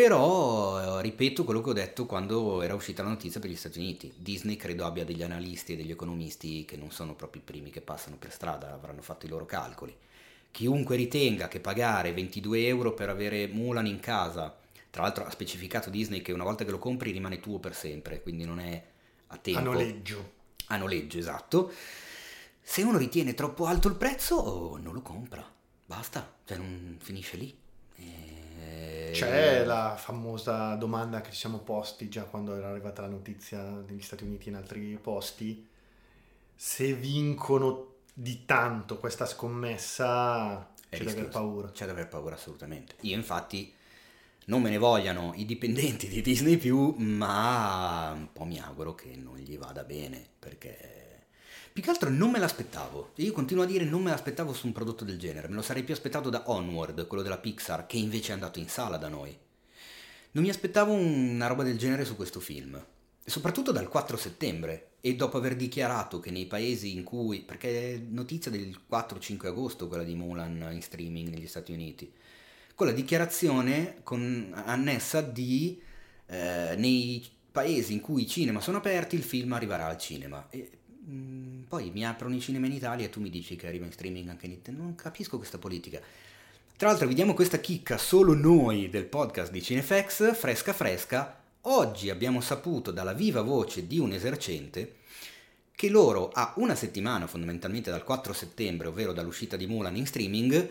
Però 0.00 0.98
ripeto 1.00 1.44
quello 1.44 1.60
che 1.60 1.68
ho 1.68 1.74
detto 1.74 2.06
quando 2.06 2.62
era 2.62 2.72
uscita 2.72 3.02
la 3.02 3.10
notizia 3.10 3.38
per 3.38 3.50
gli 3.50 3.54
Stati 3.54 3.80
Uniti. 3.80 4.10
Disney 4.16 4.56
credo 4.56 4.86
abbia 4.86 5.04
degli 5.04 5.22
analisti 5.22 5.74
e 5.74 5.76
degli 5.76 5.90
economisti 5.90 6.64
che 6.64 6.78
non 6.78 6.90
sono 6.90 7.14
proprio 7.14 7.42
i 7.42 7.44
primi 7.44 7.68
che 7.68 7.82
passano 7.82 8.16
per 8.16 8.32
strada, 8.32 8.72
avranno 8.72 9.02
fatto 9.02 9.26
i 9.26 9.28
loro 9.28 9.44
calcoli. 9.44 9.94
Chiunque 10.52 10.96
ritenga 10.96 11.48
che 11.48 11.60
pagare 11.60 12.14
22 12.14 12.66
euro 12.66 12.94
per 12.94 13.10
avere 13.10 13.46
Mulan 13.48 13.84
in 13.84 14.00
casa, 14.00 14.56
tra 14.88 15.02
l'altro 15.02 15.26
ha 15.26 15.30
specificato 15.30 15.90
Disney 15.90 16.22
che 16.22 16.32
una 16.32 16.44
volta 16.44 16.64
che 16.64 16.70
lo 16.70 16.78
compri 16.78 17.10
rimane 17.10 17.38
tuo 17.38 17.58
per 17.58 17.74
sempre, 17.74 18.22
quindi 18.22 18.46
non 18.46 18.58
è 18.58 18.82
a 19.26 19.36
tempo. 19.36 19.60
A 19.60 19.62
noleggio. 19.64 20.32
A 20.68 20.78
noleggio, 20.78 21.18
esatto. 21.18 21.70
Se 22.62 22.80
uno 22.80 22.96
ritiene 22.96 23.34
troppo 23.34 23.66
alto 23.66 23.88
il 23.88 23.96
prezzo, 23.96 24.78
non 24.80 24.94
lo 24.94 25.02
compra. 25.02 25.46
Basta, 25.84 26.36
cioè 26.46 26.56
non 26.56 26.96
finisce 27.02 27.36
lì. 27.36 27.54
C'è 29.12 29.64
la 29.64 29.96
famosa 29.96 30.74
domanda 30.76 31.20
che 31.20 31.30
ci 31.30 31.38
siamo 31.38 31.58
posti 31.58 32.08
già 32.08 32.22
quando 32.24 32.54
era 32.54 32.68
arrivata 32.68 33.02
la 33.02 33.08
notizia 33.08 33.62
negli 33.62 34.00
Stati 34.00 34.24
Uniti 34.24 34.46
e 34.46 34.50
in 34.50 34.56
altri 34.56 34.98
posti. 35.00 35.66
Se 36.54 36.92
vincono 36.94 37.94
di 38.12 38.44
tanto 38.44 38.98
questa 38.98 39.26
scommessa, 39.26 40.72
È 40.88 40.96
c'è 40.96 41.04
da 41.04 41.10
aver 41.10 41.28
paura. 41.28 41.70
C'è 41.70 41.86
da 41.86 41.92
aver 41.92 42.08
paura 42.08 42.34
assolutamente. 42.34 42.96
Io 43.00 43.16
infatti 43.16 43.72
non 44.46 44.62
me 44.62 44.70
ne 44.70 44.78
vogliano 44.78 45.32
i 45.36 45.44
dipendenti 45.44 46.08
di 46.08 46.22
Disney 46.22 46.56
più, 46.56 46.94
ma 46.98 48.12
un 48.12 48.32
po' 48.32 48.44
mi 48.44 48.58
auguro 48.58 48.94
che 48.94 49.14
non 49.16 49.36
gli 49.36 49.56
vada 49.56 49.84
bene, 49.84 50.26
perché 50.38 50.99
più 51.72 51.82
che 51.82 51.90
altro 51.90 52.10
non 52.10 52.30
me 52.30 52.38
l'aspettavo. 52.38 53.12
Io 53.16 53.32
continuo 53.32 53.62
a 53.62 53.66
dire 53.66 53.84
non 53.84 54.02
me 54.02 54.10
l'aspettavo 54.10 54.52
su 54.52 54.66
un 54.66 54.72
prodotto 54.72 55.04
del 55.04 55.18
genere, 55.18 55.48
me 55.48 55.54
lo 55.54 55.62
sarei 55.62 55.84
più 55.84 55.94
aspettato 55.94 56.30
da 56.30 56.42
Onward, 56.46 57.06
quello 57.06 57.22
della 57.22 57.38
Pixar, 57.38 57.86
che 57.86 57.96
invece 57.96 58.30
è 58.30 58.34
andato 58.34 58.58
in 58.58 58.68
sala 58.68 58.96
da 58.96 59.08
noi. 59.08 59.36
Non 60.32 60.44
mi 60.44 60.50
aspettavo 60.50 60.92
una 60.92 61.46
roba 61.46 61.62
del 61.62 61.78
genere 61.78 62.04
su 62.04 62.16
questo 62.16 62.40
film, 62.40 62.82
soprattutto 63.24 63.72
dal 63.72 63.88
4 63.88 64.16
settembre, 64.16 64.90
e 65.00 65.14
dopo 65.14 65.38
aver 65.38 65.56
dichiarato 65.56 66.20
che 66.20 66.30
nei 66.30 66.46
paesi 66.46 66.94
in 66.94 67.04
cui, 67.04 67.40
perché 67.40 67.94
è 67.94 67.98
notizia 67.98 68.50
del 68.50 68.78
4-5 68.90 69.46
agosto 69.46 69.88
quella 69.88 70.04
di 70.04 70.14
Mulan 70.14 70.68
in 70.72 70.82
streaming 70.82 71.28
negli 71.28 71.46
Stati 71.46 71.72
Uniti, 71.72 72.12
con 72.74 72.86
la 72.86 72.92
dichiarazione 72.92 74.00
con, 74.02 74.52
annessa 74.54 75.20
di 75.20 75.80
eh, 76.26 76.74
nei 76.76 77.26
paesi 77.50 77.92
in 77.92 78.00
cui 78.00 78.22
i 78.22 78.28
cinema 78.28 78.60
sono 78.60 78.78
aperti 78.78 79.16
il 79.16 79.22
film 79.22 79.52
arriverà 79.52 79.86
al 79.86 79.98
cinema. 79.98 80.46
E, 80.50 80.70
mh, 81.04 81.62
poi 81.68 81.90
mi 81.90 82.06
aprono 82.06 82.34
i 82.34 82.40
cinema 82.40 82.66
in 82.66 82.72
Italia 82.72 83.06
e 83.06 83.10
tu 83.10 83.20
mi 83.20 83.30
dici 83.30 83.56
che 83.56 83.66
arriva 83.66 83.86
in 83.86 83.92
streaming 83.92 84.28
anche 84.28 84.46
in 84.46 84.52
Italia. 84.52 84.80
Non 84.80 84.94
capisco 84.94 85.36
questa 85.36 85.58
politica. 85.58 86.00
Tra 86.76 86.88
l'altro 86.88 87.06
vi 87.06 87.14
diamo 87.14 87.34
questa 87.34 87.58
chicca 87.58 87.98
solo 87.98 88.34
noi 88.34 88.88
del 88.88 89.04
podcast 89.04 89.50
di 89.50 89.62
Cinefx, 89.62 90.34
fresca 90.34 90.72
fresca. 90.72 91.38
Oggi 91.62 92.08
abbiamo 92.08 92.40
saputo 92.40 92.90
dalla 92.90 93.12
viva 93.12 93.42
voce 93.42 93.86
di 93.86 93.98
un 93.98 94.12
esercente 94.12 94.96
che 95.74 95.88
loro 95.88 96.30
a 96.30 96.52
una 96.56 96.74
settimana, 96.74 97.26
fondamentalmente 97.26 97.90
dal 97.90 98.04
4 98.04 98.32
settembre, 98.32 98.88
ovvero 98.88 99.12
dall'uscita 99.12 99.56
di 99.56 99.66
Mulan 99.66 99.96
in 99.96 100.06
streaming, 100.06 100.70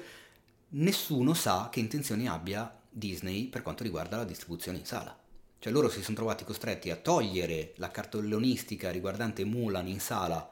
nessuno 0.70 1.34
sa 1.34 1.70
che 1.72 1.80
intenzioni 1.80 2.28
abbia 2.28 2.72
Disney 2.88 3.46
per 3.46 3.62
quanto 3.62 3.84
riguarda 3.84 4.18
la 4.18 4.24
distribuzione 4.24 4.80
in 4.80 4.86
sala. 4.86 5.18
Cioè 5.60 5.74
loro 5.74 5.90
si 5.90 6.02
sono 6.02 6.16
trovati 6.16 6.46
costretti 6.46 6.90
a 6.90 6.96
togliere 6.96 7.74
la 7.76 7.90
cartellonistica 7.90 8.92
riguardante 8.92 9.44
Mulan 9.44 9.88
in 9.88 10.00
sala 10.00 10.50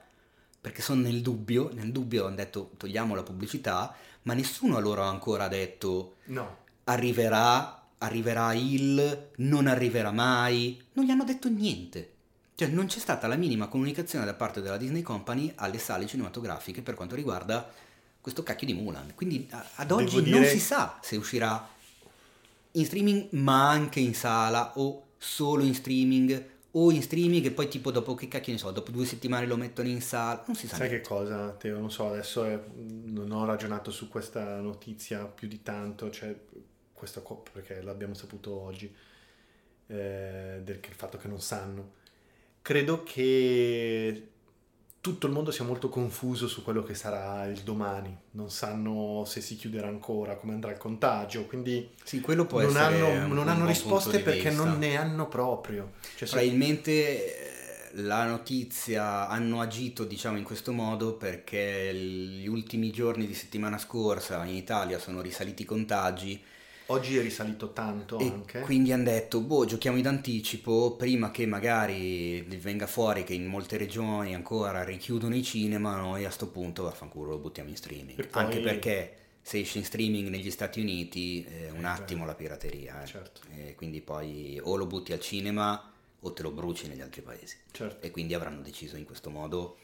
perché 0.60 0.82
sono 0.82 1.02
nel 1.02 1.22
dubbio, 1.22 1.72
nel 1.74 1.94
dubbio 1.94 2.26
hanno 2.26 2.36
detto 2.36 2.72
togliamo 2.76 3.16
la 3.16 3.24
pubblicità, 3.24 3.96
ma 4.24 4.34
nessuno 4.34 4.76
a 4.76 4.80
loro 4.82 5.04
ha 5.04 5.08
ancora 5.08 5.48
detto 5.48 6.16
No, 6.26 6.58
arriverà, 6.84 7.88
arriverà 8.00 8.54
il, 8.54 9.30
non 9.38 9.68
arriverà 9.68 10.12
mai, 10.12 10.82
non 10.94 11.06
gli 11.06 11.10
hanno 11.10 11.24
detto 11.24 11.48
niente. 11.48 12.16
Cioè 12.56 12.68
non 12.68 12.88
c'è 12.88 13.00
stata 13.00 13.28
la 13.28 13.36
minima 13.36 13.68
comunicazione 13.68 14.26
da 14.26 14.34
parte 14.34 14.62
della 14.62 14.78
Disney 14.78 15.04
Company 15.04 15.54
alle 15.56 15.78
sale 15.78 16.06
cinematografiche 16.06 16.82
per 16.82 16.96
quanto 16.96 17.16
riguarda 17.16 17.72
questo 18.20 18.44
cacchio 18.44 18.68
di 18.68 18.74
Mulan. 18.74 19.14
Quindi 19.16 19.48
ad 19.76 19.92
oggi 19.92 20.22
dire- 20.22 20.38
non 20.38 20.46
si 20.46 20.60
sa 20.60 21.00
se 21.02 21.16
uscirà 21.16 21.66
in 22.78 22.86
streaming 22.86 23.30
ma 23.32 23.70
anche 23.70 24.00
in 24.00 24.14
sala 24.14 24.74
o 24.78 25.04
solo 25.18 25.64
in 25.64 25.74
streaming 25.74 26.56
o 26.72 26.92
in 26.92 27.02
streaming 27.02 27.46
e 27.46 27.52
poi 27.52 27.68
tipo 27.68 27.90
dopo 27.92 28.14
che 28.14 28.28
cacchio 28.28 28.54
ne 28.54 28.60
so, 28.60 28.70
dopo 28.72 28.92
due 28.92 29.06
settimane 29.06 29.48
lo 29.48 29.58
mettono 29.58 29.88
in 29.88 30.02
sala, 30.02 30.44
non 30.46 30.56
si 30.56 30.68
sa 30.68 30.76
sai 30.76 30.90
niente. 30.90 31.02
che 31.02 31.08
cosa, 31.08 31.50
Teo? 31.54 31.80
Non 31.80 31.90
so, 31.90 32.10
adesso 32.10 32.44
è- 32.44 32.60
non 33.06 33.32
ho 33.32 33.46
ragionato 33.46 33.90
su 33.90 34.08
questa 34.08 34.60
notizia 34.60 35.26
più 35.26 35.48
di 35.48 35.64
tanto, 35.64 36.12
cioè 36.12 36.36
questo 36.94 37.24
qua, 37.24 37.42
perché 37.52 37.82
l'abbiamo 37.82 38.14
saputo 38.14 38.60
oggi, 38.60 38.94
eh, 39.88 40.62
del 40.64 40.80
fatto 40.96 41.18
che 41.18 41.28
non 41.28 41.42
sanno. 41.42 41.94
Credo 42.62 43.02
che 43.04 44.30
tutto 45.00 45.28
il 45.28 45.32
mondo 45.34 45.52
sia 45.52 45.64
molto 45.64 45.90
confuso 45.90 46.48
su 46.48 46.64
quello 46.64 46.84
che 46.84 46.94
sarà 46.94 47.46
il 47.46 47.60
domani, 47.62 48.16
non 48.32 48.50
sanno 48.50 49.24
se 49.26 49.42
si 49.42 49.56
chiuderà 49.56 49.88
ancora, 49.88 50.36
come 50.36 50.54
andrà 50.54 50.72
il 50.72 50.78
contagio, 50.78 51.46
quindi 51.46 51.92
Sì, 52.04 52.20
quello 52.20 52.46
può 52.46 52.62
non 52.62 52.76
hanno, 52.76 53.28
non 53.28 53.48
hanno 53.48 53.66
risposte 53.66 54.20
perché 54.20 54.50
vista. 54.50 54.64
non 54.66 54.78
ne 54.78 54.98
hanno 54.98 55.28
proprio. 55.28 55.94
Cioè, 56.16 56.28
Probabilmente 56.28 57.92
eh, 57.92 57.92
la 58.02 58.26
notizia 58.26 59.28
hanno 59.30 59.62
agito 59.62 60.04
diciamo 60.04 60.38
in 60.38 60.44
questo 60.44 60.74
modo 60.74 61.14
perché 61.14 61.94
gli 61.94 62.48
ultimi 62.48 62.92
giorni 62.92 63.26
di 63.26 63.34
settimana 63.34 63.78
scorsa 63.78 64.44
in 64.46 64.56
Italia 64.56 65.00
sono 65.00 65.22
risaliti 65.22 65.62
i 65.62 65.66
contagi 65.66 66.44
oggi 66.88 67.18
è 67.18 67.22
risalito 67.22 67.74
tanto 67.74 68.18
e 68.20 68.28
anche. 68.28 68.60
quindi 68.62 68.92
hanno 68.92 69.04
detto 69.06 69.42
boh 69.42 69.66
giochiamo 69.66 69.98
in 69.98 70.08
anticipo 70.08 70.96
prima 70.96 71.32
che 71.32 71.46
magari 71.46 72.42
venga 72.44 72.88
fuori 72.88 73.24
che 73.24 73.34
in 73.34 73.46
molte 73.46 73.78
regioni 73.78 74.34
ancora 74.34 74.84
richiudono 74.84 75.36
i 75.36 75.44
cinema 75.44 75.96
noi 75.98 76.26
a 76.26 76.30
sto 76.30 76.48
punto 76.48 76.84
vaffanculo 76.84 77.32
lo 77.32 77.38
buttiamo 77.40 77.70
in 77.70 77.76
streaming 77.76 78.28
poi- 78.28 78.44
anche 78.44 78.60
perché 78.62 79.16
se 79.42 79.60
esce 79.60 79.78
in 79.80 79.86
streaming 79.86 80.28
negli 80.30 80.52
Stati 80.52 80.82
Uniti 80.82 81.46
eh, 81.46 81.70
un 81.72 81.86
Eh, 81.86 81.88
attimo 81.88 82.26
la 82.26 82.36
pirateria 82.36 83.02
eh. 83.04 83.06
Certo. 83.06 83.42
E 83.56 83.76
quindi 83.76 84.02
poi 84.02 84.60
o 84.62 84.76
lo 84.76 84.86
butti 84.86 85.14
al 85.14 85.20
cinema 85.22 85.92
o 86.20 86.34
te 86.34 86.42
lo 86.42 86.52
bruci 86.52 86.88
negli 86.88 87.02
altri 87.02 87.22
paesi 87.22 87.56
Certo. 87.72 88.06
e 88.06 88.12
quindi 88.12 88.34
avranno 88.34 88.62
deciso 88.62 88.98
in 88.98 89.06
questo 89.06 89.30
modo 89.30 89.78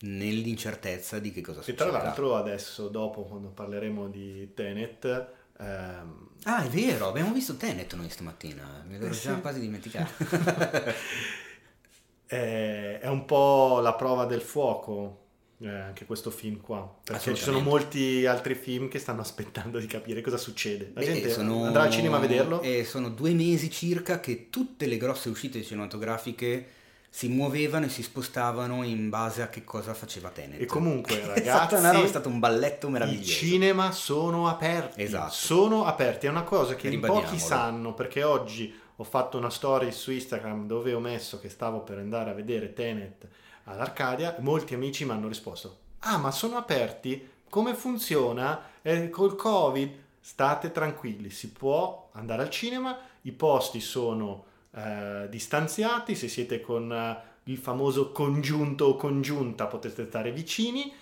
nell'incertezza 0.00 1.18
di 1.18 1.30
che 1.32 1.40
cosa 1.42 1.62
E 1.64 1.74
tra 1.74 1.86
succederà. 1.86 2.02
l'altro 2.04 2.36
adesso, 2.36 2.88
dopo, 2.88 3.22
quando 3.24 3.48
parleremo 3.48 4.08
di 4.08 4.52
Tenet, 4.54 5.28
ehm, 5.58 6.28
Ah, 6.44 6.64
è 6.64 6.68
vero, 6.68 7.08
abbiamo 7.08 7.32
visto 7.32 7.56
Tenet 7.56 7.94
noi 7.94 8.08
stamattina, 8.08 8.84
me 8.88 8.98
l'ero 8.98 9.12
Eh, 9.12 9.18
già 9.18 9.34
sì. 9.34 9.40
quasi 9.40 9.60
dimenticato. 9.60 10.10
è, 12.26 12.98
è 13.02 13.08
un 13.08 13.24
po' 13.24 13.80
la 13.80 13.94
prova 13.94 14.24
del 14.24 14.40
fuoco, 14.40 15.18
eh, 15.58 15.68
anche 15.68 16.06
questo 16.06 16.30
film 16.30 16.60
qua, 16.60 16.98
perché 17.04 17.34
ci 17.34 17.42
sono 17.42 17.60
molti 17.60 18.24
altri 18.26 18.54
film 18.54 18.88
che 18.88 18.98
stanno 18.98 19.20
aspettando 19.20 19.78
di 19.78 19.86
capire 19.86 20.22
cosa 20.22 20.38
succede. 20.38 20.92
La 20.94 21.00
Beh, 21.00 21.06
gente 21.06 21.30
sono- 21.30 21.64
andrà 21.64 21.82
al 21.82 21.90
cinema 21.90 22.16
a 22.16 22.20
vederlo? 22.20 22.62
E 22.62 22.84
sono 22.84 23.10
due 23.10 23.32
mesi 23.34 23.70
circa 23.70 24.20
che 24.20 24.48
tutte 24.48 24.86
le 24.86 24.96
grosse 24.96 25.28
uscite 25.28 25.62
cinematografiche 25.62 26.66
si 27.12 27.26
muovevano 27.28 27.86
e 27.86 27.88
si 27.88 28.04
spostavano 28.04 28.84
in 28.84 29.08
base 29.10 29.42
a 29.42 29.48
che 29.48 29.64
cosa 29.64 29.94
faceva 29.94 30.30
Tenet. 30.30 30.60
E 30.60 30.66
comunque, 30.66 31.20
ragazzi, 31.26 31.74
è 31.74 32.06
stato 32.06 32.28
un 32.28 32.38
balletto 32.38 32.86
I 32.86 32.90
meraviglioso. 32.90 33.30
cinema 33.32 33.90
sono 33.90 34.48
aperti. 34.48 35.02
Esatto. 35.02 35.32
Sono 35.32 35.84
aperti, 35.84 36.26
è 36.26 36.30
una 36.30 36.44
cosa 36.44 36.76
che 36.76 36.96
pochi 37.00 37.38
sanno 37.38 37.94
perché 37.94 38.22
oggi 38.22 38.72
ho 38.96 39.04
fatto 39.04 39.38
una 39.38 39.50
story 39.50 39.90
su 39.90 40.12
Instagram 40.12 40.66
dove 40.66 40.92
ho 40.94 41.00
messo 41.00 41.40
che 41.40 41.48
stavo 41.48 41.80
per 41.80 41.98
andare 41.98 42.30
a 42.30 42.34
vedere 42.34 42.72
Tenet 42.72 43.26
all'Arcadia 43.64 44.36
molti 44.40 44.74
amici 44.74 45.04
mi 45.04 45.12
hanno 45.12 45.26
risposto 45.28 45.78
"Ah, 46.00 46.18
ma 46.18 46.30
sono 46.30 46.56
aperti? 46.58 47.28
Come 47.48 47.74
funziona? 47.74 48.62
Eh, 48.82 49.10
col 49.10 49.34
Covid?" 49.36 49.90
State 50.22 50.70
tranquilli, 50.70 51.30
si 51.30 51.50
può 51.50 52.10
andare 52.12 52.42
al 52.42 52.50
cinema, 52.50 52.96
i 53.22 53.32
posti 53.32 53.80
sono 53.80 54.44
eh, 54.74 55.26
distanziati, 55.28 56.14
se 56.14 56.28
siete 56.28 56.60
con 56.60 56.92
eh, 56.92 57.16
il 57.44 57.56
famoso 57.58 58.12
congiunto 58.12 58.84
o 58.86 58.96
congiunta 58.96 59.66
potete 59.66 60.06
stare 60.06 60.32
vicini, 60.32 60.92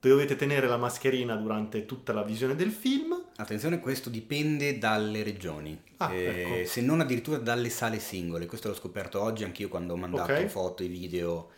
dovete 0.00 0.36
tenere 0.36 0.68
la 0.68 0.76
mascherina 0.76 1.34
durante 1.34 1.84
tutta 1.84 2.12
la 2.12 2.22
visione 2.22 2.54
del 2.54 2.70
film. 2.70 3.20
Attenzione, 3.36 3.80
questo 3.80 4.10
dipende 4.10 4.78
dalle 4.78 5.22
regioni, 5.22 5.80
Ah, 5.98 6.12
eh, 6.14 6.42
ecco. 6.60 6.68
se 6.68 6.80
non 6.80 7.00
addirittura 7.00 7.38
dalle 7.38 7.68
sale 7.70 7.98
singole. 7.98 8.46
Questo 8.46 8.68
l'ho 8.68 8.74
scoperto 8.74 9.20
oggi 9.20 9.42
anch'io 9.44 9.68
quando 9.68 9.94
ho 9.94 9.96
mandato 9.96 10.32
Ok. 10.32 10.46
foto 10.46 10.82
e 10.84 10.86
video 10.86 11.50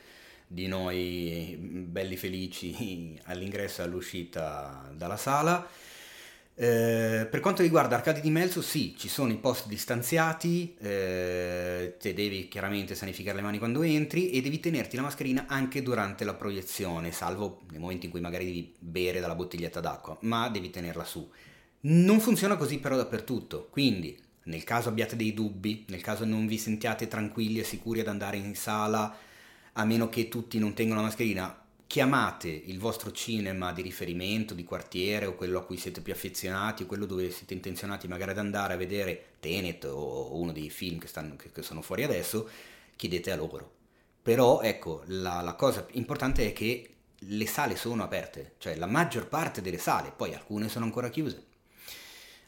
di 0.47 0.67
noi 0.67 1.57
belli 1.61 2.17
felici 2.17 3.19
all'ingresso 3.27 3.83
e 3.83 3.85
all'uscita 3.85 4.91
dalla 4.95 5.17
sala. 5.19 5.67
Eh, 6.63 7.27
per 7.31 7.41
quanto 7.41 7.63
riguarda 7.63 7.97
Arcadi 7.97 8.21
di 8.21 8.29
Melzo, 8.29 8.61
sì, 8.61 8.95
ci 8.99 9.09
sono 9.09 9.33
i 9.33 9.39
posti 9.39 9.67
distanziati, 9.67 10.75
eh, 10.79 11.97
te 11.99 12.13
devi 12.13 12.49
chiaramente 12.49 12.95
sanificare 12.95 13.37
le 13.37 13.43
mani 13.43 13.57
quando 13.57 13.81
entri 13.81 14.29
e 14.29 14.43
devi 14.43 14.61
tenerti 14.61 14.95
la 14.95 15.01
mascherina 15.01 15.47
anche 15.49 15.81
durante 15.83 16.23
la 16.23 16.35
proiezione, 16.35 17.13
salvo 17.13 17.63
nei 17.71 17.81
momenti 17.81 18.05
in 18.05 18.13
cui 18.13 18.21
magari 18.21 18.45
devi 18.45 18.75
bere 18.79 19.21
dalla 19.21 19.35
bottiglietta 19.35 19.81
d'acqua, 19.81 20.19
ma 20.21 20.51
devi 20.51 20.69
tenerla 20.69 21.05
su. 21.05 21.27
Non 21.83 22.21
funziona 22.21 22.57
così 22.57 22.79
però 22.79 22.95
dappertutto, 22.95 23.69
quindi 23.71 24.15
nel 24.43 24.63
caso 24.63 24.91
abbiate 24.91 25.17
dei 25.17 25.33
dubbi, 25.33 25.87
nel 25.89 26.03
caso 26.03 26.27
non 26.27 26.47
vi 26.47 26.59
sentiate 26.59 27.09
tranquilli 27.09 27.61
e 27.61 27.65
sicuri 27.65 28.01
ad 28.01 28.09
andare 28.09 28.37
in 28.37 28.55
sala, 28.55 29.17
a 29.73 29.85
meno 29.87 30.11
che 30.11 30.29
tutti 30.29 30.59
non 30.59 30.75
tengano 30.75 31.01
la 31.01 31.07
mascherina, 31.07 31.60
chiamate 31.91 32.47
il 32.47 32.79
vostro 32.79 33.11
cinema 33.11 33.73
di 33.73 33.83
riferimento, 33.83 34.55
di 34.55 34.63
quartiere 34.63 35.27
o 35.27 35.35
quello 35.35 35.59
a 35.59 35.65
cui 35.65 35.77
siete 35.77 36.01
più 36.01 36.13
affezionati 36.13 36.85
o 36.85 36.87
quello 36.87 37.05
dove 37.05 37.33
siete 37.33 37.53
intenzionati 37.53 38.07
magari 38.07 38.31
ad 38.31 38.39
andare 38.39 38.75
a 38.75 38.77
vedere 38.77 39.31
Tenet 39.41 39.87
o 39.87 40.39
uno 40.39 40.53
dei 40.53 40.71
film 40.71 41.01
che, 41.01 41.09
stanno, 41.09 41.35
che 41.35 41.63
sono 41.63 41.83
fuori 41.83 42.05
adesso, 42.05 42.49
chiedete 42.95 43.33
a 43.33 43.37
loro. 43.37 43.73
Però 44.23 44.61
ecco, 44.61 45.03
la, 45.07 45.41
la 45.41 45.55
cosa 45.55 45.85
importante 45.95 46.47
è 46.47 46.53
che 46.53 46.91
le 47.19 47.47
sale 47.49 47.75
sono 47.75 48.05
aperte, 48.05 48.53
cioè 48.59 48.77
la 48.77 48.87
maggior 48.87 49.27
parte 49.27 49.61
delle 49.61 49.79
sale, 49.79 50.13
poi 50.15 50.33
alcune 50.33 50.69
sono 50.69 50.85
ancora 50.85 51.09
chiuse. 51.09 51.45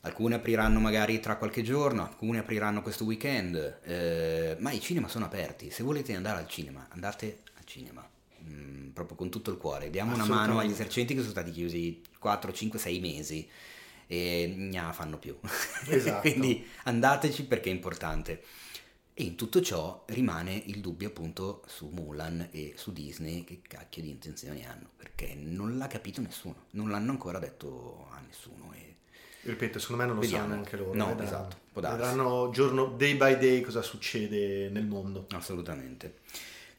Alcune 0.03 0.37
apriranno 0.37 0.79
magari 0.79 1.19
tra 1.19 1.35
qualche 1.35 1.63
giorno, 1.63 2.05
alcune 2.05 2.39
apriranno 2.39 2.81
questo 2.81 3.03
weekend, 3.03 3.81
eh, 3.83 4.57
ma 4.61 4.71
i 4.71 4.79
cinema 4.81 5.09
sono 5.09 5.25
aperti. 5.25 5.73
Se 5.73 5.83
volete 5.83 6.15
andare 6.15 6.39
al 6.39 6.47
cinema, 6.47 6.87
andate 6.91 7.41
al 7.59 7.65
cinema 7.65 8.09
mh, 8.45 8.89
proprio 8.93 9.17
con 9.17 9.31
tutto 9.31 9.51
il 9.51 9.57
cuore. 9.57 9.91
Diamo 9.91 10.15
una 10.15 10.27
mano 10.27 10.59
agli 10.59 10.71
esercenti 10.71 11.15
che 11.15 11.21
sono 11.21 11.33
stati 11.33 11.51
chiusi 11.51 12.03
4, 12.19 12.53
5, 12.53 12.79
6 12.79 13.01
mesi 13.01 13.49
e 14.07 14.53
ne 14.57 14.91
fanno 14.93 15.19
più. 15.19 15.37
Esatto. 15.89 16.21
Quindi 16.29 16.67
andateci 16.85 17.45
perché 17.45 17.71
è 17.71 17.73
importante. 17.73 18.43
E 19.15 19.25
in 19.25 19.37
tutto 19.37 19.61
ciò 19.61 20.05
rimane 20.07 20.55
il 20.67 20.81
dubbio 20.81 21.09
appunto 21.09 21.63
su 21.67 21.89
Mulan 21.89 22.49
e 22.51 22.73
su 22.77 22.93
Disney 22.93 23.45
che 23.45 23.61
cacchio 23.61 24.01
di 24.01 24.09
intenzioni 24.09 24.65
hanno, 24.65 24.89
perché 24.97 25.35
non 25.35 25.77
l'ha 25.77 25.87
capito 25.87 26.23
nessuno, 26.23 26.67
non 26.71 26.89
l'hanno 26.89 27.11
ancora 27.11 27.39
detto 27.39 28.07
a 28.11 28.21
nessuno. 28.27 28.73
E... 28.73 28.97
Ripeto, 29.43 29.79
secondo 29.79 30.03
me 30.03 30.09
non 30.09 30.17
lo 30.17 30.23
Vediamo. 30.23 30.45
sanno 30.49 30.59
anche 30.59 30.77
loro. 30.77 30.95
No, 30.95 31.07
vedranno, 31.09 31.25
esatto. 31.25 31.57
Vedranno 31.75 32.51
giorno, 32.55 32.87
day 32.87 33.15
by 33.15 33.37
day 33.39 33.61
cosa 33.61 33.83
succede 33.83 34.71
nel 34.71 34.87
mondo. 34.87 35.27
Assolutamente. 35.33 36.21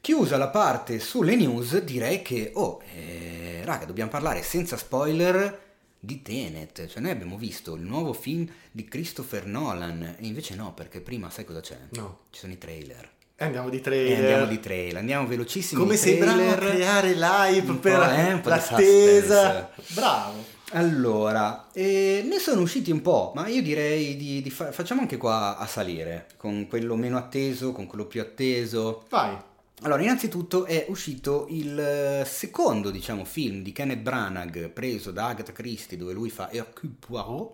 Chiusa 0.04 0.36
la 0.36 0.48
parte 0.48 1.00
sulle 1.00 1.34
news, 1.34 1.80
direi 1.80 2.20
che, 2.20 2.50
oh, 2.56 2.82
eh, 2.94 3.62
raga, 3.64 3.86
dobbiamo 3.86 4.10
parlare 4.10 4.42
senza 4.42 4.76
spoiler 4.76 5.62
di 5.98 6.20
Tenet. 6.20 6.88
Cioè, 6.88 7.00
noi 7.00 7.10
abbiamo 7.10 7.38
visto 7.38 7.74
il 7.74 7.80
nuovo 7.80 8.12
film 8.12 8.46
di 8.70 8.84
Christopher 8.84 9.46
Nolan, 9.46 10.02
e 10.02 10.26
invece 10.26 10.56
no, 10.56 10.74
perché 10.74 11.00
prima 11.00 11.30
sai 11.30 11.46
cosa 11.46 11.60
c'è? 11.60 11.78
No. 11.92 12.18
Ci 12.28 12.40
sono 12.40 12.52
i 12.52 12.58
trailer. 12.58 13.12
E 13.34 13.44
andiamo 13.46 13.70
di 13.70 13.80
trailer. 13.80 14.12
E 14.12 14.20
andiamo 14.20 14.44
di 14.44 14.60
trailer, 14.60 14.96
andiamo 14.98 15.26
velocissimi. 15.26 15.80
Come 15.80 15.94
a 15.94 16.54
creare 16.54 17.14
live 17.14 17.72
per 17.76 17.98
eh, 18.02 18.40
l'attesa. 18.44 19.70
Bravo. 19.94 20.44
Allora, 20.72 21.70
eh, 21.72 22.22
ne 22.28 22.38
sono 22.40 22.60
usciti 22.60 22.90
un 22.90 23.00
po', 23.00 23.32
ma 23.34 23.46
io 23.46 23.62
direi 23.62 24.18
di, 24.18 24.42
di 24.42 24.50
fa- 24.50 24.70
facciamo 24.70 25.00
anche 25.00 25.16
qua 25.16 25.56
a 25.56 25.66
salire, 25.66 26.26
con 26.36 26.66
quello 26.68 26.94
meno 26.94 27.16
atteso, 27.16 27.72
con 27.72 27.86
quello 27.86 28.04
più 28.04 28.20
atteso. 28.20 29.06
Vai. 29.08 29.52
Allora, 29.82 30.02
innanzitutto 30.02 30.64
è 30.64 30.86
uscito 30.88 31.46
il 31.50 31.78
eh, 31.78 32.24
secondo, 32.24 32.90
diciamo, 32.90 33.24
film 33.24 33.62
di 33.62 33.72
Kenneth 33.72 34.00
Branagh 34.00 34.68
preso 34.68 35.10
da 35.10 35.26
Agatha 35.26 35.52
Christie 35.52 35.98
dove 35.98 36.12
lui 36.12 36.30
fa 36.30 36.50
Hercule 36.50 36.92
Poirot. 36.98 37.52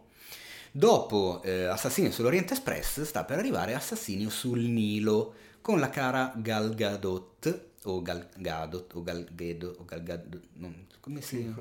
Dopo 0.71 1.41
eh, 1.43 1.65
Assassinio 1.65 2.13
sull'Oriente 2.13 2.53
Express 2.53 3.03
sta 3.03 3.25
per 3.25 3.39
arrivare 3.39 3.75
Assassinio 3.75 4.31
sul 4.31 4.61
Nilo 4.61 5.35
con 5.61 5.81
la 5.81 5.91
cara 5.91 6.33
Gal 6.37 6.75
Gadot 6.75 7.69
o 7.85 8.03
Gal 8.03 8.29
Gadot 8.37 8.95
o 8.95 9.03
Gal 9.03 9.27
Gadot 9.33 9.81
o 9.81 9.85
Gal 9.85 10.03
Gadot 10.03 10.41
non, 10.55 10.87
come 11.01 11.21
si 11.23 11.53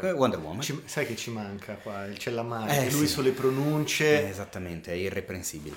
eh, 0.00 0.12
Wonder 0.12 0.38
Woman. 0.38 0.62
Ci, 0.62 0.80
sai 0.86 1.04
che 1.04 1.16
ci 1.16 1.30
manca 1.30 1.74
qua 1.74 2.06
c'è 2.16 2.30
la 2.30 2.42
mano 2.42 2.70
eh, 2.70 2.90
lui 2.90 3.06
sì. 3.06 3.12
sulle 3.12 3.32
pronunce. 3.32 4.22
Eh, 4.24 4.28
esattamente 4.30 4.92
è 4.92 4.94
irreprensibile 4.94 5.76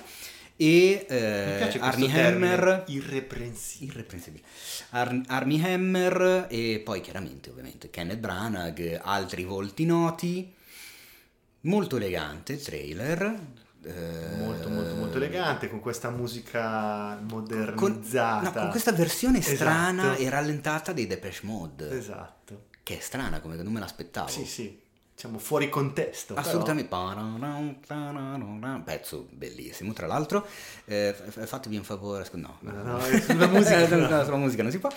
e 0.60 1.06
eh, 1.08 1.78
Armie 1.80 2.26
Hammer 2.26 2.84
irreprensibile, 2.88 3.92
irreprensibile. 3.92 4.44
Ar- 4.90 5.22
Armie 5.28 5.74
Hammer 5.74 6.48
e 6.50 6.82
poi 6.84 7.00
chiaramente 7.02 7.52
ovviamente 7.52 7.92
Kenneth 7.92 8.18
Branagh 8.18 9.00
altri 9.02 9.44
volti 9.44 9.86
noti. 9.86 10.54
Molto 11.62 11.98
elegante 11.98 12.54
il 12.54 12.62
trailer. 12.62 13.40
Eh, 13.84 14.36
molto 14.38 14.70
molto 14.70 14.96
molto 14.96 15.18
elegante 15.18 15.70
con 15.70 15.80
questa 15.80 16.10
musica 16.10 17.16
modernizzata 17.30 18.50
con, 18.50 18.54
no, 18.54 18.62
con 18.62 18.70
questa 18.72 18.92
versione 18.92 19.40
strana 19.42 20.14
esatto. 20.14 20.22
e 20.22 20.30
rallentata 20.30 20.92
dei 20.92 21.06
Depeche 21.06 21.42
Mode. 21.44 21.96
Esatto. 21.96 22.66
Che 22.82 22.98
è 22.98 23.00
strana 23.00 23.40
come 23.40 23.56
non 23.58 23.72
me 23.72 23.80
l'aspettavo. 23.80 24.28
Sì 24.28 24.46
sì 24.46 24.86
diciamo 25.18 25.40
fuori 25.40 25.68
contesto. 25.68 26.36
Assolutamente. 26.36 26.90
Però... 26.90 27.18
Pezzo 28.84 29.28
bellissimo, 29.32 29.92
tra 29.92 30.06
l'altro. 30.06 30.46
Eh, 30.86 31.12
fatevi 31.12 31.76
un 31.76 31.84
favore. 31.84 32.30
No, 32.34 32.60
no, 32.60 32.84
no 32.84 33.00
sulla 33.00 33.48
musica. 33.50 33.96
no, 33.96 34.24
sulla 34.24 34.38
musica 34.38 34.62
non 34.62 34.72
si 34.72 34.78
può. 34.78 34.92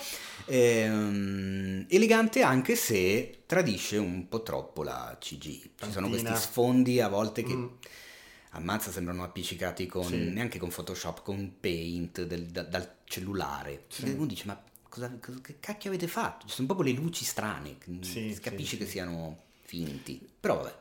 Eh, 0.45 1.85
elegante 1.89 2.43
anche 2.43 2.75
se 2.75 3.41
tradisce 3.47 3.97
un 3.97 4.27
po' 4.29 4.43
troppo 4.43 4.83
la 4.83 5.17
CG. 5.19 5.39
Ci 5.39 5.71
Tantina. 5.75 5.91
sono 5.91 6.09
questi 6.09 6.35
sfondi 6.35 7.01
a 7.01 7.07
volte 7.07 7.41
che... 7.41 7.55
Mm. 7.55 7.67
Ammazza, 8.53 8.91
sembrano 8.91 9.23
appiccicati 9.23 9.85
con, 9.85 10.03
sì. 10.03 10.29
neanche 10.29 10.59
con 10.59 10.67
Photoshop, 10.67 11.23
con 11.23 11.53
Paint 11.61 12.23
del, 12.23 12.47
da, 12.47 12.63
dal 12.63 12.95
cellulare. 13.05 13.85
Sì. 13.87 14.09
Uno 14.09 14.25
dice, 14.25 14.43
ma 14.45 14.61
cosa, 14.89 15.09
cosa, 15.21 15.39
che 15.41 15.55
cacchio 15.61 15.89
avete 15.89 16.05
fatto? 16.09 16.47
Ci 16.47 16.55
sono 16.55 16.67
proprio 16.67 16.93
le 16.93 16.99
luci 16.99 17.23
strane, 17.23 17.77
sì, 18.01 18.33
si 18.33 18.41
capisce 18.41 18.75
che 18.75 18.85
siano 18.85 19.43
finti. 19.71 20.19
Però 20.39 20.57
vabbè. 20.57 20.79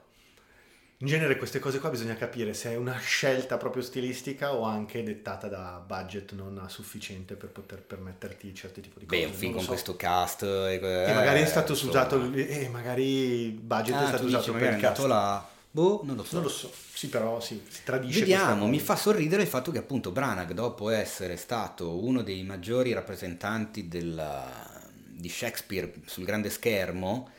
In 0.99 1.07
genere 1.07 1.37
queste 1.37 1.61
cose 1.61 1.79
qua 1.79 1.89
bisogna 1.89 2.15
capire 2.15 2.53
se 2.53 2.73
è 2.73 2.77
una 2.77 2.99
scelta 2.99 3.57
proprio 3.57 3.83
stilistica 3.83 4.53
o 4.53 4.65
anche 4.65 5.03
dettata 5.03 5.49
da 5.49 5.83
budget 5.85 6.33
non 6.33 6.63
sufficiente 6.69 7.37
per 7.37 7.49
poter 7.49 7.81
permetterti 7.81 8.55
certi 8.55 8.83
tipi 8.83 8.99
di 8.99 9.07
cose. 9.07 9.21
Beh, 9.21 9.27
un 9.27 9.33
film 9.33 9.53
con 9.53 9.63
so. 9.63 9.69
questo 9.69 9.97
cast... 9.97 10.43
E, 10.43 10.75
eh, 10.75 11.15
magari 11.15 11.41
è 11.41 11.47
stato 11.47 11.73
usato... 11.73 12.33
Eh, 12.35 12.69
magari 12.69 13.05
il 13.05 13.53
budget 13.53 13.95
ah, 13.95 14.05
è 14.05 14.07
stato 14.09 14.25
usato 14.25 14.53
per 14.53 14.75
il 14.75 14.81
cast. 14.81 15.07
Là. 15.07 15.49
Boh, 15.71 16.01
non 16.05 16.17
lo 16.17 16.25
so. 16.25 16.35
Non 16.35 16.43
lo 16.43 16.51
so. 16.51 16.71
Sì, 16.93 17.09
però 17.09 17.41
sì, 17.41 17.63
si 17.67 17.83
tradisce. 17.85 18.21
Vediamo, 18.21 18.67
mi 18.67 18.81
fa 18.81 18.97
sorridere 18.97 19.43
il 19.43 19.49
fatto 19.49 19.71
che 19.71 19.79
appunto 19.79 20.11
Branagh, 20.11 20.53
dopo 20.53 20.91
essere 20.91 21.37
stato 21.37 22.05
uno 22.05 22.23
dei 22.23 22.43
maggiori 22.43 22.93
rappresentanti 22.93 23.89
della, 23.89 24.51
di 25.07 25.29
Shakespeare 25.31 25.95
sul 26.05 26.25
grande 26.25 26.51
schermo, 26.51 27.31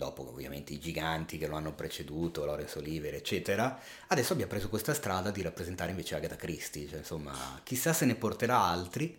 dopo 0.00 0.26
ovviamente 0.26 0.72
i 0.72 0.78
giganti 0.78 1.36
che 1.36 1.46
lo 1.46 1.56
hanno 1.56 1.74
preceduto, 1.74 2.46
Laurence 2.46 2.78
Olivier, 2.78 3.14
eccetera, 3.14 3.78
adesso 4.06 4.32
abbia 4.32 4.46
preso 4.46 4.70
questa 4.70 4.94
strada 4.94 5.30
di 5.30 5.42
rappresentare 5.42 5.90
invece 5.90 6.14
Agatha 6.14 6.36
Christie, 6.36 6.88
cioè, 6.88 7.00
insomma, 7.00 7.60
chissà 7.62 7.92
se 7.92 8.06
ne 8.06 8.14
porterà 8.14 8.58
altri. 8.58 9.14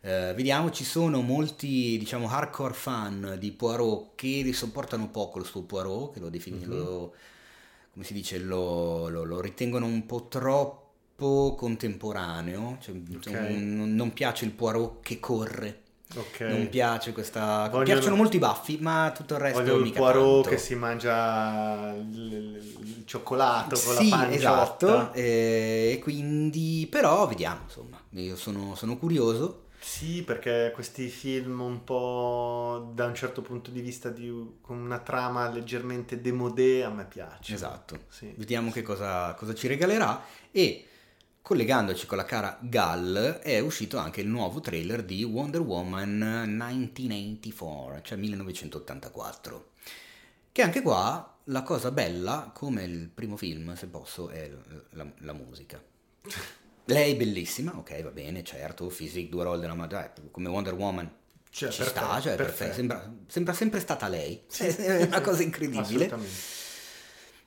Eh, 0.00 0.32
vediamo, 0.34 0.70
ci 0.70 0.84
sono 0.84 1.20
molti, 1.20 1.98
diciamo, 1.98 2.30
hardcore 2.30 2.72
fan 2.72 3.36
di 3.38 3.52
Poirot 3.52 4.14
che 4.14 4.50
sopportano 4.54 5.10
poco 5.10 5.38
il 5.38 5.44
suo 5.44 5.64
Poirot, 5.64 6.14
che 6.14 6.20
lo 6.20 6.30
definiscono, 6.30 6.80
mm-hmm. 6.80 7.08
come 7.92 8.04
si 8.04 8.14
dice, 8.14 8.38
lo, 8.38 9.08
lo, 9.08 9.24
lo, 9.24 9.38
ritengono 9.42 9.84
un 9.84 10.06
po' 10.06 10.28
troppo 10.28 11.54
contemporaneo, 11.54 12.78
cioè, 12.80 12.94
okay. 13.16 13.62
non, 13.62 13.94
non 13.94 14.12
piace 14.14 14.46
il 14.46 14.52
Poirot 14.52 15.02
che 15.02 15.20
corre 15.20 15.81
Okay. 16.14 16.48
Non 16.50 16.68
piace 16.68 17.12
questa. 17.12 17.68
Vogliono... 17.68 17.84
Piacciono 17.84 18.16
molto 18.16 18.36
i 18.36 18.38
baffi, 18.38 18.78
ma 18.80 19.12
tutto 19.14 19.34
il 19.34 19.40
resto. 19.40 19.60
Voglio 19.60 19.76
il 19.78 19.92
Poirot 19.92 20.48
che 20.48 20.58
si 20.58 20.74
mangia 20.74 21.92
il, 21.94 22.60
il 22.80 23.02
cioccolato 23.06 23.80
con 23.80 23.96
sì, 23.96 24.08
la 24.08 24.16
panciotta. 24.16 24.32
esatto. 24.34 25.12
E 25.14 26.00
quindi, 26.02 26.86
però, 26.90 27.26
vediamo. 27.26 27.60
Insomma, 27.64 28.00
io 28.10 28.36
sono, 28.36 28.74
sono 28.74 28.96
curioso. 28.98 29.66
Sì, 29.82 30.22
perché 30.22 30.70
questi 30.72 31.08
film 31.08 31.60
un 31.60 31.82
po' 31.82 32.92
da 32.94 33.06
un 33.06 33.16
certo 33.16 33.42
punto 33.42 33.72
di 33.72 33.80
vista 33.80 34.10
di, 34.10 34.32
con 34.60 34.78
una 34.78 35.00
trama 35.00 35.50
leggermente 35.50 36.20
demodé 36.20 36.84
a 36.84 36.88
me 36.88 37.04
piace. 37.04 37.52
Esatto. 37.52 38.04
Sì. 38.08 38.32
Vediamo 38.36 38.70
che 38.70 38.82
cosa, 38.82 39.34
cosa 39.34 39.54
ci 39.54 39.66
regalerà 39.66 40.22
e 40.52 40.86
Collegandoci 41.42 42.06
con 42.06 42.18
la 42.18 42.24
cara 42.24 42.56
Gal, 42.62 43.40
è 43.42 43.58
uscito 43.58 43.98
anche 43.98 44.20
il 44.20 44.28
nuovo 44.28 44.60
trailer 44.60 45.02
di 45.02 45.24
Wonder 45.24 45.60
Woman 45.60 46.16
1984, 46.46 48.00
cioè 48.02 48.16
1984. 48.16 49.70
Che 50.52 50.62
anche 50.62 50.82
qua 50.82 51.36
la 51.46 51.62
cosa 51.64 51.90
bella, 51.90 52.52
come 52.54 52.84
il 52.84 53.08
primo 53.08 53.36
film, 53.36 53.74
se 53.74 53.88
posso, 53.88 54.28
è 54.28 54.48
la, 54.90 55.04
la 55.18 55.32
musica. 55.32 55.82
Lei 56.84 57.12
è 57.14 57.16
bellissima, 57.16 57.76
ok, 57.76 58.02
va 58.04 58.10
bene, 58.10 58.44
certo, 58.44 58.86
Physique, 58.86 59.28
due 59.28 59.42
roll 59.42 59.58
della 59.58 59.74
madre, 59.74 60.12
come 60.30 60.48
Wonder 60.48 60.74
Woman 60.74 61.10
Cioè, 61.50 61.70
ci 61.70 61.78
perfetto, 61.78 62.04
sta, 62.06 62.20
cioè, 62.20 62.36
perfetto. 62.36 62.36
perfetto. 62.36 62.74
Sembra, 62.74 63.14
sembra 63.26 63.52
sempre 63.52 63.80
stata 63.80 64.06
lei. 64.06 64.44
È 64.56 65.02
una 65.02 65.20
cosa 65.20 65.42
incredibile. 65.42 65.80
Assolutamente. 65.80 66.60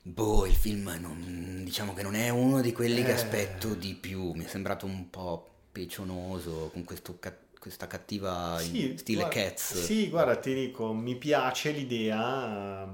Boh, 0.08 0.46
il 0.46 0.54
film 0.54 0.96
non- 1.00 1.62
diciamo 1.64 1.92
che 1.92 2.02
non 2.04 2.14
è 2.14 2.28
uno 2.28 2.60
di 2.60 2.70
quelli 2.72 3.02
che 3.02 3.08
Eh. 3.10 3.14
aspetto 3.14 3.74
di 3.74 3.94
più. 3.94 4.30
Mi 4.34 4.44
è 4.44 4.46
sembrato 4.46 4.86
un 4.86 5.10
po' 5.10 5.48
peccionoso 5.72 6.70
con 6.72 6.84
questo 6.84 7.18
questa 7.58 7.88
cattiva 7.88 8.56
Sì, 8.60 8.94
stile 8.96 9.22
guarda- 9.22 9.40
Cats. 9.42 9.82
Sì, 9.82 10.08
guarda, 10.08 10.36
ti 10.36 10.54
dico, 10.54 10.92
mi 10.92 11.16
piace 11.16 11.72
l'idea 11.72 12.88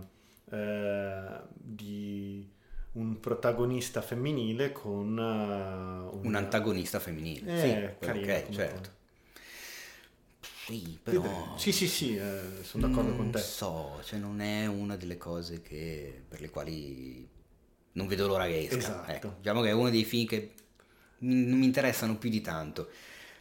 eh, 0.51 1.41
di 1.53 2.49
un 2.93 3.21
protagonista 3.21 4.01
femminile 4.01 4.73
con 4.73 5.19
eh, 5.19 6.27
Un 6.27 6.35
antagonista 6.35 6.99
femminile. 6.99 7.53
Eh, 7.55 7.59
sì, 7.99 8.07
carino 8.07 8.25
che 8.27 8.43
come 8.45 8.55
certo. 8.57 8.79
cosa. 8.79 8.91
Sì, 10.67 10.99
però... 11.03 11.57
Sì, 11.57 11.73
sì, 11.73 11.89
sì, 11.89 12.17
eh, 12.17 12.63
sono 12.63 12.87
d'accordo 12.87 13.09
non 13.09 13.17
con 13.17 13.31
te. 13.31 13.39
so, 13.39 14.01
cioè 14.05 14.19
non 14.19 14.41
è 14.41 14.67
una 14.67 14.97
delle 14.97 15.17
cose 15.17 15.61
che, 15.61 16.23
per 16.29 16.41
le 16.41 16.51
quali 16.51 17.29
non 17.93 18.07
vedo 18.07 18.27
l'ora 18.27 18.47
che 18.47 18.63
esca. 18.63 18.77
Esatto. 18.77 19.11
Ecco, 19.11 19.35
diciamo 19.39 19.61
che 19.61 19.69
è 19.69 19.73
uno 19.73 19.91
dei 19.91 20.05
film 20.05 20.27
che 20.27 20.53
non 21.19 21.59
mi 21.59 21.65
interessano 21.65 22.17
più 22.17 22.31
di 22.31 22.41
tanto. 22.41 22.89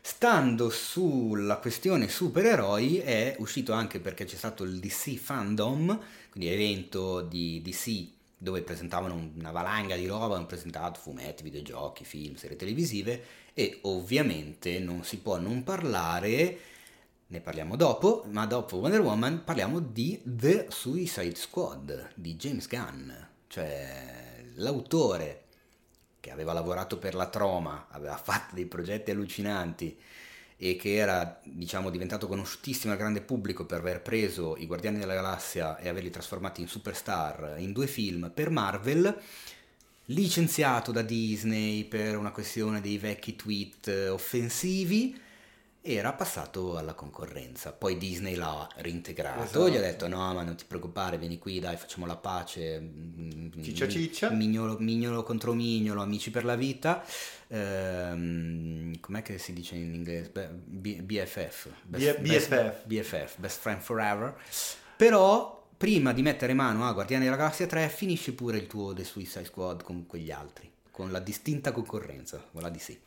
Stando 0.02 0.72
sulla 0.72 1.58
questione 1.58 2.10
supereroi 2.10 2.98
è 2.98 3.36
uscito 3.38 3.72
anche 3.72 4.00
perché 4.00 4.26
c'è 4.26 4.36
stato 4.36 4.64
il 4.64 4.80
DC 4.80 5.16
Fandom, 5.16 6.00
quindi 6.32 6.50
evento 6.50 7.22
di 7.22 7.62
DC 7.62 8.08
dove 8.36 8.64
presentavano 8.64 9.32
una 9.38 9.52
valanga 9.52 9.96
di 9.96 10.08
roba, 10.08 10.36
hanno 10.36 10.48
presentato 10.48 11.00
fumetti, 11.00 11.44
videogiochi, 11.44 12.04
film, 12.04 12.34
serie 12.34 12.56
televisive 12.58 13.24
e 13.54 13.78
ovviamente 13.84 14.80
non 14.80 15.04
si 15.04 15.20
può 15.20 15.38
non 15.38 15.64
parlare, 15.64 16.58
ne 17.32 17.40
parliamo 17.40 17.78
dopo, 17.78 18.26
ma 18.30 18.46
dopo 18.46 18.76
Wonder 18.78 19.00
Woman 19.00 19.44
parliamo 19.46 19.80
di 19.80 20.22
The 20.22 20.68
Suicide 20.70 21.36
Squad 21.36 22.10
di 22.16 22.36
James 22.36 22.68
Gunn, 22.68 23.10
cioè 23.48 24.44
l'autore 24.56 25.46
che 26.20 26.30
aveva 26.30 26.52
lavorato 26.52 26.98
per 26.98 27.16
la 27.16 27.30
Troma, 27.30 27.88
aveva 27.90 28.18
fatto 28.18 28.54
dei 28.54 28.66
progetti 28.66 29.12
allucinanti 29.12 29.98
e 30.58 30.76
che 30.76 30.96
era, 30.96 31.40
diciamo, 31.42 31.90
diventato 31.90 32.28
conosciutissimo 32.28 32.92
al 32.92 33.00
grande 33.00 33.22
pubblico 33.22 33.66
per 33.66 33.80
aver 33.80 34.02
preso 34.02 34.58
i 34.58 34.68
Guardiani 34.68 35.00
della 35.00 35.14
Galassia 35.14 35.78
e 35.78 35.88
averli 35.88 36.10
trasformati 36.10 36.60
in 36.60 36.68
superstar 36.68 37.56
in 37.60 37.72
due 37.72 37.88
film 37.88 38.30
per 38.34 38.50
Marvel, 38.50 39.18
licenziato 40.08 40.92
da 40.92 41.02
Disney 41.02 41.86
per 41.86 42.18
una 42.18 42.32
questione 42.32 42.82
dei 42.82 42.98
vecchi 42.98 43.38
tweet 43.38 43.88
eh, 43.88 44.10
offensivi, 44.10 45.30
era 45.84 46.14
passato 46.14 46.78
alla 46.78 46.94
concorrenza. 46.94 47.72
Poi 47.74 47.98
Disney 47.98 48.36
l'ha 48.36 48.68
reintegrato, 48.78 49.42
Esatto. 49.44 49.70
gli 49.70 49.76
ha 49.78 49.82
detto 49.82 50.08
no 50.08 50.34
ma 50.34 50.44
non 50.44 50.56
ti 50.56 50.66
preoccupare, 50.68 51.18
vieni 51.18 51.40
qui, 51.40 51.60
dai 51.60 51.76
facciamo 51.78 52.06
la 52.06 52.16
pace. 52.16 52.80
mm, 52.80 53.62
Ciccia 53.62 53.88
ciccia. 53.88 54.30
Mignolo, 54.30 54.78
mignolo 54.80 55.24
contro 55.24 55.54
mignolo, 55.54 56.02
amici 56.02 56.30
per 56.30 56.46
la 56.46 56.56
vita. 56.56 57.04
Ehm, 57.48 59.00
com'è 59.00 59.22
che 59.22 59.38
si 59.38 59.54
dice 59.54 59.76
in 59.76 59.94
inglese? 59.94 60.30
B- 60.66 61.02
BFF. 61.02 61.70
B- 61.84 62.18
BFF. 62.20 62.86
BFF, 62.86 63.38
Best 63.38 63.60
Friend 63.60 63.82
Forever. 63.82 64.36
Però, 64.96 65.68
prima 65.78 66.14
di 66.14 66.22
mettere 66.22 66.54
mano 66.54 66.88
a 66.88 66.94
Guardiani 66.94 67.24
della 67.26 67.36
Galassia 67.36 67.66
3, 67.68 67.90
finisce 67.90 68.34
pure 68.34 68.58
il 68.58 68.68
tuo 68.68 68.94
The 68.94 69.04
Suicide 69.04 69.46
Squad 69.46 69.84
con 69.84 70.06
quegli 70.06 70.32
altri, 70.32 70.70
con 70.92 71.12
la 71.12 71.20
distinta 71.20 71.72
concorrenza, 71.72 72.44
quella 72.52 72.70
di 72.70 72.80
sì. 72.80 73.00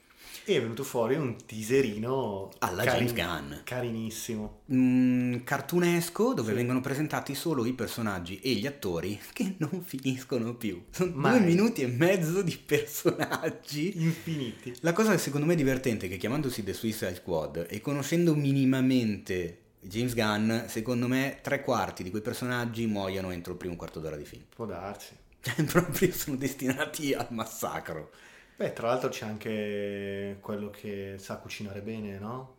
E 0.47 0.57
è 0.57 0.61
venuto 0.61 0.85
fuori 0.85 1.15
un 1.15 1.37
teaserino 1.47 2.51
Alla 2.59 2.85
James 2.85 3.15
Gunn. 3.15 3.53
carinissimo. 3.65 4.61
Mm, 4.73 5.37
cartunesco 5.43 6.35
dove 6.35 6.53
vengono 6.53 6.83
presentati 6.83 7.35
solo 7.35 7.65
i 7.65 7.73
personaggi 7.73 8.39
e 8.41 8.51
gli 8.53 8.67
attori 8.67 9.19
che 9.33 9.55
non 9.57 9.83
finiscono 9.83 10.55
più. 10.55 10.83
Sono 10.91 11.13
Mai. 11.15 11.39
due 11.39 11.47
minuti 11.47 11.81
e 11.81 11.87
mezzo 11.87 12.43
di 12.43 12.59
personaggi. 12.59 14.03
Infiniti. 14.03 14.75
La 14.81 14.93
cosa 14.93 15.13
che 15.13 15.19
secondo 15.19 15.47
me 15.47 15.55
è 15.55 15.57
divertente 15.57 16.07
è 16.07 16.09
che 16.11 16.19
chiamandosi 16.19 16.63
The 16.63 16.75
Suicide 16.75 17.15
Squad 17.15 17.67
e 17.71 17.81
conoscendo 17.81 18.35
minimamente 18.35 19.61
James 19.81 20.15
Gunn, 20.15 20.67
secondo 20.67 21.09
me 21.09 21.39
tre 21.43 21.63
quarti 21.63 22.03
di 22.03 22.11
quei 22.11 22.23
personaggi 22.23 22.87
muoiono 22.87 23.31
entro 23.31 23.53
il 23.53 23.59
primo 23.59 23.77
quarto 23.77 23.99
d'ora 23.99 24.17
di 24.17 24.25
film. 24.25 24.43
Può 24.55 24.67
darsi. 24.67 25.13
Cioè, 25.45 25.63
proprio 25.65 26.11
sono 26.11 26.37
destinati 26.37 27.13
al 27.13 27.27
massacro. 27.29 28.11
Beh, 28.57 28.73
tra 28.73 28.89
l'altro 28.89 29.09
c'è 29.09 29.27
anche 29.27 30.39
quello 30.41 30.71
che 30.71 31.17
sa 31.19 31.37
cucinare 31.39 31.81
bene, 31.81 32.19
no? 32.19 32.57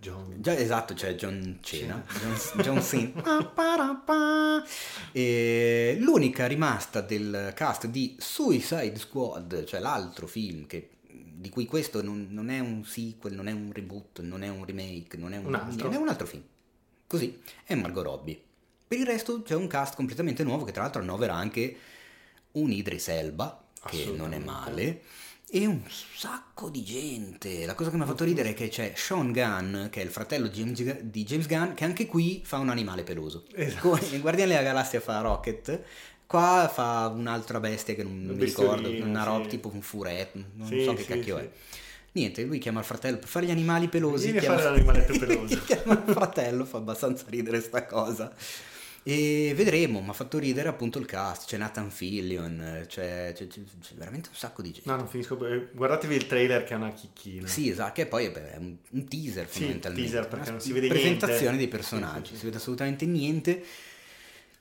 John. 0.00 0.34
Già 0.40 0.56
esatto, 0.56 0.94
c'è 0.94 1.14
John 1.14 1.58
Cena, 1.60 2.04
John, 2.20 2.60
John 2.60 2.82
Cena. 2.82 4.64
E 5.12 5.96
l'unica 6.00 6.46
rimasta 6.46 7.00
del 7.00 7.52
cast 7.54 7.86
di 7.86 8.16
Suicide 8.18 8.96
Squad, 8.96 9.64
cioè 9.64 9.78
l'altro 9.78 10.26
film 10.26 10.66
che- 10.66 10.90
di 11.08 11.48
cui 11.50 11.66
questo 11.66 12.02
non, 12.02 12.26
non 12.30 12.48
è 12.50 12.58
un 12.58 12.84
sequel, 12.84 13.34
non 13.34 13.46
è 13.46 13.52
un 13.52 13.70
reboot, 13.72 14.20
non 14.22 14.42
è 14.42 14.48
un 14.48 14.64
remake, 14.64 15.16
non 15.16 15.32
è 15.32 15.36
un, 15.38 15.46
Un 15.46 15.54
altro. 15.54 15.90
è 15.90 15.96
un 15.96 16.08
altro 16.08 16.26
film. 16.26 16.42
Così, 17.06 17.40
è 17.64 17.74
Margot 17.76 18.02
Robbie. 18.04 18.40
Per 18.88 18.98
il 18.98 19.06
resto 19.06 19.42
c'è 19.42 19.54
un 19.54 19.68
cast 19.68 19.94
completamente 19.94 20.42
nuovo 20.42 20.64
che 20.64 20.72
tra 20.72 20.82
l'altro 20.82 21.00
annovera 21.00 21.34
anche 21.34 21.76
un 22.52 22.72
Idris 22.72 23.08
Elba, 23.08 23.64
che 23.86 24.12
non 24.14 24.32
è 24.32 24.38
male, 24.38 25.02
e 25.48 25.64
un 25.64 25.80
sacco 26.14 26.68
di 26.68 26.82
gente. 26.82 27.64
La 27.66 27.74
cosa 27.74 27.90
che 27.90 27.96
mi 27.96 28.02
ha 28.02 28.06
fatto 28.06 28.24
ridere 28.24 28.50
è 28.50 28.54
che 28.54 28.68
c'è 28.68 28.92
Sean 28.96 29.30
Gunn, 29.32 29.86
che 29.90 30.00
è 30.00 30.04
il 30.04 30.10
fratello 30.10 30.48
di 30.48 30.62
James, 30.62 31.00
di 31.02 31.24
James 31.24 31.46
Gunn, 31.46 31.72
che 31.74 31.84
anche 31.84 32.06
qui 32.06 32.42
fa 32.44 32.58
un 32.58 32.68
animale 32.68 33.04
peloso. 33.04 33.44
Esatto. 33.54 33.90
Come 33.90 34.00
in 34.10 34.20
Guardiani 34.20 34.50
della 34.50 34.64
Galassia 34.64 35.00
fa 35.00 35.20
Rocket, 35.20 35.82
qua 36.26 36.70
fa 36.72 37.12
un'altra 37.14 37.60
bestia 37.60 37.94
che 37.94 38.02
non, 38.02 38.34
mi 38.36 38.44
ricordo, 38.44 38.90
una 38.90 39.22
roba 39.22 39.44
sì. 39.44 39.50
tipo 39.50 39.70
un 39.72 39.82
furetto, 39.82 40.44
non 40.54 40.66
Sì, 40.66 40.82
so 40.82 40.94
che 40.94 41.02
sì, 41.02 41.08
cacchio 41.08 41.38
è. 41.38 41.48
Niente, 42.12 42.42
lui 42.44 42.58
chiama 42.58 42.80
il 42.80 42.86
fratello 42.86 43.18
per 43.18 43.28
fare 43.28 43.46
gli 43.46 43.50
animali 43.50 43.88
pelosi. 43.88 44.32
Vieni 44.32 44.38
a 44.38 44.40
chiama... 44.40 44.56
fare 44.56 44.70
l'animaletto 44.70 45.16
peloso. 45.18 45.60
chiama 45.64 45.92
il 45.92 46.12
fratello, 46.12 46.64
fa 46.64 46.78
abbastanza 46.78 47.24
ridere 47.28 47.60
sta 47.60 47.84
cosa. 47.86 48.34
E 49.08 49.52
vedremo, 49.54 50.00
mi 50.00 50.08
ha 50.08 50.12
fatto 50.12 50.36
ridere 50.36 50.68
appunto 50.68 50.98
il 50.98 51.06
cast, 51.06 51.46
c'è 51.46 51.56
Nathan 51.58 51.92
Fillion, 51.92 52.84
c'è, 52.88 53.32
c'è- 53.36 53.46
c'è- 53.46 53.60
veramente 53.94 54.30
un 54.30 54.34
sacco 54.34 54.62
di 54.62 54.72
gente. 54.72 54.90
No, 54.90 54.96
non 54.96 55.06
finisco. 55.06 55.46
eh, 55.46 55.68
Guardatevi 55.72 56.16
il 56.16 56.26
trailer 56.26 56.64
che 56.64 56.72
è 56.74 56.76
una 56.76 56.90
chicchina. 56.92 57.46
Sì, 57.46 57.70
esatto, 57.70 57.92
che 57.92 58.06
poi 58.06 58.24
è 58.24 58.56
un, 58.58 58.74
un 58.90 59.04
teaser 59.06 59.46
Sì, 59.48 59.58
fondamentalmente. 59.58 60.10
teaser, 60.10 60.28
perché 60.28 60.50
non 60.50 60.60
si 60.60 60.72
vede 60.72 60.88
presentazione 60.88 61.40
niente. 61.42 61.56
dei 61.58 61.68
personaggi, 61.68 62.18
Sì, 62.20 62.26
sì, 62.26 62.32
sì. 62.32 62.38
si 62.38 62.44
vede 62.46 62.56
assolutamente 62.56 63.06
niente. 63.06 63.62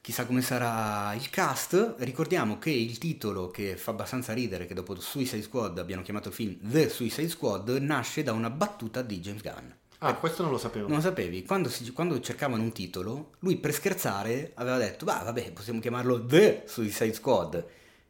Chissà 0.02 0.28
come 0.28 0.44
sarà 0.44 1.16
il 1.16 1.28
cast. 1.32 1.96
Ricordiamo 1.98 2.60
che 2.60 2.70
il 2.70 3.00
titolo 3.00 3.50
che 3.50 3.76
fa 3.78 3.90
abbastanza 3.90 4.34
ridere, 4.34 4.68
che 4.68 4.76
dopo 4.76 4.94
Suicide 5.00 5.42
Squad 5.42 5.80
abbiano 5.80 6.04
chiamato 6.04 6.28
il 6.28 6.36
film 6.36 6.58
The 6.62 6.88
Suicide 6.90 7.30
Squad, 7.30 7.70
nasce 7.80 8.22
da 8.22 8.32
una 8.34 8.52
battuta 8.52 9.02
di 9.02 9.20
James 9.20 9.42
Gunn. 9.42 9.72
Ah, 10.08 10.16
questo 10.16 10.42
non 10.44 10.52
lo 10.52 10.58
sapevo. 10.58 10.88
Non 10.88 10.98
lo 10.98 11.02
sapevi? 11.04 11.44
Quando, 11.44 11.70
si- 11.70 11.92
quando 11.92 12.20
cercavano 12.20 12.62
un 12.64 12.72
titolo, 12.72 13.32
lui 13.40 13.58
per 13.58 13.74
scherzare 13.74 14.52
aveva 14.56 14.78
detto, 14.78 15.06
bah 15.06 15.24
vabbè, 15.24 15.52
possiamo 15.52 15.80
chiamarlo 15.80 16.26
The 16.26 16.64
Suicide 16.68 17.14
Squad. 17.14 17.66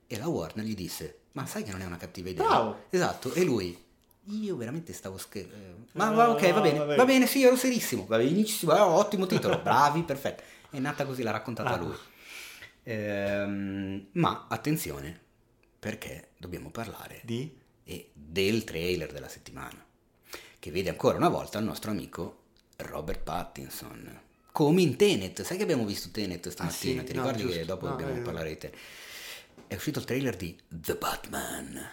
E 0.08 0.18
la 0.18 0.28
Warner 0.28 0.66
gli 0.66 0.76
disse, 0.76 1.20
ma 1.34 1.46
sai 1.46 1.64
che 1.64 1.72
non 1.72 1.82
è 1.82 1.86
una 1.86 1.98
cattiva 1.98 2.30
idea? 2.30 2.46
Bravo. 2.46 2.84
Esatto, 2.90 3.34
e 3.34 3.44
lui, 3.44 3.78
io 4.26 4.56
veramente 4.56 4.94
stavo 4.94 5.18
scherzando. 5.18 5.88
Ma 5.94 6.08
Ah, 6.08 6.12
va, 6.12 6.30
ok, 6.32 6.52
va 6.54 6.62
bene, 6.62 6.78
vabbè. 6.80 6.96
va 6.96 7.06
bene, 7.06 7.26
sì, 7.28 7.44
ero 7.44 7.56
serissimo, 7.56 8.06
va 8.06 8.18
benissimo, 8.18 8.72
ah, 8.74 8.88
ottimo 8.88 9.26
titolo, 9.26 9.60
bravi, 9.62 10.04
perfetto. 10.04 10.44
È 10.70 10.80
nata 10.80 11.06
così, 11.06 11.24
l'ha 11.24 11.32
raccontata 11.32 11.72
Ah. 11.74 11.78
lui. 11.78 11.96
Ehm, 12.84 14.08
ma 14.14 14.46
attenzione, 14.50 15.20
perché 15.80 16.30
dobbiamo 16.38 16.70
parlare 16.70 17.22
Di? 17.24 17.58
e 17.84 18.10
del 18.14 18.64
trailer 18.64 19.12
della 19.12 19.28
settimana, 19.30 19.84
che 20.66 20.72
vede 20.72 20.90
ancora 20.90 21.16
una 21.18 21.30
volta 21.30 21.60
il 21.60 21.64
nostro 21.66 21.92
amico 21.92 22.38
Robert 22.78 23.20
Pattinson. 23.20 24.20
Come 24.52 24.82
in 24.82 24.96
Tenet, 24.96 25.44
sai 25.44 25.58
che 25.58 25.64
abbiamo 25.64 25.86
visto 25.86 26.10
Tenet 26.10 26.50
stamattina? 26.50 27.02
Ah, 27.02 27.06
sì? 27.06 27.12
Ti 27.12 27.14
No, 27.16 27.22
ricordi 27.22 27.44
che 27.44 27.50
giusto. 27.50 27.66
dopo 27.66 27.86
No, 27.86 27.92
dobbiamo 27.92 28.16
eh, 28.20 28.22
parlare 28.24 28.50
di 28.50 28.58
Tenet? 28.58 28.78
È 29.68 29.76
uscito 29.76 30.00
il 30.00 30.06
trailer 30.06 30.36
di 30.36 30.58
The 30.68 30.96
Batman, 30.96 31.88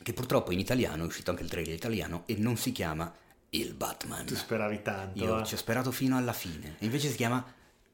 che 0.00 0.12
purtroppo 0.12 0.52
in 0.52 0.60
italiano 0.60 1.02
è 1.02 1.06
uscito 1.06 1.32
anche 1.32 1.42
il 1.42 1.48
trailer 1.48 1.74
italiano 1.74 2.22
e 2.26 2.36
non 2.36 2.56
si 2.56 2.70
chiama 2.70 3.12
Il 3.50 3.74
Batman. 3.74 4.24
Tu 4.24 4.36
speravi 4.36 4.80
tanto. 4.82 5.18
Io 5.24 5.40
eh. 5.40 5.44
ci 5.44 5.54
ho 5.54 5.56
sperato 5.56 5.90
fino 5.90 6.16
alla 6.16 6.32
fine, 6.32 6.76
e 6.78 6.84
invece 6.84 7.08
si 7.08 7.16
chiama 7.16 7.44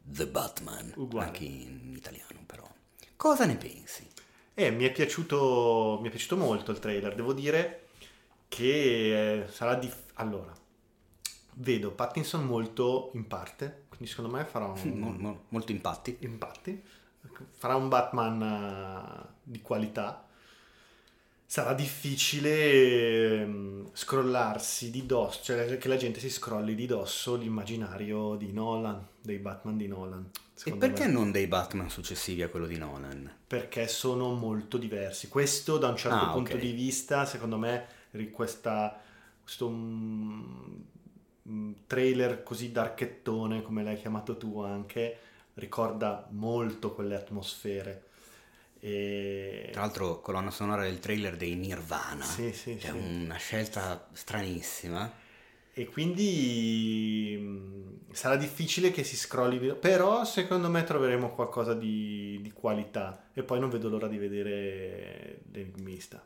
The 0.03 0.27
Batman, 0.27 0.93
Uguale. 0.97 1.29
anche 1.29 1.45
in 1.45 1.95
italiano 1.97 2.41
però. 2.45 2.71
Cosa 3.17 3.47
ne 3.47 3.57
pensi? 3.57 4.07
Eh, 4.53 4.71
mi 4.71 4.85
è 4.85 4.93
piaciuto, 4.93 6.01
mi 6.03 6.09
è 6.09 6.11
piaciuto 6.11 6.37
molto 6.37 6.71
il 6.71 6.81
trailer, 6.81 7.15
devo 7.15 7.33
dire 7.33 7.79
che 8.55 9.43
eh, 9.43 9.49
sarà 9.49 9.75
di... 9.75 9.91
Allora, 10.15 10.53
vedo 11.55 11.91
Pattinson 11.91 12.45
molto 12.45 13.11
in 13.15 13.27
parte, 13.27 13.87
quindi 13.89 14.07
secondo 14.07 14.31
me 14.31 14.45
farà 14.45 14.67
un... 14.67 14.81
Mo- 14.97 15.11
mo- 15.11 15.45
molto 15.49 15.73
impatti. 15.73 16.19
Infatti, 16.21 16.81
farà 17.51 17.75
un 17.75 17.89
Batman 17.89 18.43
eh, 18.43 19.35
di 19.43 19.61
qualità. 19.61 20.25
sarà 21.45 21.75
difficile 21.75 23.41
ehm, 23.41 23.91
scrollarsi 23.93 24.93
di 24.93 25.05
dosso, 25.05 25.43
cioè 25.43 25.77
che 25.77 25.89
la 25.89 25.97
gente 25.97 26.21
si 26.21 26.31
scrolli 26.31 26.77
di 26.77 26.87
dosso 26.87 27.35
l'immaginario 27.35 28.37
di 28.37 28.53
Nolan, 28.53 29.05
dei 29.21 29.39
Batman 29.39 29.77
di 29.77 29.89
Nolan. 29.89 30.31
E 30.65 30.77
perché 30.77 31.07
me. 31.07 31.13
non 31.13 31.33
dei 31.33 31.49
Batman 31.49 31.91
successivi 31.91 32.43
a 32.43 32.49
quello 32.49 32.67
di 32.67 32.79
Nolan? 32.79 33.29
Perché 33.49 33.89
sono 33.89 34.33
molto 34.33 34.79
diversi. 34.79 35.27
Questo 35.27 35.77
da 35.77 35.89
un 35.89 35.97
certo 35.97 36.25
ah, 36.25 36.33
punto 36.33 36.53
okay. 36.53 36.65
di 36.65 36.73
vista, 36.73 37.27
secondo 37.27 37.59
me, 37.59 38.03
questa, 38.31 39.01
questo 39.43 39.67
um, 39.69 40.85
trailer 41.87 42.43
così 42.43 42.73
darchettone, 42.73 43.63
come 43.63 43.83
l'hai 43.83 43.97
chiamato 43.97 44.37
tu 44.37 44.61
anche, 44.61 45.19
ricorda 45.55 46.27
molto 46.31 46.95
quelle 46.95 47.17
atmosfere. 47.17 48.05
E... 48.81 49.71
Tra 49.73 49.83
l'altro 49.83 50.21
colonna 50.21 50.51
sonora 50.51 50.83
del 50.83 50.99
trailer 50.99 51.37
dei 51.37 51.55
Nirvana, 51.55 52.25
sì, 52.25 52.53
sì, 52.53 52.73
è 52.73 52.81
sì. 52.81 52.91
una 52.91 53.37
scelta 53.37 54.09
stranissima. 54.13 55.23
E 55.77 55.87
quindi 55.87 57.37
mh, 57.41 58.13
sarà 58.13 58.37
difficile 58.37 58.93
che 58.93 59.03
si 59.03 59.17
scrolli, 59.17 59.75
però 59.75 60.25
secondo 60.25 60.71
me 60.71 60.85
troveremo 60.85 61.35
qualcosa 61.35 61.75
di, 61.75 62.39
di 62.41 62.53
qualità 62.53 63.31
e 63.33 63.43
poi 63.43 63.59
non 63.59 63.71
vedo 63.71 63.89
l'ora 63.89 64.07
di 64.07 64.19
vedere 64.19 65.41
l'enigmista. 65.51 66.25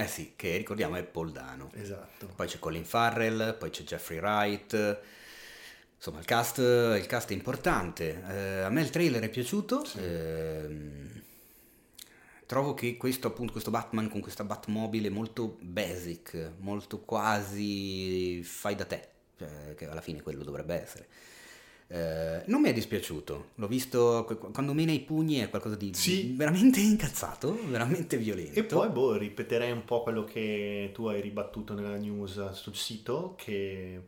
Eh 0.00 0.06
sì, 0.06 0.32
che 0.34 0.56
ricordiamo 0.56 0.96
è 0.96 1.02
Paul 1.02 1.30
Dano. 1.30 1.70
Esatto. 1.74 2.26
Poi 2.34 2.46
c'è 2.46 2.58
Colin 2.58 2.86
Farrell, 2.86 3.58
poi 3.58 3.68
c'è 3.68 3.82
Jeffrey 3.82 4.18
Wright. 4.18 5.00
Insomma, 5.96 6.20
il 6.20 6.24
cast, 6.24 6.56
il 6.56 7.04
cast 7.06 7.28
è 7.28 7.34
importante. 7.34 8.22
Eh, 8.26 8.60
a 8.60 8.70
me 8.70 8.80
il 8.80 8.88
trailer 8.88 9.22
è 9.22 9.28
piaciuto. 9.28 9.84
Sì. 9.84 9.98
Eh, 9.98 11.08
trovo 12.46 12.72
che 12.72 12.96
questo 12.96 13.26
appunto 13.26 13.52
questo 13.52 13.70
Batman 13.70 14.08
con 14.08 14.20
questa 14.20 14.42
Batmobile 14.42 15.10
molto 15.10 15.58
basic, 15.60 16.52
molto 16.60 17.00
quasi 17.00 18.42
fai 18.42 18.74
da 18.74 18.86
te, 18.86 19.08
cioè, 19.36 19.74
che 19.76 19.86
alla 19.86 20.00
fine 20.00 20.22
quello 20.22 20.44
dovrebbe 20.44 20.80
essere. 20.80 21.08
Eh, 21.92 22.42
non 22.46 22.60
mi 22.60 22.68
è 22.68 22.72
dispiaciuto, 22.72 23.48
l'ho 23.56 23.66
visto 23.66 24.24
quando 24.52 24.72
mena 24.74 24.92
i 24.92 25.00
pugni 25.00 25.38
è 25.38 25.50
qualcosa 25.50 25.74
di 25.74 25.90
sì. 25.92 26.34
veramente 26.36 26.78
incazzato, 26.78 27.58
veramente 27.66 28.16
violento. 28.16 28.58
E 28.60 28.62
poi 28.62 28.88
boh, 28.88 29.16
ripeterei 29.16 29.72
un 29.72 29.84
po' 29.84 30.04
quello 30.04 30.22
che 30.22 30.90
tu 30.94 31.06
hai 31.06 31.20
ribattuto 31.20 31.74
nella 31.74 31.96
news 31.96 32.50
sul 32.52 32.76
sito, 32.76 33.34
che 33.36 34.00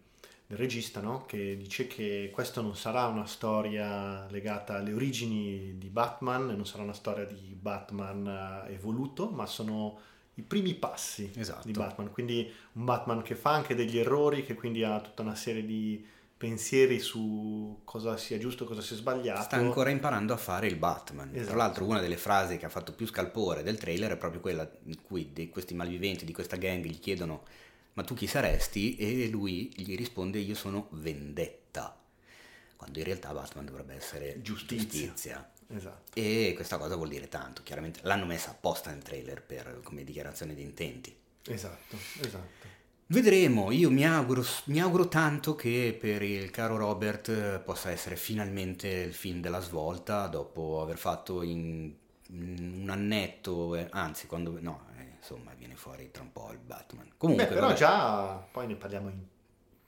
del 0.52 0.58
regista, 0.58 1.00
no? 1.00 1.24
che 1.24 1.56
dice 1.56 1.86
che 1.86 2.30
questa 2.30 2.60
non 2.60 2.76
sarà 2.76 3.06
una 3.06 3.24
storia 3.24 4.26
legata 4.28 4.76
alle 4.76 4.92
origini 4.92 5.78
di 5.78 5.88
Batman, 5.88 6.46
non 6.46 6.66
sarà 6.66 6.82
una 6.82 6.92
storia 6.92 7.24
di 7.24 7.56
Batman 7.58 8.64
eh, 8.68 8.74
evoluto, 8.74 9.30
ma 9.30 9.46
sono 9.46 9.98
i 10.34 10.42
primi 10.42 10.74
passi 10.74 11.30
esatto. 11.34 11.66
di 11.66 11.72
Batman. 11.72 12.10
Quindi 12.10 12.50
un 12.72 12.84
Batman 12.84 13.22
che 13.22 13.34
fa 13.34 13.52
anche 13.52 13.74
degli 13.74 13.96
errori, 13.96 14.44
che 14.44 14.54
quindi 14.54 14.84
ha 14.84 15.00
tutta 15.00 15.22
una 15.22 15.34
serie 15.34 15.64
di 15.64 16.06
pensieri 16.42 16.98
su 16.98 17.82
cosa 17.84 18.16
sia 18.16 18.36
giusto, 18.36 18.64
cosa 18.64 18.80
sia 18.80 18.96
sbagliato. 18.96 19.42
Sta 19.42 19.56
ancora 19.56 19.90
imparando 19.90 20.32
a 20.32 20.36
fare 20.36 20.66
il 20.66 20.74
Batman. 20.74 21.28
Esatto. 21.28 21.46
Tra 21.46 21.56
l'altro 21.56 21.84
una 21.84 22.00
delle 22.00 22.16
frasi 22.16 22.56
che 22.56 22.66
ha 22.66 22.68
fatto 22.68 22.92
più 22.92 23.06
scalpore 23.06 23.62
del 23.62 23.78
trailer 23.78 24.10
è 24.10 24.16
proprio 24.16 24.40
quella 24.40 24.68
in 24.86 25.00
cui 25.02 25.30
di 25.32 25.48
questi 25.48 25.74
malviventi 25.74 26.24
di 26.24 26.32
questa 26.32 26.56
gang 26.56 26.84
gli 26.84 26.98
chiedono 26.98 27.44
ma 27.92 28.02
tu 28.02 28.14
chi 28.14 28.26
saresti? 28.26 28.96
E 28.96 29.28
lui 29.28 29.72
gli 29.76 29.94
risponde 29.96 30.38
io 30.38 30.56
sono 30.56 30.88
vendetta, 30.92 31.96
quando 32.74 32.98
in 32.98 33.04
realtà 33.04 33.32
Batman 33.32 33.66
dovrebbe 33.66 33.94
essere 33.94 34.40
giustizia. 34.40 35.06
giustizia. 35.06 35.50
Esatto. 35.68 36.18
E 36.18 36.52
questa 36.56 36.76
cosa 36.76 36.96
vuol 36.96 37.08
dire 37.08 37.28
tanto, 37.28 37.62
chiaramente 37.62 38.00
l'hanno 38.02 38.26
messa 38.26 38.50
apposta 38.50 38.90
nel 38.90 39.02
trailer 39.02 39.42
per, 39.42 39.80
come 39.84 40.02
dichiarazione 40.02 40.54
di 40.54 40.62
intenti. 40.62 41.14
Esatto, 41.44 41.96
esatto. 42.20 42.71
Vedremo, 43.12 43.70
io 43.72 43.90
mi 43.90 44.06
auguro, 44.06 44.42
mi 44.64 44.80
auguro, 44.80 45.06
tanto 45.06 45.54
che 45.54 45.94
per 46.00 46.22
il 46.22 46.50
caro 46.50 46.78
Robert 46.78 47.58
possa 47.58 47.90
essere 47.90 48.16
finalmente 48.16 48.88
il 48.88 49.12
film 49.12 49.42
della 49.42 49.60
svolta 49.60 50.28
dopo 50.28 50.80
aver 50.80 50.96
fatto 50.96 51.42
in, 51.42 51.92
in 52.28 52.78
un 52.80 52.88
annetto, 52.88 53.76
eh, 53.76 53.86
anzi 53.90 54.26
quando, 54.26 54.56
no, 54.58 54.86
insomma 55.14 55.52
viene 55.52 55.76
fuori 55.76 56.10
tra 56.10 56.22
un 56.22 56.32
po' 56.32 56.52
il 56.52 56.58
Batman. 56.58 57.10
Comunque, 57.18 57.44
Beh, 57.44 57.52
però 57.52 57.66
vabbè. 57.66 57.78
già 57.78 58.48
poi 58.50 58.66
ne 58.66 58.76
parliamo 58.76 59.10
in 59.10 59.18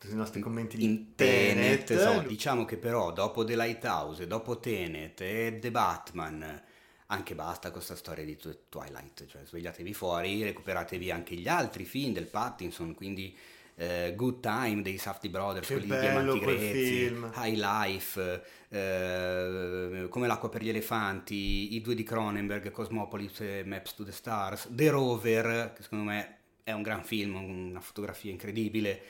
i 0.06 0.14
nostri 0.14 0.42
commenti 0.42 0.76
di 0.76 0.84
in 0.84 1.14
Tenet. 1.14 1.84
Tenet 1.84 2.20
so, 2.20 2.28
diciamo 2.28 2.66
che 2.66 2.76
però 2.76 3.10
dopo 3.10 3.42
The 3.42 3.56
Lighthouse, 3.56 4.26
dopo 4.26 4.60
Tenet 4.60 5.22
e 5.22 5.58
The 5.58 5.70
Batman, 5.70 6.62
anche 7.06 7.34
basta 7.34 7.68
con 7.68 7.72
questa 7.72 7.96
storia 7.96 8.24
di 8.24 8.36
Twilight, 8.68 9.26
cioè 9.26 9.44
svegliatevi 9.44 9.92
fuori, 9.92 10.42
recuperatevi 10.42 11.10
anche 11.10 11.34
gli 11.34 11.48
altri 11.48 11.84
film 11.84 12.12
del 12.12 12.26
Pattinson, 12.26 12.94
quindi 12.94 13.36
eh, 13.76 14.14
Good 14.16 14.40
Time 14.40 14.82
dei 14.82 14.98
Safety 14.98 15.28
Brothers, 15.28 15.66
che 15.66 15.74
quelli 15.74 15.90
di 15.90 15.98
Diamanti 15.98 16.38
Grezzi, 16.38 17.16
High 17.36 17.56
Life, 17.56 18.44
eh, 18.68 20.06
Come 20.08 20.26
l'acqua 20.26 20.48
per 20.48 20.62
gli 20.62 20.68
elefanti, 20.68 21.74
i 21.74 21.80
due 21.80 21.94
di 21.94 22.02
Cronenberg, 22.02 22.70
Cosmopolis 22.70 23.40
e 23.40 23.62
Maps 23.64 23.94
to 23.94 24.04
the 24.04 24.12
Stars, 24.12 24.68
The 24.70 24.90
Rover, 24.90 25.72
che 25.74 25.82
secondo 25.82 26.04
me 26.04 26.38
è 26.62 26.72
un 26.72 26.82
gran 26.82 27.04
film, 27.04 27.36
una 27.36 27.80
fotografia 27.80 28.30
incredibile. 28.30 29.02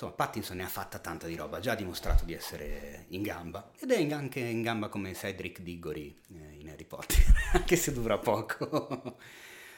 Insomma, 0.00 0.16
Pattinson 0.16 0.56
ne 0.56 0.64
ha 0.64 0.68
fatta 0.68 0.98
tanta 0.98 1.26
di 1.26 1.36
roba, 1.36 1.58
ha 1.58 1.60
già 1.60 1.74
dimostrato 1.74 2.24
di 2.24 2.32
essere 2.32 3.04
in 3.08 3.20
gamba 3.20 3.70
ed 3.78 3.90
è 3.90 4.12
anche 4.12 4.40
in 4.40 4.62
gamba 4.62 4.88
come 4.88 5.14
Cedric 5.14 5.60
Diggory 5.60 6.16
eh, 6.32 6.56
in 6.58 6.70
Harry 6.70 6.86
Potter, 6.86 7.22
anche 7.52 7.76
se 7.76 7.92
dura 7.92 8.16
poco. 8.16 9.18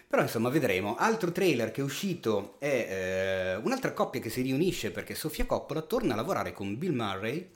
Però 0.06 0.22
insomma 0.22 0.48
vedremo. 0.48 0.94
Altro 0.94 1.32
trailer 1.32 1.72
che 1.72 1.80
è 1.80 1.84
uscito 1.84 2.54
è 2.60 2.66
eh, 2.66 3.56
un'altra 3.56 3.92
coppia 3.92 4.20
che 4.20 4.30
si 4.30 4.42
riunisce 4.42 4.92
perché 4.92 5.16
Sofia 5.16 5.44
Coppola 5.44 5.80
torna 5.82 6.12
a 6.12 6.16
lavorare 6.16 6.52
con 6.52 6.78
Bill 6.78 6.94
Murray 6.94 7.50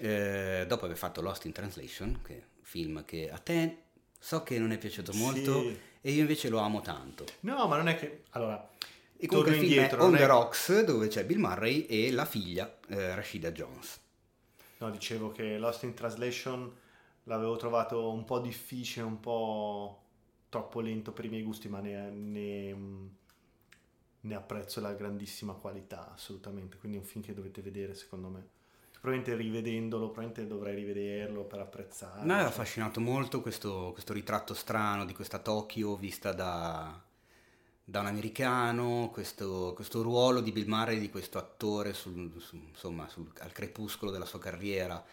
eh, 0.00 0.66
dopo 0.68 0.84
aver 0.84 0.98
fatto 0.98 1.22
Lost 1.22 1.46
in 1.46 1.52
Translation, 1.52 2.20
che 2.22 2.32
è 2.34 2.36
un 2.36 2.64
film 2.64 3.04
che 3.06 3.30
a 3.30 3.38
te 3.38 3.78
so 4.18 4.42
che 4.42 4.58
non 4.58 4.72
è 4.72 4.76
piaciuto 4.76 5.14
molto 5.14 5.62
sì. 5.62 5.78
e 6.02 6.10
io 6.10 6.20
invece 6.20 6.50
lo 6.50 6.58
amo 6.58 6.82
tanto. 6.82 7.24
No, 7.40 7.66
ma 7.66 7.78
non 7.78 7.88
è 7.88 7.96
che... 7.96 8.24
Allora... 8.32 8.72
E 9.24 9.26
comunque 9.26 9.52
il 9.52 9.58
film 9.58 9.72
indietro, 9.72 10.00
è 10.00 10.02
On 10.02 10.14
the 10.14 10.26
Rocks 10.26 10.84
dove 10.84 11.08
c'è 11.08 11.24
Bill 11.24 11.38
Murray 11.38 11.86
e 11.86 12.12
la 12.12 12.26
figlia 12.26 12.78
eh, 12.88 13.14
Rashida 13.14 13.52
Jones. 13.52 14.00
No, 14.78 14.90
dicevo 14.90 15.30
che 15.30 15.56
Lost 15.56 15.84
in 15.84 15.94
Translation 15.94 16.70
l'avevo 17.24 17.56
trovato 17.56 18.12
un 18.12 18.24
po' 18.24 18.38
difficile, 18.40 19.06
un 19.06 19.20
po' 19.20 20.02
troppo 20.50 20.80
lento 20.80 21.12
per 21.12 21.24
i 21.24 21.28
miei 21.30 21.42
gusti, 21.42 21.70
ma 21.70 21.80
ne, 21.80 22.10
ne, 22.10 22.76
ne 24.20 24.34
apprezzo 24.34 24.80
la 24.80 24.92
grandissima 24.92 25.54
qualità, 25.54 26.12
assolutamente. 26.12 26.76
Quindi 26.76 26.98
è 26.98 27.00
un 27.00 27.06
film 27.06 27.24
che 27.24 27.32
dovete 27.32 27.62
vedere, 27.62 27.94
secondo 27.94 28.28
me 28.28 28.48
probabilmente 29.00 29.42
rivedendolo, 29.42 30.10
probabilmente 30.10 30.46
dovrei 30.46 30.74
rivederlo 30.74 31.44
per 31.44 31.60
apprezzarlo. 31.60 32.22
A 32.22 32.24
me 32.24 32.42
ha 32.42 32.46
affascinato 32.46 33.00
molto 33.00 33.40
questo, 33.40 33.90
questo, 33.92 34.12
ritratto 34.12 34.54
strano 34.54 35.04
di 35.04 35.14
questa 35.14 35.38
Tokyo 35.38 35.94
vista 35.96 36.32
da, 36.32 36.98
da 37.84 38.00
un 38.00 38.06
americano, 38.06 39.10
questo, 39.12 39.72
questo, 39.74 40.00
ruolo 40.00 40.40
di 40.40 40.52
Bill 40.52 40.66
Murray, 40.66 40.98
di 40.98 41.10
questo 41.10 41.36
attore 41.36 41.92
sul, 41.92 42.40
su, 42.40 42.56
insomma, 42.56 43.06
sul, 43.08 43.30
al 43.40 43.52
crepuscolo 43.52 44.10
della 44.10 44.24
sua 44.24 44.38
carriera, 44.38 45.04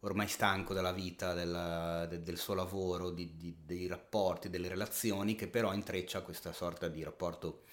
ormai 0.00 0.26
stanco 0.26 0.72
della 0.72 0.92
vita, 0.92 1.34
della, 1.34 2.06
de, 2.06 2.22
del 2.22 2.38
suo 2.38 2.54
lavoro, 2.54 3.10
di, 3.10 3.36
di, 3.36 3.54
dei 3.64 3.86
rapporti, 3.86 4.48
delle 4.48 4.68
relazioni, 4.68 5.34
che 5.34 5.48
però 5.48 5.74
intreccia 5.74 6.22
questa 6.22 6.52
sorta 6.52 6.88
di 6.88 7.02
rapporto 7.02 7.64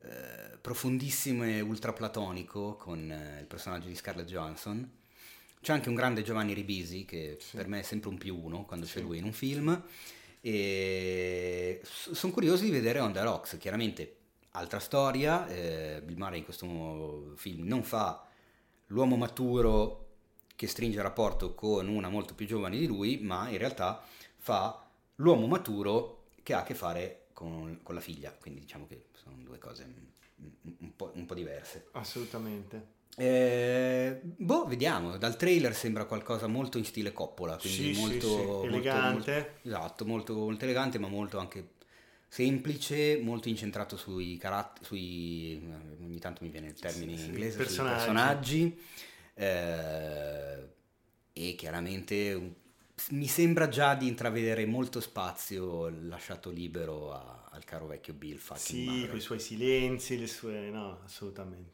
eh, 0.00 0.58
profondissimo 0.60 1.44
e 1.44 1.60
ultraplatonico 1.60 2.74
con 2.74 3.08
eh, 3.10 3.40
il 3.40 3.46
personaggio 3.46 3.86
di 3.86 3.94
Scarlett 3.94 4.26
Johansson. 4.26 4.90
C'è 5.60 5.72
anche 5.72 5.88
un 5.88 5.94
grande 5.94 6.22
Giovanni 6.22 6.54
Ribisi, 6.54 7.04
che 7.04 7.38
sì. 7.40 7.56
per 7.56 7.68
me 7.68 7.78
è 7.78 7.82
sempre 7.82 8.10
un 8.10 8.18
più 8.18 8.36
uno 8.36 8.64
quando 8.64 8.84
sì. 8.84 8.94
c'è 8.94 9.00
lui 9.00 9.18
in 9.18 9.24
un 9.24 9.32
film. 9.32 9.82
E 10.46 11.80
sono 11.82 12.30
curioso 12.30 12.64
di 12.64 12.70
vedere 12.70 13.00
On 13.00 13.14
the 13.14 13.22
Rocks, 13.22 13.56
chiaramente 13.56 14.16
altra 14.50 14.78
storia, 14.78 15.48
eh, 15.48 16.02
Bill 16.04 16.18
Murray 16.18 16.40
in 16.40 16.44
questo 16.44 17.32
film 17.36 17.66
non 17.66 17.82
fa 17.82 18.28
l'uomo 18.88 19.16
maturo 19.16 20.16
che 20.54 20.66
stringe 20.66 21.00
rapporto 21.00 21.54
con 21.54 21.88
una 21.88 22.10
molto 22.10 22.34
più 22.34 22.44
giovane 22.44 22.76
di 22.76 22.86
lui, 22.86 23.20
ma 23.22 23.48
in 23.48 23.56
realtà 23.56 24.04
fa 24.36 24.86
l'uomo 25.14 25.46
maturo 25.46 26.26
che 26.42 26.52
ha 26.52 26.58
a 26.58 26.62
che 26.62 26.74
fare 26.74 27.28
con, 27.32 27.80
con 27.82 27.94
la 27.94 28.02
figlia, 28.02 28.30
quindi 28.38 28.60
diciamo 28.60 28.86
che 28.86 29.06
sono 29.14 29.36
due 29.38 29.56
cose 29.56 29.94
un 30.60 30.94
po', 30.94 31.10
un 31.14 31.24
po 31.24 31.32
diverse. 31.32 31.86
Assolutamente. 31.92 32.86
Eh, 33.16 34.20
boh, 34.22 34.66
vediamo. 34.66 35.16
Dal 35.16 35.36
trailer 35.36 35.74
sembra 35.74 36.04
qualcosa 36.04 36.46
molto 36.46 36.78
in 36.78 36.84
stile 36.84 37.12
Coppola, 37.12 37.56
quindi 37.56 37.94
sì, 37.94 38.00
molto, 38.00 38.18
sì, 38.18 38.24
sì. 38.60 38.66
elegante. 38.66 39.32
Molto, 39.32 39.68
esatto, 39.68 40.04
molto, 40.04 40.34
molto, 40.34 40.64
elegante, 40.64 40.98
ma 40.98 41.08
molto 41.08 41.38
anche 41.38 41.72
semplice, 42.28 43.20
molto 43.22 43.48
incentrato 43.48 43.96
sui 43.96 44.36
caratteri, 44.36 44.84
sui 44.84 45.62
ogni 46.00 46.18
tanto 46.18 46.42
mi 46.42 46.50
viene 46.50 46.68
il 46.68 46.74
termine 46.74 47.12
in 47.12 47.18
inglese, 47.18 47.58
personaggi. 47.58 47.94
personaggi 47.94 48.78
eh, 49.34 50.68
e 51.32 51.54
chiaramente 51.56 52.54
mi 53.10 53.26
sembra 53.26 53.68
già 53.68 53.94
di 53.94 54.08
intravedere 54.08 54.66
molto 54.66 55.00
spazio 55.00 55.88
lasciato 55.88 56.50
libero 56.50 57.12
a- 57.12 57.48
al 57.50 57.64
caro 57.64 57.86
vecchio 57.86 58.14
Bill 58.14 58.38
Sì, 58.54 59.06
con 59.08 59.16
i 59.16 59.20
suoi 59.20 59.38
silenzi, 59.38 60.18
le 60.18 60.26
sue... 60.26 60.70
No, 60.70 61.00
assolutamente. 61.04 61.73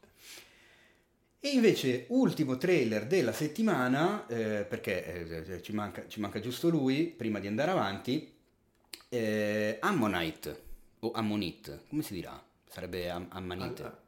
E 1.42 1.48
invece, 1.48 2.04
ultimo 2.08 2.58
trailer 2.58 3.06
della 3.06 3.32
settimana, 3.32 4.26
eh, 4.26 4.66
perché 4.68 5.46
eh, 5.46 5.62
ci, 5.62 5.72
manca, 5.72 6.04
ci 6.06 6.20
manca 6.20 6.38
giusto 6.38 6.68
lui, 6.68 7.04
prima 7.06 7.38
di 7.38 7.46
andare 7.46 7.70
avanti, 7.70 8.30
eh, 9.08 9.78
Ammonite, 9.80 10.62
o 11.00 11.12
Ammonite, 11.12 11.84
come 11.88 12.02
si 12.02 12.12
dirà? 12.12 12.40
Sarebbe 12.68 13.08
Am- 13.08 13.26
Ammonite. 13.30 13.82
Ah, 13.82 13.98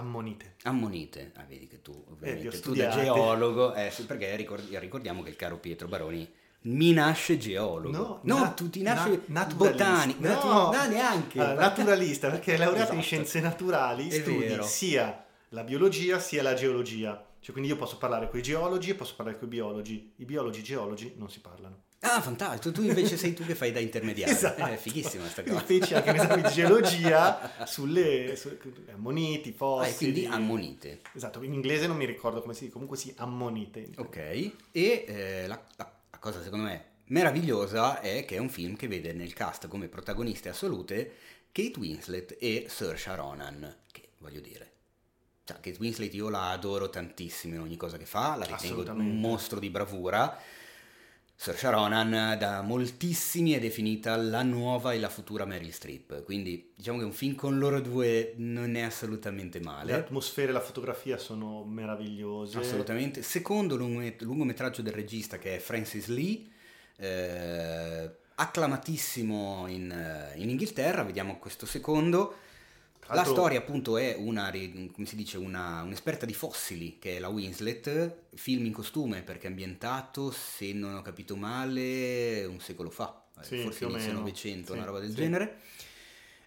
Ammonite. 0.00 0.54
Ammonite, 0.64 1.30
ah 1.36 1.44
vedi 1.48 1.68
che 1.68 1.82
tu 1.82 1.92
ovviamente 2.10 2.58
tu 2.60 2.74
da 2.74 2.88
geologo, 2.88 3.74
eh, 3.74 3.92
perché 4.06 4.34
ricord- 4.34 4.74
ricordiamo 4.76 5.22
che 5.22 5.28
il 5.30 5.36
caro 5.36 5.58
Pietro 5.58 5.86
Baroni 5.86 6.28
mi 6.62 6.92
nasce 6.92 7.38
geologo, 7.38 7.96
No, 7.96 8.20
non 8.24 8.40
na- 8.40 8.48
tu 8.50 8.68
ti 8.70 8.82
nasce 8.82 9.20
na- 9.26 9.44
botanico, 9.44 10.20
naturalista. 10.22 10.28
natu- 10.28 10.74
no, 10.74 10.86
neanche, 10.88 11.40
Allora, 11.40 11.60
naturalista, 11.60 12.30
perché 12.30 12.54
è 12.54 12.56
laureato 12.56 12.92
in 12.94 12.98
Esatto. 12.98 13.02
scienze 13.06 13.40
naturali, 13.40 14.08
È 14.08 14.20
studi 14.20 14.38
vero. 14.46 14.62
sia 14.64 15.24
la 15.52 15.64
biologia 15.64 16.18
sia 16.18 16.42
la 16.42 16.54
geologia. 16.54 17.26
Cioè, 17.40 17.52
quindi 17.52 17.70
io 17.70 17.76
posso 17.76 17.96
parlare 17.98 18.28
con 18.28 18.38
i 18.38 18.42
geologi 18.42 18.90
e 18.90 18.94
posso 18.94 19.14
parlare 19.16 19.38
con 19.38 19.48
i 19.48 19.50
biologi. 19.50 20.12
I 20.16 20.24
biologi 20.24 20.58
e 20.58 20.60
i 20.62 20.64
geologi 20.64 21.14
non 21.16 21.28
si 21.30 21.40
parlano. 21.40 21.84
Ah, 22.04 22.20
fantastico, 22.20 22.74
tu 22.74 22.82
invece 22.82 23.16
sei 23.16 23.32
tu 23.32 23.44
che 23.44 23.54
fai 23.54 23.70
da 23.70 23.78
intermediario, 23.78 24.32
Esatto. 24.34 24.64
è 24.64 24.76
fighissima 24.76 25.24
sta 25.28 25.42
Quindi 25.42 25.60
cosa. 25.62 25.72
Feci 25.78 25.94
anche 25.94 26.10
un 26.10 26.16
esame 26.16 26.42
di 26.42 26.48
geologia 26.52 27.50
sulle 27.66 28.34
su- 28.36 28.56
ammoniti, 28.92 29.48
Ah, 29.50 29.52
e 29.52 29.54
fossili. 29.56 30.12
quindi 30.12 30.26
ammonite. 30.26 31.00
Esatto, 31.14 31.42
in 31.42 31.52
inglese 31.52 31.86
non 31.86 31.96
mi 31.96 32.04
ricordo 32.06 32.40
come 32.40 32.54
si 32.54 32.60
dice, 32.60 32.72
comunque 32.72 32.96
sì, 32.96 33.12
ammonite. 33.16 33.90
Ok, 33.98 34.16
e 34.16 34.52
eh, 34.72 35.46
la, 35.46 35.60
la- 35.76 35.92
la 36.10 36.18
cosa 36.18 36.42
secondo 36.42 36.64
me 36.64 36.84
meravigliosa 37.06 38.00
è 38.00 38.24
che 38.24 38.34
è 38.36 38.38
un 38.38 38.48
film 38.48 38.74
che 38.76 38.88
vede 38.88 39.12
nel 39.12 39.32
cast 39.32 39.68
come 39.68 39.86
protagoniste 39.88 40.48
assolute 40.48 41.12
Kate 41.52 41.78
Winslet 41.78 42.36
e 42.40 42.66
Saoirse 42.68 43.14
Ronan, 43.14 43.76
che 43.92 44.08
voglio 44.18 44.40
dire, 44.40 44.71
cioè, 45.44 45.58
Kate 45.60 45.76
Winslet 45.80 46.14
io 46.14 46.28
la 46.28 46.50
adoro 46.50 46.88
tantissimo 46.88 47.54
in 47.54 47.60
ogni 47.60 47.76
cosa 47.76 47.96
che 47.96 48.06
fa, 48.06 48.36
la 48.36 48.44
ritengo 48.44 48.90
un 48.92 49.18
mostro 49.20 49.58
di 49.58 49.70
bravura. 49.70 50.38
Saoirse 51.34 51.70
Ronan 51.70 52.38
da 52.38 52.62
moltissimi 52.62 53.50
è 53.50 53.58
definita 53.58 54.14
la 54.14 54.42
nuova 54.44 54.92
e 54.92 55.00
la 55.00 55.08
futura 55.08 55.44
Meryl 55.44 55.72
Streep, 55.72 56.22
quindi 56.22 56.70
diciamo 56.76 56.98
che 56.98 57.04
un 57.04 57.10
film 57.12 57.34
con 57.34 57.58
loro 57.58 57.80
due 57.80 58.34
non 58.36 58.76
è 58.76 58.82
assolutamente 58.82 59.58
Le 59.58 59.64
male. 59.64 59.94
atmosfere 59.94 60.50
e 60.50 60.52
la 60.52 60.60
fotografia 60.60 61.18
sono 61.18 61.64
meravigliose. 61.64 62.58
Assolutamente. 62.58 63.22
Secondo 63.22 63.74
lungomet- 63.74 64.22
lungometraggio 64.22 64.82
del 64.82 64.92
regista 64.92 65.38
che 65.38 65.56
è 65.56 65.58
Francis 65.58 66.06
Lee, 66.06 66.46
eh, 66.98 68.10
acclamatissimo 68.36 69.66
in, 69.66 69.90
eh, 69.90 70.38
in 70.40 70.48
Inghilterra, 70.48 71.02
vediamo 71.02 71.38
questo 71.38 71.66
secondo. 71.66 72.36
Tra 73.12 73.22
La 73.22 73.28
storia 73.28 73.58
appunto 73.58 73.98
è 73.98 74.14
una, 74.18 74.50
come 74.50 75.06
si 75.06 75.16
dice, 75.16 75.36
una- 75.36 75.82
un'esperta 75.82 76.24
di 76.24 76.32
fossili 76.32 76.98
che 76.98 77.16
è 77.16 77.18
la 77.18 77.28
Winslet, 77.28 78.14
film 78.34 78.64
in 78.64 78.72
costume 78.72 79.22
perché 79.22 79.46
è 79.46 79.50
ambientato, 79.50 80.30
se 80.30 80.72
non 80.72 80.94
ho 80.94 81.02
capito 81.02 81.36
male, 81.36 82.44
un 82.46 82.58
secolo 82.58 82.88
fa, 82.88 83.22
eh, 83.38 83.44
Sì, 83.44 83.58
forse 83.58 83.84
inizio. 83.84 84.12
Novecento, 84.12 84.72
Sì, 84.72 84.78
una 84.78 84.86
roba 84.86 84.98
del 85.00 85.10
sì. 85.10 85.16
genere. 85.16 85.58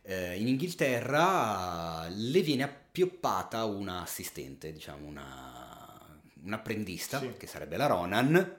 Eh, 0.02 0.40
in 0.40 0.48
Inghilterra 0.48 2.08
le 2.10 2.42
viene 2.42 2.64
appioppata 2.64 3.64
una 3.66 4.02
assistente, 4.02 4.72
diciamo 4.72 5.06
una, 5.06 6.20
un'apprendista, 6.46 7.20
Sì. 7.20 7.34
che 7.38 7.46
sarebbe 7.46 7.78
la 7.78 7.86
Ronan. 7.86 8.56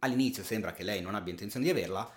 All'inizio 0.00 0.42
sembra 0.42 0.72
che 0.72 0.82
lei 0.82 1.00
non 1.00 1.14
abbia 1.14 1.32
intenzione 1.32 1.64
di 1.64 1.70
averla, 1.70 2.10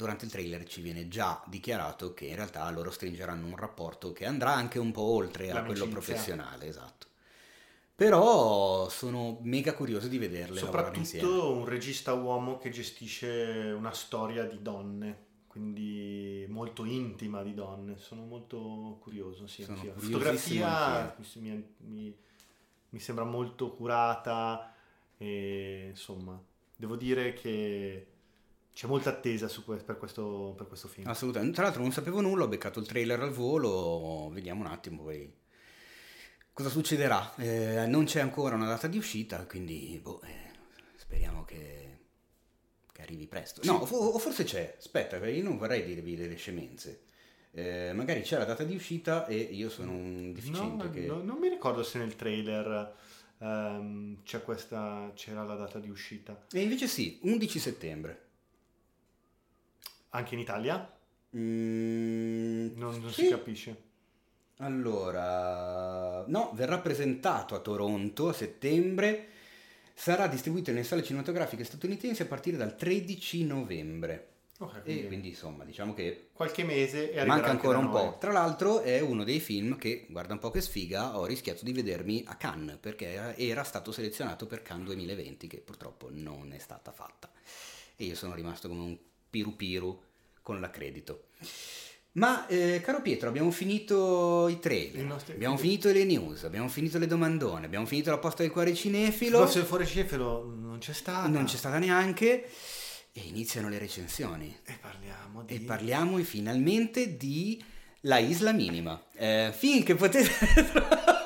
durante 0.00 0.24
il 0.24 0.30
trailer 0.30 0.64
ci 0.64 0.80
viene 0.80 1.08
già 1.08 1.42
dichiarato 1.46 2.14
che 2.14 2.24
in 2.24 2.34
realtà 2.34 2.68
loro 2.70 2.90
stringeranno 2.90 3.46
un 3.46 3.56
rapporto 3.56 4.12
che 4.12 4.24
andrà 4.24 4.54
anche 4.54 4.78
un 4.78 4.92
po' 4.92 5.02
oltre 5.02 5.50
a 5.50 5.62
quello 5.62 5.84
L'amicizia. 5.84 5.88
professionale, 5.90 6.66
esatto. 6.66 7.08
Però 7.94 8.88
sono 8.88 9.38
mega 9.42 9.74
curioso 9.74 10.08
di 10.08 10.16
vederle 10.16 10.62
lavorare 10.62 10.96
insieme. 10.96 11.26
Soprattutto 11.26 11.52
un 11.58 11.64
regista 11.66 12.14
uomo 12.14 12.56
che 12.56 12.70
gestisce 12.70 13.74
una 13.76 13.92
storia 13.92 14.44
di 14.44 14.62
donne, 14.62 15.26
quindi 15.46 16.46
molto 16.48 16.86
intima 16.86 17.42
di 17.42 17.52
donne. 17.52 17.98
Sono 17.98 18.24
molto 18.24 18.96
curioso. 19.02 19.46
Sì, 19.46 19.64
Sono 19.64 19.80
anch'io. 19.80 20.00
Fotografia 20.00 21.14
mi, 21.34 21.74
mi- 21.78 22.16
mi 22.88 22.98
sembra 22.98 23.24
molto 23.24 23.70
curata 23.72 24.72
e 25.18 25.88
insomma, 25.90 26.42
devo 26.74 26.96
dire 26.96 27.34
che 27.34 28.06
c'è 28.72 28.86
molta 28.86 29.10
attesa 29.10 29.48
su 29.48 29.64
que- 29.64 29.76
per, 29.76 29.96
questo, 29.98 30.54
per 30.56 30.66
questo 30.66 30.88
film. 30.88 31.08
Assolutamente. 31.08 31.54
Tra 31.54 31.64
l'altro 31.64 31.82
non 31.82 31.92
sapevo 31.92 32.20
nulla, 32.20 32.44
ho 32.44 32.48
beccato 32.48 32.80
il 32.80 32.86
trailer 32.86 33.20
al 33.20 33.30
volo, 33.30 34.30
vediamo 34.32 34.60
un 34.60 34.66
attimo 34.70 35.02
poi 35.02 35.32
cosa 36.52 36.68
succederà. 36.68 37.34
Eh, 37.36 37.86
non 37.86 38.04
c'è 38.04 38.20
ancora 38.20 38.54
una 38.54 38.66
data 38.66 38.86
di 38.86 38.98
uscita, 38.98 39.44
quindi 39.46 39.98
boh, 40.02 40.20
eh, 40.22 40.50
speriamo 40.96 41.44
che, 41.44 41.98
che 42.92 43.02
arrivi 43.02 43.26
presto. 43.26 43.60
No, 43.64 43.74
o, 43.74 43.86
fo- 43.86 43.96
o 43.96 44.18
forse 44.18 44.44
c'è, 44.44 44.76
aspetta, 44.78 45.16
io 45.26 45.42
non 45.42 45.58
vorrei 45.58 45.84
dirvi 45.84 46.16
delle 46.16 46.36
scemenze. 46.36 47.04
Eh, 47.52 47.92
magari 47.94 48.20
c'è 48.20 48.38
la 48.38 48.44
data 48.44 48.62
di 48.62 48.76
uscita 48.76 49.26
e 49.26 49.36
io 49.36 49.70
sono 49.70 49.90
un 49.90 50.32
deficiente 50.32 50.84
No, 50.84 50.90
che... 50.90 51.00
no, 51.06 51.20
non 51.20 51.38
mi 51.38 51.48
ricordo 51.48 51.82
se 51.82 51.98
nel 51.98 52.14
trailer 52.14 52.94
c'è 54.22 54.42
questa, 54.42 55.10
c'era 55.14 55.42
la 55.42 55.54
data 55.54 55.78
di 55.78 55.88
uscita. 55.88 56.46
E 56.52 56.60
invece 56.60 56.86
sì, 56.86 57.18
11 57.22 57.58
settembre. 57.58 58.28
Anche 60.10 60.34
in 60.34 60.40
Italia? 60.40 60.88
Mm, 61.36 62.76
Non, 62.76 63.00
non 63.00 63.12
sì. 63.12 63.22
si 63.22 63.28
capisce. 63.28 63.82
Allora, 64.58 66.24
no, 66.26 66.52
verrà 66.54 66.78
presentato 66.80 67.54
a 67.54 67.60
Toronto 67.60 68.28
a 68.28 68.32
settembre, 68.34 69.28
sarà 69.94 70.26
distribuito 70.26 70.70
nelle 70.70 70.84
sale 70.84 71.02
cinematografiche 71.02 71.64
statunitensi 71.64 72.20
a 72.22 72.26
partire 72.26 72.58
dal 72.58 72.76
13 72.76 73.44
novembre. 73.46 74.26
Ok, 74.58 74.82
E 74.82 75.06
quindi 75.06 75.06
quindi 75.06 75.28
insomma, 75.28 75.64
diciamo 75.64 75.94
che 75.94 76.28
qualche 76.32 76.64
mese 76.64 77.10
e 77.12 77.24
manca 77.24 77.50
ancora 77.50 77.78
un 77.78 77.88
noi. 77.88 77.90
po'. 77.90 78.18
Tra 78.18 78.32
l'altro 78.32 78.80
è 78.80 79.00
uno 79.00 79.24
dei 79.24 79.40
film 79.40 79.76
che, 79.78 80.06
guarda 80.10 80.34
un 80.34 80.38
po' 80.38 80.50
che 80.50 80.60
sfiga, 80.60 81.16
ho 81.18 81.24
rischiato 81.26 81.64
di 81.64 81.72
vedermi 81.72 82.24
a 82.26 82.36
Cannes 82.36 82.76
perché 82.78 83.34
era 83.36 83.62
stato 83.64 83.92
selezionato 83.92 84.46
per 84.46 84.62
Cannes 84.62 84.86
2020 84.86 85.46
che 85.46 85.58
purtroppo 85.60 86.08
non 86.10 86.52
è 86.52 86.58
stata 86.58 86.92
fatta. 86.92 87.30
E 87.96 88.04
io 88.04 88.14
sono 88.14 88.34
rimasto 88.34 88.68
come 88.68 88.82
un 88.82 88.98
piru 89.30 89.56
piru 89.56 90.02
con 90.42 90.60
l'accredito. 90.60 91.28
Ma 92.12 92.46
eh, 92.48 92.80
caro 92.82 93.00
Pietro, 93.02 93.28
abbiamo 93.28 93.52
finito 93.52 94.48
i 94.48 94.58
trailer, 94.58 95.16
abbiamo 95.28 95.56
finito 95.56 95.92
le 95.92 96.04
news, 96.04 96.42
abbiamo 96.42 96.66
finito 96.66 96.98
le 96.98 97.06
domandone, 97.06 97.66
abbiamo 97.66 97.86
finito 97.86 98.10
la 98.10 98.18
posta 98.18 98.42
del 98.42 98.50
cuore 98.50 98.74
cinefilo, 98.74 99.38
Forse 99.38 99.60
il 99.60 99.64
fuori 99.64 99.86
cefalo 99.86 100.44
non 100.44 100.78
c'è 100.78 100.92
stata. 100.92 101.28
non 101.28 101.44
c'è 101.44 101.56
stata 101.56 101.78
neanche, 101.78 102.48
e 103.12 103.20
iniziano 103.20 103.68
le 103.68 103.78
recensioni. 103.78 104.54
E 104.64 104.76
parliamo 104.80 105.44
di... 105.44 105.54
E 105.54 105.60
parliamo 105.60 106.18
finalmente 106.18 107.16
di 107.16 107.62
La 108.00 108.18
Isla 108.18 108.52
Minima, 108.52 109.00
eh, 109.14 109.52
film 109.56 109.84
che 109.84 109.94
potete... 109.94 110.30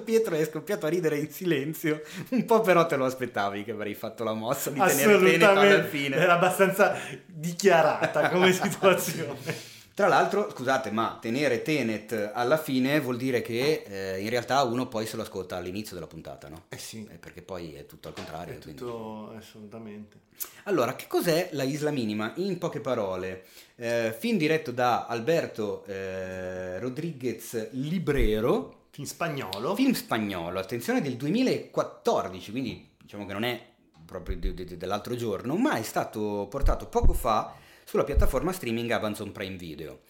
Pietro 0.00 0.34
è 0.34 0.44
scoppiato 0.44 0.86
a 0.86 0.88
ridere 0.88 1.18
in 1.18 1.30
silenzio, 1.30 2.02
un 2.30 2.44
po' 2.44 2.60
però 2.60 2.86
te 2.86 2.96
lo 2.96 3.04
aspettavi 3.04 3.64
che 3.64 3.72
avrei 3.72 3.94
fatto 3.94 4.24
la 4.24 4.32
mossa 4.34 4.70
di 4.70 4.78
tenere 4.80 5.18
bene 5.18 5.30
fino 5.32 5.48
alla 5.50 5.84
fine. 5.84 6.16
Era 6.16 6.34
abbastanza 6.34 6.96
dichiarata 7.26 8.28
come 8.30 8.52
situazione. 8.52 9.76
Tra 9.98 10.06
l'altro, 10.06 10.48
scusate, 10.54 10.92
ma 10.92 11.18
tenere 11.20 11.62
Tenet 11.62 12.30
alla 12.32 12.56
fine 12.56 13.00
vuol 13.00 13.16
dire 13.16 13.42
che 13.42 13.82
eh, 13.84 14.20
in 14.20 14.28
realtà 14.30 14.62
uno 14.62 14.86
poi 14.86 15.06
se 15.06 15.16
lo 15.16 15.22
ascolta 15.22 15.56
all'inizio 15.56 15.94
della 15.96 16.06
puntata, 16.06 16.48
no? 16.48 16.66
Eh 16.68 16.78
sì, 16.78 17.04
Eh, 17.10 17.16
perché 17.16 17.42
poi 17.42 17.74
è 17.74 17.84
tutto 17.84 18.06
al 18.06 18.14
contrario. 18.14 18.54
è 18.54 18.58
quindi- 18.58 18.78
tutto 18.80 19.34
assolutamente. 19.36 20.18
Allora, 20.64 20.94
che 20.94 21.06
cos'è 21.08 21.48
La 21.52 21.64
Isla 21.64 21.90
Minima? 21.90 22.32
In 22.36 22.58
poche 22.58 22.78
parole, 22.78 23.42
eh, 23.74 24.14
film 24.16 24.38
diretto 24.38 24.70
da 24.70 25.06
Alberto 25.06 25.84
eh, 25.86 26.78
Rodriguez 26.78 27.70
Librero, 27.72 28.77
In 28.98 29.06
spagnolo. 29.06 29.74
film 29.76 29.92
spagnolo, 29.92 30.58
attenzione 30.58 31.00
del 31.00 31.16
2014, 31.16 32.50
quindi 32.50 32.88
diciamo 33.00 33.26
che 33.26 33.32
non 33.32 33.44
è 33.44 33.60
proprio 34.04 34.36
di- 34.36 34.54
di- 34.54 34.76
dell'altro 34.76 35.14
giorno, 35.14 35.56
ma 35.56 35.74
è 35.76 35.82
stato 35.82 36.46
portato 36.50 36.86
poco 36.88 37.12
fa 37.12 37.54
sulla 37.84 38.02
piattaforma 38.04 38.52
streaming 38.52 38.90
Amazon 38.90 39.30
Prime 39.32 39.56
Video. 39.56 40.00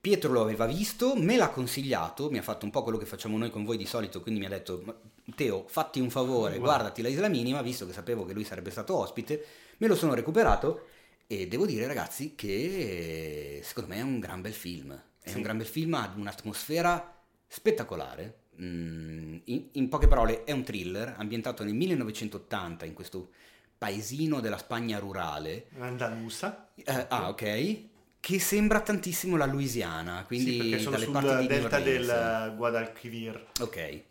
Pietro 0.00 0.30
lo 0.32 0.40
aveva 0.42 0.66
visto, 0.66 1.14
me 1.16 1.36
l'ha 1.36 1.48
consigliato, 1.48 2.30
mi 2.30 2.38
ha 2.38 2.42
fatto 2.42 2.64
un 2.64 2.70
po' 2.70 2.84
quello 2.84 2.98
che 2.98 3.06
facciamo 3.06 3.36
noi 3.36 3.50
con 3.50 3.64
voi 3.64 3.76
di 3.76 3.86
solito, 3.86 4.20
quindi 4.20 4.38
mi 4.38 4.46
ha 4.46 4.50
detto 4.50 4.82
"Ma, 4.84 4.94
Teo, 5.34 5.64
fatti 5.66 5.98
un 5.98 6.08
favore, 6.10 6.58
Guarda. 6.58 6.64
guardati 6.76 7.02
la 7.02 7.08
Isla 7.08 7.28
Minima, 7.28 7.60
visto 7.60 7.86
che 7.86 7.92
sapevo 7.92 8.24
che 8.24 8.32
lui 8.34 8.44
sarebbe 8.44 8.70
stato 8.70 8.94
ospite, 8.96 9.44
me 9.78 9.88
lo 9.88 9.96
sono 9.96 10.14
recuperato 10.14 10.86
e 11.26 11.48
devo 11.48 11.66
dire 11.66 11.86
ragazzi 11.88 12.34
che 12.36 13.60
secondo 13.64 13.90
me 13.92 13.96
è 13.98 14.02
un 14.02 14.20
gran 14.20 14.40
bel 14.40 14.54
film, 14.54 14.92
è 15.20 15.28
Sì. 15.30 15.36
un 15.36 15.42
gran 15.42 15.56
bel 15.58 15.66
film, 15.66 15.94
ha 15.94 16.14
un'atmosfera 16.16 17.16
spettacolare. 17.48 18.42
Mm, 18.60 19.38
in, 19.44 19.68
in 19.72 19.88
poche 19.88 20.06
parole, 20.08 20.44
è 20.44 20.52
un 20.52 20.62
thriller 20.62 21.14
ambientato 21.16 21.64
nel 21.64 21.74
1980 21.74 22.84
in 22.84 22.92
questo 22.92 23.30
paesino 23.76 24.40
della 24.40 24.58
Spagna 24.58 24.98
rurale. 24.98 25.66
Andalusa. 25.78 26.70
Eh, 26.74 27.06
ah, 27.08 27.28
ok. 27.28 27.82
Che 28.20 28.40
sembra 28.40 28.80
tantissimo 28.80 29.36
la 29.36 29.46
Louisiana, 29.46 30.24
quindi 30.26 30.72
sì, 30.72 30.78
sono 30.80 30.96
dalle 30.96 31.04
sul 31.04 31.12
parti 31.12 31.46
delta 31.46 31.78
del 31.78 32.00
Orleans. 32.02 32.56
Guadalquivir. 32.56 33.46
Ok. 33.60 33.76
Eh, 33.76 34.02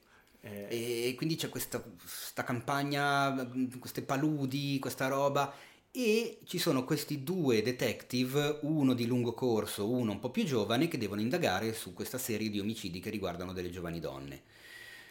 E 1.09 1.13
quindi 1.17 1.35
c'è 1.35 1.49
questa, 1.49 1.81
questa 1.81 2.43
campagna, 2.43 3.31
mh, 3.31 3.79
queste 3.79 4.01
paludi, 4.01 4.79
questa 4.79 5.07
roba. 5.07 5.53
E 5.97 6.39
ci 6.45 6.59
sono 6.59 6.85
questi 6.85 7.25
due 7.25 7.61
detective, 7.61 8.59
uno 8.61 8.93
di 8.93 9.05
lungo 9.05 9.33
corso, 9.33 9.89
uno 9.89 10.13
un 10.13 10.19
po' 10.19 10.29
più 10.31 10.45
giovane, 10.45 10.87
che 10.87 10.97
devono 10.97 11.19
indagare 11.19 11.73
su 11.73 11.93
questa 11.93 12.17
serie 12.17 12.49
di 12.49 12.59
omicidi 12.61 13.01
che 13.01 13.09
riguardano 13.09 13.51
delle 13.51 13.69
giovani 13.69 13.99
donne. 13.99 14.43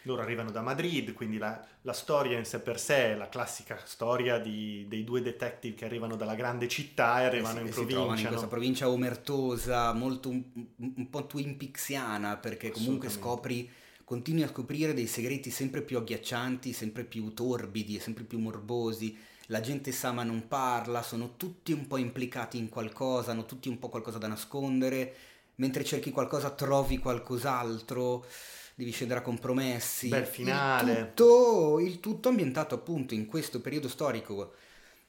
Loro 0.03 0.21
arrivano 0.23 0.49
da 0.51 0.61
Madrid, 0.61 1.13
quindi 1.13 1.37
la, 1.37 1.63
la 1.81 1.93
storia 1.93 2.37
in 2.37 2.45
sé 2.45 2.61
per 2.61 2.79
sé 2.79 3.11
è 3.11 3.15
la 3.15 3.27
classica 3.29 3.79
storia 3.85 4.39
di- 4.39 4.85
dei 4.87 5.03
due 5.03 5.21
detective 5.21 5.75
che 5.75 5.85
arrivano 5.85 6.15
dalla 6.15 6.33
grande 6.35 6.67
città 6.69 7.21
e 7.21 7.25
arrivano 7.25 7.59
E 7.59 7.61
in 7.61 7.65
si, 7.65 7.69
e 7.69 7.73
si 7.73 7.85
trovano 7.85 8.19
in 8.19 8.25
provincia. 8.25 8.27
questa 8.27 8.45
no? 8.45 8.47
provincia 8.47 8.89
omertosa, 8.89 9.93
molto 9.93 10.29
un, 10.29 10.43
un 10.77 11.09
po' 11.09 11.25
Twin 11.27 11.57
Peaksiana, 11.57 12.37
perché 12.37 12.71
comunque 12.71 13.09
scopri, 13.09 13.69
continui 14.03 14.43
a 14.43 14.47
scoprire 14.47 14.93
dei 14.93 15.07
segreti 15.07 15.49
sempre 15.51 15.81
più 15.81 15.97
agghiaccianti, 15.97 16.73
sempre 16.73 17.03
più 17.03 17.33
torbidi 17.33 17.95
e 17.97 17.99
sempre 17.99 18.23
più 18.23 18.39
morbosi. 18.39 19.15
La 19.47 19.59
gente 19.61 19.91
sa 19.91 20.11
ma 20.11 20.23
non 20.23 20.47
parla, 20.47 21.01
sono 21.01 21.35
tutti 21.37 21.71
un 21.71 21.87
po' 21.87 21.97
implicati 21.97 22.57
in 22.57 22.69
qualcosa, 22.69 23.31
hanno 23.31 23.45
tutti 23.45 23.69
un 23.69 23.79
po' 23.79 23.89
qualcosa 23.89 24.17
da 24.17 24.27
nascondere. 24.27 25.13
Mentre 25.55 25.83
cerchi 25.83 26.11
qualcosa 26.11 26.51
trovi 26.51 26.99
qualcos'altro, 26.99 28.25
devi 28.75 28.91
scendere 28.91 29.21
a 29.21 29.23
compromessi. 29.23 30.07
Bel 30.09 30.25
finale. 30.25 30.91
Il 30.91 30.97
tutto, 31.13 31.79
il 31.79 31.99
tutto 31.99 32.29
ambientato 32.29 32.75
appunto 32.75 33.13
in 33.13 33.25
questo 33.25 33.59
periodo 33.59 33.87
storico 33.87 34.53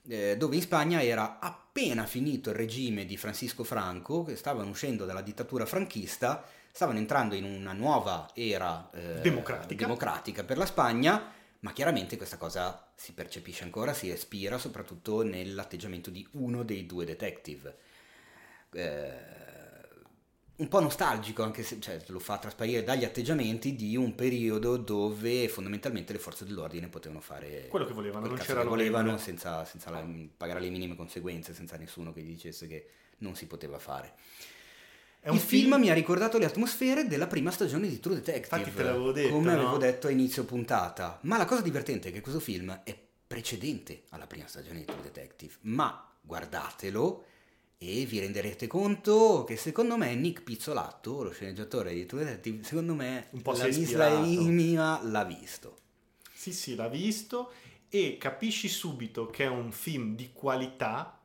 eh, 0.09 0.37
dove 0.37 0.57
in 0.57 0.63
Spagna 0.63 1.03
era 1.03 1.39
appena 1.39 2.07
finito 2.07 2.51
il 2.51 2.57
regime 2.57 3.05
di 3.05 3.17
Francisco 3.17 3.63
Franco, 3.63 4.25
che 4.25 4.37
stavano 4.37 4.71
uscendo 4.71 5.05
dalla 5.05 5.21
dittatura 5.21 5.67
franchista, 5.67 6.45
stavano 6.71 6.99
entrando 6.99 7.35
in 7.35 7.45
una 7.45 7.73
nuova 7.73 8.31
era 8.35 8.89
eh, 8.93 9.21
Democratica. 9.21 9.85
democratica 9.85 10.45
per 10.45 10.57
la 10.57 10.67
Spagna, 10.67 11.31
ma 11.61 11.73
chiaramente 11.73 12.17
questa 12.17 12.37
cosa 12.37 12.93
si 12.95 13.13
percepisce 13.13 13.65
ancora, 13.65 13.93
si 13.93 14.11
respira 14.11 14.59
soprattutto 14.59 15.23
nell'atteggiamento 15.23 16.11
di 16.11 16.27
uno 16.33 16.63
dei 16.63 16.87
due 16.87 17.05
detective. 17.05 17.77
Eh, 18.73 19.37
un 20.59 20.69
po' 20.69 20.81
nostalgico, 20.81 21.43
anche 21.43 21.63
se 21.63 21.81
cioè, 21.81 22.03
lo 22.09 22.19
fa 22.19 22.39
trasparire 22.39 22.83
dagli 22.83 23.05
atteggiamenti 23.05 23.77
di 23.77 23.97
un 23.97 24.15
periodo 24.17 24.77
dove 24.77 25.49
fondamentalmente 25.49 26.13
le 26.13 26.19
forze 26.19 26.45
dell'ordine 26.45 26.89
potevano 26.89 27.21
fare 27.21 27.69
Quello 27.69 27.87
che 27.87 27.93
volevano, 27.93 28.27
non 28.27 28.37
c'era 28.39 28.63
che 28.63 28.69
volevano 28.69 29.19
senza, 29.19 29.65
senza 29.65 29.91
la- 29.91 30.05
pagare 30.37 30.61
le 30.61 30.71
minime 30.71 30.97
conseguenze, 30.97 31.55
senza 31.55 31.77
nessuno 31.77 32.13
che 32.13 32.23
gli 32.23 32.31
dicesse 32.31 32.67
che 32.67 32.89
non 33.19 33.37
si 33.37 33.47
poteva 33.47 33.79
fare. 33.79 34.15
È 35.29 35.31
un 35.31 35.37
Il 35.37 35.43
film 35.43 35.75
mi 35.75 35.91
ha 35.91 35.95
ricordato 35.95 36.39
le 36.39 36.47
atmosfere 36.47 37.07
della 37.07 37.27
prima 37.27 37.51
stagione 37.51 37.87
di 37.87 38.01
True 38.01 38.15
Detective. 38.15 38.57
Infatti 38.57 38.75
te 38.75 38.83
l'avevo 38.83 39.13
detto, 39.13 39.29
Come 39.35 39.53
no? 39.53 39.61
avevo 39.61 39.77
detto 39.77 40.07
a 40.07 40.11
inizio 40.11 40.45
puntata. 40.47 41.19
Ma 41.25 41.37
la 41.37 41.45
cosa 41.45 41.61
divertente 41.61 42.09
è 42.09 42.13
che 42.13 42.23
questo 42.23 42.41
film 42.41 42.81
è 42.83 42.99
precedente 43.27 44.05
alla 44.09 44.27
prima 44.27 44.47
stagione 44.47 44.79
di 44.79 44.85
True 44.87 45.03
Detective. 45.03 45.53
Ma 45.63 46.11
guardatelo 46.23 47.25
e 47.77 48.07
vi 48.07 48.21
renderete 48.21 48.67
conto 48.67 49.45
che 49.47 49.59
secondo 49.59 49.99
me 49.99 50.15
Nick 50.15 50.43
Pizzolatto, 50.45 51.23
lo 51.23 51.31
sceneggiatore 51.31 51.93
di 51.93 52.07
True 52.07 52.25
Detective, 52.25 52.65
secondo 52.65 52.95
me 52.95 53.27
Un 53.33 53.43
po' 53.43 53.53
la 53.53 53.65
è 53.65 53.69
Isla 53.69 53.83
ispirato. 53.83 54.21
Minima 54.23 55.01
l'ha 55.03 55.25
visto. 55.25 55.77
Sì, 56.33 56.55
sì, 56.55 56.75
l'ha 56.75 56.89
visto 56.89 57.53
e 57.91 58.17
capisci 58.19 58.67
subito 58.67 59.27
che 59.27 59.45
è 59.45 59.49
un 59.49 59.73
film 59.73 60.17
di 60.17 60.31
qualità 60.33 61.21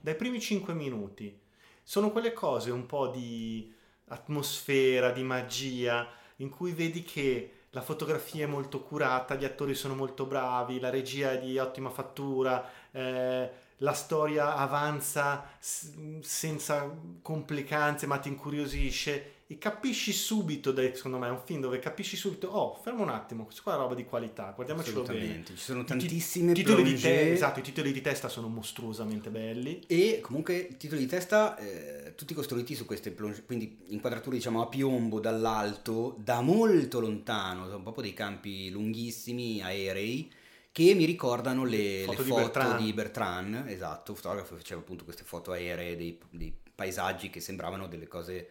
dai 0.00 0.14
primi 0.14 0.40
5 0.40 0.74
minuti. 0.74 1.46
Sono 1.90 2.10
quelle 2.12 2.34
cose 2.34 2.70
un 2.70 2.84
po' 2.84 3.06
di 3.08 3.74
atmosfera, 4.08 5.10
di 5.10 5.22
magia, 5.22 6.06
in 6.36 6.50
cui 6.50 6.72
vedi 6.72 7.02
che 7.02 7.52
la 7.70 7.80
fotografia 7.80 8.44
è 8.44 8.46
molto 8.46 8.82
curata, 8.82 9.36
gli 9.36 9.46
attori 9.46 9.74
sono 9.74 9.94
molto 9.94 10.26
bravi, 10.26 10.80
la 10.80 10.90
regia 10.90 11.32
è 11.32 11.40
di 11.40 11.56
ottima 11.58 11.88
fattura, 11.88 12.62
eh, 12.90 13.50
la 13.78 13.92
storia 13.94 14.56
avanza 14.56 15.48
s- 15.58 16.20
senza 16.20 16.94
complicanze 17.22 18.06
ma 18.06 18.18
ti 18.18 18.28
incuriosisce 18.28 19.37
e 19.50 19.56
capisci 19.56 20.12
subito, 20.12 20.72
dai- 20.72 20.94
secondo 20.94 21.16
me 21.16 21.26
è 21.26 21.30
un 21.30 21.40
film 21.42 21.62
dove 21.62 21.78
capisci 21.78 22.16
subito, 22.16 22.48
oh 22.48 22.74
fermo 22.82 23.02
un 23.02 23.08
attimo, 23.08 23.44
questa 23.44 23.62
qua 23.62 23.74
è 23.74 23.76
roba 23.78 23.94
di 23.94 24.04
qualità, 24.04 24.52
guardiamocelo 24.54 25.02
bene. 25.04 25.42
Ci 25.46 25.56
sono 25.56 25.80
I 25.80 25.84
ti- 25.84 25.88
tantissime 25.88 26.52
titoli 26.52 26.82
di 26.82 26.98
te- 27.00 27.32
esatto, 27.32 27.60
i 27.60 27.62
titoli 27.62 27.90
di 27.92 28.02
testa 28.02 28.28
sono 28.28 28.48
mostruosamente 28.48 29.30
belli. 29.30 29.80
E 29.86 30.20
comunque 30.20 30.54
i 30.58 30.76
titoli 30.76 31.00
di 31.00 31.06
testa, 31.06 31.56
eh, 31.56 32.12
tutti 32.14 32.34
costruiti 32.34 32.74
su 32.74 32.84
queste 32.84 33.10
plonge- 33.10 33.42
quindi 33.46 33.78
inquadrature 33.86 34.36
diciamo 34.36 34.60
a 34.60 34.66
piombo 34.68 35.18
dall'alto, 35.18 36.16
da 36.18 36.42
molto 36.42 37.00
lontano, 37.00 37.74
un 37.74 37.82
po' 37.82 38.02
dei 38.02 38.12
campi 38.12 38.68
lunghissimi, 38.68 39.62
aerei, 39.62 40.30
che 40.70 40.92
mi 40.94 41.06
ricordano 41.06 41.64
le 41.64 42.02
Foto 42.04 42.18
le 42.18 42.24
di 42.24 42.30
foto 42.30 42.42
Bertrand. 42.42 42.80
di 42.82 42.92
Bertrand, 42.92 43.64
esatto, 43.68 44.14
fotografo 44.14 44.54
che 44.56 44.60
faceva 44.60 44.80
appunto 44.82 45.04
queste 45.04 45.24
foto 45.24 45.52
aeree 45.52 45.96
dei, 45.96 46.18
dei 46.28 46.54
paesaggi 46.74 47.30
che 47.30 47.40
sembravano 47.40 47.88
delle 47.88 48.06
cose 48.06 48.50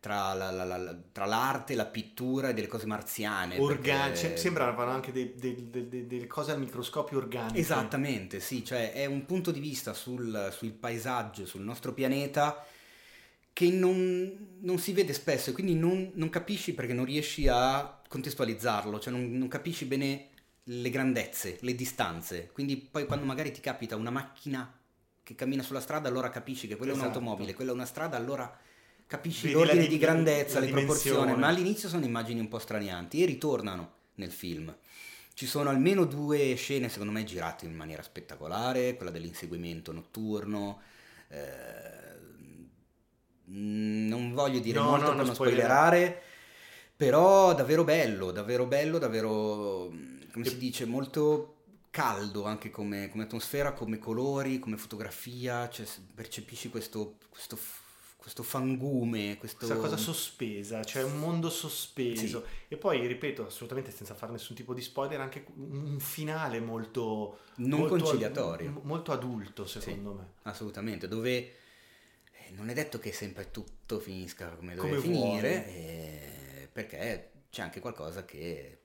tra, 0.00 0.32
la- 0.32 0.50
la- 0.52 0.64
la- 0.64 0.96
tra 1.12 1.24
l'arte, 1.24 1.74
la 1.74 1.86
pittura 1.86 2.50
e 2.50 2.54
delle 2.54 2.66
cose 2.68 2.86
marziane. 2.86 3.58
Organ- 3.58 4.12
perché- 4.12 4.36
sembravano 4.36 4.90
anche 4.92 5.12
delle 5.12 6.26
cose 6.26 6.52
al 6.52 6.60
microscopio 6.60 7.18
organiche. 7.18 7.58
Esattamente, 7.58 8.40
sì, 8.40 8.64
cioè 8.64 8.92
è 8.92 9.06
un 9.06 9.24
punto 9.26 9.50
di 9.50 9.60
vista 9.60 9.92
sul, 9.94 10.50
sul 10.52 10.72
paesaggio, 10.72 11.46
sul 11.46 11.62
nostro 11.62 11.92
pianeta 11.92 12.64
che 13.52 13.70
non, 13.70 14.56
non 14.60 14.78
si 14.78 14.92
vede 14.92 15.12
spesso 15.12 15.50
e 15.50 15.52
quindi 15.52 15.74
non, 15.74 16.12
non 16.14 16.30
capisci 16.30 16.74
perché 16.74 16.92
non 16.92 17.04
riesci 17.04 17.48
a 17.48 18.00
contestualizzarlo, 18.08 19.00
cioè 19.00 19.12
non, 19.12 19.32
non 19.36 19.48
capisci 19.48 19.84
bene 19.84 20.28
le 20.62 20.90
grandezze, 20.90 21.56
le 21.62 21.74
distanze. 21.74 22.50
Quindi 22.52 22.76
poi 22.76 23.04
quando 23.06 23.24
magari 23.26 23.50
ti 23.50 23.60
capita 23.60 23.96
una 23.96 24.10
macchina 24.10 24.72
che 25.24 25.34
cammina 25.34 25.62
sulla 25.64 25.80
strada, 25.80 26.08
allora 26.08 26.30
capisci 26.30 26.68
che 26.68 26.76
quella 26.76 26.92
è 26.92 26.94
Esatto. 26.94 27.18
un'automobile, 27.18 27.54
quella 27.54 27.72
è 27.72 27.74
una 27.74 27.84
strada, 27.84 28.16
allora 28.16 28.56
capisci 29.08 29.48
Vedi 29.48 29.54
l'ordine 29.54 29.82
di- 29.82 29.88
di 29.88 29.98
grandezza, 29.98 30.60
le 30.60 30.68
proporzioni, 30.68 31.34
ma 31.36 31.48
all'inizio 31.48 31.88
sono 31.88 32.04
immagini 32.04 32.40
un 32.40 32.48
po' 32.48 32.58
stranianti 32.60 33.22
e 33.22 33.26
ritornano 33.26 33.92
nel 34.16 34.30
film. 34.30 34.74
Ci 35.34 35.46
sono 35.46 35.70
almeno 35.70 36.04
due 36.04 36.54
scene, 36.56 36.88
secondo 36.88 37.12
me, 37.12 37.24
girate 37.24 37.64
in 37.66 37.74
maniera 37.74 38.02
spettacolare, 38.02 38.94
quella 38.96 39.10
dell'inseguimento 39.10 39.92
notturno. 39.92 40.80
eh, 41.30 42.16
non 43.50 44.32
voglio 44.34 44.58
dire 44.60 44.78
No, 44.78 44.84
molto 44.90 45.10
no, 45.10 45.16
per 45.16 45.16
non 45.16 45.26
non 45.26 45.34
spoilerare. 45.34 45.96
spoilerare, 45.98 46.22
però 46.96 47.54
davvero 47.54 47.84
bello, 47.84 48.30
davvero 48.30 48.66
bello, 48.66 48.98
davvero, 48.98 49.90
come 50.32 50.44
si 50.44 50.58
dice, 50.58 50.84
molto 50.84 51.54
caldo 51.90 52.44
anche 52.44 52.70
come, 52.70 53.08
come 53.08 53.24
atmosfera, 53.24 53.72
come 53.72 53.98
colori, 53.98 54.58
come 54.58 54.76
fotografia, 54.76 55.68
cioè 55.70 55.86
percepisci 56.14 56.68
questo, 56.68 57.16
questo, 57.30 57.58
questo 58.18 58.42
fangume, 58.42 59.38
questo... 59.38 59.58
Questa 59.58 59.76
cosa 59.76 59.96
sospesa, 59.96 60.82
cioè 60.82 61.04
un 61.04 61.18
mondo 61.20 61.48
sospeso. 61.48 62.44
E 62.66 62.76
poi, 62.76 63.06
ripeto, 63.06 63.46
assolutamente 63.46 63.92
senza 63.92 64.14
fare 64.14 64.32
nessun 64.32 64.56
tipo 64.56 64.74
di 64.74 64.82
spoiler, 64.82 65.20
anche 65.20 65.46
un 65.54 66.00
finale 66.00 66.58
molto... 66.58 67.38
Non 67.56 67.78
molto 67.78 67.96
conciliatorio. 67.96 68.68
ad- 68.70 68.84
molto 68.84 69.12
adulto, 69.12 69.66
secondo 69.66 70.12
me. 70.14 70.32
Assolutamente, 70.42 71.06
dove 71.06 71.36
eh, 71.36 72.50
non 72.56 72.68
è 72.68 72.74
detto 72.74 72.98
che 72.98 73.12
sempre 73.12 73.52
tutto 73.52 74.00
finisca 74.00 74.48
come 74.48 74.74
deve 74.74 74.88
Come 74.88 75.00
finire, 75.00 75.66
eh, 75.68 76.68
perché 76.72 77.30
c'è 77.50 77.62
anche 77.62 77.78
qualcosa 77.80 78.24
che, 78.24 78.80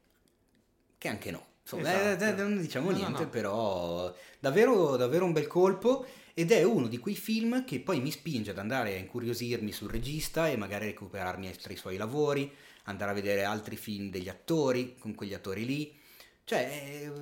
che 0.98 1.08
anche 1.08 1.32
no. 1.32 1.46
Insomma, 1.64 2.14
Esatto. 2.14 2.24
eh, 2.26 2.32
non 2.34 2.62
diciamo 2.62 2.92
No, 2.92 2.98
no, 2.98 2.98
niente, 3.04 3.24
no. 3.24 3.30
però 3.30 4.14
davvero, 4.40 4.96
davvero 4.96 5.26
un 5.26 5.32
bel 5.32 5.48
colpo 5.48 6.06
ed 6.34 6.52
è 6.52 6.64
uno 6.64 6.88
di 6.88 6.98
quei 6.98 7.16
film 7.16 7.64
che 7.64 7.80
poi 7.80 8.00
mi 8.02 8.12
spinge 8.12 8.52
ad 8.52 8.58
andare 8.58 8.94
a 8.96 8.98
incuriosirmi 8.98 9.72
sul 9.72 9.92
regista 9.92 10.50
e 10.50 10.58
magari 10.58 10.86
recuperarmi 10.88 11.48
altri 11.48 11.76
suoi 11.76 11.98
lavori, 11.98 12.52
andare 12.84 13.12
a 13.12 13.14
vedere 13.14 13.44
altri 13.44 13.76
film 13.76 14.10
degli 14.10 14.30
attori, 14.30 14.96
con 14.98 15.14
quegli 15.14 15.34
attori 15.34 15.66
lì. 15.66 16.02
Cioè, 16.46 16.60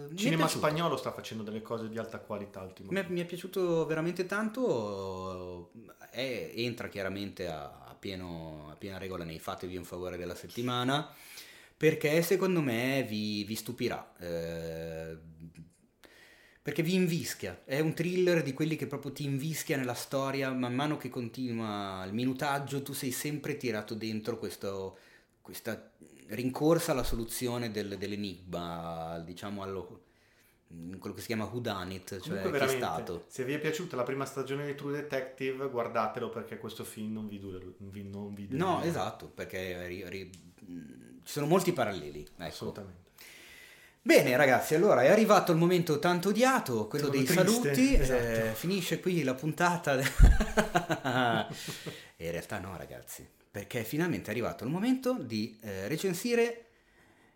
eh, 0.10 0.16
Cinema 0.16 0.48
spagnolo 0.48 0.98
sta 0.98 1.12
facendo 1.12 1.44
delle 1.44 1.62
cose 1.62 1.88
di 1.90 1.98
alta 2.00 2.20
qualità 2.20 2.60
Mi 2.62 2.66
è, 2.66 2.70
ultimamente. 2.70 3.14
mi 3.14 3.20
è 3.22 3.26
piaciuto 3.26 3.86
veramente 3.86 4.26
tanto, 4.26 5.72
è- 6.10 6.52
entra 6.56 6.88
chiaramente 6.88 7.48
a, 7.48 7.86
a 7.88 7.96
pieno- 8.00 8.70
a 8.72 8.76
piena 8.76 8.98
regola 8.98 9.24
nei 9.24 9.38
fatevi 9.40 9.78
un 9.78 9.84
favore 9.84 10.18
della 10.18 10.34
settimana, 10.34 11.14
perché 11.78 12.22
secondo 12.24 12.62
me 12.62 13.04
vi, 13.08 13.44
vi 13.44 13.56
stupirà, 13.56 14.12
eh, 14.20 15.18
perché 16.62 16.84
vi 16.84 16.94
invischia, 16.94 17.62
è 17.66 17.80
un 17.80 17.94
thriller 17.94 18.44
di 18.44 18.54
quelli 18.54 18.76
che 18.76 18.86
proprio 18.86 19.12
ti 19.12 19.24
invischia 19.24 19.78
nella 19.78 19.96
storia, 19.96 20.52
man 20.52 20.76
mano 20.76 20.98
che 20.98 21.10
continua 21.10 22.04
il 22.06 22.14
minutaggio 22.14 22.84
tu 22.84 22.94
sei 22.94 23.12
sempre 23.12 23.58
tirato 23.58 23.96
dentro 23.96 24.38
questo, 24.38 24.98
questa 25.42 25.92
rincorsa 26.28 26.92
alla 26.92 27.04
soluzione 27.04 27.72
del- 27.72 27.98
dell'enigma, 27.98 29.20
diciamo 29.26 29.64
allo 29.64 30.04
quello 31.00 31.14
che 31.14 31.20
si 31.20 31.28
chiama 31.28 31.44
Who 31.44 31.60
Done 31.60 31.94
It, 31.96 32.20
cioè 32.22 32.50
chi 32.50 32.56
è 32.64 32.68
stato. 32.68 33.26
se 33.28 33.44
vi 33.44 33.52
è 33.52 33.60
piaciuta 33.60 33.98
la 33.98 34.04
prima 34.04 34.24
stagione 34.24 34.66
di 34.66 34.74
True 34.74 34.94
Detective, 34.94 35.68
guardatelo 35.70 36.30
perché 36.30 36.58
questo 36.60 36.86
film 36.86 37.12
non 37.12 37.28
vi 37.28 37.40
dura. 37.40 37.58
non 37.60 38.34
vi 38.34 38.48
No, 38.52 38.82
esatto, 38.82 39.28
perché 39.28 39.86
ri- 39.88 40.08
ri- 40.08 40.30
ci 41.24 41.32
sono 41.32 41.46
molti 41.46 41.74
paralleli. 41.74 42.22
Ecco. 42.22 42.44
Assolutamente. 42.44 43.10
Bene 44.04 44.36
ragazzi, 44.36 44.74
allora 44.74 45.04
è 45.04 45.10
arrivato 45.10 45.52
il 45.52 45.60
momento 45.60 46.00
tanto 46.00 46.30
odiato, 46.30 46.88
quello 46.88 47.10
Quello 47.10 47.24
dei 47.24 47.36
triste, 47.36 47.44
saluti, 47.44 47.94
esatto. 47.94 48.24
eh, 48.24 48.52
finisce 48.56 49.00
qui 49.00 49.22
la 49.24 49.36
puntata. 49.36 50.00
e 52.18 52.26
in 52.26 52.32
realtà 52.32 52.58
no 52.60 52.76
ragazzi, 52.78 53.28
perché 53.52 53.84
finalmente 53.84 54.28
è 54.30 54.32
arrivato 54.32 54.64
il 54.64 54.72
momento 54.72 55.18
di 55.22 55.56
eh, 55.62 55.88
recensire 55.88 56.66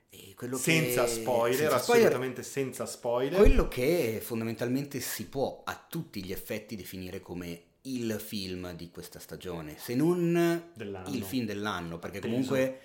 eh, 0.09 0.33
quello 0.35 0.57
Senza 0.57 1.03
che... 1.03 1.09
spoiler, 1.11 1.55
senza 1.59 1.77
spoiler, 1.77 2.05
assolutamente 2.07 2.41
senza 2.43 2.85
spoiler. 2.87 3.37
quello 3.39 3.67
che 3.67 4.19
fondamentalmente 4.23 4.99
si 5.01 5.27
può 5.27 5.61
a 5.63 5.85
tutti 5.87 6.23
gli 6.23 6.31
effetti 6.31 6.75
definire 6.75 7.19
come 7.19 7.61
il 7.81 8.19
film 8.19 8.73
di 8.73 8.89
questa 8.89 9.19
stagione, 9.19 9.75
se 9.77 9.93
non 9.93 10.69
Dell'anno. 10.73 11.09
il 11.09 11.21
film 11.23 11.45
dell'anno, 11.45 11.99
perché 11.99 12.19
Teso. 12.19 12.31
comunque 12.33 12.79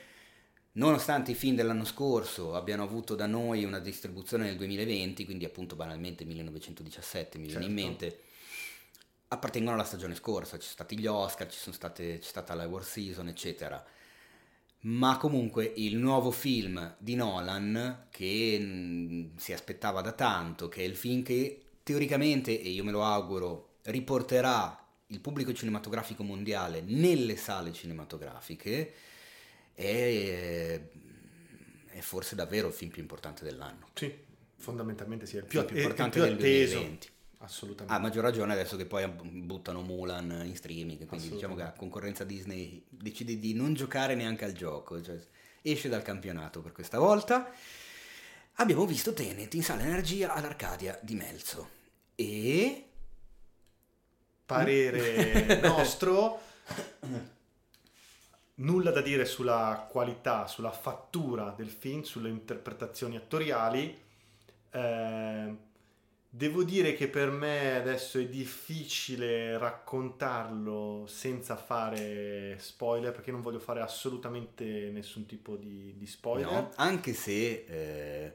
nonostante 0.73 1.33
i 1.33 1.35
film 1.35 1.57
dell'anno 1.57 1.85
scorso 1.85 2.55
abbiano 2.55 2.83
avuto 2.83 3.15
da 3.15 3.27
noi 3.27 3.65
una 3.65 3.79
distribuzione 3.81 4.45
nel 4.45 4.57
2020, 4.57 5.25
quindi 5.25 5.45
appunto 5.45 5.77
banalmente 5.77 6.25
1917 6.25 7.39
mi 7.39 7.47
viene 7.47 7.65
in 7.65 7.71
Certo. 7.77 7.87
mente, 7.89 8.21
appartengono 9.29 9.75
alla 9.75 9.85
stagione 9.85 10.15
scorsa, 10.15 10.57
ci 10.57 10.63
sono 10.63 10.73
stati 10.75 10.99
gli 10.99 11.07
Oscar, 11.07 11.49
ci 11.49 11.59
sono 11.59 11.75
state, 11.75 12.19
c'è 12.19 12.29
stata 12.29 12.55
la 12.55 12.67
War 12.67 12.85
Season, 12.85 13.29
eccetera. 13.29 13.85
Ma 14.83 15.19
comunque 15.19 15.71
il 15.77 15.97
nuovo 15.97 16.31
film 16.31 16.95
di 16.99 17.15
Nolan 17.15 18.07
che 18.11 18.59
mh, 18.59 19.37
si 19.37 19.53
aspettava 19.53 20.01
da 20.01 20.13
tanto, 20.13 20.69
che 20.69 20.81
è 20.83 20.85
il 20.85 20.97
film 20.97 21.23
che 21.23 21.65
teoricamente, 21.83 22.61
e 22.61 22.71
io 22.71 22.83
me 22.85 22.91
lo 22.91 23.05
auguro, 23.05 23.77
riporterà 23.83 24.77
il 25.09 25.21
pubblico 25.21 25.53
cinematografico 25.53 26.23
mondiale 26.23 26.81
nelle 26.83 27.37
sale 27.37 27.73
cinematografiche, 27.73 28.93
è, 29.81 30.81
è 31.87 32.01
forse 32.01 32.35
davvero 32.35 32.69
il 32.69 32.75
film 32.75 32.91
più 32.91 33.01
importante 33.01 33.45
dell'anno. 33.45 33.89
Sì, 33.95 34.15
fondamentalmente 34.57 35.27
sì, 35.27 35.37
è 35.37 35.41
il 35.41 35.47
Più, 35.47 35.65
più, 35.65 35.77
importante 35.77 36.19
il 36.19 36.25
del 36.25 36.37
più 36.37 36.45
atteso. 36.45 36.75
2020. 36.75 37.09
Assolutamente. 37.43 37.95
A 37.95 37.99
maggior 37.99 38.23
ragione 38.23 38.53
adesso 38.53 38.77
che 38.77 38.85
poi 38.85 39.09
buttano 39.09 39.81
Mulan 39.81 40.43
in 40.45 40.55
streaming, 40.55 41.07
quindi 41.07 41.31
diciamo 41.31 41.55
che 41.55 41.63
la 41.63 41.73
concorrenza 41.73 42.23
Disney 42.25 42.85
decide 42.91 43.39
di 43.39 43.55
non 43.55 43.73
giocare 43.73 44.15
neanche 44.15 44.45
al 44.45 44.53
gioco, 44.53 45.01
cioè 45.01 45.19
esce 45.63 45.89
dal 45.89 46.03
campionato 46.03 46.61
per 46.61 46.73
questa 46.73 46.99
volta. 46.99 47.51
Abbiamo 48.57 48.85
visto 48.85 49.15
Tenet 49.15 49.55
in 49.55 49.63
sala 49.63 49.83
energia 49.83 50.35
all'Arcadia 50.35 50.99
di 51.01 51.15
Melzo 51.15 51.71
e 52.15 52.85
Parere 54.45 55.61
nostro, 55.65 56.41
nulla 58.61 58.91
da 58.91 59.01
dire 59.01 59.25
sulla 59.25 59.87
qualità, 59.91 60.47
sulla 60.47 60.73
fattura 60.73 61.55
del 61.57 61.69
film, 61.69 62.03
sulle 62.03 62.29
interpretazioni 62.29 63.17
attoriali. 63.17 63.97
Eh, 64.71 65.55
devo 66.29 66.63
dire 66.63 66.95
che 66.95 67.09
per 67.09 67.31
me 67.31 67.77
adesso 67.77 68.19
è 68.19 68.27
difficile 68.27 69.59
raccontarlo 69.59 71.05
senza 71.09 71.57
fare 71.57 72.57
spoiler, 72.59 73.13
perché 73.13 73.31
non 73.31 73.43
voglio 73.43 73.59
fare 73.59 73.81
assolutamente 73.81 74.91
nessun 74.93 75.27
tipo 75.27 75.57
di, 75.57 75.95
di 75.97 76.07
spoiler. 76.07 76.51
no, 76.51 76.71
anche 76.77 77.13
se 77.15 77.65
eh, 77.67 78.35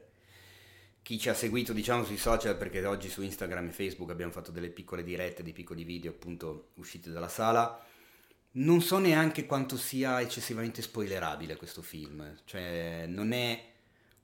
chi 1.02 1.18
ci 1.18 1.28
ha 1.28 1.34
seguito 1.34 1.72
diciamo 1.72 2.04
sui 2.04 2.18
social, 2.18 2.56
perché 2.56 2.84
oggi 2.84 3.08
su 3.08 3.22
Instagram 3.22 3.68
e 3.68 3.72
Facebook 3.72 4.10
abbiamo 4.10 4.32
fatto 4.32 4.50
delle 4.50 4.70
piccole 4.70 5.04
dirette, 5.04 5.42
dei 5.42 5.52
piccoli 5.52 5.84
video 5.84 6.10
appunto 6.10 6.70
usciti 6.74 7.10
dalla 7.10 7.28
sala, 7.28 7.85
non 8.58 8.80
so 8.80 8.98
neanche 8.98 9.46
quanto 9.46 9.76
sia 9.76 10.20
eccessivamente 10.20 10.82
spoilerabile 10.82 11.56
questo 11.56 11.82
film, 11.82 12.36
cioè 12.44 13.04
non 13.06 13.32
è 13.32 13.62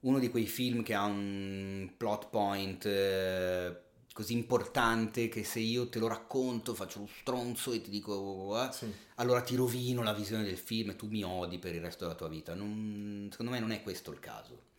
uno 0.01 0.19
di 0.19 0.29
quei 0.31 0.47
film 0.47 0.83
che 0.83 0.95
ha 0.95 1.05
un 1.05 1.91
plot 1.97 2.29
point 2.29 2.85
eh, 2.87 3.77
così 4.13 4.33
importante 4.33 5.29
che 5.29 5.45
se 5.45 5.59
io 5.61 5.89
te 5.89 5.99
lo 5.99 6.09
racconto 6.09 6.75
faccio 6.75 7.01
lo 7.01 7.09
stronzo 7.21 7.73
e 7.73 7.81
ti 7.83 7.89
dico 7.91 8.61
eh, 8.63 8.73
Sì. 8.73 8.93
allora 9.17 9.43
ti 9.43 9.55
rovino 9.55 10.03
la 10.03 10.13
visione 10.13 10.45
del 10.45 10.59
film 10.59 10.91
e 10.91 10.97
tu 10.97 11.07
mi 11.09 11.23
odi 11.23 11.59
per 11.59 11.75
il 11.75 11.81
resto 11.81 12.05
della 12.05 12.17
tua 12.17 12.29
vita. 12.29 12.55
Non- 12.55 13.29
secondo 13.31 13.53
me 13.53 13.61
non 13.61 13.71
è 13.71 13.83
questo 13.83 14.11
il 14.11 14.19
caso. 14.21 14.71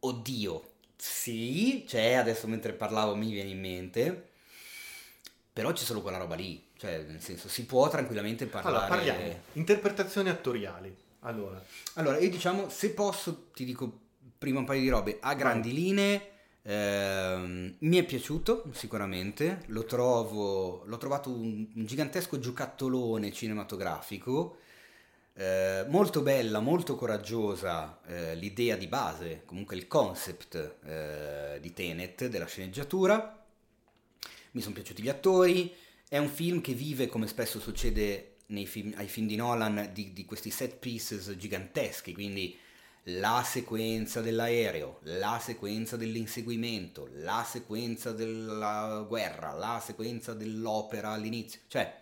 Oddio, 0.00 0.70
sì, 0.96 1.84
c'è, 1.86 2.12
adesso 2.14 2.46
mentre 2.46 2.72
parlavo 2.72 3.16
mi 3.16 3.30
viene 3.32 3.50
in 3.50 3.60
mente, 3.60 4.28
però 5.52 5.72
c'è 5.72 5.84
solo 5.84 6.00
quella 6.02 6.18
roba 6.18 6.36
lì, 6.36 6.62
cioè 6.78 7.04
nel 7.06 7.20
senso 7.20 7.48
si 7.48 7.66
può 7.66 7.88
tranquillamente 7.90 8.46
parlare... 8.46 8.76
Allora, 8.76 8.94
parliamo. 8.94 9.40
Interpretazioni 9.54 10.30
attoriali. 10.30 10.96
Allora, 11.22 11.60
Allora, 11.94 12.18
io 12.18 12.30
diciamo, 12.30 12.68
se 12.68 12.90
posso, 12.90 13.48
ti 13.52 13.64
dico 13.64 14.06
prima 14.38 14.60
un 14.60 14.64
paio 14.64 14.80
di 14.80 14.88
robe. 14.88 15.18
A 15.20 15.34
grandi 15.34 15.72
linee, 15.72 16.30
ehm, 16.62 17.74
mi 17.80 17.96
è 17.96 18.04
piaciuto 18.04 18.70
sicuramente. 18.72 19.62
Lo 19.66 19.84
trovo, 19.84 20.84
l'ho 20.86 20.96
trovato 20.96 21.28
un, 21.30 21.66
un 21.74 21.84
gigantesco 21.84 22.38
giocattolone 22.38 23.32
cinematografico. 23.32 24.58
eh, 25.34 25.84
molto 25.88 26.20
bella, 26.22 26.60
molto 26.60 26.94
coraggiosa 26.96 28.00
eh, 28.06 28.34
l'idea 28.34 28.76
di 28.76 28.86
base, 28.88 29.42
comunque 29.44 29.76
il 29.76 29.86
concept 29.86 30.76
eh, 30.84 31.58
di 31.60 31.72
Tenet, 31.72 32.26
della 32.26 32.46
sceneggiatura. 32.46 33.44
Mi 34.52 34.60
sono 34.60 34.74
piaciuti 34.74 35.02
gli 35.02 35.08
attori. 35.08 35.74
È 36.10 36.16
un 36.16 36.30
film 36.30 36.62
che 36.62 36.72
vive, 36.72 37.06
come 37.06 37.26
spesso 37.26 37.60
succede 37.60 38.36
film- 38.64 38.94
ai 38.96 39.08
film 39.08 39.26
di 39.26 39.36
Nolan, 39.36 39.90
di, 39.92 40.14
di 40.14 40.24
questi 40.24 40.48
set 40.48 40.76
pieces 40.76 41.36
giganteschi, 41.36 42.14
quindi 42.14 42.58
la 43.10 43.42
sequenza 43.44 44.22
dell'aereo, 44.22 45.00
la 45.02 45.38
sequenza 45.38 45.98
dell'inseguimento, 45.98 47.10
la 47.16 47.44
sequenza 47.46 48.12
della 48.12 49.04
guerra, 49.06 49.52
la 49.52 49.82
sequenza 49.84 50.32
dell'opera 50.32 51.10
all'inizio. 51.10 51.60
Cioè, 51.68 52.00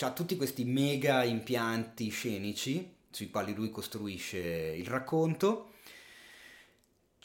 ha 0.00 0.10
tutti 0.10 0.36
questi 0.36 0.64
mega 0.64 1.22
impianti 1.22 2.08
scenici 2.08 2.94
sui 3.10 3.30
quali 3.30 3.54
lui 3.54 3.70
costruisce 3.70 4.38
il 4.76 4.86
racconto. 4.86 5.74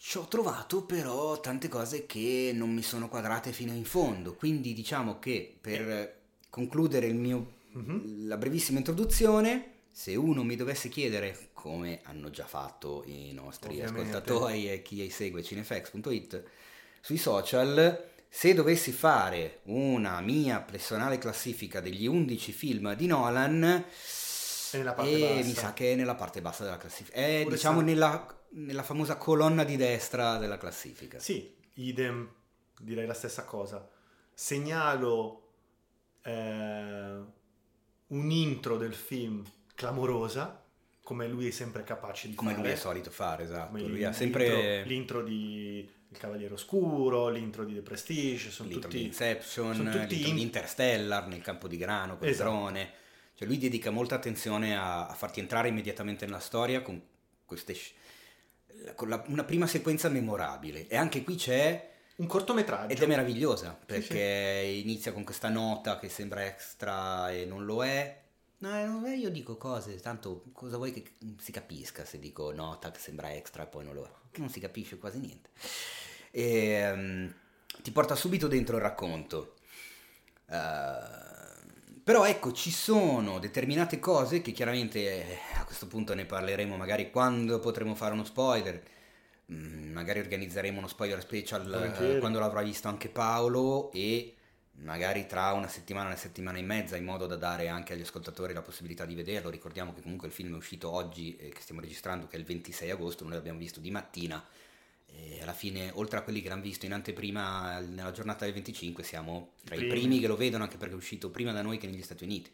Ci 0.03 0.17
ho 0.17 0.25
trovato 0.27 0.81
però 0.83 1.39
tante 1.39 1.67
cose 1.67 2.07
che 2.07 2.51
non 2.55 2.73
mi 2.73 2.81
sono 2.81 3.07
quadrate 3.07 3.51
fino 3.51 3.71
in 3.71 3.85
fondo, 3.85 4.33
quindi 4.33 4.73
diciamo 4.73 5.19
che 5.19 5.55
per 5.61 6.15
concludere 6.49 7.05
il 7.05 7.13
mio, 7.13 7.59
Mhm. 7.73 8.27
la 8.27 8.35
brevissima 8.35 8.79
introduzione, 8.79 9.73
se 9.91 10.15
uno 10.15 10.43
mi 10.43 10.55
dovesse 10.55 10.89
chiedere, 10.89 11.49
come 11.53 11.99
hanno 12.05 12.31
già 12.31 12.45
fatto 12.47 13.03
i 13.05 13.31
nostri 13.31 13.69
Ovviamente. 13.79 14.17
ascoltatori 14.17 14.71
e 14.71 14.81
chi 14.81 15.07
segue 15.11 15.43
cinefx.it 15.43 16.43
sui 16.99 17.17
social, 17.17 18.03
se 18.27 18.53
dovessi 18.55 18.91
fare 18.91 19.59
una 19.65 20.19
mia 20.19 20.61
personale 20.61 21.19
classifica 21.19 21.79
degli 21.79 22.07
11 22.07 22.51
film 22.51 22.95
di 22.95 23.05
Nolan, 23.05 23.63
e 23.63 24.83
bassa. 24.83 25.47
mi 25.47 25.53
sa 25.53 25.73
che 25.73 25.91
è 25.91 25.95
nella 25.95 26.15
parte 26.15 26.41
bassa 26.41 26.63
della 26.63 26.77
classifica. 26.77 27.15
È 27.15 27.39
Oppure 27.41 27.55
diciamo 27.55 27.79
sa- 27.79 27.85
nella, 27.85 28.35
nella 28.53 28.83
famosa 28.83 29.15
colonna 29.17 29.63
di 29.63 29.75
destra 29.77 30.37
della 30.37 30.57
classifica. 30.57 31.19
Sì, 31.19 31.53
idem, 31.75 32.29
direi 32.79 33.05
la 33.05 33.13
stessa 33.13 33.43
cosa. 33.45 33.87
Segnalo 34.33 35.51
eh, 36.23 37.19
un 38.07 38.29
intro 38.31 38.77
del 38.77 38.93
film 38.93 39.43
clamorosa, 39.75 40.63
come 41.03 41.27
lui 41.27 41.47
è 41.47 41.51
sempre 41.51 41.83
capace 41.83 42.27
di 42.29 42.35
Come 42.35 42.51
fare. 42.51 42.63
lui 42.63 42.71
è 42.71 42.75
solito 42.75 43.09
fare, 43.09 43.43
esatto. 43.43 43.67
Come 43.71 43.79
Lui 43.81 43.89
l'intro- 43.91 44.09
ha 44.09 44.13
sempre 44.13 44.83
l'intro 44.85 45.23
di 45.23 45.89
Il 46.09 46.17
Cavaliere 46.17 46.53
Oscuro, 46.53 47.29
l'intro 47.29 47.63
di 47.63 47.73
The 47.73 47.81
Prestige, 47.81 48.49
sono 48.51 48.69
l'intro 48.69 48.89
di 48.89 48.95
tutti 48.97 49.07
Inception, 49.07 49.73
sono 49.75 49.89
tutti 49.91 50.07
l'intro 50.15 50.29
in- 50.29 50.35
di 50.35 50.41
Interstellar 50.41 51.27
nel 51.27 51.41
campo 51.41 51.67
di 51.67 51.77
grano 51.77 52.17
con 52.17 52.27
Esatto. 52.27 52.49
il 52.49 52.55
drone. 52.57 52.91
Cioè 53.33 53.47
lui 53.47 53.57
dedica 53.57 53.91
molta 53.91 54.15
attenzione 54.15 54.75
a, 54.77 55.07
a 55.07 55.13
farti 55.13 55.39
entrare 55.39 55.69
immediatamente 55.69 56.25
nella 56.25 56.39
storia 56.39 56.81
con 56.81 57.01
queste 57.45 57.73
con 58.95 59.09
la- 59.09 59.23
una 59.27 59.43
prima 59.43 59.67
sequenza 59.67 60.09
memorabile. 60.09 60.87
E 60.87 60.95
anche 60.95 61.23
qui 61.23 61.35
c'è 61.35 61.89
un 62.17 62.27
cortometraggio. 62.27 62.93
Ed 62.93 63.01
è 63.01 63.07
meravigliosa 63.07 63.77
perché 63.85 64.81
inizia 64.83 65.11
con 65.11 65.23
questa 65.23 65.49
nota 65.49 65.97
che 65.99 66.09
sembra 66.09 66.45
extra 66.45 67.31
e 67.31 67.45
non 67.45 67.65
lo 67.65 67.83
è. 67.83 68.19
No, 68.59 69.05
eh, 69.07 69.15
io 69.15 69.31
dico 69.31 69.57
cose, 69.57 69.99
tanto 69.99 70.43
cosa 70.53 70.77
vuoi 70.77 70.93
che 70.93 71.15
si 71.39 71.51
capisca 71.51 72.05
se 72.05 72.19
dico 72.19 72.51
nota 72.51 72.91
che 72.91 72.99
sembra 72.99 73.33
extra 73.33 73.63
e 73.63 73.67
poi 73.67 73.83
non 73.83 73.95
lo 73.95 74.03
è? 74.05 74.09
Che 74.29 74.39
non 74.39 74.49
si 74.49 74.59
capisce 74.59 74.99
quasi 74.99 75.17
niente. 75.17 75.49
E, 76.29 76.45
ehm, 76.45 77.33
ti 77.81 77.91
porta 77.91 78.15
subito 78.15 78.47
dentro 78.47 78.75
il 78.75 78.83
racconto. 78.83 79.55
Eh, 80.47 81.40
però 82.11 82.25
ecco, 82.25 82.51
ci 82.51 82.71
sono 82.71 83.39
determinate 83.39 83.99
cose 83.99 84.41
che 84.41 84.51
chiaramente 84.51 84.99
eh, 84.99 85.37
a 85.55 85.63
questo 85.63 85.87
punto 85.87 86.13
ne 86.13 86.25
parleremo 86.25 86.75
magari 86.75 87.09
quando 87.09 87.59
potremo 87.59 87.95
fare 87.95 88.13
uno 88.13 88.25
spoiler 88.25 88.83
Mm, 89.51 89.91
magari 89.91 90.19
organizzeremo 90.19 90.77
uno 90.77 90.87
spoiler 90.87 91.19
special 91.19 91.93
eh, 91.99 92.19
quando 92.19 92.39
l'avrà 92.39 92.61
visto 92.61 92.87
anche 92.87 93.09
Paolo 93.09 93.91
e 93.91 94.35
magari 94.83 95.27
tra 95.27 95.51
una 95.51 95.67
settimana 95.67 96.05
e 96.05 96.07
una 96.11 96.17
settimana 96.17 96.57
e 96.57 96.61
mezza 96.61 96.95
in 96.95 97.03
modo 97.03 97.27
da 97.27 97.35
dare 97.35 97.67
anche 97.67 97.91
agli 97.91 98.01
ascoltatori 98.01 98.53
la 98.53 98.61
possibilità 98.61 99.05
di 99.05 99.13
vederlo. 99.13 99.49
Ricordiamo 99.49 99.93
che 99.93 100.01
comunque 100.01 100.27
il 100.27 100.33
film 100.33 100.53
è 100.53 100.57
uscito 100.57 100.89
oggi 100.89 101.35
e 101.35 101.49
che 101.49 101.59
stiamo 101.59 101.81
registrando 101.81 102.27
che 102.27 102.37
è 102.37 102.39
il 102.39 102.45
26 102.45 102.91
agosto, 102.91 103.25
noi 103.25 103.33
l'abbiamo 103.33 103.59
visto 103.59 103.81
di 103.81 103.91
mattina 103.91 104.41
e 105.23 105.41
alla 105.41 105.53
fine 105.53 105.91
oltre 105.95 106.17
a 106.17 106.21
quelli 106.23 106.41
che 106.41 106.49
l'hanno 106.49 106.61
visto 106.61 106.85
in 106.85 106.93
anteprima 106.93 107.79
nella 107.79 108.11
giornata 108.11 108.45
del 108.45 108.53
25 108.53 109.03
siamo 109.03 109.53
tra 109.63 109.75
i 109.75 109.79
primi. 109.79 109.93
primi 109.93 110.19
che 110.19 110.27
lo 110.27 110.35
vedono 110.35 110.63
anche 110.63 110.77
perché 110.77 110.93
è 110.93 110.97
uscito 110.97 111.29
prima 111.29 111.51
da 111.51 111.61
noi 111.61 111.77
che 111.77 111.87
negli 111.87 112.01
Stati 112.01 112.23
Uniti. 112.23 112.51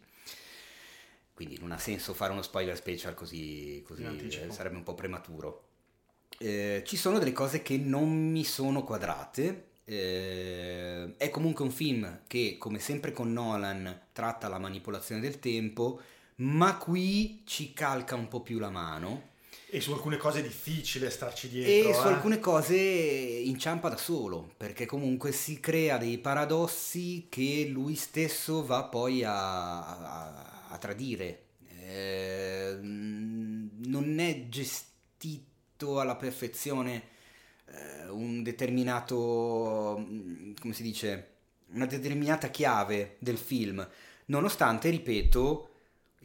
Quindi 1.33 1.59
non 1.59 1.71
ha 1.71 1.77
senso 1.77 2.13
fare 2.13 2.31
uno 2.31 2.41
spoiler 2.41 2.75
special 2.75 3.13
così, 3.13 3.83
così 3.85 4.03
eh, 4.03 4.51
sarebbe 4.51 4.75
un 4.75 4.83
po' 4.83 4.95
prematuro. 4.95 5.67
Eh, 6.39 6.81
ci 6.85 6.97
sono 6.97 7.19
delle 7.19 7.31
cose 7.31 7.61
che 7.61 7.77
non 7.77 8.31
mi 8.31 8.43
sono 8.43 8.83
quadrate. 8.83 9.65
Eh, 9.85 11.15
è 11.15 11.29
comunque 11.29 11.63
un 11.63 11.71
film 11.71 12.21
che, 12.25 12.57
come 12.57 12.79
sempre 12.79 13.11
con 13.11 13.31
Nolan, 13.31 14.07
tratta 14.11 14.47
la 14.47 14.57
manipolazione 14.57 15.21
del 15.21 15.39
tempo, 15.39 16.01
ma 16.37 16.75
qui 16.77 17.43
ci 17.45 17.71
calca 17.71 18.15
un 18.15 18.27
po' 18.27 18.41
più 18.41 18.57
la 18.57 18.71
mano. 18.71 19.35
E 19.69 19.81
su 19.81 19.91
alcune 19.91 20.15
cose 20.15 20.39
è 20.39 20.43
difficile 20.43 21.09
starci 21.09 21.49
dietro. 21.49 21.89
E 21.89 21.93
su 21.93 22.07
eh. 22.07 22.13
alcune 22.13 22.39
cose 22.39 22.77
inciampa 22.77 23.89
da 23.89 23.97
solo, 23.97 24.53
perché 24.55 24.85
comunque 24.85 25.33
si 25.33 25.59
crea 25.59 25.97
dei 25.97 26.17
paradossi 26.19 27.27
che 27.29 27.67
lui 27.69 27.95
stesso 27.95 28.65
va 28.65 28.85
poi 28.85 29.23
a, 29.23 29.79
a- 29.85 30.67
a 30.69 30.77
tradire. 30.77 31.43
Eh, 31.81 32.77
non 32.81 34.19
è 34.19 34.47
gestito 34.47 35.99
alla 35.99 36.15
perfezione 36.15 37.15
eh, 37.65 38.07
un 38.09 38.43
determinato, 38.43 40.05
come 40.59 40.73
si 40.73 40.83
dice, 40.83 41.31
una 41.73 41.85
determinata 41.85 42.49
chiave 42.49 43.17
del 43.19 43.37
film, 43.37 43.85
nonostante, 44.25 44.89
ripeto, 44.89 45.66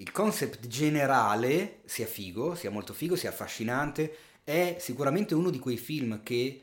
il 0.02 0.10
concept 0.10 0.66
generale 0.66 1.80
sia 1.84 2.06
figo, 2.06 2.54
sia 2.56 2.70
molto 2.70 2.92
figo, 2.92 3.14
sia 3.14 3.30
affascinante, 3.30 4.16
è 4.42 4.76
sicuramente 4.80 5.34
uno 5.34 5.48
di 5.50 5.60
quei 5.60 5.76
film 5.76 6.22
che 6.24 6.62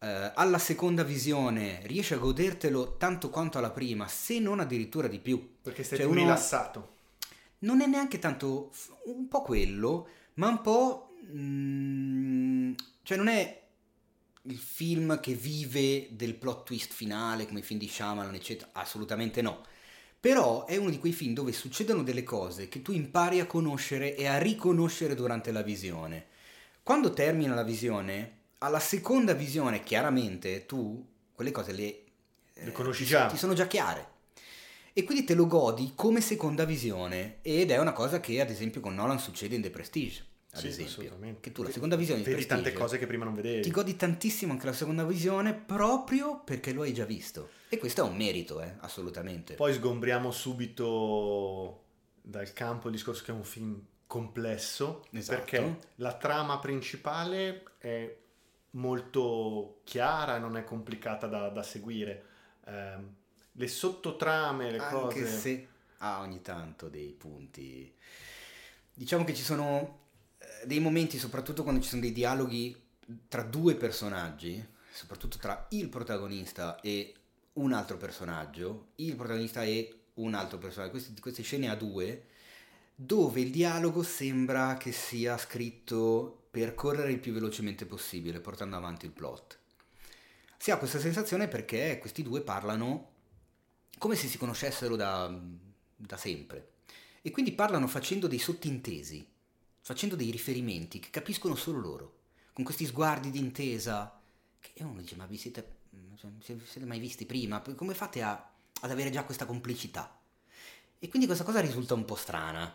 eh, 0.00 0.32
alla 0.34 0.58
seconda 0.58 1.02
visione 1.02 1.80
riesci 1.84 2.12
a 2.12 2.18
godertelo 2.18 2.96
tanto 2.98 3.30
quanto 3.30 3.56
alla 3.56 3.70
prima, 3.70 4.06
se 4.06 4.38
non 4.38 4.60
addirittura 4.60 5.08
di 5.08 5.18
più. 5.18 5.56
Perché 5.62 5.82
stai 5.82 5.98
Cioè, 5.98 6.06
più 6.06 6.14
uno- 6.14 6.24
rilassato. 6.24 6.96
non 7.60 7.80
è 7.80 7.86
neanche 7.86 8.18
tanto 8.18 8.70
un 9.06 9.28
po' 9.28 9.40
quello, 9.42 10.08
ma 10.34 10.48
un 10.48 10.60
po'... 10.60 11.14
mm, 11.32 12.72
cioè 13.02 13.16
non 13.16 13.28
è 13.28 13.62
il 14.42 14.58
film 14.58 15.20
che 15.20 15.32
vive 15.34 16.08
del 16.10 16.34
plot 16.34 16.64
twist 16.64 16.92
finale 16.92 17.46
come 17.46 17.60
i 17.60 17.62
film 17.62 17.78
di 17.80 17.88
Shyamalan, 17.88 18.34
eccetera, 18.34 18.70
assolutamente 18.74 19.40
no. 19.42 19.64
Però 20.20 20.66
è 20.66 20.76
uno 20.76 20.90
di 20.90 20.98
quei 20.98 21.12
film 21.12 21.32
dove 21.32 21.52
succedono 21.52 22.02
delle 22.02 22.24
cose 22.24 22.68
che 22.68 22.82
tu 22.82 22.92
impari 22.92 23.38
a 23.40 23.46
conoscere 23.46 24.16
e 24.16 24.26
a 24.26 24.38
riconoscere 24.38 25.14
durante 25.14 25.52
la 25.52 25.62
visione. 25.62 26.26
Quando 26.82 27.12
termina 27.12 27.54
la 27.54 27.62
visione, 27.62 28.36
alla 28.58 28.80
seconda 28.80 29.32
visione, 29.34 29.82
chiaramente 29.84 30.66
tu 30.66 31.06
quelle 31.32 31.52
cose 31.52 31.72
le, 31.72 32.02
Le 32.54 32.72
conosci 32.72 33.04
già. 33.04 33.26
Ti 33.26 33.36
sono 33.36 33.54
già 33.54 33.68
chiare. 33.68 34.16
E 34.92 35.04
quindi 35.04 35.22
te 35.22 35.34
lo 35.34 35.46
godi 35.46 35.92
come 35.94 36.20
seconda 36.20 36.64
visione. 36.64 37.36
Ed 37.42 37.70
è 37.70 37.78
una 37.78 37.92
cosa 37.92 38.18
che, 38.18 38.40
ad 38.40 38.50
esempio, 38.50 38.80
con 38.80 38.94
Nolan 38.94 39.20
succede 39.20 39.54
in 39.54 39.62
The 39.62 39.70
Prestige. 39.70 40.24
Ad 40.50 40.60
Sì, 40.60 40.68
esempio, 40.68 41.36
che 41.40 41.52
tu 41.52 41.62
la 41.62 41.70
seconda 41.70 41.94
visione 41.94 42.22
di 42.22 42.28
Vedi 42.28 42.46
tante 42.46 42.72
cose 42.72 42.98
che 42.98 43.06
prima 43.06 43.24
non 43.24 43.34
vedevi. 43.34 43.60
ti 43.62 43.70
godi 43.70 43.94
tantissimo 43.94 44.52
anche 44.52 44.66
la 44.66 44.72
seconda 44.72 45.04
visione 45.04 45.54
proprio 45.54 46.40
perché 46.42 46.72
lo 46.72 46.82
hai 46.82 46.92
già 46.94 47.04
visto. 47.04 47.50
E 47.68 47.78
questo 47.78 48.04
è 48.04 48.08
un 48.08 48.16
merito, 48.16 48.60
eh, 48.62 48.74
assolutamente. 48.80 49.54
Poi 49.54 49.74
sgombriamo 49.74 50.30
subito 50.30 51.84
dal 52.20 52.52
campo 52.52 52.88
il 52.88 52.94
discorso 52.94 53.22
che 53.24 53.30
è 53.30 53.34
un 53.34 53.44
film 53.44 53.84
complesso, 54.06 55.06
Esatto. 55.10 55.38
perché 55.38 55.78
la 55.96 56.14
trama 56.14 56.58
principale 56.58 57.64
è 57.78 58.16
molto 58.70 59.80
chiara 59.84 60.36
e 60.36 60.38
non 60.38 60.56
è 60.56 60.64
complicata 60.64 61.26
da, 61.26 61.48
da 61.48 61.62
seguire. 61.62 62.24
Ehm, 62.66 63.14
le 63.52 63.68
sottotrame, 63.68 64.70
le 64.70 64.78
anche 64.78 65.20
cose... 65.20 65.26
se 65.26 65.68
ha 65.98 66.20
ogni 66.20 66.40
tanto 66.40 66.88
dei 66.88 67.12
punti. 67.12 67.92
Diciamo 68.94 69.24
che 69.24 69.34
ci 69.34 69.42
sono 69.42 69.98
eh, 70.38 70.66
dei 70.66 70.80
momenti, 70.80 71.18
soprattutto 71.18 71.62
quando 71.62 71.82
ci 71.82 71.88
sono 71.88 72.00
dei 72.00 72.12
dialoghi 72.12 72.74
tra 73.28 73.42
due 73.42 73.74
personaggi, 73.74 74.64
soprattutto 74.90 75.38
tra 75.38 75.66
il 75.70 75.88
protagonista 75.88 76.80
e 76.80 77.14
un 77.58 77.72
altro 77.72 77.96
personaggio, 77.96 78.88
il 78.96 79.14
protagonista 79.14 79.62
e 79.64 79.94
un 80.14 80.34
altro 80.34 80.58
personaggio, 80.58 80.90
queste, 80.90 81.20
queste 81.20 81.42
scene 81.42 81.68
a 81.68 81.76
due, 81.76 82.26
dove 82.94 83.40
il 83.40 83.50
dialogo 83.50 84.02
sembra 84.02 84.76
che 84.76 84.92
sia 84.92 85.38
scritto 85.38 86.46
per 86.50 86.74
correre 86.74 87.12
il 87.12 87.20
più 87.20 87.32
velocemente 87.32 87.86
possibile, 87.86 88.40
portando 88.40 88.76
avanti 88.76 89.06
il 89.06 89.12
plot. 89.12 89.58
Si 90.56 90.70
ha 90.70 90.78
questa 90.78 90.98
sensazione 90.98 91.46
perché 91.46 91.98
questi 91.98 92.22
due 92.22 92.40
parlano 92.40 93.12
come 93.98 94.16
se 94.16 94.26
si 94.26 94.38
conoscessero 94.38 94.96
da, 94.96 95.32
da 95.94 96.16
sempre. 96.16 96.72
E 97.22 97.30
quindi 97.30 97.52
parlano 97.52 97.86
facendo 97.86 98.26
dei 98.26 98.38
sottintesi, 98.38 99.26
facendo 99.80 100.16
dei 100.16 100.30
riferimenti 100.30 100.98
che 100.98 101.10
capiscono 101.10 101.54
solo 101.54 101.78
loro, 101.78 102.18
con 102.52 102.64
questi 102.64 102.86
sguardi 102.86 103.30
di 103.30 103.38
intesa 103.38 104.20
che 104.60 104.82
uno 104.82 105.00
dice 105.00 105.16
ma 105.16 105.26
vi 105.26 105.36
siete, 105.36 105.77
cioè, 106.16 106.30
vi 106.30 106.64
siete 106.66 106.86
mai 106.86 106.98
visti 106.98 107.26
prima? 107.26 107.60
Come 107.60 107.94
fate 107.94 108.22
a- 108.22 108.50
ad 108.80 108.90
avere 108.90 109.10
già 109.10 109.24
questa 109.24 109.46
complicità? 109.46 110.18
E 110.98 111.08
quindi 111.08 111.26
questa 111.26 111.44
cosa 111.44 111.60
risulta 111.60 111.94
un 111.94 112.04
po' 112.04 112.16
strana. 112.16 112.74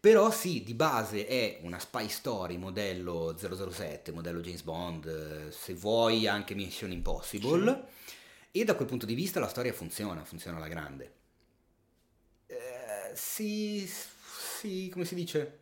Però 0.00 0.32
sì, 0.32 0.64
di 0.64 0.74
base 0.74 1.26
è 1.28 1.60
una 1.62 1.78
spy 1.78 2.08
story 2.08 2.56
modello 2.56 3.36
007, 3.38 4.10
modello 4.10 4.40
James 4.40 4.62
Bond, 4.62 5.50
se 5.50 5.74
vuoi 5.74 6.26
anche 6.26 6.54
Mission 6.54 6.90
Impossible. 6.90 7.86
E 8.50 8.64
da 8.64 8.74
quel 8.74 8.88
punto 8.88 9.06
di 9.06 9.14
vista 9.14 9.38
la 9.38 9.48
storia 9.48 9.72
funziona, 9.72 10.24
funziona 10.24 10.56
alla 10.56 10.66
grande. 10.66 11.12
Eh, 12.46 13.12
si, 13.14 13.88
si, 13.88 14.88
come 14.92 15.04
si 15.04 15.14
dice, 15.14 15.58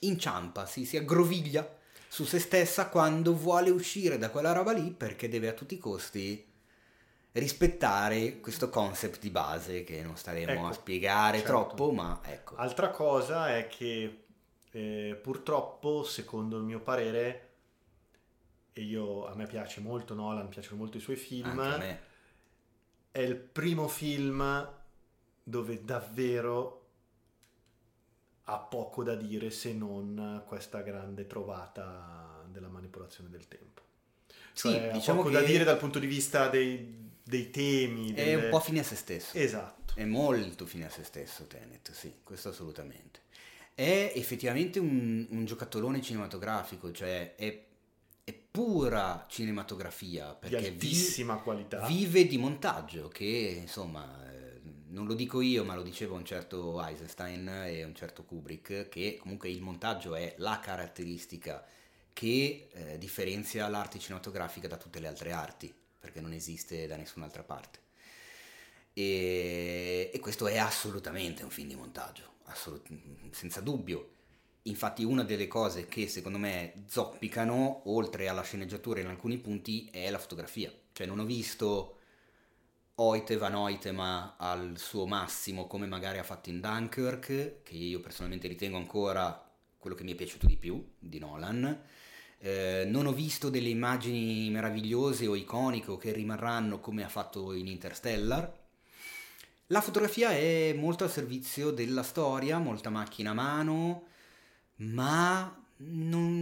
inciampa, 0.00 0.64
si, 0.64 0.86
si 0.86 0.96
aggroviglia 0.96 1.75
su 2.16 2.24
se 2.24 2.38
stessa 2.38 2.88
quando 2.88 3.36
vuole 3.36 3.68
uscire 3.68 4.16
da 4.16 4.30
quella 4.30 4.52
roba 4.52 4.72
lì 4.72 4.90
perché 4.90 5.28
deve 5.28 5.48
a 5.48 5.52
tutti 5.52 5.74
i 5.74 5.78
costi 5.78 6.42
rispettare 7.32 8.40
questo 8.40 8.70
concept 8.70 9.20
di 9.20 9.28
base 9.28 9.84
che 9.84 10.02
non 10.02 10.16
staremo 10.16 10.50
Ecco, 10.50 10.66
a 10.66 10.72
spiegare 10.72 11.36
certo. 11.40 11.52
troppo, 11.52 11.92
ma 11.92 12.18
ecco. 12.24 12.56
Altra 12.56 12.88
cosa 12.88 13.54
è 13.54 13.66
che 13.66 14.24
eh, 14.70 15.20
purtroppo, 15.22 16.04
secondo 16.04 16.56
il 16.56 16.62
mio 16.62 16.80
parere, 16.80 17.48
e 18.72 18.80
io, 18.80 19.26
a 19.26 19.34
me 19.34 19.44
piace 19.44 19.82
molto 19.82 20.14
Nolan, 20.14 20.48
piacciono 20.48 20.78
molto 20.78 20.96
i 20.96 21.00
suoi 21.00 21.16
film, 21.16 21.60
è 23.10 23.20
il 23.20 23.36
primo 23.36 23.88
film 23.88 24.72
dove 25.42 25.84
davvero 25.84 26.85
ha 28.48 28.58
poco 28.58 29.02
da 29.02 29.14
dire 29.14 29.50
se 29.50 29.72
non 29.72 30.42
questa 30.46 30.80
grande 30.82 31.26
trovata 31.26 32.44
della 32.50 32.68
manipolazione 32.68 33.28
del 33.28 33.48
tempo. 33.48 33.82
Sì, 34.52 34.68
Cioè, 34.70 34.90
diciamo 34.92 35.20
ha 35.20 35.22
poco 35.24 35.34
che 35.34 35.40
da 35.42 35.46
dire 35.46 35.64
dal 35.64 35.78
punto 35.78 35.98
di 35.98 36.06
vista 36.06 36.48
dei, 36.48 37.10
dei 37.22 37.50
temi. 37.50 38.10
è 38.12 38.14
delle- 38.14 38.44
un 38.44 38.50
po' 38.50 38.60
fine 38.60 38.80
a 38.80 38.84
se 38.84 38.94
stesso. 38.96 39.36
Esatto. 39.36 39.94
È 39.94 40.04
molto 40.04 40.64
fine 40.66 40.86
a 40.86 40.90
se 40.90 41.02
stesso 41.04 41.46
Tenet, 41.46 41.90
sì, 41.92 42.14
questo 42.22 42.50
assolutamente. 42.50 43.20
È 43.74 44.12
effettivamente 44.14 44.78
un, 44.78 45.26
un 45.28 45.44
giocattolone 45.44 46.00
cinematografico, 46.00 46.90
cioè 46.92 47.34
è, 47.34 47.64
è 48.24 48.32
pura 48.50 49.26
cinematografia, 49.28 50.28
Di 50.40 50.48
perché 50.48 50.70
vi- 50.70 50.74
altissima 50.86 51.36
qualità. 51.38 51.84
vive 51.86 52.26
di 52.26 52.38
montaggio, 52.38 53.08
che 53.08 53.58
insomma, 53.60 54.25
non 54.88 55.06
lo 55.06 55.14
dico 55.14 55.40
io, 55.40 55.64
ma 55.64 55.74
lo 55.74 55.82
diceva 55.82 56.14
un 56.14 56.24
certo 56.24 56.82
Eisenstein 56.84 57.48
e 57.66 57.84
un 57.84 57.94
certo 57.94 58.24
Kubrick, 58.24 58.88
che 58.88 59.16
comunque 59.20 59.50
il 59.50 59.60
montaggio 59.60 60.14
è 60.14 60.34
la 60.38 60.60
caratteristica 60.60 61.64
che 62.12 62.68
eh, 62.72 62.98
differenzia 62.98 63.68
l'arte 63.68 63.98
cinematografica 63.98 64.68
da 64.68 64.76
tutte 64.76 65.00
le 65.00 65.08
altre 65.08 65.32
arti, 65.32 65.74
perché 65.98 66.20
non 66.20 66.32
esiste 66.32 66.86
da 66.86 66.96
nessun'altra 66.96 67.42
parte. 67.42 67.80
E, 68.92 70.10
e 70.12 70.18
questo 70.20 70.46
è 70.46 70.56
assolutamente 70.56 71.42
un 71.42 71.50
film 71.50 71.68
di 71.68 71.74
montaggio, 71.74 72.34
assolut- 72.44 72.88
senza 73.32 73.60
dubbio. 73.60 74.12
Infatti 74.62 75.04
una 75.04 75.22
delle 75.22 75.46
cose 75.46 75.86
che 75.86 76.08
secondo 76.08 76.38
me 76.38 76.84
zoppicano, 76.86 77.82
oltre 77.90 78.28
alla 78.28 78.42
sceneggiatura 78.42 79.00
in 79.00 79.06
alcuni 79.06 79.36
punti, 79.38 79.88
è 79.92 80.08
la 80.10 80.18
fotografia. 80.18 80.72
Cioè 80.92 81.06
non 81.06 81.18
ho 81.18 81.24
visto 81.24 81.95
Oite 82.98 83.36
Van 83.36 83.54
Oitema 83.54 84.36
al 84.38 84.78
suo 84.78 85.06
massimo 85.06 85.66
come 85.66 85.86
magari 85.86 86.18
ha 86.18 86.22
fatto 86.22 86.48
in 86.48 86.60
Dunkirk, 86.60 87.62
che 87.62 87.74
io 87.74 88.00
personalmente 88.00 88.48
ritengo 88.48 88.78
ancora 88.78 89.38
quello 89.78 89.94
che 89.94 90.02
mi 90.02 90.12
è 90.12 90.14
piaciuto 90.14 90.46
di 90.46 90.56
più 90.56 90.82
di 90.98 91.18
Nolan. 91.18 91.78
eh, 92.38 92.84
non 92.88 93.06
ho 93.06 93.12
visto 93.12 93.50
delle 93.50 93.68
immagini 93.68 94.48
meravigliose 94.50 95.26
o 95.26 95.34
iconiche 95.34 95.96
che 95.98 96.12
rimarranno 96.12 96.80
come 96.80 97.04
ha 97.04 97.08
fatto 97.08 97.52
in 97.52 97.66
Interstellar. 97.66 98.64
La 99.68 99.80
fotografia 99.80 100.30
è 100.30 100.72
molto 100.74 101.04
al 101.04 101.10
servizio 101.10 101.70
della 101.72 102.02
storia, 102.02 102.58
molta 102.58 102.88
macchina 102.88 103.30
a 103.32 103.34
mano, 103.34 104.04
ma 104.76 105.54
non 105.78 106.32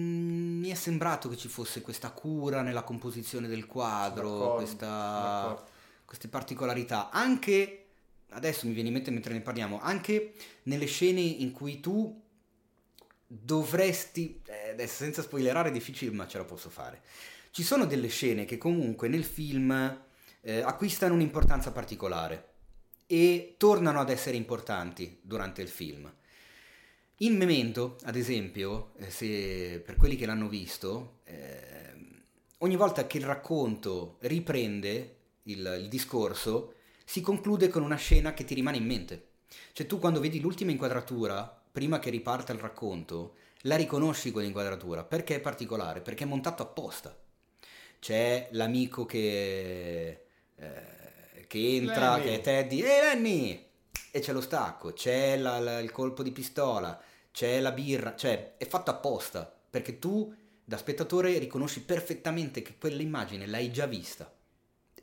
mi 0.61 0.69
è 0.69 0.75
sembrato 0.75 1.29
che 1.29 1.37
ci 1.37 1.49
fosse 1.49 1.81
questa 1.81 2.11
cura 2.11 2.63
nella 2.63 2.83
composizione 2.83 3.49
del 3.49 3.67
quadro, 3.67 4.31
D'accordo, 4.31 4.55
questa, 4.57 4.87
d'accordo. 4.87 5.73
Queste 6.15 6.29
particolarità. 6.29 7.11
Anche, 7.11 7.87
adesso 8.31 8.67
mi 8.67 8.73
viene 8.73 8.89
in 8.89 8.95
mente 8.95 9.11
mentre 9.11 9.33
ne 9.33 9.41
parliamo, 9.41 9.81
anche 9.81 10.33
nelle 10.65 10.87
scene 10.87 11.21
in 11.21 11.51
cui 11.51 11.81
tu 11.81 12.23
dovresti, 13.27 14.41
eh, 14.47 14.71
adesso 14.71 15.03
senza 15.03 15.23
spoilerare 15.23 15.71
è 15.71 15.73
difficile 15.73 16.13
ma 16.13 16.29
ce 16.29 16.39
la 16.39 16.45
posso 16.45 16.71
fare, 16.71 17.03
ci 17.51 17.65
sono 17.65 17.85
delle 17.85 18.09
scene 18.09 18.45
che 18.45 18.59
comunque 18.59 19.09
nel 19.09 19.25
film 19.25 20.03
eh, 20.41 20.61
acquistano 20.61 21.15
un'importanza 21.15 21.73
particolare 21.73 22.53
e 23.07 23.55
tornano 23.59 24.01
ad 24.01 24.11
essere 24.11 24.37
importanti 24.37 25.19
durante 25.21 25.63
il 25.63 25.69
film. 25.69 26.13
In 27.19 27.37
Memento, 27.37 27.97
ad 28.05 28.17
esempio, 28.17 28.93
eh, 28.99 29.11
se 29.11 29.83
per 29.85 29.97
quelli 29.97 30.17
che 30.17 30.27
l'hanno 30.27 30.49
visto, 30.49 31.21
eh, 31.25 31.95
ogni 32.59 32.77
volta 32.77 33.07
che 33.07 33.19
il 33.19 33.25
racconto 33.25 34.17
riprende 34.21 35.14
il, 35.45 35.79
il 35.81 35.89
discorso, 35.89 36.75
si 37.05 37.21
conclude 37.21 37.69
con 37.69 37.83
una 37.83 37.97
scena 37.97 38.35
che 38.35 38.45
ti 38.45 38.55
rimane 38.55 38.77
in 38.77 38.85
mente. 38.87 39.29
Cioè 39.73 39.87
tu 39.87 39.99
quando 39.99 40.21
vedi 40.21 40.41
l'ultima 40.41 40.71
inquadratura, 40.71 41.63
prima 41.71 41.99
che 41.99 42.11
riparta 42.11 42.53
il 42.53 42.59
racconto, 42.61 43.35
la 43.63 43.77
riconosci 43.77 44.31
quell'inquadratura 44.31 45.05
perché 45.05 45.37
è 45.37 45.41
particolare, 45.41 46.01
perché 46.01 46.25
è 46.25 46.27
montato 46.27 46.63
apposta. 46.63 47.17
C'è 47.99 48.49
l'amico 48.53 49.07
che, 49.07 50.27
eh, 50.57 51.47
che 51.47 51.75
entra, 51.77 52.17
Lenny. 52.17 52.25
che 52.25 52.35
è 52.35 52.41
Teddy, 52.41 52.81
ehi 52.83 53.01
Lenny! 53.01 53.67
E 54.11 54.21
c'è 54.21 54.33
lo 54.33 54.41
stacco, 54.41 54.93
c'è 54.93 55.37
la- 55.37 55.59
la- 55.59 55.79
il 55.81 55.91
colpo 55.91 56.23
di 56.23 56.31
pistola, 56.31 57.01
c'è 57.33 57.61
la 57.61 57.73
birra, 57.73 58.15
cioè 58.15 58.55
è 58.59 58.67
fatto 58.67 58.91
apposta, 58.91 59.53
perché 59.71 59.99
tu 59.99 60.33
da 60.63 60.77
spettatore 60.77 61.37
riconosci 61.39 61.81
perfettamente 61.83 62.63
che 62.63 62.77
quell'immagine 62.79 63.47
l'hai 63.47 63.73
già 63.73 63.87
vista, 63.87 64.33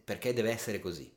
perché 0.03 0.33
deve 0.33 0.51
essere 0.51 0.79
così. 0.79 1.11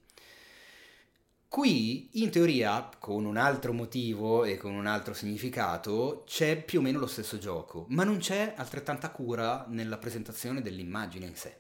Qui, 1.55 2.21
in 2.21 2.31
teoria, 2.31 2.91
con 2.99 3.25
un 3.25 3.37
altro 3.37 3.73
motivo 3.73 4.43
e 4.45 4.57
con 4.57 4.75
un 4.75 4.87
altro 4.87 5.15
significato, 5.15 6.25
c'è 6.27 6.61
più 6.61 6.81
o 6.81 6.83
meno 6.83 6.99
lo 6.99 7.07
stesso 7.07 7.39
gioco, 7.39 7.87
ma 7.91 8.03
non 8.03 8.19
c'è 8.19 8.55
altrettanta 8.57 9.11
cura 9.11 9.65
nella 9.69 9.99
presentazione 9.99 10.63
dell'immagine 10.63 11.27
in 11.27 11.37
sé. 11.37 11.57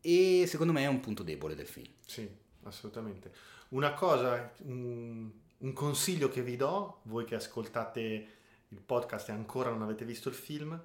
E 0.00 0.46
secondo 0.46 0.72
me 0.72 0.82
è 0.82 0.86
un 0.86 1.00
punto 1.00 1.22
debole 1.22 1.54
del 1.54 1.66
film. 1.66 1.92
Sì, 2.06 2.26
assolutamente. 2.62 3.32
Una 3.68 3.92
cosa, 3.92 4.50
un, 4.62 5.30
un 5.58 5.72
consiglio 5.74 6.30
che 6.30 6.42
vi 6.42 6.56
do, 6.56 7.00
voi 7.02 7.26
che 7.26 7.34
ascoltate 7.34 8.26
il 8.68 8.80
podcast 8.80 9.28
e 9.28 9.32
ancora 9.32 9.68
non 9.68 9.82
avete 9.82 10.06
visto 10.06 10.30
il 10.30 10.34
film, 10.34 10.82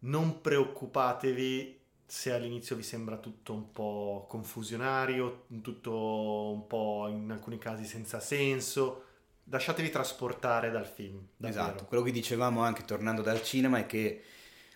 non 0.00 0.40
preoccupatevi 0.40 1.80
se 2.06 2.32
all'inizio 2.32 2.76
vi 2.76 2.82
sembra 2.82 3.16
tutto 3.16 3.52
un 3.52 3.72
po' 3.72 4.26
confusionario, 4.28 5.46
tutto 5.62 6.52
un 6.52 6.66
po' 6.66 7.08
in 7.08 7.30
alcuni 7.30 7.58
casi 7.58 7.84
senza 7.84 8.20
senso. 8.20 9.04
Lasciatevi 9.44 9.90
trasportare 9.90 10.70
dal 10.70 10.86
film. 10.86 11.26
davvero. 11.36 11.62
Esatto, 11.62 11.84
quello 11.86 12.02
che 12.02 12.12
dicevamo 12.12 12.62
anche 12.62 12.84
tornando 12.84 13.22
dal 13.22 13.42
cinema 13.42 13.78
è 13.78 13.86
che 13.86 14.22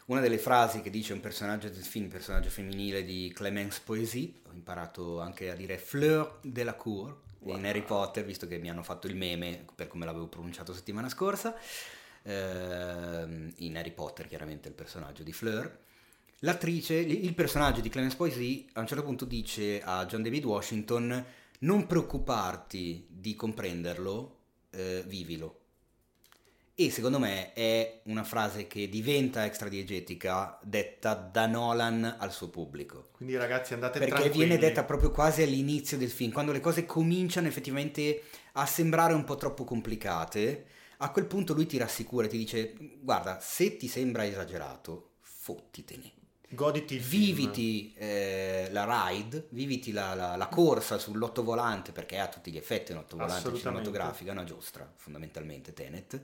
una 0.06 0.20
delle 0.20 0.38
frasi 0.38 0.82
che 0.82 0.90
dice 0.90 1.12
un 1.12 1.20
personaggio 1.20 1.68
del 1.68 1.82
film, 1.82 2.04
un 2.04 2.10
personaggio 2.10 2.48
femminile 2.48 3.04
di 3.04 3.32
Clemence 3.34 3.80
Poésy, 3.84 4.40
ho 4.48 4.52
imparato 4.52 5.20
anche 5.20 5.50
a 5.50 5.54
dire 5.54 5.78
Fleur 5.78 6.38
de 6.42 6.64
la 6.64 6.74
Cour 6.74 7.24
in 7.40 7.64
Harry 7.64 7.82
Potter, 7.82 8.24
visto 8.24 8.46
che 8.46 8.58
mi 8.58 8.70
hanno 8.70 8.82
fatto 8.82 9.06
il 9.06 9.16
meme 9.16 9.64
per 9.74 9.88
come 9.88 10.04
l'avevo 10.04 10.26
pronunciato 10.26 10.72
settimana 10.72 11.08
scorsa, 11.08 11.56
ehm, 12.22 13.52
in 13.56 13.76
Harry 13.76 13.92
Potter 13.92 14.26
chiaramente 14.26 14.68
il 14.68 14.74
personaggio 14.74 15.22
di 15.22 15.32
Fleur. 15.32 15.84
L'attrice, 16.40 16.94
il 16.94 17.34
personaggio 17.34 17.80
di 17.80 17.88
Clemence 17.88 18.16
Poésy 18.16 18.68
a 18.74 18.80
un 18.80 18.86
certo 18.86 19.02
punto 19.02 19.24
dice 19.24 19.80
a 19.82 20.04
John 20.04 20.22
David 20.22 20.44
Washington 20.44 21.24
non 21.60 21.86
preoccuparti 21.86 23.06
di 23.08 23.34
comprenderlo, 23.34 24.36
eh, 24.70 25.02
vivilo. 25.06 25.60
E 26.74 26.90
secondo 26.90 27.18
me 27.18 27.54
è 27.54 28.02
una 28.04 28.22
frase 28.22 28.66
che 28.66 28.86
diventa 28.90 29.46
extradiegetica 29.46 30.58
detta 30.62 31.14
da 31.14 31.46
Nolan 31.46 32.16
al 32.18 32.30
suo 32.32 32.50
pubblico. 32.50 33.08
Quindi 33.12 33.34
ragazzi 33.38 33.72
andate 33.72 33.98
Perché 33.98 34.14
tranquilli. 34.14 34.44
viene 34.44 34.58
detta 34.58 34.84
proprio 34.84 35.10
quasi 35.10 35.40
all'inizio 35.40 35.96
del 35.96 36.10
film, 36.10 36.32
quando 36.32 36.52
le 36.52 36.60
cose 36.60 36.84
cominciano 36.84 37.46
effettivamente 37.48 38.24
a 38.52 38.66
sembrare 38.66 39.14
un 39.14 39.24
po' 39.24 39.36
troppo 39.36 39.64
complicate, 39.64 40.66
a 40.98 41.10
quel 41.10 41.24
punto 41.24 41.54
lui 41.54 41.64
ti 41.64 41.78
rassicura 41.78 42.26
e 42.26 42.28
ti 42.28 42.36
dice 42.36 42.74
guarda, 43.00 43.40
se 43.40 43.78
ti 43.78 43.88
sembra 43.88 44.26
esagerato, 44.26 45.12
fottitene. 45.20 46.12
Goditi 46.48 46.94
il. 46.94 47.02
Viviti 47.02 47.92
eh, 47.96 48.68
la 48.70 49.08
ride, 49.08 49.46
viviti 49.50 49.92
la, 49.92 50.14
la- 50.14 50.36
la 50.36 50.48
corsa 50.48 50.98
sull'ottovolante, 50.98 51.92
perché 51.92 52.16
è 52.16 52.18
a 52.20 52.28
tutti 52.28 52.50
gli 52.52 52.56
effetti 52.56 52.92
un 52.92 52.98
ottovolante 52.98 53.48
Assolutamente. 53.48 53.84
cinematografica, 53.84 54.30
è 54.30 54.32
una 54.32 54.44
giostra, 54.44 54.90
fondamentalmente 54.96 55.72
Tenet, 55.72 56.22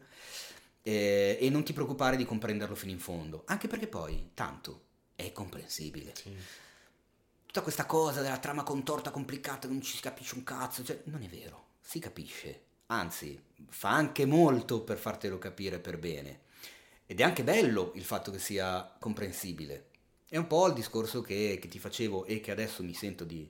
eh, 0.83 1.39
e 1.41 1.51
non 1.51 1.65
ti 1.65 1.73
preoccupare 1.73 2.17
di 2.17 2.25
comprenderlo 2.25 2.75
fino 2.75 2.93
in 2.93 3.01
fondo, 3.01 3.43
anche 3.47 3.67
perché 3.67 3.89
poi, 3.89 4.31
tanto, 4.35 4.83
è 5.17 5.33
comprensibile. 5.33 6.13
Sì. 6.15 6.37
Tutta 7.47 7.63
questa 7.63 7.85
cosa 7.85 8.23
della 8.23 8.39
trama 8.39 8.63
contorta, 8.63 9.11
complicata, 9.11 9.67
non 9.69 9.83
ci 9.83 9.97
si 9.97 10.01
capisce 10.01 10.37
un 10.37 10.45
cazzo, 10.45 10.85
cioè, 10.85 11.01
non 11.05 11.23
è 11.23 11.27
vero, 11.27 11.67
si 11.81 11.99
capisce, 11.99 12.63
anzi, 12.87 13.41
fa 13.69 13.91
anche 13.91 14.25
molto 14.25 14.83
per 14.83 14.99
fartelo 14.99 15.39
capire 15.39 15.79
per 15.81 15.99
bene. 15.99 16.41
Ed 17.07 17.21
è 17.21 17.25
anche 17.25 17.45
bello 17.45 17.93
il 17.97 18.05
fatto 18.05 18.31
che 18.31 18.39
sia 18.39 18.95
comprensibile. 18.99 19.89
È 20.33 20.39
un 20.39 20.47
po' 20.47 20.67
il 20.67 20.73
discorso 20.73 21.21
che, 21.21 21.59
che 21.61 21.69
ti 21.69 21.79
facevo 21.79 22.25
e 22.25 22.41
che 22.41 22.53
adesso 22.53 22.83
mi 22.83 22.95
sento 22.95 23.23
di, 23.25 23.47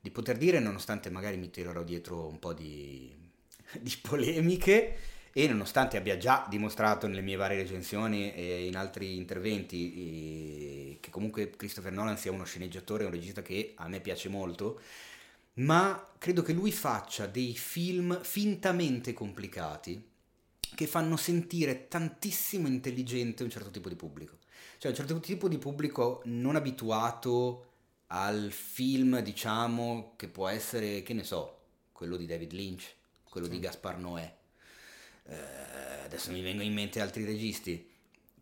di 0.00 0.10
poter 0.10 0.38
dire, 0.38 0.58
nonostante 0.58 1.10
magari 1.10 1.36
mi 1.36 1.50
tirerò 1.50 1.82
dietro 1.82 2.26
un 2.26 2.38
po' 2.38 2.54
di, 2.54 3.14
di 3.78 3.94
polemiche 4.00 4.96
e 5.30 5.46
nonostante 5.46 5.98
abbia 5.98 6.16
già 6.16 6.46
dimostrato 6.48 7.06
nelle 7.06 7.20
mie 7.20 7.36
varie 7.36 7.60
recensioni 7.60 8.32
e 8.32 8.64
in 8.64 8.78
altri 8.78 9.18
interventi 9.18 10.94
eh, 10.94 10.98
che 11.00 11.10
comunque 11.10 11.50
Christopher 11.50 11.92
Nolan 11.92 12.16
sia 12.16 12.32
uno 12.32 12.44
sceneggiatore, 12.44 13.04
un 13.04 13.10
regista 13.10 13.42
che 13.42 13.74
a 13.76 13.86
me 13.86 14.00
piace 14.00 14.30
molto, 14.30 14.80
ma 15.56 16.12
credo 16.16 16.40
che 16.40 16.54
lui 16.54 16.72
faccia 16.72 17.26
dei 17.26 17.54
film 17.54 18.22
fintamente 18.22 19.12
complicati 19.12 20.02
che 20.74 20.86
fanno 20.86 21.18
sentire 21.18 21.88
tantissimo 21.88 22.68
intelligente 22.68 23.42
un 23.42 23.50
certo 23.50 23.68
tipo 23.68 23.90
di 23.90 23.96
pubblico. 23.96 24.39
Cioè 24.80 24.92
un 24.92 24.96
certo 24.96 25.20
tipo 25.20 25.46
di 25.46 25.58
pubblico 25.58 26.22
non 26.24 26.56
abituato 26.56 27.66
al 28.06 28.50
film, 28.50 29.20
diciamo, 29.20 30.14
che 30.16 30.26
può 30.26 30.48
essere, 30.48 31.02
che 31.02 31.12
ne 31.12 31.22
so, 31.22 31.58
quello 31.92 32.16
di 32.16 32.24
David 32.24 32.52
Lynch, 32.52 32.94
quello 33.28 33.46
di 33.46 33.60
Gaspar 33.60 33.98
Noè. 33.98 34.34
Eh, 35.24 35.36
adesso 36.02 36.32
mi 36.32 36.40
vengono 36.40 36.66
in 36.66 36.72
mente 36.72 36.98
altri 36.98 37.26
registi 37.26 37.90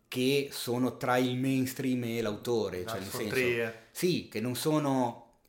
che 0.07 0.47
sono 0.53 0.95
tra 0.95 1.17
il 1.17 1.35
mainstream 1.35 2.05
e 2.05 2.21
l'autore, 2.21 2.85
cioè 2.85 3.01
nel 3.01 3.09
senso, 3.09 3.73
sì, 3.91 4.29
che 4.29 4.39
non 4.39 4.55
sono 4.55 5.39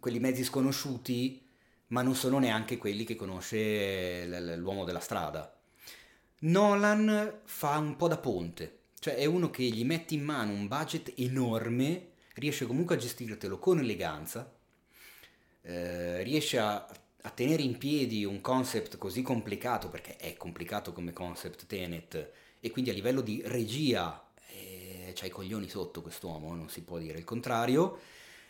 quelli 0.00 0.18
mezzi 0.18 0.42
sconosciuti, 0.42 1.40
ma 1.86 2.02
non 2.02 2.16
sono 2.16 2.40
neanche 2.40 2.78
quelli 2.78 3.04
che 3.04 3.14
conosce 3.14 4.26
l'uomo 4.56 4.82
della 4.82 4.98
strada. 4.98 5.56
Nolan 6.40 7.42
fa 7.44 7.78
un 7.78 7.94
po' 7.94 8.08
da 8.08 8.18
ponte, 8.18 8.80
cioè 9.02 9.16
è 9.16 9.24
uno 9.24 9.50
che 9.50 9.64
gli 9.64 9.84
metti 9.84 10.14
in 10.14 10.22
mano 10.22 10.52
un 10.52 10.68
budget 10.68 11.14
enorme, 11.16 12.10
riesce 12.34 12.66
comunque 12.66 12.94
a 12.94 12.98
gestirtelo 12.98 13.58
con 13.58 13.80
eleganza, 13.80 14.48
eh, 15.62 16.22
riesce 16.22 16.60
a, 16.60 16.86
a 17.22 17.30
tenere 17.30 17.62
in 17.62 17.78
piedi 17.78 18.24
un 18.24 18.40
concept 18.40 18.98
così 18.98 19.22
complicato, 19.22 19.88
perché 19.88 20.14
è 20.18 20.36
complicato 20.36 20.92
come 20.92 21.12
concept 21.12 21.66
Tenet, 21.66 22.30
e 22.60 22.70
quindi 22.70 22.90
a 22.90 22.92
livello 22.92 23.22
di 23.22 23.42
regia 23.44 24.24
eh, 24.50 25.10
c'ha 25.16 25.26
i 25.26 25.30
coglioni 25.30 25.68
sotto 25.68 26.00
quest'uomo, 26.00 26.54
non 26.54 26.68
si 26.68 26.82
può 26.82 26.98
dire 26.98 27.18
il 27.18 27.24
contrario. 27.24 27.98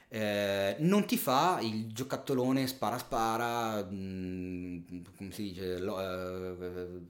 Eh, 0.08 0.76
non 0.80 1.06
ti 1.06 1.16
fa 1.16 1.60
il 1.62 1.90
giocattolone 1.94 2.66
spara 2.66 2.98
spara, 2.98 3.88
mm, 3.90 5.02
come 5.16 5.32
si 5.32 5.44
dice, 5.44 5.78
lo- 5.78 5.98
eh, 5.98 7.00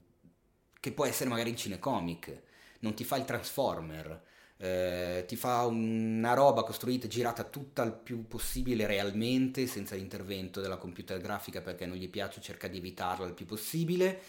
che 0.79 0.91
può 0.93 1.05
essere 1.05 1.29
magari 1.29 1.49
in 1.49 1.57
cinecomic, 1.57 2.51
non 2.83 2.93
ti 2.93 3.03
fa 3.03 3.17
il 3.17 3.25
Transformer, 3.25 4.21
eh, 4.57 5.25
ti 5.27 5.35
fa 5.35 5.65
una 5.65 6.33
roba 6.33 6.63
costruita, 6.63 7.07
girata 7.07 7.43
tutta 7.43 7.83
il 7.83 7.93
più 7.93 8.27
possibile 8.27 8.85
realmente, 8.85 9.67
senza 9.67 9.95
l'intervento 9.95 10.61
della 10.61 10.77
computer 10.77 11.19
grafica 11.19 11.61
perché 11.61 11.85
non 11.85 11.97
gli 11.97 12.09
piace, 12.09 12.39
cerca 12.39 12.67
di 12.67 12.77
evitarla 12.77 13.25
il 13.25 13.33
più 13.33 13.45
possibile, 13.45 14.21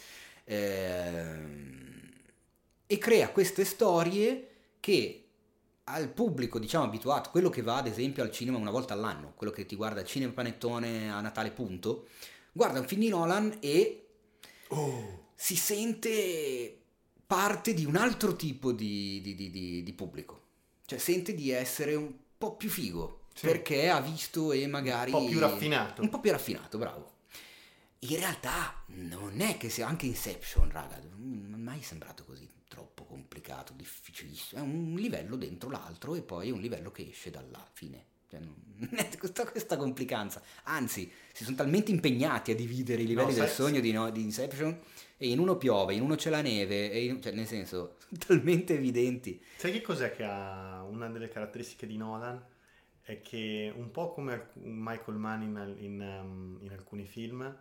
ehm, 0.44 2.12
e 2.86 2.98
crea 2.98 3.30
queste 3.30 3.64
storie 3.64 4.48
che 4.80 5.20
al 5.84 6.08
pubblico, 6.08 6.58
diciamo, 6.58 6.84
abituato, 6.84 7.30
quello 7.30 7.50
che 7.50 7.62
va 7.62 7.76
ad 7.76 7.86
esempio 7.86 8.22
al 8.22 8.30
cinema 8.30 8.58
una 8.58 8.70
volta 8.70 8.94
all'anno, 8.94 9.34
quello 9.36 9.52
che 9.52 9.66
ti 9.66 9.76
guarda 9.76 10.00
al 10.00 10.06
cinema 10.06 10.32
panettone 10.32 11.10
a 11.10 11.20
Natale 11.20 11.50
punto, 11.50 12.08
guarda 12.52 12.80
un 12.80 12.86
film 12.86 13.02
di 13.02 13.08
Nolan 13.08 13.58
e 13.60 13.98
Oh, 14.68 15.28
si 15.34 15.56
sente 15.56 16.83
parte 17.26 17.74
di 17.74 17.84
un 17.84 17.96
altro 17.96 18.36
tipo 18.36 18.72
di, 18.72 19.20
di- 19.22 19.34
di- 19.34 19.82
di- 19.82 19.92
pubblico. 19.92 20.42
Cioè 20.86 20.98
sente 20.98 21.34
di 21.34 21.50
essere 21.50 21.94
un 21.94 22.12
po' 22.36 22.56
più 22.56 22.68
figo, 22.68 23.26
Sì. 23.34 23.46
perché 23.46 23.88
ha 23.88 24.00
visto 24.00 24.52
e 24.52 24.66
magari... 24.66 25.12
Un 25.12 25.20
po' 25.24 25.26
più 25.30 25.38
raffinato. 25.38 26.02
Un 26.02 26.08
po' 26.10 26.20
più 26.20 26.30
raffinato, 26.30 26.78
bravo. 26.78 27.12
In 28.00 28.16
realtà 28.18 28.82
non 28.88 29.40
è 29.40 29.56
che 29.56 29.70
sia 29.70 29.86
anche 29.86 30.04
Inception, 30.06 30.70
raga, 30.70 31.00
non 31.16 31.52
è 31.54 31.56
mai 31.56 31.82
sembrato 31.82 32.24
così 32.24 32.46
troppo 32.68 33.04
complicato, 33.04 33.72
difficilissimo. 33.74 34.60
È 34.60 34.64
un 34.64 34.94
livello 34.98 35.36
dentro 35.36 35.70
l'altro 35.70 36.14
e 36.14 36.20
poi 36.20 36.50
un 36.50 36.60
livello 36.60 36.90
che 36.90 37.08
esce 37.08 37.30
dalla 37.30 37.66
fine. 37.72 38.04
Cioè, 38.28 38.40
non 38.40 38.54
è 38.94 39.08
questa, 39.16 39.46
questa 39.50 39.78
complicanza. 39.78 40.42
Anzi, 40.64 41.10
si 41.32 41.44
sono 41.44 41.56
talmente 41.56 41.90
impegnati 41.92 42.50
a 42.50 42.54
dividere 42.54 43.00
i 43.02 43.06
livelli 43.06 43.32
No, 43.32 43.38
del 43.38 43.46
sai- 43.46 43.54
sogno 43.54 43.80
di, 43.80 43.92
no- 43.92 44.10
di 44.10 44.20
Inception 44.20 44.78
e 45.16 45.28
in 45.28 45.38
uno 45.38 45.56
piove, 45.56 45.94
in 45.94 46.02
uno 46.02 46.16
c'è 46.16 46.30
la 46.30 46.42
neve, 46.42 46.86
in- 46.86 47.22
cioè 47.22 47.32
nel 47.32 47.46
senso, 47.46 47.96
talmente 48.26 48.74
evidenti. 48.74 49.42
Sai 49.56 49.72
che 49.72 49.80
cos'è 49.80 50.14
che 50.14 50.24
ha 50.24 50.82
una 50.82 51.08
delle 51.08 51.28
caratteristiche 51.28 51.86
di 51.86 51.96
Nolan? 51.96 52.42
È 53.00 53.20
che 53.20 53.72
un 53.74 53.90
po' 53.90 54.12
come 54.12 54.48
Michael 54.54 55.18
Mann 55.18 55.42
in, 55.42 55.74
in, 55.78 56.00
um, 56.00 56.58
in 56.62 56.72
alcuni 56.72 57.04
film 57.04 57.54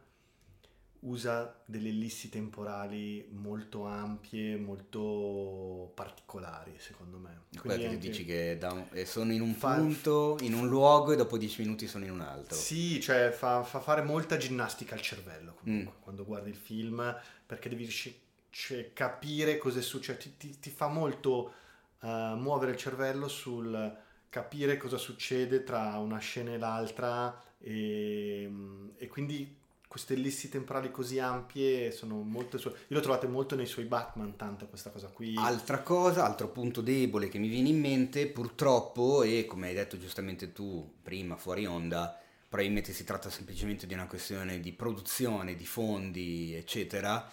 usa 1.04 1.62
delle 1.66 1.90
ellissi 1.90 2.30
temporali 2.30 3.28
molto 3.32 3.86
ampie, 3.86 4.58
molto 4.58 5.92
particolari, 5.94 6.76
secondo 6.78 7.18
me. 7.18 7.42
Che 7.50 7.60
tu 7.60 7.68
anche- 7.70 7.98
dici 7.98 8.26
che 8.26 8.58
un- 8.62 8.86
eh, 8.92 9.06
sono 9.06 9.32
in 9.34 9.42
un 9.42 9.54
Fa- 9.54 9.76
punto, 9.76 10.38
in 10.42 10.54
un 10.54 10.68
luogo 10.68 11.12
e 11.12 11.16
dopo 11.16 11.38
dieci 11.38 11.62
minuti 11.62 11.88
sono 11.88 12.06
in 12.06 12.12
un 12.12 12.22
altro. 12.22 12.56
Sì, 12.56 13.00
cioè 13.02 13.32
fa, 13.32 13.64
fa 13.64 13.80
fare 13.80 14.02
molta 14.02 14.38
ginnastica 14.38 14.96
al 14.96 15.02
cervello 15.02 15.56
comunque 15.62 15.94
Mm. 15.98 16.02
quando 16.02 16.26
guardi 16.26 16.50
il 16.50 16.56
film 16.56 17.16
perché 17.46 17.70
devi 17.70 17.88
cioè, 18.50 18.94
capire 18.94 19.58
cosa 19.58 19.80
è 19.80 19.82
successo, 19.82 20.20
ti, 20.20 20.38
ti- 20.38 20.60
ti 20.60 20.70
fa 20.70 20.88
molto 20.88 21.54
eh, 22.02 22.34
muovere 22.38 22.72
il 22.72 22.78
cervello 22.78 23.28
sul 23.28 23.98
capire 24.30 24.78
cosa 24.78 24.98
succede 24.98 25.64
tra 25.64 25.98
una 26.00 26.18
scena 26.18 26.52
e 26.54 26.58
l'altra 26.58 27.40
e, 27.60 28.50
e 28.98 29.08
quindi 29.08 29.62
queste 29.94 30.16
ellissi 30.16 30.50
temporali 30.50 30.90
così 30.90 31.20
ampie 31.20 31.92
sono 31.92 32.24
molto 32.24 32.58
sue. 32.58 32.72
Io 32.72 32.96
l'ho 32.96 33.00
trovate 33.00 33.28
molto 33.28 33.56
nei 33.56 33.68
suoi 33.68 33.86
Batman, 33.86 34.36
tanto 34.36 34.66
questa 34.66 34.90
cosa 34.90 35.06
qui. 35.10 35.36
Altra 35.38 35.84
cosa, 35.84 36.26
altro 36.26 36.48
punto 36.48 36.82
debole 36.82 37.30
che 37.30 37.38
mi 37.38 37.48
viene 37.48 37.70
in 37.70 37.80
mente, 37.80 38.26
purtroppo, 38.26 39.22
e 39.22 39.46
come 39.46 39.68
hai 39.68 39.76
detto 39.76 40.00
giustamente 40.00 40.52
tu 40.52 40.96
prima 41.04 41.36
fuori 41.36 41.68
onda, 41.68 42.20
probabilmente 42.50 42.92
si 42.92 43.04
tratta 43.04 43.30
semplicemente 43.30 43.86
di 43.86 43.94
una 43.94 44.08
questione 44.08 44.60
di 44.60 44.72
produzione, 44.72 45.54
di 45.54 45.66
fondi, 45.68 46.56
eccetera. 46.56 47.30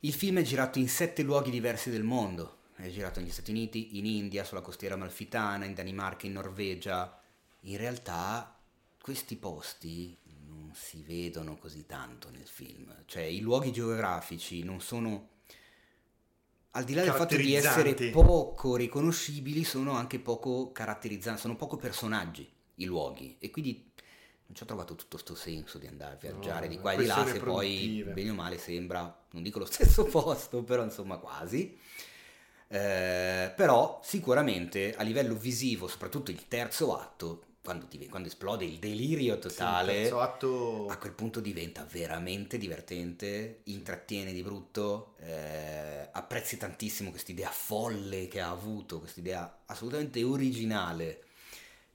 Il 0.00 0.12
film 0.12 0.40
è 0.40 0.42
girato 0.42 0.78
in 0.78 0.90
sette 0.90 1.22
luoghi 1.22 1.50
diversi 1.50 1.88
del 1.88 2.02
mondo. 2.02 2.58
È 2.76 2.86
girato 2.90 3.18
negli 3.18 3.30
Stati 3.30 3.50
Uniti, 3.50 3.96
in 3.96 4.04
India, 4.04 4.44
sulla 4.44 4.60
costiera 4.60 4.96
malfitana, 4.96 5.64
in 5.64 5.72
Danimarca, 5.72 6.26
in 6.26 6.34
Norvegia. 6.34 7.18
In 7.60 7.78
realtà 7.78 8.58
questi 9.00 9.36
posti 9.36 10.14
si 10.74 11.02
vedono 11.02 11.56
così 11.56 11.86
tanto 11.86 12.30
nel 12.30 12.46
film. 12.46 12.94
Cioè 13.06 13.22
i 13.22 13.40
luoghi 13.40 13.72
geografici 13.72 14.62
non 14.62 14.80
sono... 14.80 15.28
Al 16.74 16.84
di 16.84 16.94
là 16.94 17.02
del 17.02 17.12
fatto 17.12 17.36
di 17.36 17.54
essere 17.54 17.94
poco 18.10 18.76
riconoscibili, 18.76 19.62
sono 19.62 19.92
anche 19.92 20.18
poco 20.18 20.72
caratterizzanti, 20.72 21.40
sono 21.40 21.56
poco 21.56 21.76
personaggi 21.76 22.50
i 22.76 22.84
luoghi. 22.86 23.36
E 23.38 23.50
quindi 23.50 23.90
non 24.46 24.54
ci 24.54 24.62
ho 24.62 24.66
trovato 24.66 24.94
tutto 24.94 25.18
sto 25.18 25.34
senso 25.34 25.78
di 25.78 25.86
andare 25.86 26.14
a 26.14 26.18
viaggiare 26.18 26.66
No, 26.66 26.72
di 26.72 26.78
qua 26.78 26.92
e 26.92 26.96
di 26.98 27.06
là, 27.06 27.26
se 27.26 27.40
poi 27.40 28.04
bene 28.12 28.30
o 28.30 28.34
male 28.34 28.58
sembra, 28.58 29.24
non 29.32 29.42
dico 29.42 29.58
lo 29.58 29.64
stesso 29.70 30.04
posto, 30.04 30.62
però 30.62 30.82
insomma 30.82 31.18
quasi. 31.18 31.78
Eh, 32.68 33.52
però 33.54 34.00
sicuramente 34.02 34.94
a 34.94 35.02
livello 35.02 35.34
visivo, 35.34 35.88
soprattutto 35.88 36.30
il 36.30 36.48
terzo 36.48 36.98
atto, 36.98 37.44
quando, 37.62 37.86
ti- 37.86 38.08
quando 38.08 38.28
esplode 38.28 38.64
il 38.64 38.78
delirio 38.78 39.38
Sì, 39.44 39.62
totale, 39.64 39.92
terzo 40.02 40.20
atto 40.20 40.88
a 40.90 40.98
quel 40.98 41.12
punto 41.12 41.40
diventa 41.40 41.84
veramente 41.84 42.58
divertente, 42.58 43.60
intrattiene 43.64 44.32
di 44.32 44.42
brutto, 44.42 45.14
eh, 45.18 46.08
apprezzi 46.12 46.56
tantissimo 46.56 47.10
quest'idea 47.10 47.50
folle 47.50 48.28
che 48.28 48.40
ha 48.40 48.50
avuto, 48.50 48.98
quest'idea 48.98 49.62
assolutamente 49.66 50.22
originale, 50.22 51.24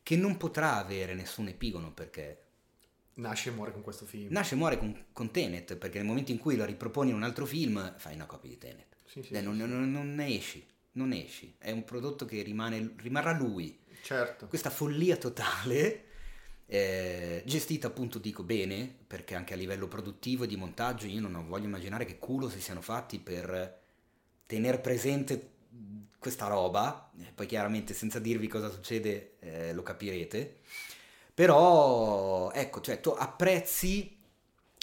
che 0.03 0.15
non 0.15 0.37
potrà 0.37 0.77
avere 0.77 1.13
nessun 1.13 1.47
epigono 1.47 1.91
perché 1.91 2.41
nasce 3.15 3.49
e 3.49 3.51
muore 3.51 3.73
con 3.73 3.81
questo 3.81 4.05
film. 4.05 4.33
nasce 4.33 4.55
e 4.55 4.57
muore 4.57 4.77
con, 4.77 5.05
con 5.13 5.31
Tenet, 5.31 5.75
perché 5.77 5.97
nel 5.97 6.07
momento 6.07 6.31
in 6.31 6.37
cui 6.37 6.55
lo 6.55 6.65
riproponi 6.65 7.09
in 7.09 7.15
un 7.15 7.23
altro 7.23 7.45
film 7.45 7.95
fai 7.97 8.15
una 8.15 8.25
copia 8.25 8.49
di 8.49 8.57
Tenet. 8.57 8.95
Sì, 9.05 9.23
sì, 9.23 9.35
Eh, 9.35 9.41
sì, 9.41 9.41
non, 9.41 9.55
sì. 9.55 9.63
non- 9.69 9.91
non 9.91 10.15
ne 10.15 10.27
esci, 10.35 10.65
non 10.93 11.09
ne 11.09 11.25
esci, 11.25 11.55
è 11.57 11.71
un 11.71 11.83
prodotto 11.83 12.25
che 12.25 12.41
rimane, 12.41 12.93
rimarrà 12.97 13.31
lui 13.33 13.77
Certo. 14.01 14.47
questa 14.47 14.69
follia 14.69 15.17
totale, 15.17 16.03
eh, 16.65 17.43
gestita 17.45 17.87
appunto 17.87 18.19
dico 18.19 18.43
bene, 18.43 18.93
perché 19.05 19.35
anche 19.35 19.53
a 19.53 19.57
livello 19.57 19.87
produttivo 19.87 20.43
e 20.43 20.47
di 20.47 20.55
montaggio 20.55 21.07
io 21.07 21.21
non 21.27 21.47
voglio 21.47 21.65
immaginare 21.65 22.05
che 22.05 22.17
culo 22.17 22.49
si 22.49 22.61
siano 22.61 22.81
fatti 22.81 23.19
per 23.19 23.79
tenere 24.45 24.79
presente 24.79 25.51
questa 26.19 26.47
roba, 26.47 27.11
eh, 27.19 27.31
poi 27.35 27.45
chiaramente 27.45 27.93
senza 27.93 28.19
dirvi 28.19 28.47
cosa 28.47 28.69
succede 28.69 29.35
eh, 29.39 29.73
lo 29.73 29.83
capirete, 29.83 30.59
però 31.33 32.51
ecco, 32.51 32.81
cioè 32.81 32.99
tu 33.01 33.09
apprezzi... 33.09 34.15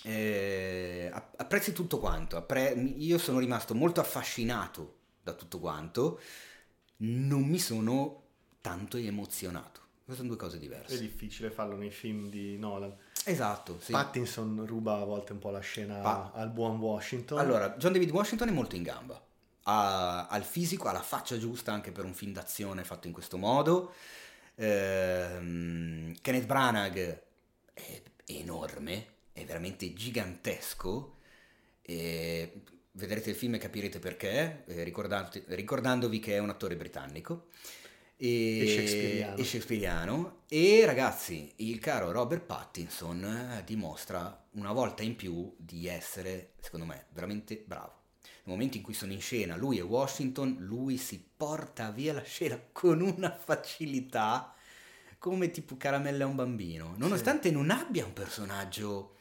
eh, 0.04 1.10
app- 1.12 1.40
apprezzi 1.40 1.72
tutto 1.72 1.98
quanto, 1.98 2.36
appre- 2.36 2.72
io 2.72 3.18
sono 3.18 3.38
rimasto 3.38 3.74
molto 3.74 4.00
affascinato 4.00 4.96
da 5.22 5.32
tutto 5.32 5.58
quanto, 5.58 6.20
non 6.98 7.42
mi 7.44 7.58
sono 7.58 8.23
tanto 8.64 8.96
emozionato. 8.96 9.80
Queste 10.06 10.22
sono 10.22 10.28
due 10.34 10.38
cose 10.38 10.56
È 10.56 10.58
diverse. 10.58 10.98
difficile 10.98 11.50
farlo 11.50 11.76
nei 11.76 11.90
film 11.90 12.30
di 12.30 12.56
Nolan. 12.56 12.96
Esatto, 13.26 13.78
sì. 13.78 13.92
Pattinson 13.92 14.64
ruba 14.64 14.94
a 15.00 15.04
volte 15.04 15.32
un 15.32 15.38
po' 15.38 15.50
la 15.50 15.60
scena 15.60 15.98
Pa- 15.98 16.30
al 16.34 16.48
buon 16.48 16.78
Washington. 16.78 17.38
Allora, 17.38 17.76
John 17.76 17.92
David 17.92 18.10
Washington 18.10 18.48
è 18.48 18.52
molto 18.52 18.74
in 18.74 18.82
gamba. 18.82 19.22
Ha, 19.64 20.28
ha 20.28 20.36
il 20.38 20.44
fisico, 20.44 20.88
ha 20.88 20.92
la 20.92 21.02
faccia 21.02 21.36
giusta 21.36 21.72
anche 21.72 21.92
per 21.92 22.06
un 22.06 22.14
film 22.14 22.32
d'azione 22.32 22.84
fatto 22.84 23.06
in 23.06 23.12
questo 23.12 23.36
modo. 23.36 23.92
Ehm, 24.54 26.14
Kenneth 26.22 26.46
Branagh 26.46 27.22
è 27.74 28.02
enorme, 28.26 29.06
è 29.32 29.44
veramente 29.44 29.92
gigantesco. 29.92 31.16
E 31.82 32.62
vedrete 32.92 33.28
il 33.30 33.36
film 33.36 33.54
e 33.54 33.58
capirete 33.58 33.98
perché, 33.98 34.64
eh, 34.66 34.84
ricordandovi 34.84 36.18
che 36.18 36.34
è 36.36 36.38
un 36.38 36.48
attore 36.48 36.76
britannico. 36.76 37.48
E, 38.26 38.60
E 38.62 38.66
shakespeariano. 38.74 39.36
e 39.36 39.44
shakespeariano. 39.44 40.36
E, 40.48 40.82
ragazzi, 40.86 41.52
il 41.56 41.78
caro 41.78 42.10
Robert 42.10 42.42
Pattinson 42.42 43.22
eh, 43.24 43.62
dimostra 43.64 44.46
una 44.52 44.72
volta 44.72 45.02
in 45.02 45.14
più 45.14 45.52
di 45.58 45.86
essere, 45.86 46.52
secondo 46.60 46.86
me, 46.86 47.06
veramente 47.12 47.62
bravo. 47.66 47.92
Nel 48.22 48.54
momento 48.54 48.76
in 48.78 48.82
cui 48.82 48.94
sono 48.94 49.12
in 49.12 49.20
scena, 49.20 49.56
lui 49.56 49.76
e 49.78 49.82
Washington, 49.82 50.56
lui 50.60 50.96
si 50.96 51.22
porta 51.36 51.90
via 51.90 52.12
la 52.14 52.22
scena 52.22 52.58
con 52.72 53.00
una 53.02 53.30
facilità 53.36 54.54
come 55.18 55.50
tipo 55.50 55.76
caramella 55.76 56.24
a 56.24 56.28
un 56.28 56.34
bambino, 56.36 56.94
nonostante 56.98 57.50
non 57.50 57.70
abbia 57.70 58.04
un 58.04 58.12
personaggio 58.12 59.12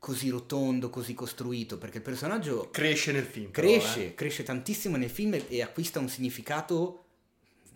così 0.00 0.28
rotondo, 0.28 0.90
così 0.90 1.14
costruito, 1.14 1.78
perché 1.78 1.98
il 1.98 2.02
personaggio 2.02 2.68
Cresce 2.70 3.12
nel 3.12 3.24
film. 3.24 3.50
però, 3.50 3.66
cresce, 3.66 4.06
eh. 4.06 4.14
cresce 4.14 4.42
tantissimo 4.42 4.96
nel 4.96 5.08
film 5.10 5.40
e 5.48 5.62
acquista 5.62 5.98
un 6.00 6.08
significato 6.08 7.03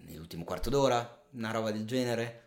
nell'ultimo 0.08 0.44
quarto 0.44 0.70
d'ora, 0.70 1.22
una 1.32 1.50
roba 1.50 1.70
del 1.70 1.84
genere. 1.86 2.42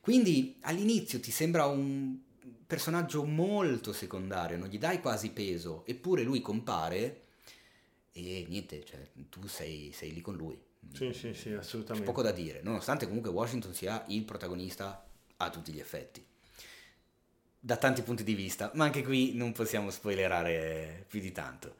Quindi 0.00 0.58
all'inizio 0.62 1.20
ti 1.20 1.30
sembra 1.30 1.66
un 1.66 2.18
personaggio 2.66 3.24
molto 3.24 3.92
secondario, 3.92 4.58
non 4.58 4.68
gli 4.68 4.78
dai 4.78 5.00
quasi 5.00 5.30
peso, 5.30 5.84
eppure 5.86 6.22
lui 6.22 6.40
compare 6.40 7.22
e 8.12 8.44
niente, 8.48 8.84
cioè, 8.84 9.08
tu 9.28 9.46
sei, 9.46 9.90
sei 9.92 10.12
lì 10.12 10.20
con 10.20 10.36
lui. 10.36 10.60
Sì, 10.92 11.12
sì, 11.12 11.32
sì, 11.32 11.48
C'è 11.50 11.54
assolutamente. 11.54 12.06
poco 12.06 12.22
da 12.22 12.30
dire, 12.30 12.60
nonostante 12.62 13.06
comunque 13.06 13.30
Washington 13.30 13.74
sia 13.74 14.04
il 14.08 14.24
protagonista 14.24 15.08
a 15.38 15.50
tutti 15.50 15.72
gli 15.72 15.80
effetti. 15.80 16.24
Da 17.58 17.76
tanti 17.76 18.02
punti 18.02 18.22
di 18.22 18.34
vista, 18.34 18.70
ma 18.74 18.84
anche 18.84 19.02
qui 19.02 19.34
non 19.34 19.52
possiamo 19.52 19.90
spoilerare 19.90 21.06
più 21.08 21.20
di 21.20 21.32
tanto. 21.32 21.76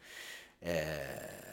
Eh, 0.58 1.44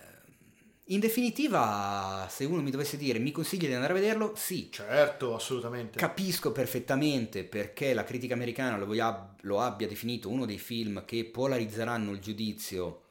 in 0.93 0.99
definitiva, 0.99 2.27
se 2.29 2.43
uno 2.43 2.61
mi 2.61 2.69
dovesse 2.69 2.97
dire 2.97 3.17
mi 3.17 3.31
consigli 3.31 3.65
di 3.65 3.73
andare 3.73 3.93
a 3.93 3.95
vederlo, 3.95 4.33
sì, 4.35 4.69
Certo, 4.71 5.35
assolutamente. 5.35 5.97
Capisco 5.97 6.51
perfettamente 6.51 7.45
perché 7.45 7.93
la 7.93 8.03
critica 8.03 8.33
americana 8.33 8.77
lo, 8.77 8.85
voglia- 8.85 9.33
lo 9.41 9.61
abbia 9.61 9.87
definito 9.87 10.29
uno 10.29 10.45
dei 10.45 10.57
film 10.57 11.05
che 11.05 11.23
polarizzeranno 11.25 12.11
il 12.11 12.19
giudizio 12.19 13.01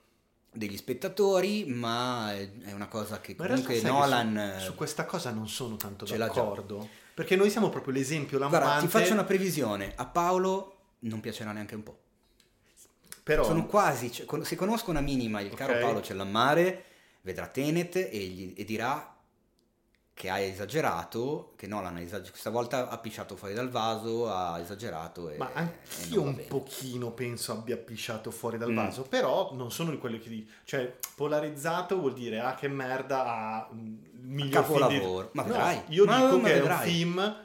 degli 0.52 0.76
spettatori, 0.76 1.64
ma 1.66 2.34
è 2.34 2.72
una 2.72 2.88
cosa 2.88 3.20
che 3.20 3.34
Ma 3.38 3.46
comunque 3.46 3.80
Nolan... 3.80 4.56
su, 4.58 4.66
su 4.66 4.74
questa 4.74 5.06
cosa 5.06 5.30
non 5.30 5.48
sono 5.48 5.76
tanto 5.76 6.04
d'accordo. 6.04 6.86
Perché 7.14 7.34
noi 7.36 7.48
siamo 7.48 7.70
proprio 7.70 7.94
l'esempio 7.94 8.38
lampante. 8.38 8.66
Guarda, 8.66 8.84
ti 8.84 8.88
faccio 8.88 9.12
una 9.12 9.24
previsione, 9.24 9.92
a 9.96 10.06
Paolo 10.06 10.76
non 11.00 11.20
piacerà 11.20 11.52
neanche 11.52 11.76
un 11.76 11.82
po'. 11.82 11.98
Però 13.22 13.44
Sono 13.44 13.64
quasi, 13.66 14.12
cioè, 14.12 14.44
se 14.44 14.56
conosco 14.56 14.90
una 14.90 15.00
minima, 15.00 15.40
il 15.40 15.54
caro 15.54 15.74
Ok. 15.74 15.80
Paolo 15.80 16.02
Cellammare 16.02 16.84
vedrà 17.22 17.46
Tenet 17.48 17.96
e, 17.96 18.08
gli- 18.18 18.54
e 18.56 18.64
dirà 18.64 19.14
che 20.12 20.28
ha 20.28 20.38
esagerato, 20.38 21.54
che 21.56 21.66
Nolan 21.66 21.96
ha 21.96 22.00
esagerato, 22.00 22.30
questa 22.30 22.50
volta 22.50 22.88
ha 22.90 22.98
pisciato 22.98 23.36
fuori 23.36 23.54
dal 23.54 23.70
vaso, 23.70 24.28
ha 24.30 24.58
esagerato 24.60 25.30
e... 25.30 25.38
Ma 25.38 25.50
anch'io 25.54 26.20
un 26.20 26.34
bene. 26.34 26.46
pochino 26.48 27.10
penso 27.12 27.52
abbia 27.52 27.78
pisciato 27.78 28.30
fuori 28.30 28.58
dal 28.58 28.70
Mm. 28.70 28.76
vaso, 28.76 29.02
però 29.02 29.54
non 29.54 29.70
sono 29.72 29.90
di 29.90 29.98
quelli 29.98 30.18
che 30.18 30.28
di- 30.28 30.46
cioè 30.64 30.94
polarizzato 31.16 31.98
vuol 31.98 32.12
dire 32.12 32.38
ah 32.40 32.54
che 32.54 32.68
merda 32.68 33.24
ha 33.24 33.68
il 33.72 34.10
miglior 34.20 34.62
film 34.64 34.76
di- 34.88 34.94
Capolavoro. 34.98 35.30
Ma 35.32 35.42
No, 35.42 35.48
vedrai. 35.48 35.82
io 35.88 36.04
Ma- 36.04 36.16
dico 36.16 36.40
che 36.42 36.50
è 36.52 36.54
vedrai. 36.58 36.76
un 36.76 36.82
film 36.92 37.36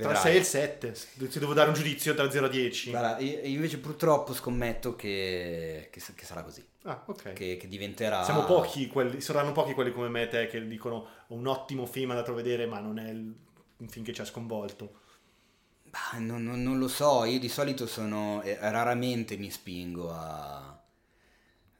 tra 0.00 0.14
Vedrai. 0.14 0.22
6 0.22 0.34
e 0.34 0.38
il 0.38 0.44
7, 0.44 0.94
se 0.94 1.38
devo 1.38 1.52
dare 1.54 1.68
un 1.68 1.74
giudizio 1.74 2.14
tra 2.14 2.30
0 2.30 2.46
a 2.46 2.48
10. 2.48 2.90
Guarda, 2.90 3.18
io 3.18 3.40
invece 3.42 3.78
purtroppo 3.78 4.32
scommetto 4.34 4.96
che, 4.96 5.88
che 5.90 6.00
che 6.14 6.24
sarà 6.24 6.42
così, 6.42 6.64
Ah, 6.84 7.02
ok. 7.06 7.32
che, 7.34 7.56
che 7.58 7.68
diventerà... 7.68 8.24
Siamo 8.24 8.44
pochi 8.44 8.86
quelli, 8.88 9.20
saranno 9.20 9.52
pochi 9.52 9.74
quelli 9.74 9.92
come 9.92 10.08
me 10.08 10.22
e 10.22 10.28
te 10.28 10.46
che 10.46 10.66
dicono 10.66 11.06
un 11.28 11.46
ottimo 11.46 11.86
film 11.86 12.10
andato 12.10 12.32
a 12.32 12.34
vedere, 12.34 12.66
ma 12.66 12.80
non 12.80 12.98
è 12.98 13.10
il- 13.10 13.34
un 13.76 13.88
film 13.88 14.04
che 14.04 14.12
ci 14.12 14.20
ha 14.20 14.24
sconvolto. 14.24 15.00
Bah, 15.84 16.18
non, 16.18 16.42
non- 16.42 16.62
non 16.62 16.78
lo 16.78 16.88
so, 16.88 17.24
io 17.24 17.38
di 17.38 17.48
solito 17.48 17.86
sono... 17.86 18.42
eh, 18.42 18.56
raramente 18.58 19.36
mi 19.36 19.50
spingo 19.50 20.10
a, 20.10 20.82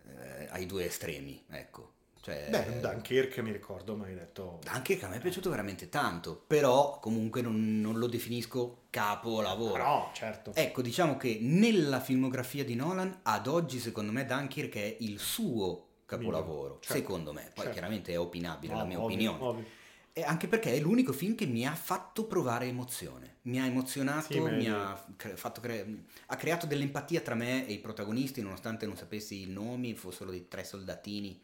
eh, 0.07 0.47
ai 0.51 0.67
due 0.67 0.85
estremi, 0.87 1.45
ecco. 1.51 1.92
Cioè, 2.23 2.47
Beh, 2.51 2.79
Dunkirk 2.79 3.39
mi 3.39 3.51
ricordo, 3.51 3.97
mi 3.97 4.05
hai 4.05 4.15
detto... 4.15 4.61
Che 4.83 4.99
a 5.03 5.09
me 5.09 5.17
è 5.17 5.21
piaciuto 5.21 5.51
veramente 5.51 5.89
tanto, 5.89 6.41
però 6.47 7.01
comunque 7.01 7.43
non, 7.43 7.81
non 7.81 7.99
lo 7.99 8.07
definisco 8.07 8.85
capolavoro. 8.91 9.83
No, 9.83 10.11
certo. 10.15 10.53
Ecco, 10.55 10.83
diciamo 10.83 11.17
che 11.17 11.39
nella 11.41 11.99
filmografia 11.99 12.65
di 12.65 12.77
Nolan, 12.77 13.21
ad 13.23 13.49
oggi 13.49 13.81
secondo 13.81 14.13
me 14.13 14.25
Dunkirk 14.25 14.73
è 14.77 14.97
il 15.01 15.19
suo 15.19 15.89
capolavoro, 16.07 16.79
Certo. 16.81 16.93
secondo 16.93 17.33
me, 17.33 17.43
poi 17.43 17.65
Certo. 17.65 17.71
chiaramente 17.73 18.13
è 18.13 18.19
opinabile 18.21 18.73
la 18.75 18.83
No, 18.83 18.87
mia 18.87 19.01
ovvio, 19.01 19.15
opinione. 19.15 19.43
ovvio. 19.43 19.65
E 20.13 20.23
anche 20.23 20.47
perché 20.47 20.75
è 20.75 20.79
l'unico 20.79 21.13
film 21.13 21.35
che 21.35 21.47
mi 21.47 21.67
ha 21.67 21.75
fatto 21.75 22.27
provare 22.27 22.67
emozione, 22.67 23.39
mi 23.43 23.59
ha 23.59 23.65
emozionato, 23.65 24.33
Sì, 24.33 24.39
mi 24.39 24.69
ha, 24.69 25.05
cre- 25.17 25.37
fatto 25.37 25.61
cre- 25.61 26.05
ha 26.27 26.37
creato 26.37 26.67
dell'empatia 26.67 27.21
tra 27.21 27.35
me 27.35 27.67
e 27.67 27.73
i 27.73 27.79
protagonisti, 27.79 28.43
nonostante 28.43 28.87
non 28.87 28.97
sapessi 28.97 29.43
i 29.43 29.47
nomi, 29.47 29.95
fossero 29.95 30.31
dei 30.31 30.47
tre 30.47 30.63
soldatini 30.65 31.41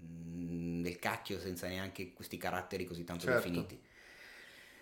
mm, 0.00 0.82
del 0.82 0.98
cacchio 0.98 1.38
senza 1.40 1.66
neanche 1.68 2.12
questi 2.12 2.36
caratteri 2.36 2.84
così 2.86 3.04
tanto 3.04 3.24
Certo. 3.24 3.48
definiti. 3.48 3.80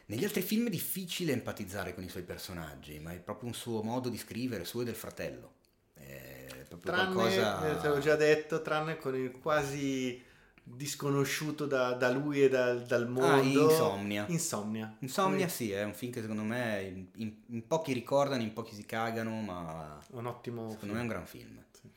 Negli 0.07 0.25
altri 0.25 0.43
film 0.43 0.67
è 0.67 0.71
difficile 0.71 1.33
empatizzare 1.33 1.95
con 1.95 2.05
i 2.05 2.09
suoi 2.11 2.25
personaggi, 2.25 2.99
ma 2.99 3.13
è 3.13 3.19
proprio 3.21 3.49
un 3.49 3.55
suo 3.55 3.83
modo 3.83 4.11
di 4.11 4.19
scrivere, 4.19 4.65
suo 4.65 4.83
e 4.83 4.85
del 4.85 4.95
fratello. 4.95 5.53
È 5.95 6.47
proprio 6.69 6.93
Tranne, 6.93 7.13
qualcosa... 7.15 7.71
eh, 7.79 7.81
te 7.81 7.89
l'ho 7.89 7.99
già 8.01 8.15
detto, 8.17 8.61
tranne 8.61 8.97
con 8.99 9.15
il 9.17 9.31
quasi 9.39 10.23
disconosciuto 10.63 11.67
da, 11.67 11.93
da 11.93 12.11
lui 12.11 12.43
e 12.43 12.49
dal, 12.51 12.85
dal 12.85 13.09
mondo. 13.09 13.63
Insomnia. 13.71 14.25
Insomnia. 14.29 14.97
Insomnia 15.01 15.49
sì, 15.49 15.71
è 15.73 15.83
un 15.85 15.95
film 15.95 16.13
che 16.13 16.21
secondo 16.21 16.43
me 16.43 16.83
in, 16.83 17.07
in- 17.17 17.37
in 17.49 17.67
pochi 17.67 17.93
ricordano, 17.95 18.43
in 18.43 18.53
pochi 18.53 18.75
si 18.75 18.85
cagano, 18.85 19.41
ma 19.41 19.99
Un 20.11 20.27
ottimo 20.27 20.71
secondo 20.71 20.79
film. 20.79 20.93
me 20.95 20.99
è 20.99 21.03
un 21.03 21.09
gran 21.09 21.27
film. 21.27 21.65
Sì. 21.71 21.91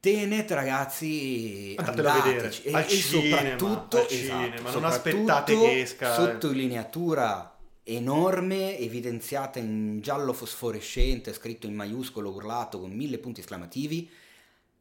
Tenet 0.00 0.50
ragazzi, 0.52 1.74
Andatelo 1.76 2.08
a 2.08 2.22
vedere, 2.22 2.62
e, 2.62 2.72
al 2.72 2.84
e 2.84 2.88
cinema, 2.88 3.36
soprattutto, 3.36 3.96
al 3.98 4.06
esatto, 4.08 4.44
cinema, 4.44 4.70
non 4.70 4.72
soprattutto 4.72 4.86
aspettate 4.86 5.58
che 5.58 5.80
esca- 5.82 6.14
sottolineatura 6.14 7.58
enorme, 7.82 8.78
evidenziata 8.78 9.58
in 9.58 10.00
giallo 10.00 10.32
fosforescente, 10.32 11.34
scritto 11.34 11.66
in 11.66 11.74
maiuscolo, 11.74 12.30
urlato 12.30 12.80
con 12.80 12.92
mille 12.92 13.18
punti 13.18 13.40
esclamativi. 13.40 14.08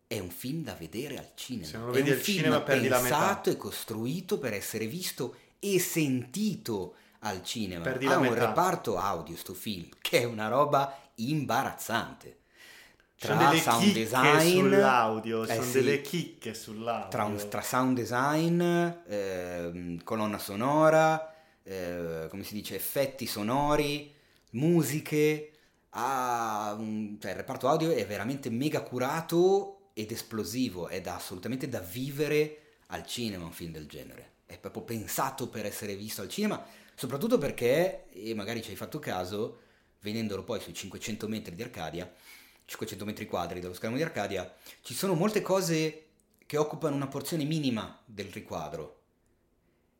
È 0.07 0.17
un 0.17 0.29
film 0.29 0.63
da 0.63 0.73
vedere 0.73 1.17
al 1.17 1.31
cinema. 1.35 1.67
Se 1.67 1.77
non 1.77 1.87
lo 1.87 1.91
è 1.91 1.95
vedi 1.95 2.11
un 2.11 2.15
al 2.15 2.21
film 2.21 2.37
cinema, 2.37 2.61
perdi 2.61 2.87
la 2.87 3.01
metà. 3.01 3.17
pensato 3.17 3.49
e 3.49 3.57
costruito 3.57 4.37
per 4.39 4.53
essere 4.53 4.87
visto 4.87 5.35
e 5.59 5.79
sentito 5.79 6.95
al 7.19 7.43
cinema. 7.43 7.83
Perdi 7.83 8.05
ha 8.05 8.17
un 8.17 8.29
metà. 8.29 8.47
reparto 8.47 8.97
audio 8.97 9.35
sto 9.35 9.53
film, 9.53 9.89
che 9.99 10.21
è 10.21 10.23
una 10.23 10.47
roba 10.47 10.97
imbarazzante. 11.15 12.37
Delle 13.19 13.59
sound 13.59 13.91
design, 13.91 14.49
sull'audio, 14.49 15.43
eh 15.43 15.47
sono 15.55 15.61
sì, 15.63 15.71
delle 15.73 16.01
chicche 16.01 16.53
sull'audio. 16.53 17.09
tra, 17.09 17.25
un- 17.25 17.49
tra 17.49 17.61
sound 17.61 17.95
design, 17.97 18.61
ehm, 18.61 20.03
colonna 20.03 20.37
sonora, 20.37 21.33
eh, 21.63 22.27
come 22.29 22.43
si 22.43 22.53
dice, 22.53 22.75
effetti 22.75 23.25
sonori, 23.25 24.13
musiche, 24.51 25.51
un- 25.91 27.17
cioè 27.19 27.31
il 27.31 27.37
reparto 27.37 27.67
audio 27.67 27.91
è 27.91 28.05
veramente 28.05 28.49
mega 28.49 28.81
curato 28.83 29.89
ed 29.93 30.11
esplosivo, 30.11 30.87
è 30.87 31.01
da, 31.01 31.15
assolutamente 31.15 31.67
da 31.67 31.79
vivere 31.79 32.57
al 32.87 33.05
cinema 33.05 33.43
un 33.43 33.51
film 33.51 33.73
del 33.73 33.85
genere, 33.87 34.31
è 34.45 34.57
proprio 34.57 34.83
pensato 34.83 35.49
per 35.49 35.65
essere 35.65 35.95
visto 35.95 36.21
al 36.21 36.29
cinema, 36.29 36.63
soprattutto 36.95 37.37
perché, 37.37 38.05
e 38.13 38.33
magari 38.33 38.61
ci 38.63 38.69
hai 38.69 38.77
fatto 38.77 38.97
caso, 38.99 39.59
venendolo 39.99 40.43
poi 40.43 40.61
sui 40.61 40.73
500 40.73 41.27
metri 41.27 41.53
di 41.53 41.63
Arcadia, 41.63 42.09
500 42.69 43.03
metri 43.03 43.25
quadri 43.25 43.59
dello 43.59 43.73
schermo 43.73 43.95
di 43.95 44.03
Arcadia, 44.03 44.53
ci 44.81 44.93
sono 44.93 45.15
molte 45.15 45.41
cose 45.41 46.05
che 46.45 46.55
occupano 46.55 46.95
una 46.95 47.07
porzione 47.07 47.43
minima 47.43 47.99
del 48.05 48.27
riquadro. 48.27 48.97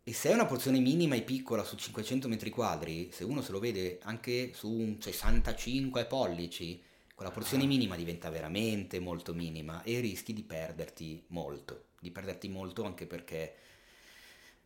E 0.03 0.13
se 0.13 0.29
è 0.29 0.33
una 0.33 0.45
porzione 0.45 0.79
minima 0.79 1.15
e 1.15 1.23
piccola 1.23 1.63
su 1.63 1.75
500 1.75 2.27
metri 2.27 2.51
quadri, 2.51 3.09
se 3.11 3.23
uno 3.23 3.41
se 3.41 3.51
lo 3.51 3.59
vede 3.59 3.99
anche 4.03 4.51
su 4.53 4.69
un 4.69 5.01
65 5.01 6.05
pollici, 6.05 6.81
quella 7.15 7.31
porzione 7.31 7.65
minima 7.65 7.95
diventa 7.95 8.29
veramente 8.29 8.99
molto 8.99 9.33
minima 9.33 9.81
e 9.81 9.99
rischi 9.99 10.31
di 10.33 10.43
perderti 10.43 11.23
molto. 11.27 11.85
Di 11.99 12.11
perderti 12.11 12.49
molto 12.49 12.83
anche 12.83 13.07
perché 13.07 13.55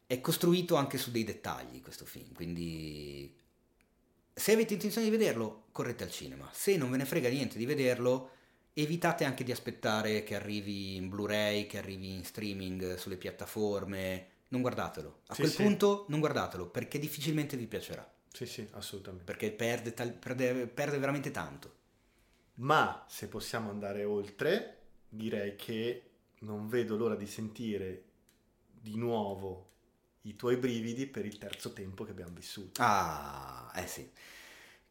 è 0.05 0.19
costruito 0.19 0.75
anche 0.75 0.97
su 0.97 1.09
dei 1.09 1.23
dettagli 1.23 1.81
questo 1.81 2.05
film, 2.05 2.33
quindi 2.33 3.33
se 4.33 4.51
avete 4.51 4.73
intenzione 4.73 5.09
di 5.09 5.15
vederlo, 5.15 5.65
correte 5.71 6.03
al 6.03 6.11
cinema. 6.11 6.49
Se 6.51 6.75
non 6.77 6.89
ve 6.91 6.97
ne 6.97 7.05
frega 7.05 7.29
niente 7.29 7.57
di 7.57 7.65
vederlo, 7.65 8.31
evitate 8.73 9.23
anche 9.23 9.43
di 9.43 9.51
aspettare 9.51 10.23
che 10.23 10.35
arrivi 10.35 10.95
in 10.95 11.09
Blu-ray, 11.09 11.67
che 11.67 11.77
arrivi 11.77 12.13
in 12.13 12.23
streaming 12.25 12.95
sulle 12.95 13.17
piattaforme. 13.17 14.27
Non 14.49 14.61
guardatelo. 14.61 15.21
A 15.27 15.33
Sì, 15.33 15.41
quel 15.41 15.53
sì. 15.53 15.63
punto 15.63 16.05
non 16.09 16.19
guardatelo, 16.19 16.67
perché 16.67 16.99
difficilmente 16.99 17.57
vi 17.57 17.67
piacerà. 17.67 18.11
Sì, 18.31 18.45
sì, 18.45 18.67
assolutamente. 18.71 19.25
Perché 19.25 19.51
perde, 19.51 19.93
tal- 19.93 20.13
perde- 20.13 20.67
perde 20.67 20.97
veramente 20.97 21.29
tanto. 21.31 21.75
Ma 22.55 23.05
se 23.07 23.27
possiamo 23.27 23.69
andare 23.69 24.03
oltre, 24.03 24.81
direi 25.09 25.55
che 25.55 26.09
non 26.39 26.67
vedo 26.67 26.95
l'ora 26.97 27.15
di 27.15 27.27
sentire 27.27 28.03
di 28.67 28.95
nuovo 28.97 29.69
i 30.23 30.35
tuoi 30.35 30.57
brividi 30.57 31.07
per 31.07 31.25
il 31.25 31.37
terzo 31.37 31.73
tempo 31.73 32.03
che 32.03 32.11
abbiamo 32.11 32.33
vissuto. 32.35 32.81
Ah, 32.81 33.71
eh 33.75 33.87
sì. 33.87 34.09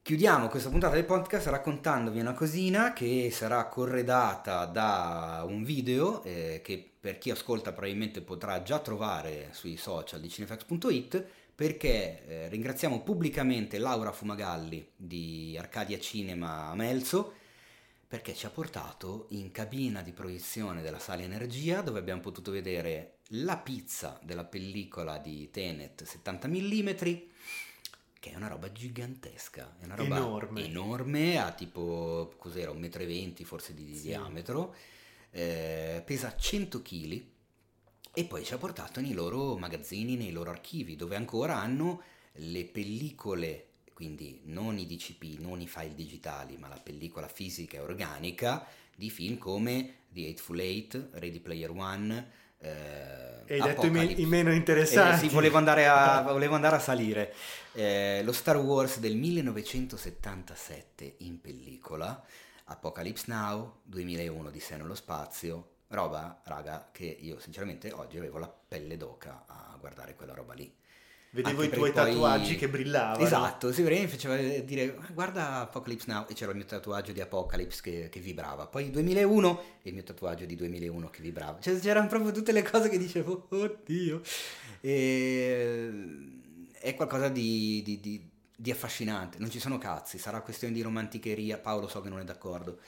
Chiudiamo 0.03 0.49
questa 0.49 0.69
puntata 0.69 0.95
del 0.95 1.05
podcast 1.05 1.47
raccontandovi 1.47 2.19
una 2.19 2.35
cosina 2.35 2.93
che 2.93 3.31
sarà 3.31 3.67
corredata 3.67 4.65
da 4.65 5.45
un 5.47 5.63
video 5.63 6.25
eh, 6.25 6.61
che 6.63 6.91
per 6.99 7.19
chi 7.19 7.31
ascolta 7.31 7.71
probabilmente 7.71 8.21
potrà 8.21 8.63
già 8.63 8.81
trovare 8.81 9.51
sui 9.53 9.77
social 9.77 10.21
di 10.21 10.29
cinefax.it 10.29 11.25
perché 11.55 12.27
eh, 12.27 12.49
ringraziamo 12.49 13.03
pubblicamente 13.03 13.79
Laura 13.79 14.11
Fumagalli 14.11 14.91
di 14.97 15.57
Arcadia 15.57 16.01
Cinema 16.01 16.71
a 16.71 16.75
Melzo 16.75 17.35
perché 18.09 18.35
ci 18.35 18.45
ha 18.45 18.51
portato 18.51 19.27
in 19.31 19.53
cabina 19.53 20.03
di 20.03 20.13
proiezione 20.13 20.83
della 20.83 20.99
sala 20.99 21.23
Energia 21.23 21.81
dove 21.81 22.01
abbiamo 22.01 22.21
potuto 22.21 22.51
vedere 22.51 23.12
la 23.29 23.57
pizza 23.57 24.19
della 24.23 24.45
pellicola 24.45 25.19
di 25.19 25.51
Tenet 25.51 26.05
70 26.05 26.49
mm 26.49 26.89
che 28.21 28.31
è 28.31 28.37
una 28.37 28.47
roba 28.47 28.71
gigantesca, 28.71 29.75
è 29.81 29.85
una 29.85 29.97
roba 29.97 30.17
Enorme. 30.19 30.65
enorme, 30.65 31.39
ha 31.39 31.51
tipo, 31.51 32.33
cos'era, 32.39 32.71
un 32.71 32.79
metro 32.79 33.03
e 33.03 33.07
venti 33.07 33.45
forse 33.45 33.75
di 33.75 33.97
Sì. 33.97 34.03
diametro, 34.03 34.77
eh, 35.33 36.01
pesa 36.07 36.37
100 36.37 36.83
kg 36.83 37.25
e 38.15 38.25
poi 38.25 38.45
ci 38.45 38.55
ha 38.55 38.59
portato 38.59 39.01
nei 39.01 39.13
loro 39.13 39.57
magazzini, 39.59 40.15
nei 40.15 40.31
loro 40.31 40.51
archivi, 40.51 40.95
dove 40.95 41.17
ancora 41.17 41.57
hanno 41.57 42.03
le 42.35 42.65
pellicole, 42.65 43.67
quindi 43.93 44.43
non 44.45 44.79
i 44.79 44.87
DCP, 44.87 45.41
non 45.41 45.61
i 45.61 45.67
file 45.67 45.95
digitali, 45.97 46.57
ma 46.59 46.69
la 46.69 46.79
pellicola 46.79 47.27
fisica 47.27 47.79
e 47.79 47.81
organica 47.81 48.65
di 48.95 49.11
film 49.11 49.37
come 49.37 49.95
The 50.11 50.27
Eightful 50.27 50.61
Eight, 50.61 51.09
Ready 51.15 51.41
Player 51.41 51.71
One, 51.71 52.31
eh, 52.63 53.45
hai 53.49 53.61
detto 53.61 53.87
i, 53.87 53.91
me- 53.91 54.05
i 54.05 54.27
meno 54.27 54.51
Eh, 54.51 54.55
interessanti. 54.57 55.29
sì, 55.29 55.29
volevo 55.29 55.59
andare 55.59 55.87
a, 55.87 56.23
volevo 56.23 56.55
andare 56.55 56.77
a 56.77 56.79
salire. 56.79 57.35
Eh, 57.73 58.23
lo 58.25 58.33
Star 58.33 58.57
Wars 58.57 58.99
del 58.99 59.17
1977 59.17 61.15
in 61.19 61.41
pellicola, 61.41 62.23
Apocalypse 62.65 63.25
Now, 63.29 63.81
2001 63.85 64.51
di 64.51 64.61
sé 64.61 64.77
nello 64.77 64.95
spazio, 64.95 65.71
roba, 65.89 66.41
raga, 66.45 66.89
che 66.93 67.05
io 67.05 67.39
sinceramente 67.41 67.91
oggi 67.93 68.17
avevo 68.19 68.39
la 68.39 68.49
pelle 68.49 68.97
d'oca 68.97 69.45
a 69.47 69.77
guardare 69.79 70.15
quella 70.15 70.35
roba 70.35 70.55
lì. 70.55 70.73
Vedevo 71.35 71.63
i 71.63 71.71
tuoi 71.71 71.93
poi- 71.93 72.13
tatuaggi 72.13 72.57
che 72.57 72.69
brillavano. 72.69 73.25
Esatto, 73.25 73.73
sì, 73.73 73.83
mi 73.83 74.07
faceva 74.07 74.37
dire 74.37 74.97
"Ah, 75.01 75.09
guarda 75.15 75.61
Apocalypse 75.61 76.05
Now 76.13 76.27
e 76.29 76.35
c'era 76.35 76.51
il 76.51 76.59
mio 76.59 76.67
tatuaggio 76.67 77.13
di 77.13 77.23
Apocalypse 77.23 77.81
che, 77.81 78.09
che 78.11 78.21
vibrava. 78.21 78.67
Poi 78.67 78.91
2001 78.91 79.63
e 79.81 79.89
il 79.89 79.95
mio 79.95 80.03
tatuaggio 80.03 80.45
di 80.45 80.55
2001 80.57 81.09
che 81.09 81.23
vibrava. 81.23 81.59
Cioè 81.59 81.79
c'erano 81.79 82.07
proprio 82.07 82.33
tutte 82.33 82.53
le 82.53 82.63
cose 82.63 82.91
che 82.91 82.99
dicevo, 82.99 83.47
oddio. 83.49 84.21
E... 84.81 85.91
È 86.73 86.95
qualcosa 86.95 87.31
di, 87.31 87.81
di- 87.83 87.99
di- 88.01 88.29
di 88.55 88.71
affascinante. 88.71 89.39
Non 89.39 89.49
ci 89.51 89.59
sono 89.59 89.79
cazzi, 89.79 90.19
sarà 90.19 90.43
questione 90.43 90.75
di 90.75 90.83
romanticheria. 90.83 91.57
Paolo 91.57 91.89
so 91.89 92.03
che 92.03 92.11
non 92.11 92.19
è 92.21 92.25
d'accordo. 92.25 92.79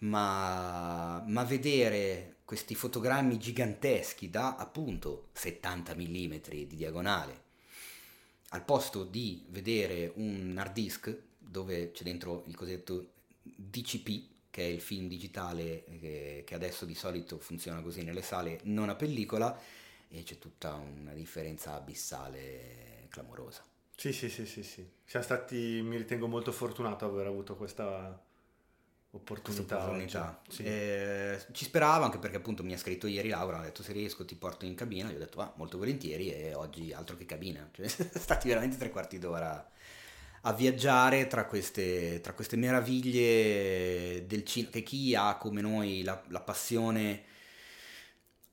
Ma, 0.00 1.24
ma 1.26 1.42
vedere 1.44 2.36
questi 2.44 2.74
fotogrammi 2.74 3.38
giganteschi 3.38 4.28
da 4.28 4.56
appunto 4.56 5.28
70 5.32 5.94
mm 5.94 6.34
di 6.50 6.66
diagonale 6.76 7.46
al 8.50 8.64
posto 8.64 9.04
di 9.04 9.44
vedere 9.48 10.12
un 10.16 10.54
hard 10.56 10.72
disk 10.72 11.16
dove 11.38 11.90
c'è 11.92 12.02
dentro 12.04 12.44
il 12.46 12.54
cosiddetto 12.54 13.12
DCP, 13.42 14.26
che 14.50 14.62
è 14.62 14.66
il 14.66 14.80
film 14.80 15.08
digitale 15.08 15.84
che, 16.00 16.42
che 16.46 16.54
adesso 16.54 16.84
di 16.84 16.94
solito 16.94 17.38
funziona 17.38 17.80
così 17.80 18.02
nelle 18.02 18.22
sale, 18.22 18.60
non 18.64 18.88
a 18.88 18.94
pellicola, 18.94 19.58
e 20.08 20.22
c'è 20.22 20.38
tutta 20.38 20.74
una 20.74 21.12
differenza 21.12 21.74
abissale 21.74 23.06
clamorosa. 23.08 23.62
Sì, 23.94 24.12
sì, 24.12 24.28
sì, 24.28 24.46
sì, 24.46 24.62
sì. 24.62 24.86
Siamo 25.04 25.24
stati, 25.24 25.80
mi 25.82 25.96
ritengo 25.96 26.28
molto 26.28 26.52
fortunato 26.52 27.04
ad 27.04 27.12
aver 27.12 27.26
avuto 27.26 27.56
questa 27.56 28.20
opportunità. 29.10 29.76
Opportunità. 29.78 30.42
Sì. 30.48 30.62
Eh, 30.64 31.38
ci 31.52 31.64
speravo 31.64 32.04
anche 32.04 32.18
perché 32.18 32.36
appunto 32.36 32.62
mi 32.62 32.74
ha 32.74 32.78
scritto 32.78 33.06
ieri 33.06 33.28
Laura, 33.28 33.58
ha 33.58 33.62
detto 33.62 33.82
se 33.82 33.92
riesco 33.92 34.24
ti 34.24 34.34
porto 34.34 34.64
in 34.64 34.74
cabina, 34.74 35.10
gli 35.10 35.14
ho 35.14 35.18
detto 35.18 35.40
ah, 35.40 35.52
molto 35.56 35.78
volentieri 35.78 36.32
e 36.32 36.54
oggi 36.54 36.92
altro 36.92 37.16
che 37.16 37.24
cabina, 37.24 37.68
cioè 37.72 37.88
stati 37.88 38.48
veramente 38.48 38.76
tre 38.76 38.90
quarti 38.90 39.18
d'ora 39.18 39.70
a 40.42 40.52
viaggiare 40.52 41.26
tra 41.26 41.46
queste, 41.46 42.20
tra 42.20 42.32
queste 42.32 42.56
meraviglie 42.56 44.24
del 44.26 44.44
cinema, 44.44 44.72
che 44.72 44.82
chi 44.82 45.14
ha 45.14 45.36
come 45.36 45.60
noi 45.60 46.02
la, 46.02 46.22
la 46.28 46.40
passione 46.40 47.24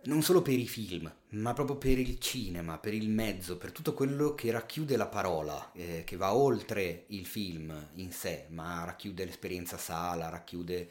non 0.06 0.22
solo 0.22 0.42
per 0.42 0.58
i 0.60 0.68
film, 0.68 1.12
ma 1.30 1.54
proprio 1.54 1.78
per 1.78 1.98
il 2.00 2.20
cinema, 2.20 2.78
per 2.78 2.94
il 2.94 3.10
mezzo, 3.10 3.58
per 3.58 3.72
tutto 3.72 3.94
quello 3.94 4.36
che 4.36 4.52
racchiude 4.52 4.98
la 4.98 5.08
parola, 5.08 5.72
eh, 5.74 6.04
che 6.06 6.16
va 6.16 6.34
oltre 6.36 7.06
il 7.08 7.26
film 7.26 7.90
in 7.96 8.12
sé, 8.12 8.46
ma 8.50 8.84
racchiude 8.86 9.26
l'esperienza 9.26 9.78
sala, 9.78 10.30
racchiude 10.30 10.90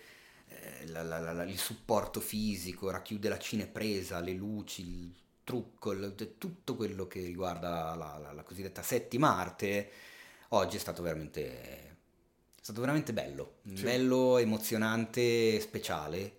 eh, 0.48 0.86
la- 0.88 1.02
la- 1.02 1.32
la- 1.32 1.44
il 1.44 1.58
supporto 1.58 2.20
fisico, 2.20 2.90
racchiude 2.90 3.28
la 3.28 3.38
cinepresa, 3.38 4.20
le 4.20 4.32
luci, 4.32 4.82
il 4.82 5.12
trucco, 5.44 5.92
il- 5.92 6.14
tutto 6.38 6.76
quello 6.76 7.06
che 7.06 7.20
riguarda 7.22 7.94
la, 7.94 8.42
cosiddetta 8.44 8.82
settima 8.82 9.36
arte, 9.36 9.90
oggi 10.50 10.76
è 10.76 10.78
stato 10.80 11.02
veramente, 11.02 11.42
è 11.86 11.94
stato 12.60 12.80
veramente 12.80 13.12
bello, 13.12 13.56
Sì. 13.74 13.82
bello, 13.82 14.38
emozionante, 14.38 15.60
speciale. 15.60 16.38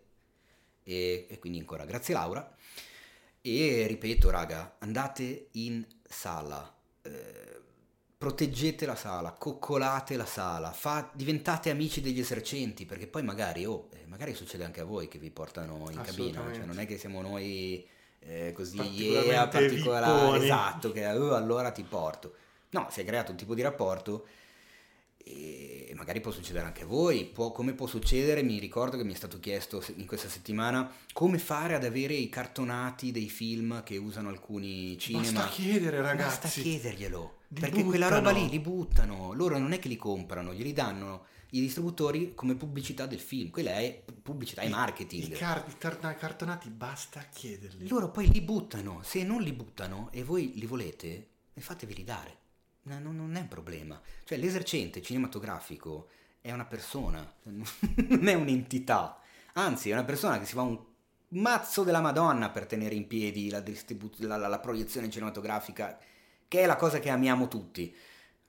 E, 0.84 1.26
e 1.30 1.40
quindi 1.40 1.60
ancora 1.60 1.86
grazie 1.86 2.14
Laura. 2.14 2.55
E 3.48 3.86
ripeto, 3.86 4.32
raga, 4.32 4.78
andate 4.80 5.50
in 5.52 5.86
sala, 6.04 6.76
eh, 7.04 7.62
proteggete 8.18 8.88
la 8.88 8.96
sala, 8.96 9.34
coccolate 9.34 10.16
la 10.18 10.26
sala, 10.26 10.72
fa- 10.72 11.12
diventate 11.14 11.70
amici 11.70 12.02
degli 12.02 12.20
esercenti, 12.20 12.88
perché 12.88 13.06
poi 13.06 13.22
magari, 13.22 13.64
oh, 13.64 13.90
eh, 13.92 14.08
magari 14.08 14.34
succede 14.34 14.64
anche 14.64 14.82
a 14.82 14.84
voi 14.84 15.08
che 15.08 15.20
vi 15.20 15.30
portano 15.30 15.88
in 15.92 16.02
cabina, 16.02 16.42
cioè 16.56 16.66
non 16.66 16.80
è 16.80 16.88
che 16.88 16.98
siamo 16.98 17.22
noi 17.22 17.88
eh, 18.22 18.52
così 18.52 18.82
yeah, 18.82 19.48
particolari, 19.48 20.22
vipponi. 20.22 20.44
esatto, 20.44 20.92
che 20.92 21.06
"Oh, 21.06 21.36
allora 21.36 21.70
ti 21.70 21.84
porto. 21.84 22.34
No, 22.72 22.88
si 22.90 23.02
è 23.02 23.06
creato 23.06 23.30
un 23.30 23.38
tipo 23.38 23.54
di 23.54 23.62
rapporto 23.62 24.26
e 25.28 25.92
magari 25.96 26.22
può 26.22 26.30
succedere 26.32 26.66
anche 26.66 26.84
a 26.84 26.86
voi, 26.86 27.26
può- 27.26 27.52
come 27.52 27.74
può 27.74 27.88
succedere, 27.88 28.44
mi 28.44 28.60
ricordo 28.60 28.96
che 28.96 29.04
mi 29.04 29.14
è 29.14 29.16
stato 29.16 29.40
chiesto 29.40 29.84
in 29.96 30.06
questa 30.06 30.30
settimana 30.30 30.92
come 31.14 31.40
fare 31.40 31.74
ad 31.74 31.84
avere 31.84 32.14
i 32.14 32.30
cartonati 32.30 33.12
dei 33.12 33.28
film 33.28 33.82
che 33.84 33.98
usano 33.98 34.30
alcuni 34.30 34.98
cinema. 35.00 35.42
Basta 35.42 35.48
chiedere, 35.50 36.02
ragazzi. 36.02 36.40
Basta 36.42 36.62
chiederglielo, 36.62 37.38
Li 37.48 37.60
perché 37.60 37.84
quella 37.84 38.08
roba 38.08 38.30
buttano. 38.30 38.46
lì 38.46 38.50
li 38.52 38.60
buttano, 38.60 39.34
loro 39.34 39.58
non 39.58 39.72
è 39.72 39.80
che 39.80 39.88
li 39.88 39.96
comprano, 39.98 40.54
glieli 40.54 40.74
danno 40.74 41.26
i 41.52 41.60
distributori 41.62 42.34
come 42.36 42.54
pubblicità 42.56 43.08
del 43.08 43.20
film, 43.20 43.50
quella 43.50 43.78
è 43.80 44.04
pubblicità 44.22 44.62
e 44.62 44.70
marketing. 44.70 45.24
I, 45.24 45.30
car- 45.32 45.66
i 45.68 45.78
car- 45.80 46.18
cartonati 46.18 46.70
basta 46.70 47.26
chiederli. 47.34 47.88
Loro 47.88 48.12
poi 48.12 48.30
li 48.30 48.42
buttano, 48.42 49.02
se 49.04 49.24
non 49.24 49.42
li 49.42 49.54
buttano 49.54 50.10
e 50.12 50.24
voi 50.24 50.52
li 50.56 50.66
volete, 50.68 51.30
fatevi 51.58 52.04
dare. 52.04 52.38
No, 52.88 53.00
no, 53.00 53.12
non 53.12 53.36
è 53.36 53.42
un 53.42 53.48
problema. 53.48 54.00
Cioè 54.24 54.38
l'esercente 54.38 55.02
cinematografico 55.02 56.10
è 56.42 56.52
una 56.52 56.66
persona, 56.66 57.34
non 57.44 58.28
è 58.28 58.34
un'entità. 58.34 59.20
Anzi, 59.54 59.90
è 59.90 59.94
una 59.94 60.04
persona 60.04 60.38
che 60.40 60.46
si 60.46 60.54
fa 60.54 60.62
un 60.62 60.80
mazzo 61.30 61.84
della 61.84 62.02
Madonna 62.02 62.50
per 62.52 62.68
tenere 62.68 62.94
in 62.94 63.08
piedi 63.08 63.50
la, 63.50 63.60
distribu- 63.60 64.20
la- 64.20 64.38
la- 64.38 64.48
la 64.48 64.60
proiezione 64.60 65.10
cinematografica, 65.10 65.98
che 66.48 66.62
è 66.62 66.66
la 66.68 66.76
cosa 66.76 67.00
che 67.00 67.10
amiamo 67.10 67.48
tutti. 67.48 67.94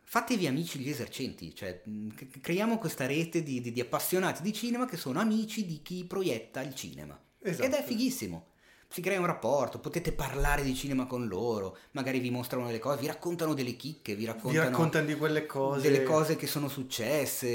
Fatevi 0.09 0.47
amici 0.47 0.79
gli 0.81 0.89
esercenti, 0.91 1.55
cioè 1.55 1.83
c- 2.15 2.41
creiamo 2.41 2.79
questa 2.79 3.07
rete 3.07 3.43
di, 3.43 3.61
di- 3.61 3.73
di 3.73 3.81
appassionati 3.81 4.43
di 4.43 4.53
cinema 4.53 4.85
che 4.85 4.97
sono 4.99 5.19
amici 5.19 5.65
di 5.67 5.81
chi 5.83 6.05
proietta 6.05 6.61
il 6.63 6.75
cinema. 6.75 7.19
Esatto. 7.41 7.67
Ed 7.67 7.73
è 7.73 7.83
fighissimo. 7.83 8.49
Si 8.89 9.01
crea 9.01 9.19
un 9.19 9.27
rapporto, 9.27 9.79
potete 9.79 10.13
parlare 10.13 10.63
di 10.63 10.75
cinema 10.75 11.07
con 11.07 11.27
loro, 11.27 11.77
magari 11.93 12.19
vi 12.19 12.31
mostrano 12.31 12.67
delle 12.67 12.79
cose, 12.79 13.01
vi 13.01 13.07
raccontano 13.07 13.53
delle 13.53 13.77
chicche, 13.77 14.15
vi 14.15 14.21
Vi 14.21 14.27
raccontano, 14.27 14.71
raccontano 14.71 15.07
di 15.07 15.17
quelle 15.17 15.45
cose. 15.45 15.83
delle 15.83 16.03
cose 16.05 16.37
che 16.37 16.47
sono 16.47 16.69
successe. 16.69 17.47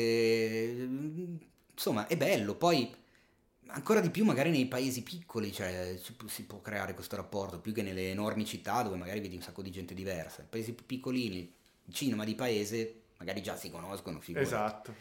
Insomma, 1.73 2.07
è 2.07 2.17
bello. 2.17 2.55
Poi 2.55 2.93
ancora 3.67 4.01
di 4.01 4.09
più 4.09 4.25
magari 4.25 4.49
nei 4.49 4.67
paesi 4.67 5.03
piccoli, 5.03 5.51
cioè 5.51 5.97
si 6.27 6.43
può, 6.43 6.61
creare 6.61 6.93
questo 6.93 7.15
rapporto, 7.15 7.59
più 7.59 7.73
che 7.73 7.81
nelle 7.81 8.11
enormi 8.11 8.45
città 8.45 8.81
dove 8.81 8.97
magari 8.97 9.21
vedi 9.21 9.35
un 9.35 9.41
sacco 9.41 9.61
di 9.61 9.71
gente 9.71 9.93
diversa. 9.93 10.45
Paesi 10.47 10.73
più 10.73 10.85
piccolini, 10.85 11.53
cinema 11.89 12.25
di 12.25 12.35
paese, 12.35 13.01
magari 13.17 13.41
già 13.41 13.55
si 13.55 13.69
conoscono, 13.69 14.19
figurati. 14.19 14.47
Esatto. 14.47 14.93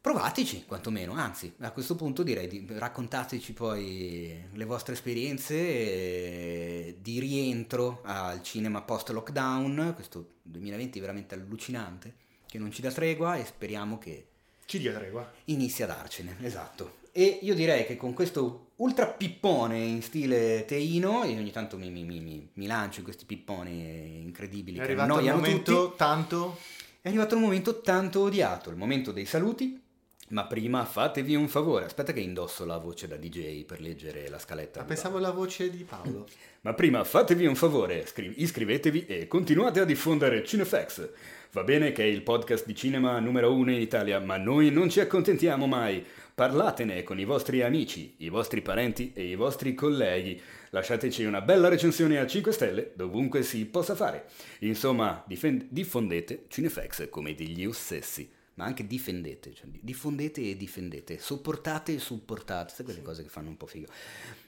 Provateci, 0.00 0.64
quantomeno, 0.64 1.12
anzi, 1.14 1.52
a 1.58 1.72
questo 1.72 1.96
punto 1.96 2.22
direi 2.22 2.46
di 2.46 2.64
raccontateci 2.68 3.52
poi 3.52 4.42
le 4.52 4.64
vostre 4.64 4.94
esperienze 4.94 5.54
eh, 5.56 6.96
di 7.00 7.18
rientro 7.18 8.00
al 8.04 8.40
cinema 8.42 8.80
post-lockdown, 8.82 9.92
questo 9.96 10.34
2020 10.42 10.98
è 10.98 11.00
veramente 11.00 11.34
allucinante, 11.34 12.14
che 12.46 12.58
non 12.58 12.70
ci 12.70 12.80
dà 12.80 12.92
tregua 12.92 13.36
e 13.36 13.44
speriamo 13.44 13.98
che 13.98 14.26
Ci 14.66 14.78
dia 14.78 14.92
tregua. 14.94 15.30
inizi 15.46 15.82
a 15.82 15.86
darcene, 15.86 16.36
esatto. 16.42 16.98
E 17.10 17.40
io 17.42 17.54
direi 17.54 17.84
che 17.84 17.96
con 17.96 18.12
questo 18.14 18.70
ultra 18.76 19.08
pippone 19.08 19.78
in 19.80 20.00
stile 20.02 20.64
teino, 20.64 21.24
e 21.24 21.36
ogni 21.36 21.50
tanto 21.50 21.76
mi, 21.76 21.90
mi- 21.90 22.04
mi- 22.04 22.48
mi- 22.52 22.66
lancio 22.68 23.00
in 23.00 23.04
questi 23.04 23.24
pipponi 23.24 24.20
incredibili 24.22 24.78
È 24.78 24.86
che 24.86 24.94
annoiano 24.94 25.38
momento 25.40 25.84
tutti. 25.86 25.96
tanto 25.96 26.56
È 27.00 27.08
arrivato 27.08 27.34
il 27.34 27.40
momento 27.40 27.80
tanto 27.80 28.20
odiato, 28.20 28.70
il 28.70 28.76
momento 28.76 29.10
dei 29.10 29.24
saluti. 29.26 29.82
Ma 30.30 30.44
prima 30.44 30.84
fatevi 30.84 31.34
un 31.34 31.48
favore, 31.48 31.86
aspetta 31.86 32.12
che 32.12 32.20
indosso 32.20 32.66
la 32.66 32.76
voce 32.76 33.08
da 33.08 33.16
DJ 33.16 33.64
per 33.64 33.80
leggere 33.80 34.28
la 34.28 34.38
scaletta. 34.38 34.80
Ah, 34.80 34.82
di 34.82 34.88
pensavo 34.88 35.18
la 35.18 35.30
voce 35.30 35.70
di 35.70 35.84
Paolo. 35.84 36.26
ma 36.62 36.74
prima 36.74 37.02
fatevi 37.02 37.46
un 37.46 37.54
favore, 37.54 38.04
scri- 38.06 38.34
iscrivetevi 38.36 39.06
e 39.06 39.26
continuate 39.26 39.80
a 39.80 39.84
diffondere 39.84 40.44
Cinefax. 40.44 41.10
Va 41.52 41.64
bene 41.64 41.92
che 41.92 42.02
è 42.02 42.06
il 42.06 42.22
podcast 42.22 42.66
di 42.66 42.74
cinema 42.74 43.18
numero 43.20 43.54
uno 43.54 43.70
in 43.70 43.80
Italia, 43.80 44.20
ma 44.20 44.36
noi 44.36 44.70
non 44.70 44.90
ci 44.90 45.00
accontentiamo 45.00 45.66
mai. 45.66 46.04
Parlatene 46.34 47.02
con 47.02 47.18
i 47.18 47.24
vostri 47.24 47.62
amici, 47.62 48.14
i 48.18 48.28
vostri 48.28 48.60
parenti 48.60 49.12
e 49.14 49.24
i 49.24 49.34
vostri 49.34 49.74
colleghi. 49.74 50.38
Lasciateci 50.70 51.24
una 51.24 51.40
bella 51.40 51.68
recensione 51.68 52.18
a 52.18 52.26
5 52.26 52.52
stelle 52.52 52.92
dovunque 52.94 53.42
si 53.42 53.64
possa 53.64 53.94
fare. 53.94 54.26
Insomma, 54.60 55.24
difen- 55.26 55.66
diffondete 55.70 56.44
Cinefax 56.48 57.08
come 57.08 57.34
degli 57.34 57.64
ossessi. 57.64 58.30
Ma 58.58 58.64
anche 58.64 58.88
difendete, 58.88 59.54
cioè 59.54 59.68
di- 59.68 59.78
diffondete 59.80 60.40
e 60.40 60.56
difendete, 60.56 61.20
sopportate 61.20 61.94
e 61.94 61.98
supportate, 62.00 62.74
sai 62.74 62.84
quelle 62.84 63.02
cose 63.02 63.22
che 63.22 63.28
fanno 63.28 63.50
un 63.50 63.56
po' 63.56 63.66
figo. 63.66 63.86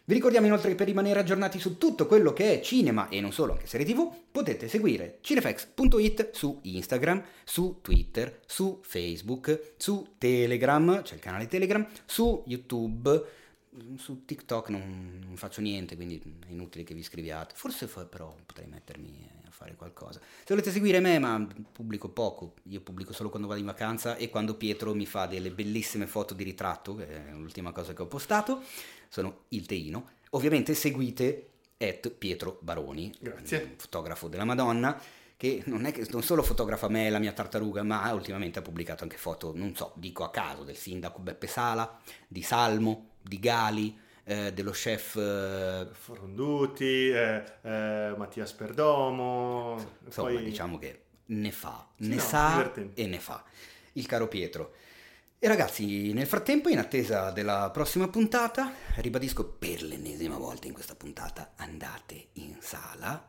Vi 0.04 0.12
ricordiamo 0.12 0.46
inoltre 0.46 0.70
che 0.70 0.74
per 0.74 0.88
rimanere 0.88 1.20
aggiornati 1.20 1.60
su 1.60 1.78
tutto 1.78 2.08
quello 2.08 2.32
che 2.32 2.58
è 2.58 2.60
cinema 2.60 3.08
e 3.08 3.20
non 3.20 3.32
solo, 3.32 3.52
anche 3.52 3.68
serie 3.68 3.86
tv, 3.86 4.12
potete 4.32 4.66
seguire 4.66 5.18
cinefx.it 5.20 6.30
su 6.32 6.58
Instagram, 6.62 7.22
su 7.44 7.78
Twitter, 7.82 8.40
su 8.46 8.80
Facebook, 8.82 9.74
su 9.76 10.14
Telegram, 10.18 11.02
c'è 11.02 11.14
il 11.14 11.20
canale 11.20 11.46
Telegram, 11.46 11.86
su 12.04 12.42
YouTube, 12.46 13.24
su 13.96 14.24
TikTok 14.24 14.70
non, 14.70 15.20
non, 15.24 15.36
faccio 15.36 15.60
niente, 15.60 15.94
quindi 15.94 16.20
è 16.48 16.50
inutile 16.50 16.82
che 16.82 16.94
vi 16.94 17.04
scriviate. 17.04 17.54
Forse 17.56 17.86
fa, 17.86 18.04
però 18.04 18.34
potrei 18.44 18.66
mettermi 18.66 19.28
a 19.36 19.39
fare 19.60 19.76
qualcosa. 19.76 20.20
Se 20.20 20.46
volete 20.48 20.70
seguire 20.70 21.00
me, 21.00 21.18
ma 21.18 21.46
pubblico 21.70 22.08
poco, 22.08 22.54
io 22.64 22.80
pubblico 22.80 23.12
solo 23.12 23.28
quando 23.28 23.46
vado 23.46 23.60
in 23.60 23.66
vacanza 23.66 24.16
e 24.16 24.30
quando 24.30 24.54
Pietro 24.54 24.94
mi 24.94 25.04
fa 25.04 25.26
delle 25.26 25.50
bellissime 25.50 26.06
foto 26.06 26.32
di 26.32 26.44
ritratto, 26.44 26.94
che 26.94 27.28
è 27.28 27.32
l'ultima 27.32 27.70
cosa 27.70 27.92
che 27.92 28.00
ho 28.00 28.06
postato, 28.06 28.62
sono 29.10 29.44
il 29.48 29.66
Teino. 29.66 30.12
Ovviamente 30.30 30.72
seguite 30.72 31.50
at 31.76 32.08
Pietro 32.10 32.58
Baroni, 32.62 33.12
fotografo 33.76 34.28
della 34.28 34.44
Madonna 34.44 34.98
che 35.36 35.62
non 35.66 35.86
è 35.86 35.92
che 35.92 36.06
non 36.10 36.22
solo 36.22 36.42
fotografa 36.42 36.88
me 36.88 37.06
e 37.06 37.10
la 37.10 37.18
mia 37.18 37.32
tartaruga, 37.32 37.82
ma 37.82 38.12
ultimamente 38.12 38.58
ha 38.58 38.62
pubblicato 38.62 39.04
anche 39.04 39.16
foto, 39.16 39.52
non 39.54 39.74
so, 39.74 39.92
dico 39.96 40.22
a 40.22 40.30
caso, 40.30 40.64
del 40.64 40.76
sindaco 40.76 41.18
Beppe 41.20 41.46
Sala, 41.46 41.98
di 42.28 42.42
Salmo, 42.42 43.12
di 43.22 43.38
Gali, 43.38 43.98
eh, 44.24 44.52
dello 44.52 44.70
chef 44.70 45.16
eh... 45.16 45.88
Foronduti, 45.92 47.10
eh, 47.10 47.44
eh 47.62 48.14
Mattia 48.16 48.46
Perdomo. 48.56 49.76
Insomma, 50.04 50.28
poi... 50.28 50.44
diciamo 50.44 50.78
che 50.78 51.02
ne 51.26 51.50
fa, 51.52 51.88
ne 51.96 52.14
no, 52.14 52.20
sa 52.20 52.72
e 52.94 53.06
ne 53.06 53.18
fa. 53.18 53.44
Il 53.92 54.06
caro 54.06 54.28
Pietro. 54.28 54.74
E 55.38 55.48
ragazzi, 55.48 56.12
nel 56.12 56.26
frattempo, 56.26 56.68
in 56.68 56.78
attesa 56.78 57.30
della 57.30 57.70
prossima 57.72 58.08
puntata, 58.08 58.72
ribadisco 58.96 59.46
per 59.46 59.82
l'ennesima 59.82 60.36
volta 60.36 60.66
in 60.66 60.74
questa 60.74 60.94
puntata, 60.94 61.52
andate 61.56 62.28
in 62.34 62.56
sala 62.60 63.28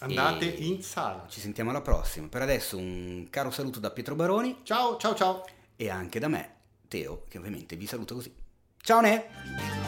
Andate 0.00 0.44
in 0.44 0.82
sala. 0.82 1.26
Ci 1.28 1.40
sentiamo 1.40 1.70
alla 1.70 1.80
prossima. 1.80 2.28
Per 2.28 2.40
adesso 2.40 2.76
un 2.76 3.26
caro 3.30 3.50
saluto 3.50 3.80
da 3.80 3.90
Pietro 3.90 4.14
Baroni. 4.14 4.60
Ciao, 4.62 4.96
ciao, 4.96 5.14
ciao. 5.14 5.44
E 5.74 5.90
anche 5.90 6.20
da 6.20 6.28
me, 6.28 6.54
Teo, 6.86 7.24
che 7.28 7.38
ovviamente 7.38 7.74
vi 7.74 7.86
saluta 7.86 8.14
così. 8.14 8.32
Ciao 8.80 9.00
Ne! 9.00 9.87